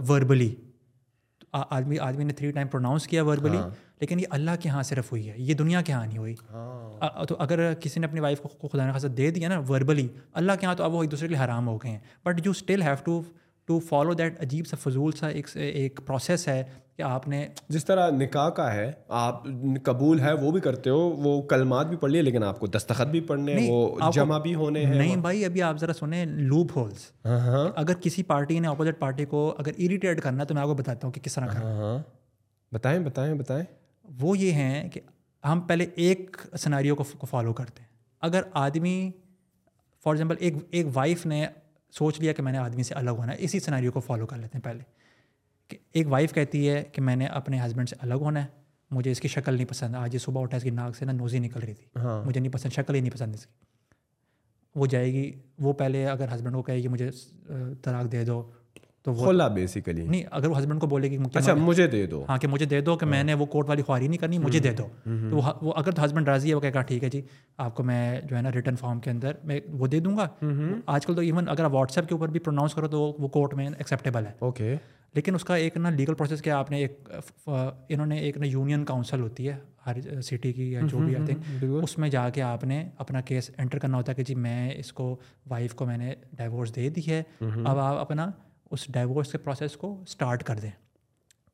[0.08, 0.53] وربلی uh,
[1.52, 3.69] آدمی آدمی نے تھری ٹائم پروناؤنس کیا وربلی ہاں۔
[4.00, 7.26] لیکن یہ اللہ کے یہاں صرف ہوئی ہے یہ دنیا کے یہاں نہیں ہوئی ہاں۔
[7.30, 10.08] تو اگر کسی نے اپنی وائف کو خدا خاصا دے دیا نا وربلی
[10.42, 12.45] اللہ کے یہاں تو اب وہ ایک دوسرے کے لیے حرام ہو گئے ہیں but
[12.45, 13.22] you still have to
[13.69, 16.61] to follow that عجیب سا فضول سا ایک ایک پروسیس ہے
[16.98, 17.43] کہ آپ نے
[17.75, 18.89] جس طرح نکاح کا ہے
[19.23, 19.43] آپ
[19.83, 23.07] قبول ہے وہ بھی کرتے ہو وہ کلمات بھی پڑھ لیے لیکن آپ کو دستخط
[23.11, 28.23] بھی ہونے ہیں نہیں بھائی ابھی آپ ذرا سنیں لوپ ہولس ہاں، ہاں۔ اگر کسی
[28.33, 31.22] پارٹی نے اپوزٹ پارٹی کو اگر اریٹیٹ کرنا تو میں آپ کو بتاتا ہوں کہ
[31.30, 31.98] کس طرح ہاں،, ہاں
[32.73, 33.64] بتائیں بتائیں بتائیں
[34.22, 34.99] وہ یہ ہیں کہ
[35.51, 37.89] ہم پہلے ایک سناریو کو فالو کرتے ہیں
[38.30, 38.99] اگر آدمی
[40.03, 41.45] فار ایگزامپل ایک ایک وائف نے
[41.98, 44.38] سوچ لیا کہ میں نے آدمی سے الگ ہونا ہے اسی سناریو کو فالو کر
[44.38, 44.80] لیتے ہیں پہلے
[45.69, 48.58] کہ ایک وائف کہتی ہے کہ میں نے اپنے ہسبینڈ سے الگ ہونا ہے
[48.95, 51.11] مجھے اس کی شکل نہیں پسند آج یہ صبح اٹھا اس کی ناک سے نا
[51.11, 53.53] نوزی نکل رہی تھی ہاں۔ مجھے نہیں پسند شکل ہی نہیں پسند اس کی
[54.80, 55.32] وہ جائے گی
[55.64, 57.09] وہ پہلے اگر ہسبینڈ کو کہے گی مجھے
[57.84, 58.42] طلاق دے دو
[59.03, 62.38] تو کھولا بیسیکلی نہیں اگر وہ ہسبینڈ کو بولے گی اچھا مجھے دے دو ہاں
[62.38, 64.60] کہ مجھے دے دو کہ میں ہاں۔ نے وہ کورٹ والی خواہی نہیں کرنی مجھے
[64.60, 64.84] دے دو
[65.30, 67.22] تو وہ اگر تو ہسبینڈ راضی ہے وہ کہے گا ٹھیک ہے جی
[67.66, 70.28] آپ کو میں جو ہے نا ریٹرن فارم کے اندر میں وہ دے دوں گا
[70.94, 73.28] آج کل تو ایون اگر آپ واٹس ایپ کے اوپر بھی پروناؤنس کرو تو وہ
[73.38, 74.76] کورٹ میں ایکسیپٹیبل ہے اوکے
[75.16, 77.10] لیکن اس کا ایک نا لیگل پروسیس کیا آپ نے ایک
[77.48, 79.56] انہوں نے ایک نا یونین کاؤنسل ہوتی ہے
[79.86, 83.22] ہر سٹی کی یا جو بھی آئی تھنک اس میں جا کے آپ نے اپنا
[83.32, 85.16] کیس انٹر کرنا ہوتا ہے کہ جی میں اس کو
[85.52, 88.30] وائف کو میں نے ڈائیورس دے دی ہے اب آپ اپنا
[88.72, 90.69] اس ڈائیورس کے پروسیس کو اسٹارٹ کر دیں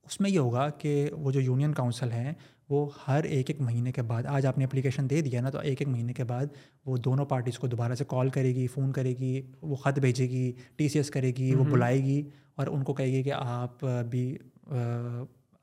[0.06, 0.92] اس میں یہ ہوگا کہ
[1.24, 2.34] وہ جو یونین کاؤنسل ہیں
[2.70, 5.60] وہ ہر ایک ایک مہینے کے بعد آج آپ نے اپلیکیشن دے دیا نا تو
[5.60, 6.46] ایک ایک مہینے کے بعد
[6.86, 10.28] وہ دونوں پارٹیز کو دوبارہ سے کال کرے گی فون کرے گی وہ خط بھیجے
[10.30, 12.22] گی ٹی سی ایس کرے گی وہ بلائے گی
[12.56, 14.28] اور ان کو کہے گی کہ آپ بھی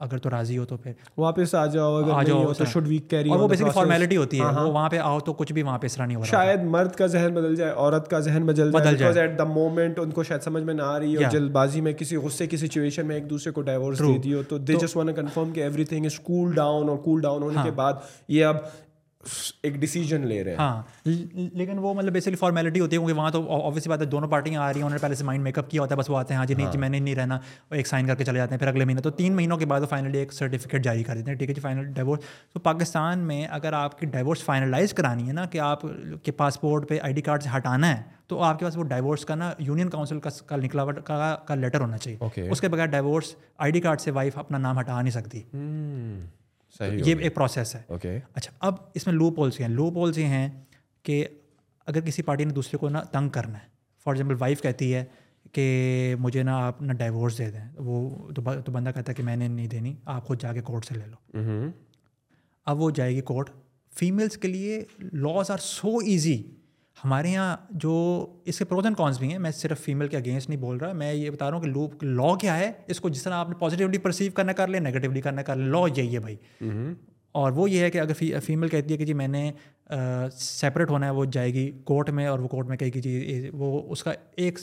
[0.02, 3.08] اگر تو راضی ہو تو پھر واپس آ جاؤ اگر آ جاؤ تو شوڈ ویک
[3.10, 5.52] کیری اور وہ بیسکلی فارمیلٹی ہوتی ہے ہاں، ہاں۔ وہ وہاں پہ آؤ تو کچھ
[5.52, 8.08] بھی وہاں پہ اس طرح نہیں ہو رہا شاید مرد کا ذہن بدل جائے عورت
[8.10, 10.82] کا ذہن بدل جائے بدل جائے ایٹ دا مومنٹ ان کو شاید سمجھ میں نہ
[10.82, 13.98] آ رہی ہے جلد بازی میں کسی غصے کی سچویشن میں ایک دوسرے کو ڈائیورس
[14.08, 16.96] دے دی ہو تو دے جسٹ وانٹ کنفرم کہ everything is cool down اور
[17.04, 17.94] کول ڈاؤن ہونے ہاں۔ کے بعد
[18.38, 18.56] یہ اب
[19.62, 20.82] ایک ڈیسیجن لے رہے ہیں ہاں
[21.54, 24.62] لیکن وہ مطلب بیسکلی فارمیلٹی ہوتی ہے کیونکہ وہاں تو آبویسلی بات ہے دونوں پارٹیاں
[24.62, 26.16] آ رہی ہیں انہوں نے پہلے سے مائنڈ میک اپ کیا ہوتا ہے بس وہ
[26.18, 27.38] آتے ہیں ہاں جی نہیں جی ہاں۔ میں نے نہیں رہنا
[27.70, 29.80] ایک سائن کر کے چلے جاتے ہیں پھر اگلے مہینے تو تین مہینوں کے بعد
[29.80, 31.92] وہ فائنلی ایک سرٹیفکیٹ جاری کر دیتے ہیں ٹھیک ہے جی فائنل
[32.52, 35.82] تو پاکستان میں اگر آپ کی ڈائیورس فائنلائز کرانی ہے نا کہ آپ
[36.24, 39.24] کے پاسپورٹ پہ آئی ڈی کارڈ سے ہٹانا ہے تو آپ کے پاس وہ ڈائیورس
[39.24, 43.34] کا نا یونین کاؤنسل کا نکلا کا لیٹر ہونا چاہیے اس کے بغیر ڈائیورس
[43.66, 45.42] آئی ڈی کارڈ سے وائف اپنا نام ہٹا نہیں سکتی
[46.80, 50.48] یہ ایک پروسیس ہے اچھا اب اس میں لو پولس ہیں لو پولس یہ ہیں
[51.04, 51.24] کہ
[51.86, 53.66] اگر کسی پارٹی نے دوسرے کو نہ تنگ کرنا ہے
[54.04, 55.04] فار ایگزامپل وائف کہتی ہے
[55.52, 55.64] کہ
[56.20, 59.48] مجھے نا آپ نہ ڈائیورس دے دیں وہ تو بندہ کہتا ہے کہ میں نے
[59.48, 61.50] نہیں دینی آپ خود جا کے کورٹ سے لے لو
[62.70, 63.50] اب وہ جائے گی کورٹ
[63.98, 64.80] فیمیلس کے لیے
[65.22, 66.42] لاس آر سو ایزی
[67.04, 67.92] ہمارے یہاں جو
[68.52, 71.12] اس کے اینڈ کانس بھی ہیں میں صرف فیمیل کے اگینسٹ نہیں بول رہا میں
[71.12, 73.54] یہ بتا رہا ہوں کہ لو لا کیا ہے اس کو جس طرح آپ نے
[73.60, 76.36] پازیٹیولی پرسیو کرنا کر لیں نگیٹیولی کرنا کر لیں لا یہی ہے بھائی
[77.40, 79.50] اور وہ یہ ہے کہ اگر فیمیل کہتی ہے کہ جی میں نے
[80.38, 83.50] سپریٹ ہونا ہے وہ جائے گی کورٹ میں اور وہ کورٹ میں کہے گی جی
[83.52, 84.58] وہ اس کا ایک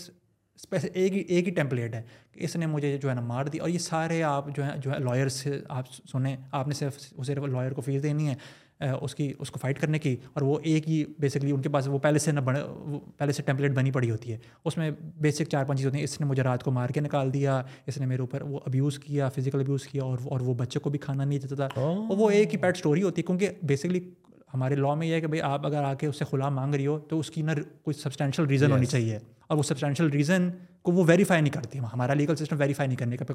[0.72, 2.02] ایک ہی ایک ہی ٹیمپلیٹ ہے
[2.32, 4.76] کہ اس نے مجھے جو ہے نا مار دی اور یہ سارے آپ جو ہیں
[4.82, 8.36] جو ہے لائرس سے آپ سنیں آپ نے صرف صرف لائر کو فیس دینی ہے
[8.80, 11.88] اس کی اس کو فائٹ کرنے کی اور وہ ایک ہی بیسکلی ان کے پاس
[11.88, 12.60] وہ پہلے سے نہ بنے
[13.18, 14.90] پہلے سے ٹیمپلیٹ بنی پڑی ہوتی ہے اس میں
[15.22, 17.62] بیسک چار پانچ چیز ہوتی ہیں اس نے مجھے رات کو مار کے نکال دیا
[17.88, 20.90] اس نے میرے اوپر وہ ابیوز کیا فزیکل ابیوز کیا اور اور وہ بچے کو
[20.90, 24.00] بھی کھانا نہیں دیتا تھا اور وہ ایک ہی پیڈ اسٹوری ہوتی ہے کیونکہ بیسکلی
[24.54, 26.76] ہمارے لا میں یہ ہے کہ بھائی آپ اگر آ کے اس سے خلا مانگ
[26.76, 27.52] رہی ہو تو اس کی نہ
[27.84, 29.18] کوئی سبسٹینشیل ریزن ہونی چاہیے
[29.48, 30.50] اور وہ سبسٹینشیل ریزن
[30.84, 33.34] کو وہ ویریفائی نہیں کرتی ہمارا لیگل سسٹم ویریفائی نہیں کرنے کا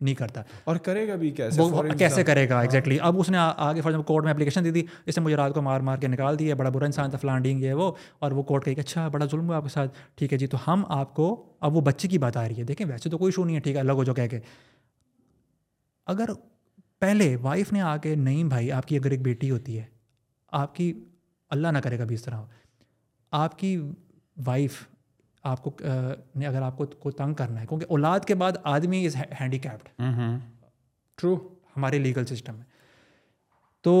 [0.00, 1.62] نہیں کرتا اور کرے گا بھی کیسے
[1.98, 4.84] کیسے کرے گا ایگزیکٹلی ہاں۔ اب اس نے آگے ایگزامپل کورٹ میں اپلیکیشن دی تھی
[5.06, 7.62] اس نے مجھے رات کو مار مار کے نکال دیا بڑا برا انسان تھا ڈینگ
[7.62, 10.38] یہ وہ اور وہ کورٹ کہ اچھا بڑا ظلم ہوا آپ کے ساتھ ٹھیک ہے
[10.38, 11.30] جی تو ہم آپ کو
[11.68, 13.60] اب وہ بچے کی بات آ رہی ہے دیکھیں ویسے تو کوئی ایشو نہیں ہے
[13.60, 14.38] ٹھیک ہے الگ ہو جو کہہ کے
[16.14, 16.28] اگر
[17.00, 19.84] پہلے وائف نے آ کے نہیں بھائی آپ کی اگر ایک بیٹی ہوتی ہے
[20.60, 20.92] آپ کی
[21.56, 22.42] اللہ نہ کرے گا بھی اس طرح
[23.40, 23.76] آپ کی
[24.46, 24.80] وائف
[25.50, 25.70] آپ کو
[26.38, 29.58] نے اگر آپ کو کو تنگ کرنا ہے کیونکہ اولاد کے بعد آدمی از ہینڈی
[29.58, 29.88] کیپڈ
[31.20, 31.34] ٹرو
[31.76, 32.64] ہمارے لیگل سسٹم میں
[33.84, 33.94] تو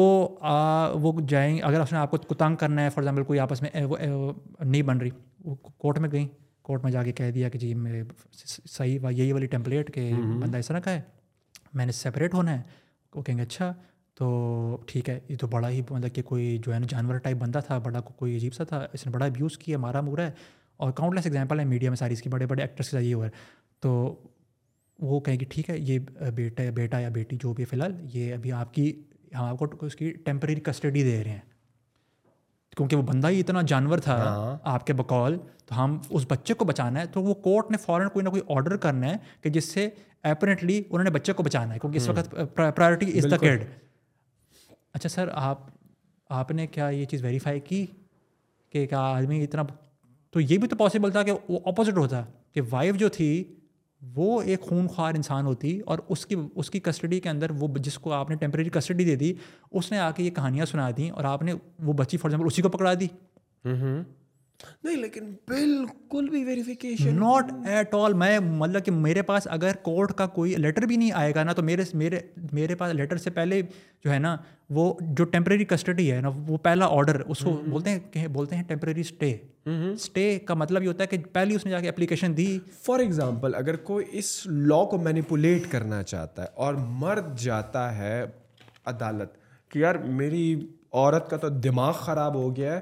[1.02, 3.70] وہ جائیں اگر اس نے آپ کو تنگ کرنا ہے فار ایگزامپل کوئی آپس میں
[4.60, 5.10] نہیں بن رہی
[5.44, 6.26] وہ کورٹ میں گئیں
[6.68, 7.72] کورٹ میں جا کے کہہ دیا کہ جی
[8.68, 10.10] صحیح یہی والی ٹیمپلیٹ کہ
[10.40, 11.00] بندہ اس طرح کا ہے
[11.74, 12.62] میں نے سپریٹ ہونا ہے
[13.14, 13.72] وہ کہیں گے اچھا
[14.18, 17.36] تو ٹھیک ہے یہ تو بڑا ہی مطلب کہ کوئی جو ہے نا جانور ٹائپ
[17.40, 20.30] بندہ تھا بڑا کوئی عجیب سا تھا اس نے بڑا ابیوز کیا مارا مورا ہے
[20.86, 23.30] اور لیس ایگزامپل ہے میڈیا میں ساری اس کے بڑے بڑے ایکٹرس یہ ہوا ہے
[23.82, 23.92] تو
[25.08, 25.98] وہ کہیں کہ ٹھیک ہے یہ
[26.34, 28.92] بیٹا بیٹا یا بیٹی جو بھی ہے فی الحال یہ ابھی آپ کی
[29.38, 31.46] ہم آپ کو اس کی ٹیمپریری کسٹڈی دے رہے ہیں
[32.76, 36.54] کیونکہ وہ بندہ ہی اتنا جانور تھا ہاں۔ آپ کے بقول تو ہم اس بچے
[36.54, 39.50] کو بچانا ہے تو وہ کورٹ نے فوراً کوئی نہ کوئی آڈر کرنا ہے کہ
[39.50, 39.88] جس سے
[40.32, 43.64] ایپرنٹلی انہوں نے بچے کو بچانا ہے کیونکہ اس وقت پرائرٹی از دا کیڈ
[44.92, 45.66] اچھا سر آپ
[46.40, 47.84] آپ نے کیا یہ چیز ویریفائی کی
[48.72, 49.62] کہ کیا آدمی اتنا
[50.32, 52.22] تو یہ بھی تو پاسبل تھا کہ وہ اپوزٹ ہوتا
[52.54, 53.28] کہ وائف جو تھی
[54.14, 57.68] وہ ایک خون خوار انسان ہوتی اور اس کی اس کی کسٹڈی کے اندر وہ
[57.88, 59.32] جس کو آپ نے ٹیمپریری کسٹڈی دے دی
[59.78, 61.52] اس نے آ کے یہ کہانیاں سنا دیں اور آپ نے
[61.84, 63.06] وہ بچی فار ایگزامپل اسی کو پکڑا دی
[64.84, 70.12] نہیں لیکن بالکل بھی ویریفیکیشن ناٹ ایٹ آل میں مطلب کہ میرے پاس اگر کورٹ
[70.18, 72.20] کا کوئی لیٹر بھی نہیں آئے گا نا تو میرے میرے
[72.52, 73.60] میرے پاس لیٹر سے پہلے
[74.04, 74.36] جو ہے نا
[74.76, 78.56] وہ جو ٹیمپرری کسٹڈی ہے نا وہ پہلا آرڈر اس کو بولتے ہیں کہ بولتے
[78.56, 79.32] ہیں ٹیمپرری اسٹے
[79.92, 82.98] اسٹے کا مطلب یہ ہوتا ہے کہ پہلے اس نے جا کے اپلیکیشن دی فار
[82.98, 88.24] ایگزامپل اگر کوئی اس لا کو مینیپولیٹ کرنا چاہتا ہے اور مر جاتا ہے
[88.94, 89.36] عدالت
[89.72, 90.54] کہ یار میری
[90.92, 92.80] عورت کا تو دماغ خراب ہو گیا ہے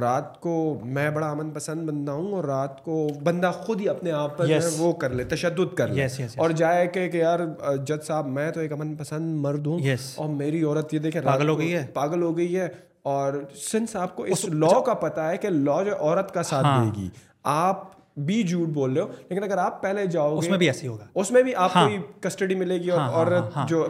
[0.00, 0.54] رات کو
[0.94, 4.48] میں بڑا امن پسند بندہ ہوں اور رات کو بندہ خود ہی اپنے آپ پر
[4.50, 4.68] yes.
[4.78, 7.38] وہ کر لے تشدد کر لے yes, yes, اور جائے کہ کہ یار
[7.86, 9.78] جج صاحب میں تو ایک امن پسند مرد ہوں
[10.16, 12.68] اور میری عورت یہ دیکھے پاگل ہو گئی ہے پاگل ہو گئی ہے
[13.14, 13.34] اور
[13.70, 16.84] سنس آپ کو اس لاء کا پتہ ہے کہ لا جو عورت کا ساتھ ہاں۔
[16.84, 17.08] دے گی
[17.52, 17.84] آپ
[18.26, 21.04] بی جھوٹ بول رہے ہو لیکن اگر آپ پہلے جاؤ اس میں بھی ایسے ہوگا
[21.22, 23.86] اس میں بھی آپ ہاں۔ کو کسٹڈی ملے گی اور ہاں، ہاں، عورت جو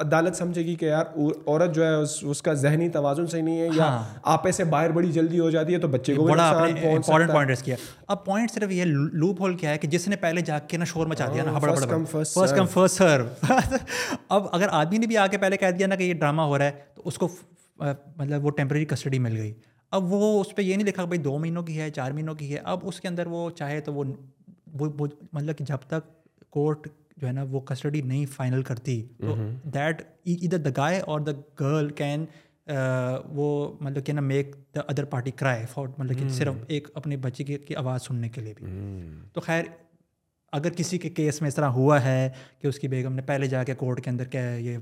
[0.00, 1.04] عدالت سمجھے گی کہ یار
[1.46, 1.92] عورت جو ہے
[2.30, 3.88] اس کا ذہنی توازن صحیح نہیں ہے یا
[4.34, 6.50] آپے سے باہر بڑی جلدی ہو جاتی ہے تو بچے کو بڑا
[7.06, 7.76] پوائنٹ کیا
[8.08, 10.84] اب پوائنٹ صرف یہ لوپ ہول کیا ہے کہ جس نے پہلے جا کے نا
[10.84, 11.52] شور مچا دیا نا
[12.30, 13.26] oh,
[14.28, 16.58] اب اگر آدمی نے بھی آ کے پہلے کہہ دیا نا کہ یہ ڈرامہ ہو
[16.58, 17.28] رہا ہے تو اس کو
[17.78, 19.52] مطلب وہ ٹیمپرری کسٹڈی مل گئی
[19.96, 22.52] اب وہ اس پہ یہ نہیں دیکھا بھائی دو مہینوں کی ہے چار مہینوں کی
[22.52, 24.04] ہے اب اس کے اندر وہ چاہے تو وہ
[24.76, 26.06] مطلب کہ جب تک
[26.56, 26.88] کورٹ
[27.20, 29.34] جو ہے نا وہ کسٹڈی نہیں فائنل کرتی تو
[29.74, 30.02] دیٹ
[30.42, 32.24] ادھر دا گائے اور دا گرل کین
[33.34, 33.46] وہ
[33.80, 37.74] مطلب کہ نا میک دا ادر پارٹی کرائے مطلب کہ صرف ایک اپنے بچے کی
[37.84, 38.72] آواز سننے کے لیے بھی
[39.34, 39.64] تو خیر
[40.54, 42.18] اگر کسی کے کیس میں اس طرح ہوا ہے
[42.62, 44.76] کہ اس کی بیگم نے پہلے جا کے کورٹ کے اندر کیا یہ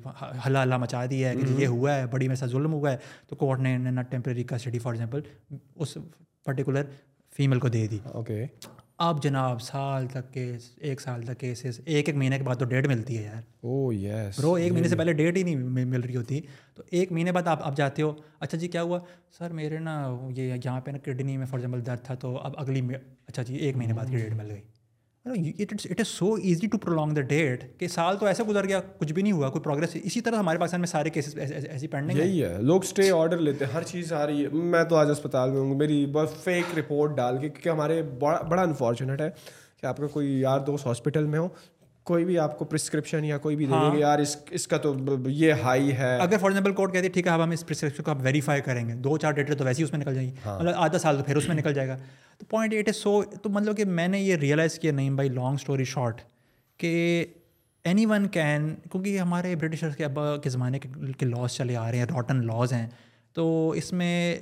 [0.47, 2.91] ہلا ہلا مچا دی ہے کہ جی یہ ہوا ہے بڑی میں سا ظلم ہوا
[2.93, 2.97] ہے
[3.29, 3.77] تو کورٹ نے
[4.11, 5.21] ٹیمپریری کسٹڈی فار ایگزامپل
[5.75, 5.97] اس
[6.45, 6.91] پرٹیکولر
[7.37, 8.45] فیمل کو دے دی اوکے
[9.07, 12.65] اب جناب سال تک کیس ایک سال تک کیسز ایک ایک مہینے کے بعد تو
[12.73, 16.01] ڈیٹ ملتی ہے یار او یس رو ایک مہینے سے پہلے ڈیٹ ہی نہیں مل
[16.01, 16.41] رہی ہوتی
[16.75, 18.99] تو ایک مہینے بعد آپ آپ جاتے ہو اچھا جی کیا ہوا
[19.39, 19.97] سر میرے نا
[20.37, 22.87] یہ یہاں پہ نا کڈنی میں فار ایگزامپل درد تھا تو اب اگلی
[23.29, 24.61] اچھا جی ایک مہینے بعد کی ڈیٹ مل گئی
[25.27, 29.13] it is so easy to prolong the date کہ سال تو ایسا گزر گیا کچھ
[29.13, 31.37] بھی نہیں ہوا کوئی پروگرس اسی طرح ہمارے پاکستان میں سارے کیسز
[31.67, 34.83] ایسی پینڈنگ یہی ہے لوگ اسٹے آرڈر لیتے ہیں ہر چیز آ رہی ہے میں
[34.91, 38.41] تو آج اسپتال میں ہوں گی میری بہت فیک رپورٹ ڈال کے کیونکہ ہمارے بڑا
[38.49, 39.31] بڑا انفارچونیٹ ہے
[39.81, 41.49] کہ آپ کا کوئی یار دوست ہاسپٹل میں ہو
[42.11, 44.19] کوئی بھی آپ کو پرسکرپشن یا کوئی بھی ہاں۔ یار
[44.59, 44.95] اس کا تو
[45.31, 48.03] یہ ہائی ہے اگر فار ایگزامپل کورٹ کہتے ہیں ٹھیک ہے اب ہم اس پرسکرپشن
[48.05, 50.29] کو آپ ویریفائی کریں گے دو چار ڈیٹر تو ویسے ہی اس میں نکل جائیں
[50.29, 51.97] گی ہاں۔ مطلب آدھا سال تو پھر اس میں نکل جائے گا
[52.39, 55.29] تو پوائنٹ ایٹ از سو تو مطلب کہ میں نے یہ ریئلائز کیا نہیں بھائی
[55.29, 56.21] لانگ اسٹوری شارٹ
[56.79, 57.25] کہ
[57.91, 60.79] اینی ون کین کیونکہ ہمارے برٹشرس کے اب کے زمانے
[61.19, 62.87] کے لاس چلے آ رہے ہیں راٹن لاس ہیں
[63.35, 64.37] تو اس میں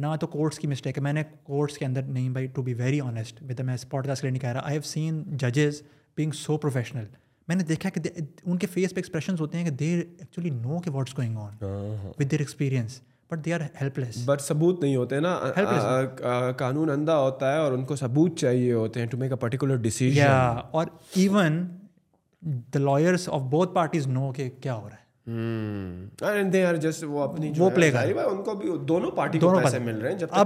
[0.00, 2.74] نہ تو کورٹس کی مسٹیک ہے میں نے کورٹس کے اندر نہیں بھائی to be
[2.74, 5.82] very honest with میں اسپاٹ کاسٹ لیے نہیں کہہ رہا آئی ہیو سین ججز
[6.16, 7.04] بینگ سو پروفیشنل
[7.48, 8.00] میں نے دیکھا کہ
[8.44, 11.54] ان کے فیس پہ ایکسپریشنز ہوتے ہیں کہ دے ایکچولی نو کے what's going on
[12.02, 13.60] with their experience but they are
[13.98, 15.38] helpless but ثبوت نہیں ہوتے نا
[16.58, 19.76] قانون اندھا ہوتا ہے اور ان کو ثبوت چاہیے ہوتے ہیں to make a particular
[19.86, 20.86] decision اور
[21.22, 21.64] ایون
[22.74, 26.80] دا لائرس آف بہت پارٹیز نو کہ کیا ہو رہا ہے اب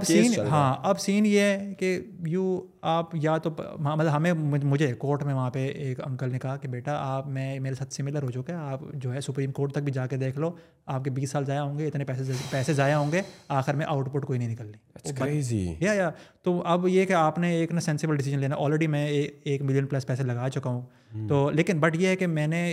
[0.07, 0.95] سین ہاں،
[1.25, 2.43] یہ ہے کہ یو
[2.91, 3.51] آپ یا تو
[3.85, 4.33] ہاں، مطلب ہمیں
[4.71, 7.93] مجھے کورٹ میں وہاں پہ ایک انکل نے کہا کہ بیٹا آپ میں میرے ساتھ
[7.95, 10.51] سملر ہو چکے آپ جو ہے سپریم کورٹ تک بھی جا کے دیکھ لو
[10.95, 12.05] آپ کے بیس سال ضائع ہوں گے اتنے
[12.53, 13.21] پیسے ضائع ہوں گے
[13.59, 16.11] آخر میں آؤٹ پٹ کوئی نہیں نکلنی یا یا
[16.45, 19.87] تو اب یہ کہ آپ نے ایک نا سینسیبل ڈیسیجن لینا آلریڈی میں ایک ملین
[19.87, 22.65] پلس پیسے لگا چکا ہوں تو لیکن بٹ یہ ہے کہ میں نے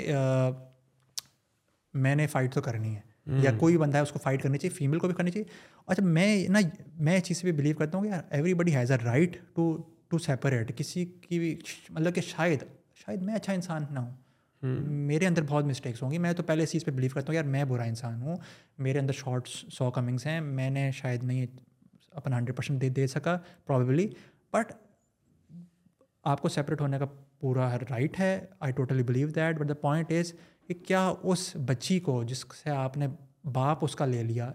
[2.02, 4.76] میں نے فائٹ تو کرنی ہے یا کوئی بندہ ہے اس کو فائٹ کرنی چاہیے
[4.78, 5.48] فیمیل کو بھی کرنی چاہیے
[5.88, 6.60] اچھا میں نا
[7.08, 8.22] میں اس چیز پہ بلیو کرتا ہوں کہ یار
[8.62, 9.76] everybody has a right to
[10.10, 11.54] to separate کسی کی بھی
[11.90, 12.64] مطلب کہ شاید
[13.06, 14.16] شاید میں اچھا انسان نہ ہوں
[15.10, 17.36] میرے اندر بہت مسٹیکس ہوں گی میں تو پہلے اس چیز پہ بلیو کرتا ہوں
[17.36, 18.36] یار میں برا انسان ہوں
[18.86, 21.46] میرے اندر شارٹس سو کمنگس ہیں میں نے شاید نہیں
[22.22, 24.08] اپنا ہنڈریڈ پرسینٹ دے دے سکا پرابیبلی
[24.54, 24.72] بٹ
[26.32, 27.06] آپ کو سیپریٹ ہونے کا
[27.40, 30.34] پورا رائٹ ہے I totally believe that but the point is
[30.68, 33.08] کہ کیا اس بچی کو جس سے آپ نے
[33.54, 34.52] باپ اس کا لے لیا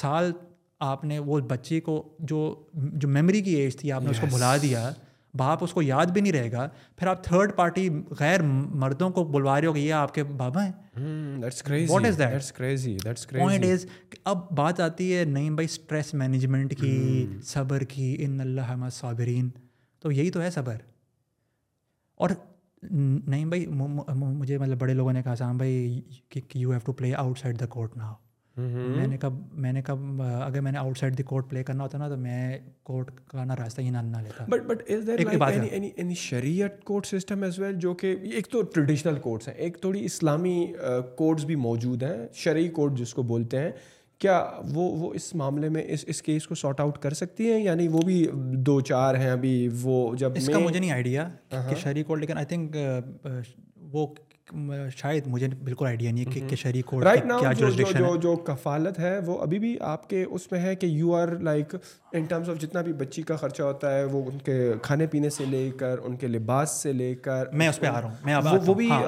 [0.00, 0.32] سال
[0.84, 2.38] آپ نے وہ بچی کو جو
[3.00, 4.90] جو میموری کی ایج تھی آپ نے اس کو بھلا دیا
[5.38, 7.88] باپ اس کو یاد بھی نہیں رہے گا پھر آپ تھرڈ پارٹی
[8.20, 8.42] غیر
[8.82, 10.72] مردوں کو بلوا رہے ہو کہ یہ آپ کے بابا ہیں
[14.24, 19.48] اب بات آتی ہے نہیں بھائی اسٹریس مینجمنٹ کی صبر کی ان اللہ صابرین
[20.02, 20.76] تو یہی تو ہے صبر
[22.24, 22.30] اور
[22.90, 23.66] نہیں بھائی
[24.16, 26.00] مجھے مطلب بڑے لوگوں نے کہا سام بھائی
[26.54, 28.12] you have to play outside the court نہ
[28.56, 31.82] میں نے کب میں نے کب اگر میں نے outside the court play کرنا
[31.84, 36.82] ہوتا نا تو میں کورٹ کا راستہ ہی نہ لیتا بٹ بٹ از دیر شریعت
[36.84, 40.64] کورٹ سسٹم ایز ویل جو کہ ایک تو ٹریڈیشنل کورٹس ہیں ایک تھوڑی اسلامی
[41.16, 43.70] کورٹس بھی موجود ہیں شرعی کورٹ جس کو بولتے ہیں
[44.20, 44.34] کیا
[44.74, 47.86] وہ وہ اس معاملے میں اس اس کیس کو سارٹ آؤٹ کر سکتی ہیں یعنی
[47.92, 48.24] وہ بھی
[48.66, 52.36] دو چار ہیں ابھی وہ جب اس کا مجھے نہیں آئیڈیا کہ شہری کو لیکن
[52.38, 52.76] آئی تھنک
[53.92, 54.06] وہ
[54.96, 56.98] شاید مجھے بالکل آئیڈیا نہیں ہے کہ شہری کو
[57.40, 61.14] کیا جو جو کفالت ہے وہ ابھی بھی آپ کے اس میں ہے کہ you
[61.16, 61.74] are like
[62.12, 65.30] in terms of جتنا بھی بچی کا خرچہ ہوتا ہے وہ ان کے کھانے پینے
[65.36, 68.16] سے لے کر ان کے لباس سے لے کر میں اس پہ آ رہا ہوں
[68.50, 69.02] میں وہ بھی ہاں،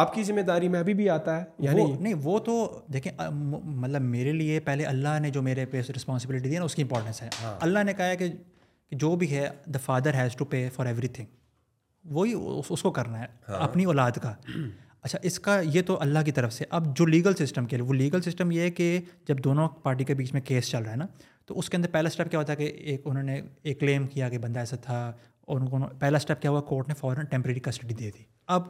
[0.00, 2.58] آپ کی ذمہ داری میں ابھی بھی آتا ہے یعنی نہیں وہ تو
[2.92, 6.74] دیکھیں مطلب میرے لیے پہلے اللہ نے جو میرے پیس رسپانسبلٹی دی ہے نا اس
[6.74, 8.26] کی امپورٹینس ہے ہاں۔ اللہ نے کہا ہے کہ
[9.04, 11.38] جو بھی ہے the father has to pay for everything
[12.14, 12.32] وہی
[12.70, 14.34] اس کو کرنا ہے ہاں۔ اپنی اولاد کا
[15.02, 17.94] اچھا اس کا یہ تو اللہ کی طرف سے اب جو لیگل سسٹم لیے وہ
[17.94, 18.98] لیگل سسٹم یہ ہے کہ
[19.28, 21.06] جب دونوں پارٹی کے بیچ میں کیس چل رہا ہے نا
[21.46, 24.06] تو اس کے اندر پہلا اسٹیپ کیا ہوتا ہے کہ ایک انہوں نے ایک کلیم
[24.06, 25.00] کیا کہ بندہ ایسا تھا
[25.54, 28.22] ان کو پہلا اسٹیپ کیا ہوا کورٹ نے فوراً ٹیمپریری کسٹڈی دے دی
[28.56, 28.66] اب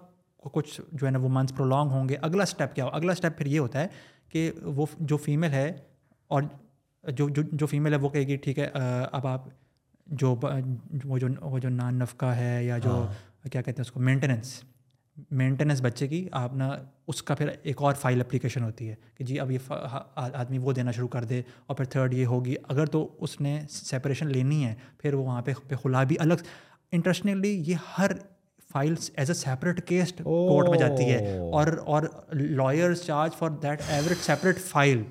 [0.53, 3.37] کچھ جو ہے نا وہ منتھس پرولونگ ہوں گے اگلا اسٹیپ کیا ہوا اگلا اسٹیپ
[3.39, 3.87] پھر یہ ہوتا ہے
[4.33, 5.71] کہ وہ جو فیمیل ہے
[6.37, 6.43] اور
[7.17, 9.49] جو جو فیمیل ہے وہ کہے گی ٹھیک ہے اب آپ
[10.11, 10.35] جو
[11.05, 14.01] وہ جو وہ جو نان نفقہ ہے یا جو ہاں۔ کیا کہتے ہیں اس کو
[14.01, 14.63] مینٹیننس
[15.39, 16.71] مینٹیننس بچے کی آپ نا
[17.09, 19.73] اس کا پھر ایک اور فائل اپلیکیشن ہوتی ہے کہ جی اب یہ
[20.21, 23.59] آدمی وہ دینا شروع کر دے اور پھر تھرڈ یہ ہوگی اگر تو اس نے
[23.71, 26.35] سپریشن لینی ہے پھر وہ وہاں پہ پہ کھلا بھی الگ
[26.93, 28.11] انٹرسٹنگلی یہ ہر
[28.73, 33.83] files as a separate case court میں جاتی ہے اور اور lawyers charge for that
[33.89, 35.03] every separate file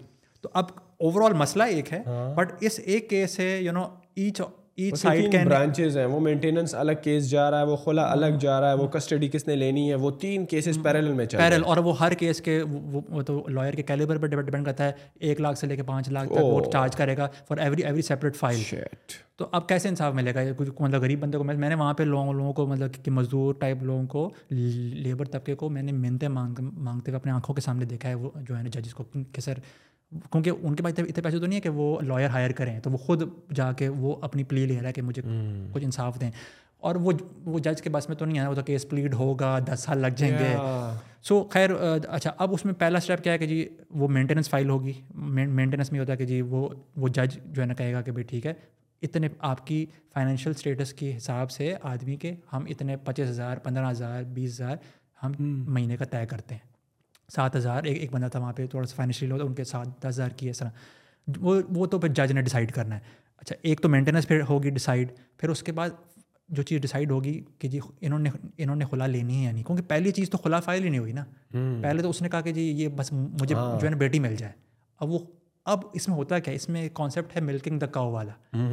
[0.42, 0.66] تو اب
[1.00, 2.02] اوور آل مسئلہ ایک ہے
[2.36, 4.42] بٹ ہاں۔ اس ایک کیس ہے you know H
[4.86, 8.38] H side کے برانچز ہیں وہ مینٹیننس الگ کیس جا رہا ہے وہ خلا الگ
[8.40, 11.16] جا رہا ہے وہ کسٹڈی کس نے لینی ہے وہ تین کیسز پیرل hmm.
[11.16, 14.66] میں چل پیرل اور وہ ہر کیس کے وہ تو لائر کے کیلیبر پر ڈپینڈ
[14.66, 14.92] کرتا ہے
[15.30, 16.98] ایک لاکھ سے لے کے پانچ لاکھ تک وہ چارج oh.
[16.98, 18.62] کرے گا for every every separate file
[19.40, 20.40] تو اب کیسے انصاف ملے گا
[20.80, 23.84] مطلب غریب بندے کو میں نے وہاں پہ لوگوں لوگوں کو مطلب کہ مزدور ٹائپ
[23.84, 27.86] لوگوں کو لیبر طبقے کو میں نے منتیں مانگ مانگتے ہوئے اپنے آنکھوں کے سامنے
[27.92, 29.58] دیکھا ہے وہ جو ہے نا ججز کو کہ سر
[30.32, 32.92] کیونکہ ان کے پاس اتنے پیسے تو نہیں ہے کہ وہ لائر ہائر کریں تو
[32.92, 33.24] وہ خود
[33.56, 35.22] جا کے وہ اپنی پلی لے رہا ہے کہ مجھے
[35.74, 36.30] کچھ انصاف دیں
[36.90, 37.12] اور وہ
[37.46, 39.98] وہ جج کے پاس میں تو نہیں آیا وہ تو کیس پلیڈ ہوگا دس سال
[40.02, 40.54] لگ جائیں گے
[41.28, 41.70] سو خیر
[42.08, 43.66] اچھا اب اس میں پہلا اسٹیپ کیا ہے کہ جی
[44.00, 47.68] وہ مینٹیننس فائل ہوگی مینٹیننس میں ہوتا ہے کہ جی وہ وہ جج جو ہے
[47.68, 48.54] نا کہے گا کہ بھائی ٹھیک ہے
[49.02, 53.90] اتنے آپ کی فائنینشیل اسٹیٹس کے حساب سے آدمی کے ہم اتنے پچیس ہزار پندرہ
[53.92, 54.76] ہزار بیس ہزار
[55.24, 55.32] ہم
[55.74, 56.68] مہینے کا طے کرتے ہیں
[57.36, 59.64] سات ہزار ایک ایک بندہ تھا وہاں پہ تھوڑا سا فائنینشلی لو تھا ان کے
[59.72, 60.70] ساتھ دس ہزار کی طرح
[61.40, 64.70] وہ وہ تو پھر جج نے ڈیسائڈ کرنا ہے اچھا ایک تو مینٹیننس پھر ہوگی
[64.80, 65.90] ڈیسائڈ پھر اس کے بعد
[66.58, 69.84] جو چیز ڈیسائڈ ہوگی کہ جی انہوں نے انہوں نے خلا لینی ہے یعنی کیونکہ
[69.88, 71.24] پہلی چیز تو خلا فائل ہی نہیں ہوئی نا
[71.84, 74.20] پہلے تو اس نے کہا کہ جی یہ بس مجھے ہاں۔ جو ہے نا بیٹی
[74.20, 74.52] مل جائے
[75.00, 75.20] اب وہ
[75.74, 78.66] اب اس میں ہوتا کیا اس میں کانسیپٹ ہے ملکنگ دا کاؤ والا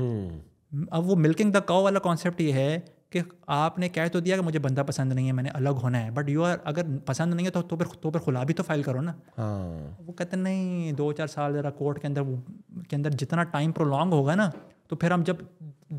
[0.96, 2.78] اب وہ ملکنگ دا کاؤ والا کانسیپٹ یہ ہے
[3.10, 3.20] کہ
[3.56, 6.04] آپ نے کہہ تو دیا کہ مجھے بندہ پسند نہیں ہے میں نے الگ ہونا
[6.04, 8.54] ہے بٹ یو آر اگر پسند نہیں ہے تو تو پھر تو پھر خلا بھی
[8.54, 9.64] تو فائل کرو نا ہاں۔
[10.06, 12.22] وہ کہتے ہیں نہیں دو چار سال ذرا کورٹ کے اندر
[12.88, 14.50] کے اندر جتنا ٹائم پرولانگ ہوگا نا
[14.88, 15.36] تو پھر ہم جب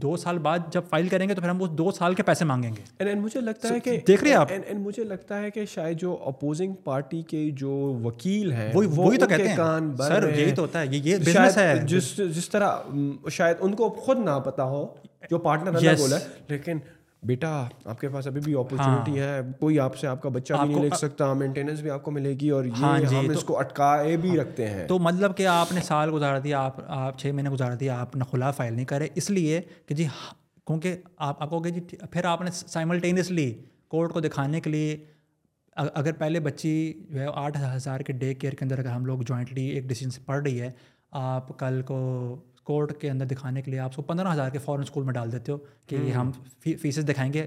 [0.03, 2.45] دو سال بعد جب فائل کریں گے تو پھر ہم وہ دو سال کے پیسے
[2.45, 2.71] مانگیں
[3.03, 6.73] گے مجھے لگتا ہے کہ دیکھ رہے آپ مجھے لگتا ہے کہ شاید جو اپوزنگ
[6.83, 7.69] پارٹی کے جو
[8.03, 9.55] وکیل ہیں وہی وہی تو کہتے ہیں
[10.07, 14.19] سر یہی تو ہوتا ہے یہ بزنس ہے جس جس طرح شاید ان کو خود
[14.25, 14.85] نہ پتا ہو
[15.29, 16.17] جو پارٹنر بولا
[16.49, 16.77] لیکن
[17.25, 17.51] بیٹا
[17.85, 20.73] آپ کے پاس ابھی بھی اپرچونیٹی ہاں۔ ہے کوئی آپ سے آپ کا بچہ بھی
[20.73, 24.15] نہیں لکھ سکتا مینٹیننس بھی آپ کو ملے گی اور ہاں جی، اس کو اٹکائے
[24.17, 27.31] بھی ہاں۔ رکھتے ہیں تو مطلب کہ آپ نے سال گزار دیا آپ آپ چھ
[27.33, 30.05] مہینے گزارا دیا آپ نے خلا فائل نہیں کرے اس لیے کہ جی
[30.67, 31.81] کیونکہ آپ آپ کو کہ جی
[32.11, 33.51] پھر آپ نے سائملٹینیسلی
[33.87, 34.97] کورٹ کو دکھانے کے لیے
[35.93, 36.71] اگر پہلے بچی
[37.09, 40.09] جو ہے آٹھ ہزار کے ڈے کیئر کے اندر اگر ہم لوگ جوائنٹلی ایک ڈسیزن
[40.11, 40.69] سے پڑھ رہی ہے
[41.19, 41.99] آپ کل کو
[42.67, 45.31] کورٹ کے اندر دکھانے کے لیے آپ کو پندرہ ہزار کے فوراً اسکول میں ڈال
[45.31, 46.31] دیتے ہو کہ یہ ہم
[46.63, 47.45] فیسز دکھائیں گے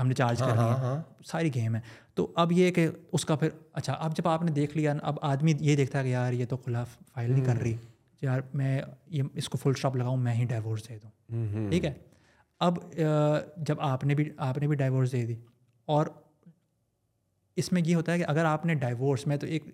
[0.00, 0.96] ہم نے چارج ہاں، کر ہے ہاں، ہاں۔
[1.30, 1.80] ساری گیم ہے
[2.18, 2.86] تو اب یہ کہ
[3.16, 3.48] اس کا پھر
[3.80, 6.46] اچھا اب جب آپ نے دیکھ لیا اب آدمی یہ دیکھتا ہے کہ یار یہ
[6.50, 7.74] تو کھلا فائل نہیں کر رہی
[8.22, 8.80] یار میں
[9.16, 11.92] یہ اس کو فل اسٹاپ لگاؤں میں ہی ڈائیورس دے دوں ٹھیک ہے
[12.68, 12.78] اب
[13.68, 15.34] جب آپ نے بھی آپ نے بھی ڈائیورس دے دی
[15.96, 16.06] اور
[17.60, 19.64] اس میں یہ ہوتا ہے کہ اگر آپ نے ڈائیورس میں تو ایک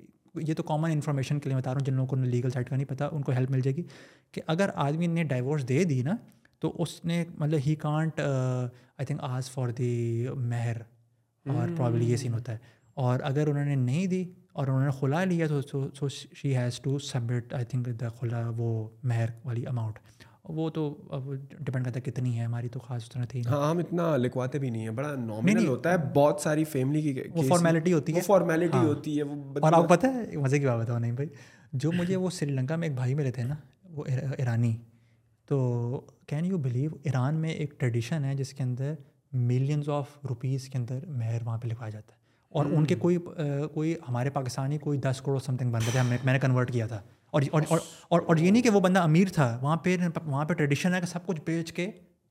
[0.43, 2.77] یہ تو کامن انفارمیشن کے لیے بتا رہا ہوں جن لوگوں کو لیگل سائٹ کا
[2.77, 3.83] نہیں پتا ان کو ہیلپ مل جائے گی
[4.33, 6.15] کہ اگر آدمی نے ڈائیورس دے دی نا
[6.61, 10.77] تو اس نے مطلب ہی can't I think ask for the مہر
[11.47, 12.11] اور پرابلی hmm.
[12.11, 12.59] یہ سین ہوتا ہے
[13.03, 15.47] اور اگر انہوں نے نہیں دی اور انہوں نے کھلا لیا
[15.95, 19.99] تو she has to submit I think the کھلا وہ مہر والی اماؤنٹ
[20.53, 20.83] وہ تو
[21.17, 24.59] اب ڈپینڈ کرتا ہے کتنی ہے ہماری تو خاص طرح تھی ہاں ہم اتنا لکھواتے
[24.59, 28.21] بھی نہیں ہیں بڑا نارمل ہوتا ہے بہت ساری فیملی کی وہ فارمیلٹی ہوتی ہے
[28.27, 29.25] فارمیلٹی ہاں۔ ہوتی ہے
[29.61, 31.29] اور آپ پتہ ہے مزے کی بات بتاؤ نہیں بھائی
[31.85, 33.55] جو مجھے وہ سری لنکا میں ایک بھائی ملے تھے نا
[33.97, 34.05] وہ
[34.39, 34.77] ایرانی
[35.49, 38.93] تو کین یو بلیو ایران میں ایک ٹریڈیشن ہے جس کے اندر
[39.33, 42.23] ملینز آف روپیز کے اندر مہر وہاں پہ لکھوایا جاتا ہے
[42.59, 43.17] اور ان کے کوئی
[43.75, 46.87] کوئی ہمارے پاکستانی کوئی دس کروڑ سم تھنگ بن رہے تھے میں نے کنورٹ کیا
[46.87, 47.01] تھا
[47.35, 49.95] اور اور اور یہ نہیں کہ وہ بندہ امیر تھا وہاں پہ
[50.27, 51.85] وہاں پہ ٹریڈیشن ہے کہ سب کچھ بیچ کے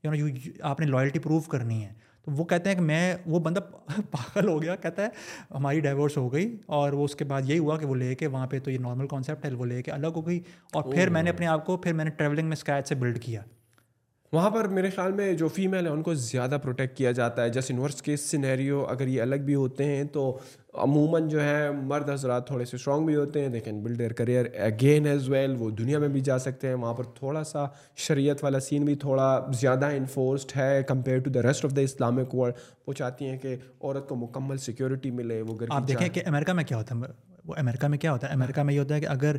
[0.04, 0.26] یو نو یو
[0.68, 1.92] آپ نے لائلٹی پروو کرنی ہے
[2.24, 3.00] تو وہ کہتے ہیں کہ میں
[3.32, 3.60] وہ بندہ
[4.10, 5.08] پاگل ہو گیا کہتا ہے
[5.54, 8.26] ہماری ڈائیورس ہو گئی اور وہ اس کے بعد یہی ہوا کہ وہ لے کے
[8.36, 10.38] وہاں پہ تو یہ نارمل کانسیپٹ ہے وہ لے کے الگ ہو گئی
[10.72, 12.94] اور oh پھر میں نے اپنے آپ کو پھر میں نے ٹریولنگ میں اسکریچ سے
[13.04, 13.42] بلڈ کیا
[14.34, 17.48] وہاں پر میرے خیال میں جو فیمیل ہیں ان کو زیادہ پروٹیکٹ کیا جاتا ہے
[17.56, 20.22] جیسے انورس کے سینیریو اگر یہ الگ بھی ہوتے ہیں تو
[20.84, 25.06] عموماً جو ہے مرد حضرات تھوڑے سے اسٹرانگ بھی ہوتے ہیں build builder career again
[25.06, 27.64] as well وہ دنیا میں بھی جا سکتے ہیں وہاں پر تھوڑا سا
[28.06, 29.28] شریعت والا سین بھی تھوڑا
[29.60, 32.54] زیادہ انفورسڈ ہے compared to the rest of the Islamic world
[32.86, 36.64] وہ چاہتی ہیں کہ عورت کو مکمل سیکیورٹی ملے وہ آپ دیکھیں کہ امریکہ میں
[36.72, 37.12] کیا ہوتا ہے
[37.46, 39.36] وہ امریکہ میں کیا ہوتا ہے امریکہ میں یہ ہوتا ہے کہ اگر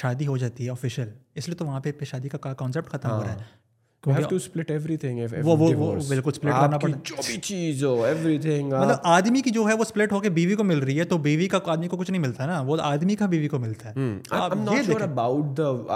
[0.00, 1.08] شادی ہو جاتی ہے آفیشیل
[1.40, 3.44] اس لیے تو وہاں پہ شادی کا کانسیپٹ ختم ہو رہا ہے ہاں۔
[4.06, 5.24] مطلب
[9.04, 11.46] آدمی کی جو ہے وہ اسپلٹ ہو کے بیوی کو مل رہی ہے تو بیوی
[11.48, 14.90] کا آدمی کو کچھ نہیں ملتا نا وہ آدمی کا بیوی کو ملتا ہے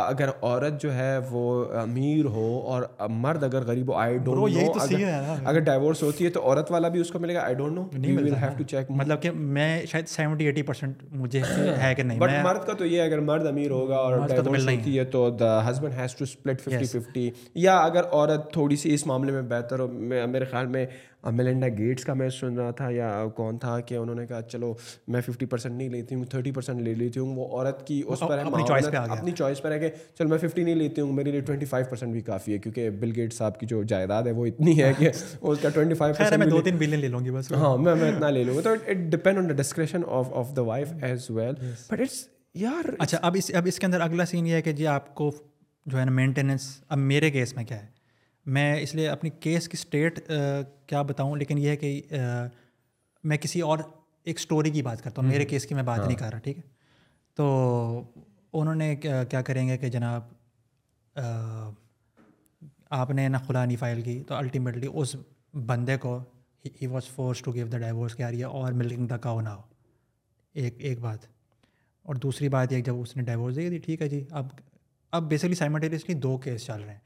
[0.09, 1.45] اگر عورت جو ہے وہ
[1.81, 2.83] امیر ہو اور
[3.25, 7.01] مرد اگر غریب ہو آئی ڈونٹ نو اگر ڈائیورس ہوتی ہے تو عورت والا بھی
[7.01, 9.69] اس کو ملے گا آئی ڈونٹ نو نہیں ول ہیو ٹو چیک مطلب کہ میں
[9.93, 11.43] شاید سیونٹی ایٹی پرسینٹ مجھے
[11.83, 14.99] ہے کہ نہیں بٹ مرد کا تو یہ اگر مرد امیر ہوگا اور ڈائیورس ہوتی
[14.99, 17.31] ہے تو the husband has to split fifty fifty
[17.65, 20.85] یا اگر اگر عورت تھوڑی سی اس معاملے میں بہتر ہو میرے خیال میں
[21.31, 24.73] امیلنڈا گیٹس کا میں سن رہا تھا یا کون تھا کہ انہوں نے کہا چلو
[25.12, 28.20] میں ففٹی پرسینٹ نہیں لیتی ہوں تھرٹی پرسینٹ لے لیتی ہوں وہ عورت کی اس
[28.29, 31.67] پر اپنی چوائس پر ہے کہ چلو میں ففٹی نہیں لیتی ہوں میرے لیے ٹوئنٹی
[31.73, 34.81] فائیو پرسینٹ بھی کافی ہے کیونکہ بل گیٹس صاحب کی جو جائیداد ہے وہ اتنی
[34.83, 37.77] ہے کہ اس کا ٹوئنٹی فائیو پرسینٹ دو تین بلین لے لوں گی بس ہاں
[37.79, 40.62] میں میں اتنا لے لوں گا تو it depend on the discretion of of the
[40.73, 41.55] wife as well
[41.91, 42.25] but it's
[42.61, 45.15] یار اچھا اب اس اب اس کے اندر اگلا سین یہ ہے کہ جی آپ
[45.15, 45.31] کو
[45.86, 47.89] جو ہے نا مینٹیننس اب میرے کیس میں کیا ہے
[48.57, 50.18] میں اس لیے اپنی کیس کی اسٹیٹ
[50.86, 52.00] کیا بتاؤں لیکن یہ ہے کہ
[53.31, 53.78] میں کسی اور
[54.25, 56.39] ایک اسٹوری کی بات کرتا ہوں میرے کیس کی میں بات ہاں۔ نہیں کر رہا
[56.44, 56.62] ٹھیک ہے
[57.36, 58.02] تو
[58.60, 58.94] انہوں نے
[59.31, 61.18] کیا کریں گے کہ جناب
[63.00, 65.15] آپ نے نا کھلا نہیں فائل کی تو الٹیمیٹلی اس
[65.67, 66.18] بندے کو
[66.81, 69.49] ہی was force to give the divorce کیا رہی ہے اور ملکنگ دا کاؤ نہ
[69.49, 69.62] ہو
[70.60, 71.25] ایک ایک بات
[72.05, 74.49] اور دوسری بات یہ جب اس نے ڈائیورس دے دی ٹھیک ہے جی اب
[75.13, 75.73] اب بیسکلی سائن
[76.23, 76.99] دو کیس چل رہے ہیں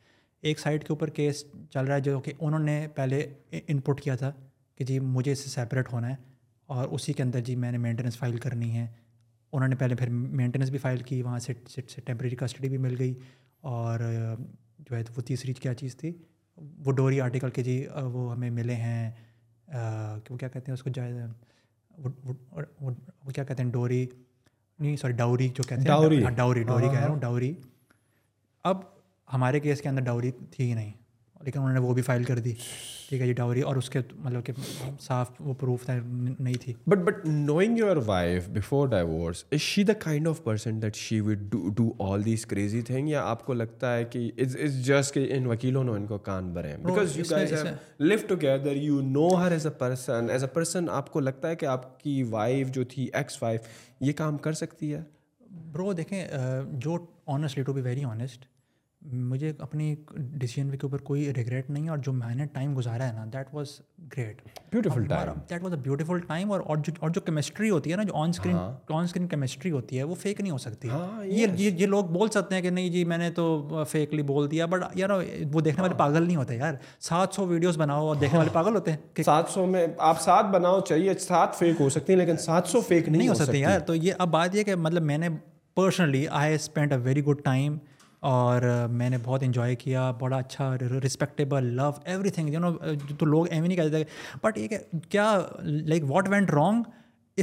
[0.49, 3.21] ایک سائڈ کے اوپر کیس چل رہا ہے جو کہ انہوں نے پہلے
[3.67, 4.31] ان پٹ کیا تھا
[4.79, 6.15] کہ جی مجھے اس سے سیپریٹ ہونا ہے
[6.75, 8.87] اور اسی کے اندر جی میں نے مینٹیننس فائل کرنی ہے
[9.53, 11.53] انہوں نے پہلے پھر مینٹیننس بھی فائل کی وہاں سے
[12.05, 13.15] ٹیمپریری کسٹڈی بھی مل گئی
[13.73, 16.13] اور جو ہے وہ تیسری کیا چیز تھی
[16.87, 19.11] وہ ڈوری آرٹیکل کے جی وہ ہمیں ملے ہیں
[20.31, 21.13] وہ کیا کہتے ہیں اس کو جائے
[22.01, 24.07] وہ کیا کہتے ہیں ڈوری
[24.79, 27.53] نہیں سوری ڈاوری جو کہتے ہیں ڈاوری ہاں، ڈوری ہاں، کہہ رہا ہاں۔ ہوں ڈاوری
[28.69, 28.77] اب
[29.33, 30.93] ہمارے کیس کے اندر ڈاوری تھی ہی نہیں
[31.45, 32.53] لیکن انہوں نے وہ بھی فائل کر دی
[33.09, 34.53] ٹھیک ہے یہ ڈاوری جی، اور اس کے مطلب کہ
[35.01, 39.83] صاف وہ پروف تھا نہیں تھی but but knowing your wife before divorce is she
[39.85, 43.55] the kind of person that she would do all these crazy thing یا آپ کو
[43.55, 44.29] لگتا ہے کہ
[44.85, 47.75] جسٹ کہ ان وکیلوں نے ان کو کان بھرے because you you
[48.07, 51.67] live together know her as a person as a person آپ کو لگتا ہے کہ
[51.77, 53.67] آپ کی وائف جو تھی ایکس وائف
[54.09, 55.03] یہ کام کر سکتی ہے
[55.73, 56.21] برو دیکھیں
[56.85, 56.97] جو
[57.37, 58.47] honestly to be very honest
[59.13, 59.95] مجھے اپنی
[60.39, 63.25] ڈیسیجن کے اوپر کوئی ریگریٹ نہیں ہے اور جو میں نے ٹائم گزارا ہے نا
[63.33, 63.69] that was
[64.17, 64.41] great
[64.73, 68.03] beautiful time that was a beautiful time اور جو اور جو کیمسٹری ہوتی ہے نا
[68.03, 71.47] جو on screen on screen chemistry ہوتی ہے وہ فیک نہیں ہو سکتی ہاں، یہ
[71.81, 74.85] یہ لوگ بول سکتے ہیں کہ نہیں جی میں نے تو فیکلی بول دیا بٹ
[75.01, 75.11] یار
[75.53, 75.99] وہ دیکھنے والے ہاں.
[75.99, 76.75] پاگل نہیں ہوتے یار
[77.09, 78.63] سات سو ویڈیوز بناؤ اور دیکھنے والے ہاں.
[78.63, 82.13] پاگل ہوتے ہیں کہ سات سو میں آپ سات بناؤ چاہیے سات فیک ہو سکتی
[82.13, 84.75] ہیں لیکن سات سو فیک نہیں ہو سکتی یار تو یہ اب بات یہ کہ
[84.89, 85.29] مطلب میں نے
[85.75, 87.77] personally I spend a very good time
[88.27, 90.69] اور میں نے بہت انجوائے کیا بڑا اچھا
[91.05, 91.91] respectable love
[92.37, 92.71] everything you know
[93.19, 94.03] تو لوگ ایم ہی نہیں کہتے
[94.43, 94.69] بٹ یہ
[95.11, 95.27] کیا
[95.63, 96.83] لائک واٹ وینٹ رانگ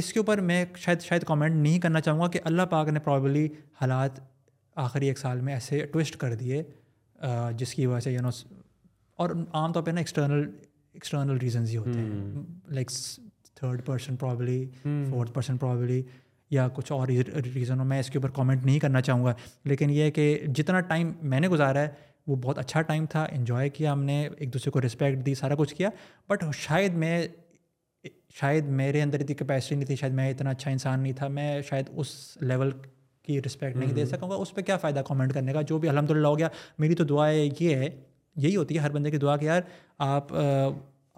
[0.00, 3.00] اس کے اوپر میں شاید شاید کامنٹ نہیں کرنا چاہوں گا کہ اللہ پاک نے
[3.04, 3.46] پرابلی
[3.80, 4.18] حالات
[4.86, 6.62] آخری ایک سال میں ایسے ٹوسٹ کر دیے
[7.58, 8.30] جس کی وجہ سے یو نو
[9.22, 9.30] اور
[9.60, 10.44] عام طور پہ نا ایکسٹرنل
[10.94, 12.42] ایکسٹرنل ریزنز ہی ہوتے ہیں
[12.74, 12.90] like
[13.60, 16.02] third person probably fourth person probably
[16.52, 17.08] یا کچھ اور
[17.54, 19.32] ریزن ہو میں اس کے اوپر کامنٹ نہیں کرنا چاہوں گا
[19.72, 20.24] لیکن یہ کہ
[20.56, 21.88] جتنا ٹائم میں نے گزارا ہے
[22.26, 25.54] وہ بہت اچھا ٹائم تھا انجوائے کیا ہم نے ایک دوسرے کو رسپیکٹ دی سارا
[25.58, 25.90] کچھ کیا
[26.30, 27.26] بٹ شاید میں
[28.40, 31.60] شاید میرے اندر اتنی کیپیسٹی نہیں تھی شاید میں اتنا اچھا انسان نہیں تھا میں
[31.68, 32.08] شاید اس
[32.42, 32.70] لیول
[33.24, 35.88] کی رسپیکٹ نہیں دے سکوں گا اس پہ کیا فائدہ کامنٹ کرنے کا جو بھی
[35.88, 36.48] الحمد للہ ہو گیا
[36.78, 37.88] میری تو دعا یہ ہے
[38.36, 39.60] یہی ہوتی ہے ہر بندے کی دعا کہ یار
[40.06, 40.34] آپ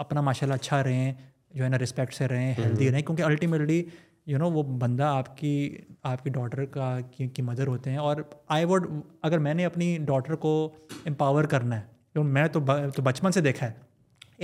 [0.04, 1.12] اپنا ماشاء اللہ اچھا رہیں
[1.54, 3.82] جو ہے نا رسپیکٹ سے رہیں ہیلدی رہیں کیونکہ الٹیمیٹلی
[4.26, 5.50] یو نو وہ بندہ آپ کی
[6.10, 6.96] آپ کی ڈاٹر کا
[7.34, 8.16] کی مدر ہوتے ہیں اور
[8.54, 8.86] آئی وڈ
[9.28, 10.52] اگر میں نے اپنی ڈاٹر کو
[11.06, 13.82] امپاور کرنا ہے میں تو بچپن سے دیکھا ہے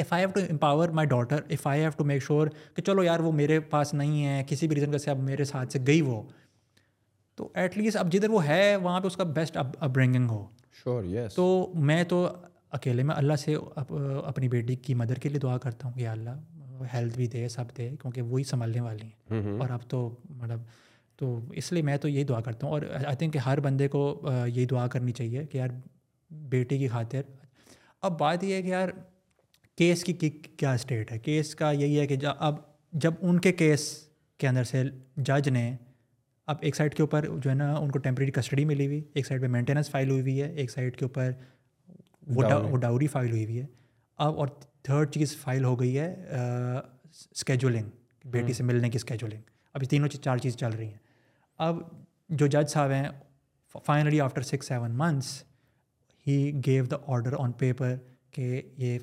[0.02, 3.02] if I have to empower my daughter if I have to make sure کہ چلو
[3.02, 5.78] یار وہ میرے پاس نہیں ہے کسی بھی ریزن کا سے اب میرے ساتھ سے
[5.86, 6.23] گئی وہ
[7.36, 10.44] تو ایٹ لیسٹ اب جدھر وہ ہے وہاں پہ اس کا بیسٹ اپ برنگنگ ہو
[10.83, 11.47] شیور یس تو
[11.92, 12.26] میں تو
[12.78, 16.31] اکیلے میں اللہ سے اپنی بیٹی کی مدر کے لیے دعا کرتا ہوں کہ اللہ
[16.92, 20.60] ہیلتھ بھی دے سب دے کیونکہ وہی سنبھالنے والی ہیں اور اب تو مطلب
[21.18, 24.02] تو اس لیے میں تو یہی دعا کرتا ہوں اور آئی تھنک ہر بندے کو
[24.31, 25.68] یہی دعا کرنی چاہیے کہ یار
[26.50, 27.23] بیٹی کی خاطر
[28.09, 28.89] اب بات یہ ہے کہ یار
[29.78, 32.57] کیس کی کیا اسٹیٹ ہے کیس کا یہی ہے کہ اب
[33.00, 33.84] جب ان کے کیس
[34.39, 34.83] کے اندر سے
[35.17, 35.70] جج نے
[36.50, 39.26] اب ایک سائڈ کے اوپر جو ہے نا ان کو ٹیمپریری کسٹڈی ملی ہوئی ایک
[39.26, 41.31] سائڈ پہ مینٹیننس فائل ہوئی ہوئی ہے ایک سائڈ کے اوپر
[42.36, 43.67] وہ ڈاوری فائل ہوئی ہوئی ہے
[44.25, 44.49] اب اور
[44.83, 47.89] تھرڈ چیز فائل ہو گئی ہے اسکیجولنگ
[48.33, 49.41] بیٹی سے ملنے کی اسکیجولنگ
[49.75, 50.99] ابھی تینوں چیز چار چیز چل رہی ہیں
[51.67, 51.76] اب
[52.39, 53.09] جو جج صاحب ہیں
[53.86, 55.31] finally after six seven months
[56.26, 56.36] he
[56.67, 57.94] give the order on paper
[58.34, 58.99] کہ یہ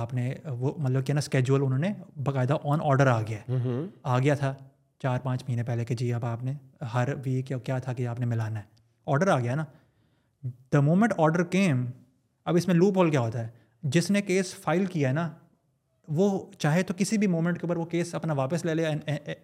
[0.00, 1.92] آپ نے وہ مطلب کیا نا اسکیجول انہوں نے
[2.24, 3.76] باقاعدہ آن آڈر آ گیا ہے
[4.14, 4.52] آ گیا تھا
[5.02, 6.52] چار پانچ مہینے پہلے کہ جی اب آپ نے
[6.94, 8.64] ہر ویک یا کیا تھا کہ آپ نے ملانا ہے
[9.14, 9.64] آڈر آ گیا نا
[10.72, 11.84] دا مومنٹ آڈر کیم
[12.50, 13.50] اب اس میں لوپ ہول کیا ہوتا ہے
[13.94, 15.28] جس نے کیس فائل کیا ہے نا
[16.16, 18.86] وہ چاہے تو کسی بھی مومنٹ کے اوپر وہ کیس اپنا واپس لے لے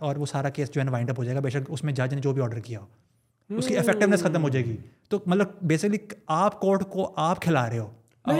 [0.08, 1.92] اور وہ سارا کیس جو ہے وائنڈ اپ ہو جائے گا بے شک اس میں
[2.00, 4.76] جج نے جو بھی آرڈر کیا ہو اس کی افیکٹونیس ختم ہو جائے گی
[5.10, 5.98] تو مطلب بیسکلی
[6.40, 7.88] آپ کورٹ کو آپ کھلا رہے ہو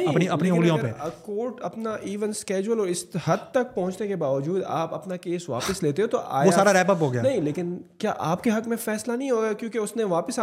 [0.09, 0.91] اپنی اپنی انگلیوں پہ
[1.23, 5.83] کورٹ اپنا ایون اسکیجول اور اس حد تک پہنچنے کے باوجود آپ اپنا کیس واپس
[5.83, 6.21] لیتے ہو تو
[6.55, 9.53] سارا ریپ اپ ہو گیا نہیں لیکن کیا آپ کے حق میں فیصلہ نہیں ہوگا
[9.59, 10.39] کیونکہ اس نے واپس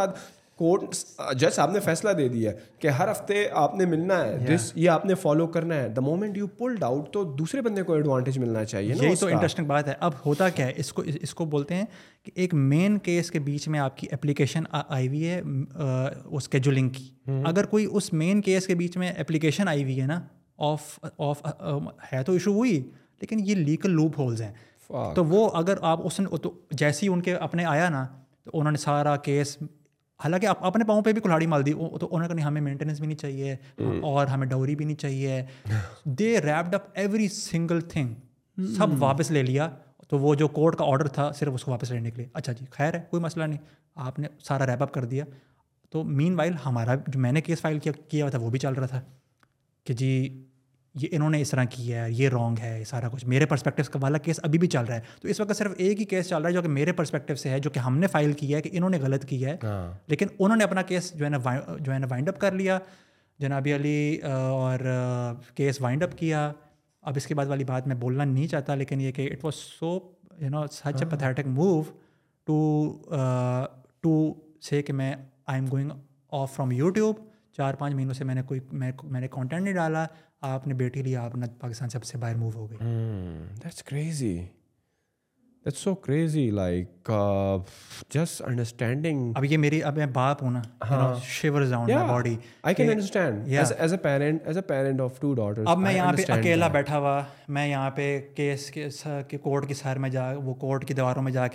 [0.59, 0.81] کورٹ
[1.39, 4.89] جج صاحب نے فیصلہ دے دیا کہ ہر ہفتے آپ نے ملنا ہے جس یہ
[4.89, 8.39] آپ نے فالو کرنا ہے the moment you pull out تو دوسرے بندے کو ایڈوانٹیج
[8.39, 11.45] ملنا چاہیے یہی تو انٹرسٹنگ بات ہے اب ہوتا کیا ہے اس کو اس کو
[11.53, 11.85] بولتے ہیں
[12.25, 15.39] کہ ایک مین کیس کے بیچ میں آپ کی اپلیکیشن آئی ہوئی ہے
[16.25, 17.41] اس کیجولنگ کی hmm.
[17.49, 20.19] اگر کوئی اس مین کیس کے بیچ میں اپلیکیشن آئی ہوئی ہے نا
[20.71, 22.79] آف آف um، ہے تو ایشو ہوئی
[23.21, 24.53] لیکن یہ لیگل لوپ ہولز ہیں
[25.15, 26.19] تو وہ اگر آپ اس
[26.83, 28.05] جیسے ہی ان کے اپنے آیا نا
[28.43, 29.57] تو انہوں نے سارا کیس
[30.23, 32.99] حالانکہ آپ اپنے پاؤں پہ بھی کلاڑی مال دی تو انہوں نے نہیں ہمیں مینٹیننس
[32.99, 33.55] بھی نہیں چاہیے
[34.09, 35.41] اور ہمیں ڈوری بھی نہیں چاہیے
[36.19, 38.13] they wrapped up every single thing
[38.77, 39.69] سب واپس لے لیا
[40.09, 42.53] تو وہ جو کورٹ کا آڈر تھا صرف اس کو واپس لینے کے لیے اچھا
[42.59, 43.59] جی خیر ہے کوئی مسئلہ نہیں
[44.07, 45.25] آپ نے سارا ریپ اپ کر دیا
[45.91, 48.73] تو مین وائل ہمارا جو میں نے کیس فائل کیا کیا تھا وہ بھی چل
[48.73, 49.01] رہا تھا
[49.85, 50.11] کہ جی
[51.01, 53.99] یہ انہوں نے اس طرح کیا ہے یہ رانگ ہے یہ سارا کچھ میرے پرسپیکٹیو
[54.01, 56.41] والا کیس ابھی بھی چل رہا ہے تو اس وقت صرف ایک ہی کیس چل
[56.41, 58.61] رہا ہے جو کہ میرے پرسپیکٹیو سے ہے جو کہ ہم نے فائل کیا ہے
[58.61, 61.37] کہ انہوں نے غلط کیا ہے ہاں۔ لیکن انہوں نے اپنا کیس جو ہے نا
[61.83, 62.79] جو ہے نا وائنڈ اپ کر لیا
[63.39, 63.97] جناب علی
[64.31, 64.79] اور
[65.55, 66.51] کیس وائنڈ اپ کیا
[67.09, 69.55] اب اس کے بعد والی بات میں بولنا نہیں چاہتا لیکن یہ کہ it was
[69.79, 69.97] so
[70.39, 71.81] you know such a pathetic move
[72.47, 72.59] to
[74.01, 74.13] to
[74.69, 75.89] say کہ میں I am going
[76.39, 79.73] off from YouTube چار پانچ مہینوں سے میں نے کوئی میں نے نے کانٹینٹ نہیں
[79.73, 80.05] ڈالا
[80.53, 82.19] آپ بیٹی لیا آپ نے پاکستان
[96.71, 98.17] بیٹھا ہوا میں یہاں پہ
[99.75, 100.55] سر میں جا وہ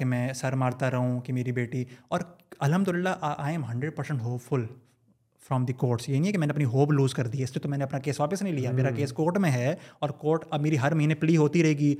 [0.06, 2.20] میں سر مارتا رہوں کہ میری بیٹی اور
[2.58, 4.64] الحمد للہ I am hundred percent hopeful
[5.48, 7.52] from the courts یہ نہیں ہے کہ میں نے اپنی ہوپ لوز کر دی اس
[7.54, 9.16] سے تو میں نے اپنا کیس واپس نہیں لیا میرا کیس hmm.
[9.16, 9.74] کورٹ میں ہے
[10.04, 11.94] اور کورٹ اب میری ہر مہینے پلی ہوتی رہے گی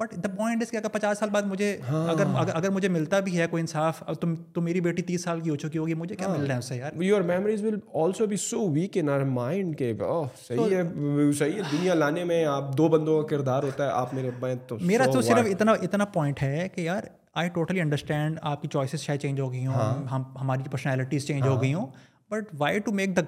[0.00, 2.24] بٹ دا پوائنٹ اس کے اگر پچاس سال بعد مجھے ہاں۔ اگر
[2.56, 5.56] اگر مجھے ملتا بھی ہے کوئی انصاف تم تو میری بیٹی تیس سال کی ہو
[5.64, 8.36] چکی ہوگی مجھے کیا ہاں۔ مل رہا ہے اسے یار your memories will also be
[8.44, 13.20] so weak in our mind صحیح صحیح ہے ہے دنیا لانے میں آپ دو بندوں
[13.22, 14.30] کا کردار ہوتا ہے آپ میرے
[14.68, 17.08] تو میرا تو صرف اتنا اتنا پوائنٹ ہے کہ یار
[17.40, 19.74] آئی ٹوٹلی انڈرسٹینڈ آپ کی چوائسیز شاید چینج ہو گئی ہوں
[20.10, 21.86] ہاں۔ ہماری پرسنالٹیز چینج ہو گئی ہوں
[22.30, 23.20] but why to make the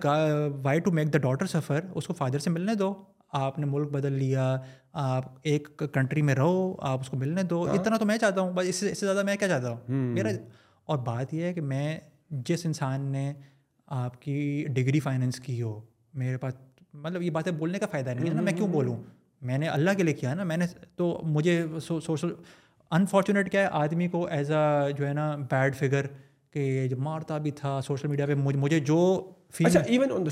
[0.65, 2.93] why to make the daughter suffer اس کو فادر سے ملنے دو
[3.39, 4.45] آپ نے ملک بدل لیا
[5.03, 8.53] آپ ایک کنٹری میں رہو آپ اس کو ملنے دو اتنا تو میں چاہتا ہوں
[8.55, 9.79] بس اس سے اس سے زیادہ میں کیا چاہتا ہوں
[10.15, 10.29] میرا
[10.93, 11.99] اور بات یہ ہے کہ میں
[12.49, 13.33] جس انسان نے
[14.03, 15.79] آپ کی ڈگری فائننس کی ہو
[16.23, 16.55] میرے پاس
[17.05, 18.97] مطلب یہ باتیں بولنے کا فائدہ نہیں ہے نا میں کیوں بولوں
[19.51, 20.67] میں نے اللہ کے لیے کیا نا میں نے
[20.97, 22.33] تو مجھے سوشل
[22.99, 26.07] انفارچونیٹ کیا ہے آدمی کو ایز اے جو ہے نا بیڈ فگر
[26.55, 29.01] کہ جب مارتا بھی تھا سوشل میڈیا پہ مجھے جو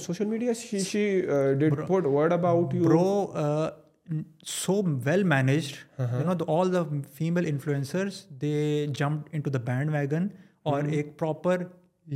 [0.06, 0.52] social media
[4.46, 4.72] so
[5.04, 6.82] well managed all the
[7.16, 8.22] female influencers
[8.98, 9.58] jump into the
[9.94, 10.26] bandwagon
[10.70, 11.62] اور ایک پراپر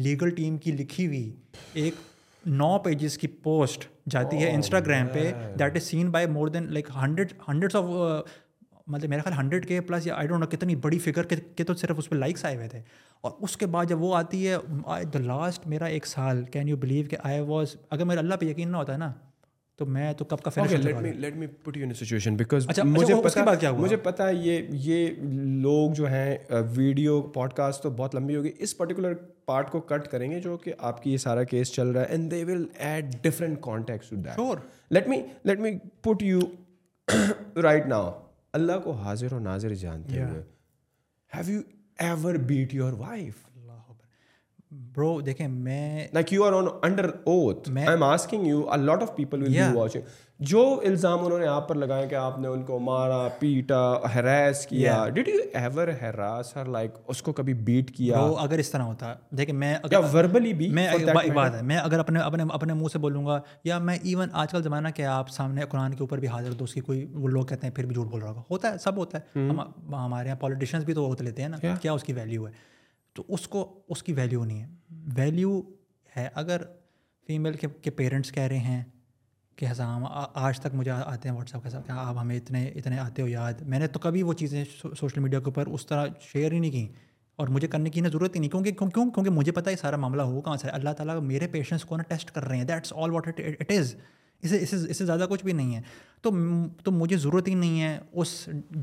[0.09, 1.31] لیگل ٹیم کی لکھی ہوئی
[1.83, 1.95] ایک
[2.55, 6.67] نو پیجز کی پوسٹ جاتی ہے انسٹاگرام oh, پہ that is seen by more than
[6.75, 7.85] like hundred hundreds of
[8.93, 12.09] مطلب میرا خیال ہنڈریڈ کے پلس یا آئی ڈونٹ نو کتنی بڑی فگر صرف اس
[12.11, 12.81] پہ لائکس آئے ہوئے تھے
[13.25, 14.57] اور اس کے بعد جب وہ آتی ہے
[15.13, 18.47] دا لاسٹ میرا ایک سال کین یو بلیو کہ آئی واز اگر میرے اللہ پہ
[18.47, 19.11] یقین نہ ہوتا ہے نا
[19.79, 20.51] تو میں تو کب کا
[21.91, 25.09] اچھا، اچھا، مجھے پتا یہ یہ
[25.63, 26.37] لوگ جو ہیں
[26.77, 29.15] ویڈیو پوڈ کاسٹ تو بہت لمبی ہوگی اس پرٹیکولر
[29.47, 32.43] پارٹ کو کٹ کریں گے جو کہ آپ کی یہ سارا کیس چل رہا ہے
[34.91, 35.07] let
[35.61, 36.41] me put you
[37.63, 38.11] right now
[38.61, 41.61] اللہ کو حاضر و ناظر جانتے have you
[42.01, 43.44] ever beat your wife
[44.97, 49.03] bro دیکھیں میں like you are on under oath I am asking you a lot
[49.03, 50.03] of people will be watching
[50.51, 53.79] جو الزام انہوں نے آپ پر لگائے کہ آپ نے ان کو مارا پیٹا
[54.15, 58.71] ہراس کیا did you ever harass her like اس کو کبھی بیٹ کیا اگر اس
[58.71, 62.45] طرح ہوتا دیکھیں میں اگر وربلی بھی میں ایک بات ہے میں اگر اپنے اپنے
[62.53, 65.95] اپنے منہ سے بولوں گا یا میں ایون آج کل زمانہ کہ آپ سامنے قرآن
[65.95, 68.21] کے اوپر بھی حاضر دوست کی کوئی وہ لوگ کہتے ہیں پھر بھی جھوٹ بول
[68.23, 69.49] رہا ہوگا ہوتا ہے سب ہوتا ہے
[69.93, 72.53] ہمارے یہاں پالیٹیشینس بھی تو ہوتے لیتے ہیں نا کیا اس کی ویلیو ہے
[73.15, 73.61] تو اس کو
[73.95, 75.61] اس کی ویلیو نہیں ہے ویلیو
[76.17, 76.63] ہے اگر
[77.27, 78.83] فیمیل کے کے پیرنٹس کہہ رہے ہیں
[79.57, 82.67] کہ ہزام آج تک مجھے آتے ہیں واٹس ایپ کے ساتھ کہ آپ ہمیں اتنے
[82.69, 85.87] اتنے آتے ہو یاد میں نے تو کبھی وہ چیزیں سوشل میڈیا کے اوپر اس
[85.87, 86.87] طرح شیئر ہی نہیں کی
[87.43, 89.77] اور مجھے کرنے کی نہ ضرورت ہی نہیں کیونکہ کیوں کیوں کیونکہ مجھے پتا یہ
[89.77, 92.65] سارا معاملہ ہو کہاں سے اللہ تعالیٰ میرے پیشنٹس کو نا ٹیسٹ کر رہے ہیں
[92.65, 93.95] that's all what it it is
[94.43, 95.81] اسے اس اس سے زیادہ کچھ بھی نہیں ہے
[96.23, 96.31] تو
[96.85, 98.39] تو مجھے ضرورت ہی نہیں ہے اس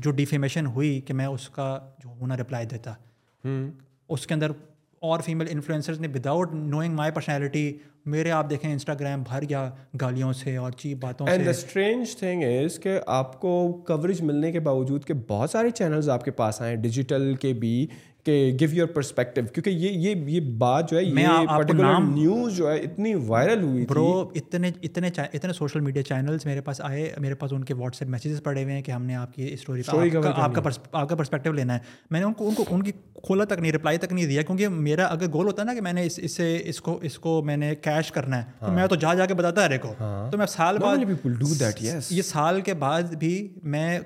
[0.06, 1.68] جو ڈیفیمیشن ہوئی کہ میں اس کا
[2.04, 2.94] جو ہونا رپلائی دیتا
[4.12, 4.50] اس کے اندر
[5.10, 7.72] اور فیمیل انفلوئنسرز نے وداؤٹ نوئنگ مائی پرسنالٹی
[8.12, 9.68] میرے آپ دیکھیں انسٹاگرام بھر گیا
[10.00, 11.26] گالیوں سے اور چیپ باتوں
[12.82, 13.50] سے آپ کو
[13.86, 17.52] کوریج ملنے کے باوجود کہ بہت سارے چینلز آپ کے پاس آئے ہیں ڈیجیٹل کے
[17.64, 17.74] بھی
[18.26, 22.70] کہ گیو یور پرسپیکٹو کیونکہ یہ یہ یہ بات جو ہے یہ پرٹیکولر نیوز جو
[22.70, 24.04] ہے اتنی وائرل ہوئی برو
[24.36, 28.10] اتنے اتنے اتنے سوشل میڈیا چینلز میرے پاس آئے میرے پاس ان کے واٹس ایپ
[28.10, 30.62] میسیجز پڑے ہوئے ہیں کہ ہم نے آپ کی اسٹوری پر آپ کا
[31.00, 31.78] آپ کا پرسپیکٹو لینا ہے
[32.10, 32.92] میں نے ان کو ان کو ان کی
[33.24, 35.92] کھولا تک نہیں رپلائی تک نہیں دیا کیونکہ میرا اگر گول ہوتا نا کہ میں
[35.92, 38.74] نے اس اس سے اس کو اس کو میں نے کیش کرنا ہے تو ہاں۔
[38.76, 42.22] میں تو جا جا کے بتاتا ہر ایک کو ہاں۔ تو میں سال بعد یہ
[42.22, 43.36] سال کے بعد بھی
[43.72, 43.98] میں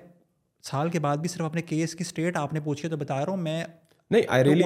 [0.70, 3.30] سال کے بعد بھی صرف اپنے کیس کی اسٹیٹ آپ نے پوچھی تو بتا رہا
[3.30, 3.64] ہوں میں
[4.10, 4.62] نہیں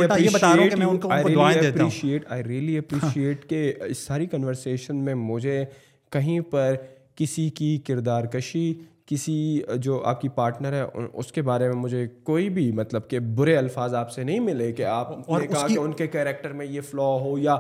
[3.89, 5.65] اس ساری کنورسیشن میں مجھے
[6.13, 6.75] کہیں پر
[7.17, 8.73] کسی کی کردار کشی
[9.07, 9.37] کسی
[9.83, 10.83] جو آپ کی پارٹنر ہے
[11.23, 14.71] اس کے بارے میں مجھے کوئی بھی مطلب کہ برے الفاظ آپ سے نہیں ملے
[14.73, 17.57] کہ آپ کہا کہ ان کے کیریکٹر میں یہ فلا ہو یا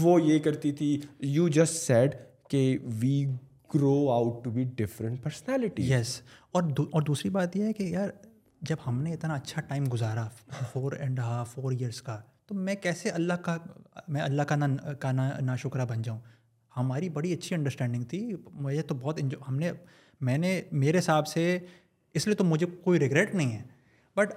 [0.00, 0.96] وہ یہ کرتی تھی
[1.38, 2.14] یو جسٹ سیڈ
[2.50, 2.66] کہ
[3.00, 3.24] we
[3.74, 6.20] grow out to be different personality yes
[6.60, 8.08] اور دوسری بات یہ ہے کہ یار
[8.68, 10.26] جب ہم نے اتنا اچھا ٹائم گزارا
[10.72, 13.56] four and half four years کا تو میں کیسے اللہ کا
[14.16, 16.18] میں اللہ کا نا کا نا نا شکرہ بن جاؤں
[16.76, 19.70] ہماری بڑی اچھی انڈرسٹینڈنگ تھی مجھے تو بہت انجو ہم نے
[20.28, 21.44] میں نے میرے حساب سے
[22.20, 23.62] اس لیے تو مجھے کوئی ریگریٹ نہیں ہے
[24.16, 24.32] بٹ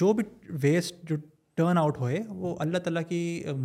[0.00, 0.24] جو بھی
[0.62, 1.16] ویسٹ جو
[1.56, 3.20] ٹرن آؤٹ ہوئے وہ اللہ تعالیٰ کی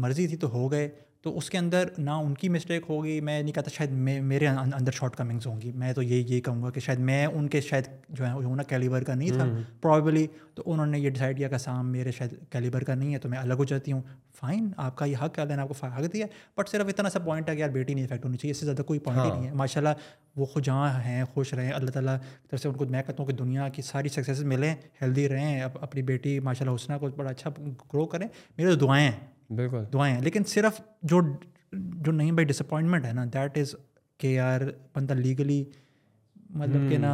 [0.06, 0.90] مرضی تھی تو ہو گئے
[1.24, 4.48] تو اس کے اندر نہ ان کی مسٹیک ہوگی میں نہیں کہتا شاید میں میرے
[4.48, 7.48] اندر شارٹ کمنگس ہوں گی میں تو یہی یہی کہوں گا کہ شاید میں ان
[7.50, 7.86] کے شاید
[8.16, 9.46] جو ہے نا کیلیبر کا نہیں تھا
[9.82, 13.20] پرابیبلی تو انہوں نے یہ ڈیسائڈ کیا کہ سام میرے شاید کیلیبر کا نہیں ہے
[13.20, 14.02] تو میں الگ ہو جاتی ہوں
[14.40, 16.26] فائن آپ کا یہ حق کیا آپ کو حق دیا
[16.58, 18.66] بٹ صرف اتنا سا پوائنٹ ہے کہ یار بیٹی نہیں افیکٹ ہونی چاہیے اس سے
[18.66, 20.04] زیادہ کوئی پوائنٹ ہی ہاں۔ نہیں ہے ماشاء اللہ
[20.40, 22.16] وہ جہاں ہیں خوش رہیں اللہ تعالیٰ
[22.50, 25.62] طرف سے ان کو میں کہتا ہوں کہ دنیا کی ساری سکسیز ملیں ہیلدی رہیں
[25.62, 27.50] اپنی بیٹی ماشاء اللہ حسنہ کو بڑا اچھا
[27.94, 28.28] گرو کریں
[28.58, 29.10] میرے تو دعائیں
[29.56, 30.82] بالکل دعائیں لیکن صرف
[31.14, 31.22] جو
[32.06, 33.76] جو نہیں بھائی ڈس اپوائنٹمنٹ ہے نا دیٹ از
[34.20, 34.62] کہ یار
[34.96, 35.64] بندہ لیگلی
[36.62, 37.14] مطلب کہ نا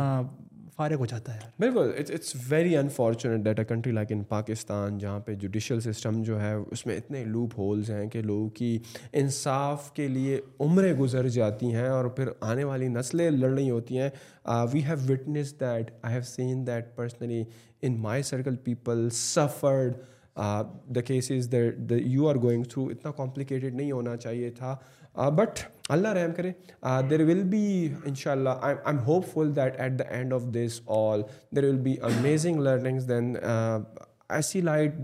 [0.75, 5.19] فارغ ہو جاتا ہے بالکل it's very unfortunate that a country like in Pakistan جہاں
[5.25, 8.77] پہ جوڈیشل سسٹم جو ہے اس میں اتنے لوپ ہولز ہیں کہ لوگوں کی
[9.21, 13.99] انصاف کے لیے عمریں گزر جاتی ہیں اور پھر آنے والی نسلیں لڑ رہی ہوتی
[13.99, 14.09] ہیں
[14.73, 17.43] we have witness that I have seen that personally
[17.81, 19.93] in my circle people suffered
[20.95, 24.75] the cases the you are going through اتنا کمپلیکیٹڈ نہیں ہونا چاہیے تھا
[25.35, 25.59] بٹ
[25.93, 26.51] اللہ رحم کرے
[27.09, 27.61] دیر ول بی
[28.05, 28.99] ان شاء اللہ I am
[29.33, 31.21] hopeful that at the end of this all
[31.55, 33.35] there will be amazing learnings then
[34.29, 34.95] ایسی لائٹ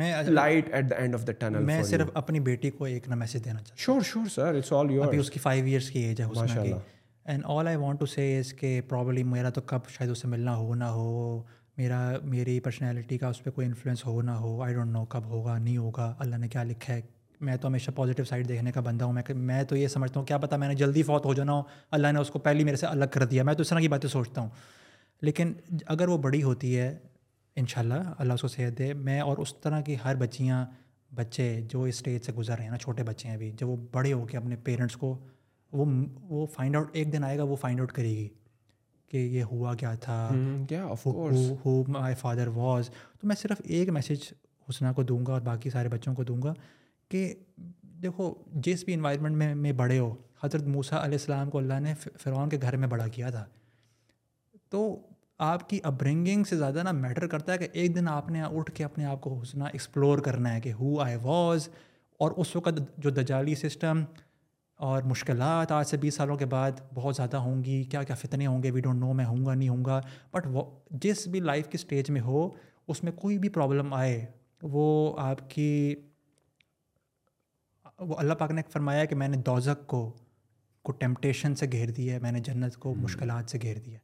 [0.00, 3.14] میں light at the end of the tunnel میں صرف اپنی بیٹی کو ایک نا
[3.22, 5.90] میسج دینا چاہتا ہوں sure sure sir it's all your ابھی اس کی فائیو ایئرس
[5.90, 6.76] کی ایج ہے ماشاء اللہ
[7.32, 10.56] and all I want to say اس کے پرابلی میرا تو کب شاید اسے ملنا
[10.56, 11.42] ہو نہ ہو
[11.78, 15.26] میرا میری پرسنالٹی کا اس پہ کوئی انفلوئنس ہو نہ ہو آئی ڈونٹ نو کب
[15.28, 17.00] ہوگا نہیں ہوگا اللہ نے کیا لکھا ہے
[17.46, 20.26] میں تو ہمیشہ پازیٹیو سائڈ دیکھنے کا بندہ ہوں میں میں تو یہ سمجھتا ہوں
[20.26, 21.62] کیا پتہ میں نے جلدی فوت ہو جانا ہو
[21.98, 23.88] اللہ نے اس کو پہلی میرے سے الگ کر دیا میں تو اس طرح کی
[23.88, 24.48] باتیں سوچتا ہوں
[25.22, 25.52] لیکن
[25.94, 26.94] اگر وہ بڑی ہوتی ہے
[27.60, 30.64] ان شاء اللہ اللہ اس کو صحت دے میں اور اس طرح کی ہر بچیاں
[31.14, 33.76] بچے جو اس اسٹیج سے گزر رہے ہیں نا چھوٹے بچے ہیں ابھی جب وہ
[33.92, 35.16] بڑے ہو کے اپنے پیرنٹس کو
[35.72, 35.84] وہ
[36.28, 38.28] وہ فائنڈ آؤٹ ایک دن آئے گا وہ فائنڈ آؤٹ کرے گی
[39.12, 40.16] کہ یہ ہوا کیا تھا
[40.68, 40.86] کیا
[41.88, 42.86] مائی فادر واز
[43.20, 44.22] تو میں صرف ایک میسیج
[44.68, 46.52] حسنہ کو دوں گا اور باقی سارے بچوں کو دوں گا
[47.10, 47.22] کہ
[48.02, 48.32] دیکھو
[48.66, 51.92] جس بھی انوائرمنٹ میں میں بڑے ہو حضرت موسیٰ علیہ السلام کو اللہ نے
[52.22, 53.44] فرعون کے گھر میں بڑا کیا تھا
[54.70, 54.84] تو
[55.50, 58.70] آپ کی اپرنگنگ سے زیادہ نہ میٹر کرتا ہے کہ ایک دن آپ نے اٹھ
[58.74, 61.68] کے اپنے آپ کو حسنہ ایکسپلور کرنا ہے کہ ہو آئی واز
[62.24, 64.02] اور اس وقت جو دجالی سسٹم
[64.82, 68.46] اور مشکلات آج سے بیس سالوں کے بعد بہت زیادہ ہوں گی کیا کیا فتنے
[68.46, 70.00] ہوں گے وی ڈونٹ نو میں ہوں گا نہیں ہوں گا
[70.32, 70.62] بٹ وہ
[71.02, 72.48] جس بھی لائف کی اسٹیج میں ہو
[72.92, 74.24] اس میں کوئی بھی پرابلم آئے
[74.72, 74.86] وہ
[75.26, 75.68] آپ کی
[77.98, 80.02] وہ اللہ پاک نے فرمایا کہ میں نے دوزک کو
[80.88, 83.02] کو ٹیمپٹیشن سے گھیر دیا ہے میں نے جنت کو hmm.
[83.02, 83.98] مشکلات سے گھیر دیا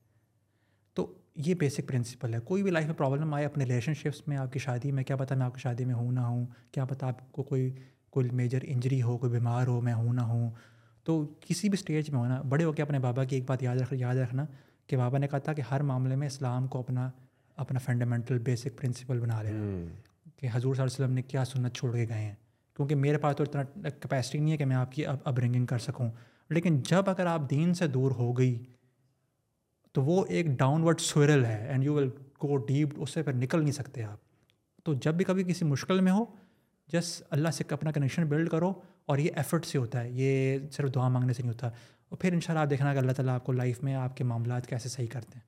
[0.94, 1.12] تو
[1.46, 4.52] یہ بیسک پرنسپل ہے کوئی بھی لائف میں پرابلم آئے اپنے ریلیشن شپس میں آپ
[4.52, 7.06] کی شادی میں کیا پتہ میں آپ کی شادی میں ہوں نہ ہوں کیا پتہ
[7.06, 7.70] آپ کو کوئی
[8.18, 10.48] کوئی میجر انجری ہو کوئی بیمار ہو میں ہوں نہ ہوں
[11.04, 13.76] تو کسی بھی اسٹیج میں ہونا بڑے ہو کے اپنے بابا کی ایک بات یاد
[13.80, 14.44] رکھ یاد رکھنا
[14.90, 17.08] کہ بابا نے کہا تھا کہ ہر معاملے میں اسلام کو اپنا
[17.64, 19.60] اپنا فنڈامنٹل بیسک پرنسپل بنا لینا
[20.38, 22.34] کہ حضور صلی اللہ علیہ وسلم نے کیا سنت چھوڑ کے گئے ہیں
[22.76, 25.78] کیونکہ میرے پاس تو اتنا کیپیسٹی نہیں ہے کہ میں آپ کی اب اپرنگنگ کر
[25.86, 26.08] سکوں
[26.56, 28.56] لیکن جب اگر آپ دین سے دور ہو گئی
[29.94, 32.08] تو وہ ایک ڈاؤن ورڈ سوئرل ہے and you will
[32.42, 36.00] go deep اس سے پھر نکل نہیں سکتے آپ تو جب بھی کبھی کسی مشکل
[36.08, 36.24] میں ہو
[36.92, 38.72] جس اللہ سے اپنا کنیکشن بلڈ کرو
[39.10, 41.66] اور یہ ایفرٹ سے ہوتا ہے یہ صرف دعا مانگنے سے نہیں ہوتا
[42.08, 44.66] اور پھر انشاءاللہ آپ دیکھنا کہ اللہ تعالیٰ آپ کو لائف میں آپ کے معاملات
[44.66, 45.46] کیسے صحیح کرتے ہیں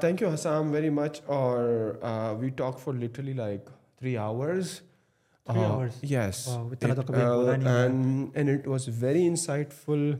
[0.00, 4.74] تھینک یو ہاں۔ حسام ویری مچ اور we talk for literally like three hours
[8.66, 9.26] was very
[9.84, 10.10] insightful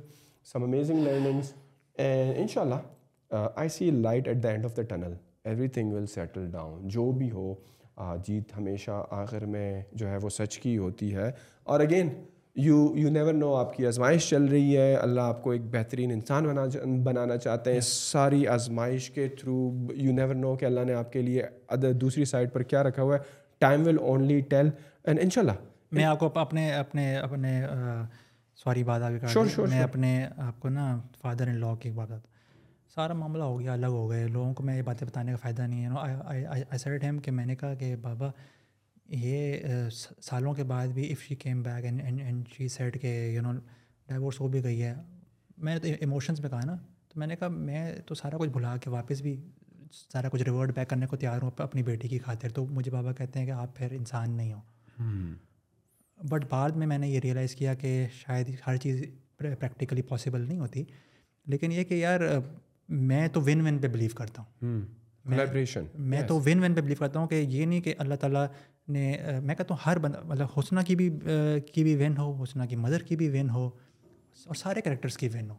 [0.53, 1.53] some amazing learnings
[1.99, 5.15] and ان شاء اللہ I see light at the end of the tunnel
[5.69, 7.55] everything will settle down جو بھی ہو
[8.27, 11.31] جیت ہمیشہ آخر میں جو ہے وہ سچ کی ہوتی ہے
[11.65, 12.09] اور again
[12.65, 16.11] you you never know آپ کی آزمائش چل رہی ہے اللہ آپ کو ایک بہترین
[16.13, 16.65] انسان بنا
[17.05, 19.55] بنانا چاہتے ہیں ساری آزمائش کے تھرو
[19.97, 21.43] یو نیور نو کہ اللہ نے آپ کے لیے
[21.77, 23.23] ادر دوسری سائڈ پر کیا رکھا ہوا ہے
[23.61, 24.71] time will only tell
[25.05, 27.61] and ان شاء اللہ میں آپ کو اپنے اپنے اپنے
[28.65, 32.11] سوری بات آگے میں اپنے آپ کو نا فادر ان لاء کی بات
[32.95, 35.63] سارا معاملہ ہو گیا الگ ہو گئے لوگوں کو میں یہ باتیں بتانے کا فائدہ
[35.69, 38.29] نہیں ہے ایسا ٹائم کہ میں نے کہا کہ بابا
[39.23, 39.65] یہ
[40.23, 43.53] سالوں کے بعد بھی if she came back and she said کے یو نو
[44.09, 44.95] ڈائیورس ہو بھی گئی ہے
[45.57, 46.77] میں نے تو ایموشنس میں کہا نا
[47.13, 49.37] تو میں نے کہا میں تو سارا کچھ بھلا کے واپس بھی
[49.93, 53.13] سارا کچھ ریورڈ بیک کرنے کو تیار ہوں اپنی بیٹی کی خاطر تو مجھے بابا
[53.23, 57.55] کہتے ہیں کہ آپ پھر انسان نہیں ہو بٹ بعد میں میں نے یہ ریئلائز
[57.57, 59.05] کیا کہ شاید ہر چیز
[59.39, 60.85] پریکٹیکلی پاسبل نہیں ہوتی
[61.55, 62.21] لیکن یہ کہ یار
[62.89, 64.81] میں تو ون ون پہ بلیو کرتا ہوں
[66.11, 68.47] میں تو ون ون پہ بلیو کرتا ہوں کہ یہ نہیں کہ اللہ تعالیٰ
[68.97, 71.09] نے میں کہتا ہوں ہر بندہ مطلب حسنہ کی بھی
[71.73, 73.65] کی بھی وین ہو حسنہ کی مدر کی بھی وین ہو
[74.47, 75.57] اور سارے کریکٹرس کی وین ہو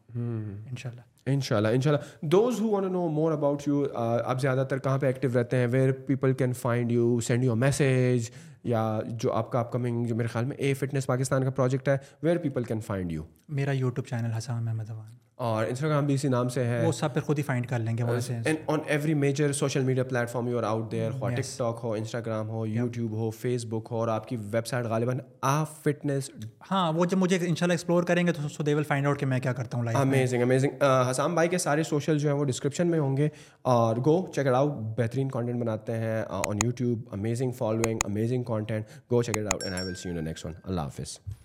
[0.69, 3.83] ان شاء اللہ ان شاء اللہ ان شاء اللہ those who know more about you
[4.23, 7.55] آپ زیادہ تر کہاں پہ ایکٹیو رہتے ہیں where people can find you send you
[7.65, 8.29] message
[8.73, 8.83] یا
[9.19, 11.97] جو آپ کا اپ کمنگ جو میرے خیال میں اے فٹنس پاکستان کا پروجیکٹ ہے
[12.23, 13.23] where people can find you
[13.61, 17.13] میرا یوٹیوب چینل حسام احمد اوان اور انسٹاگرام بھی اسی نام سے ہے وہ سب
[17.13, 20.03] پر خود ہی فائنڈ کر لیں گے وہاں سے and on every major social media
[20.29, 23.87] platform you are out there who TikTok ہو انسٹاگرام ہو یوٹیوب ہو فیس بک
[23.91, 25.17] ہو اور آپ کی ویب سائٹ غالباً
[25.49, 26.29] آ فٹنس
[26.69, 29.19] ہاں وہ جب مجھے ان شاء اللہ ایکسپلور کریں گے تو دے ول فائنڈ آؤٹ
[29.19, 30.83] کہ میں کیا کرتا ہوں لائف امیزنگ امیزنگ
[31.15, 33.27] آسام بھائی کے سارے سوشل جو ہیں وہ ڈسکرپشن میں ہوں گے
[33.73, 38.87] اور گو چیک اٹ آؤٹ بہترین کانٹینٹ بناتے ہیں on YouTube amazing following amazing content
[39.11, 41.44] go check it out and I will see you next one اللہ حافظ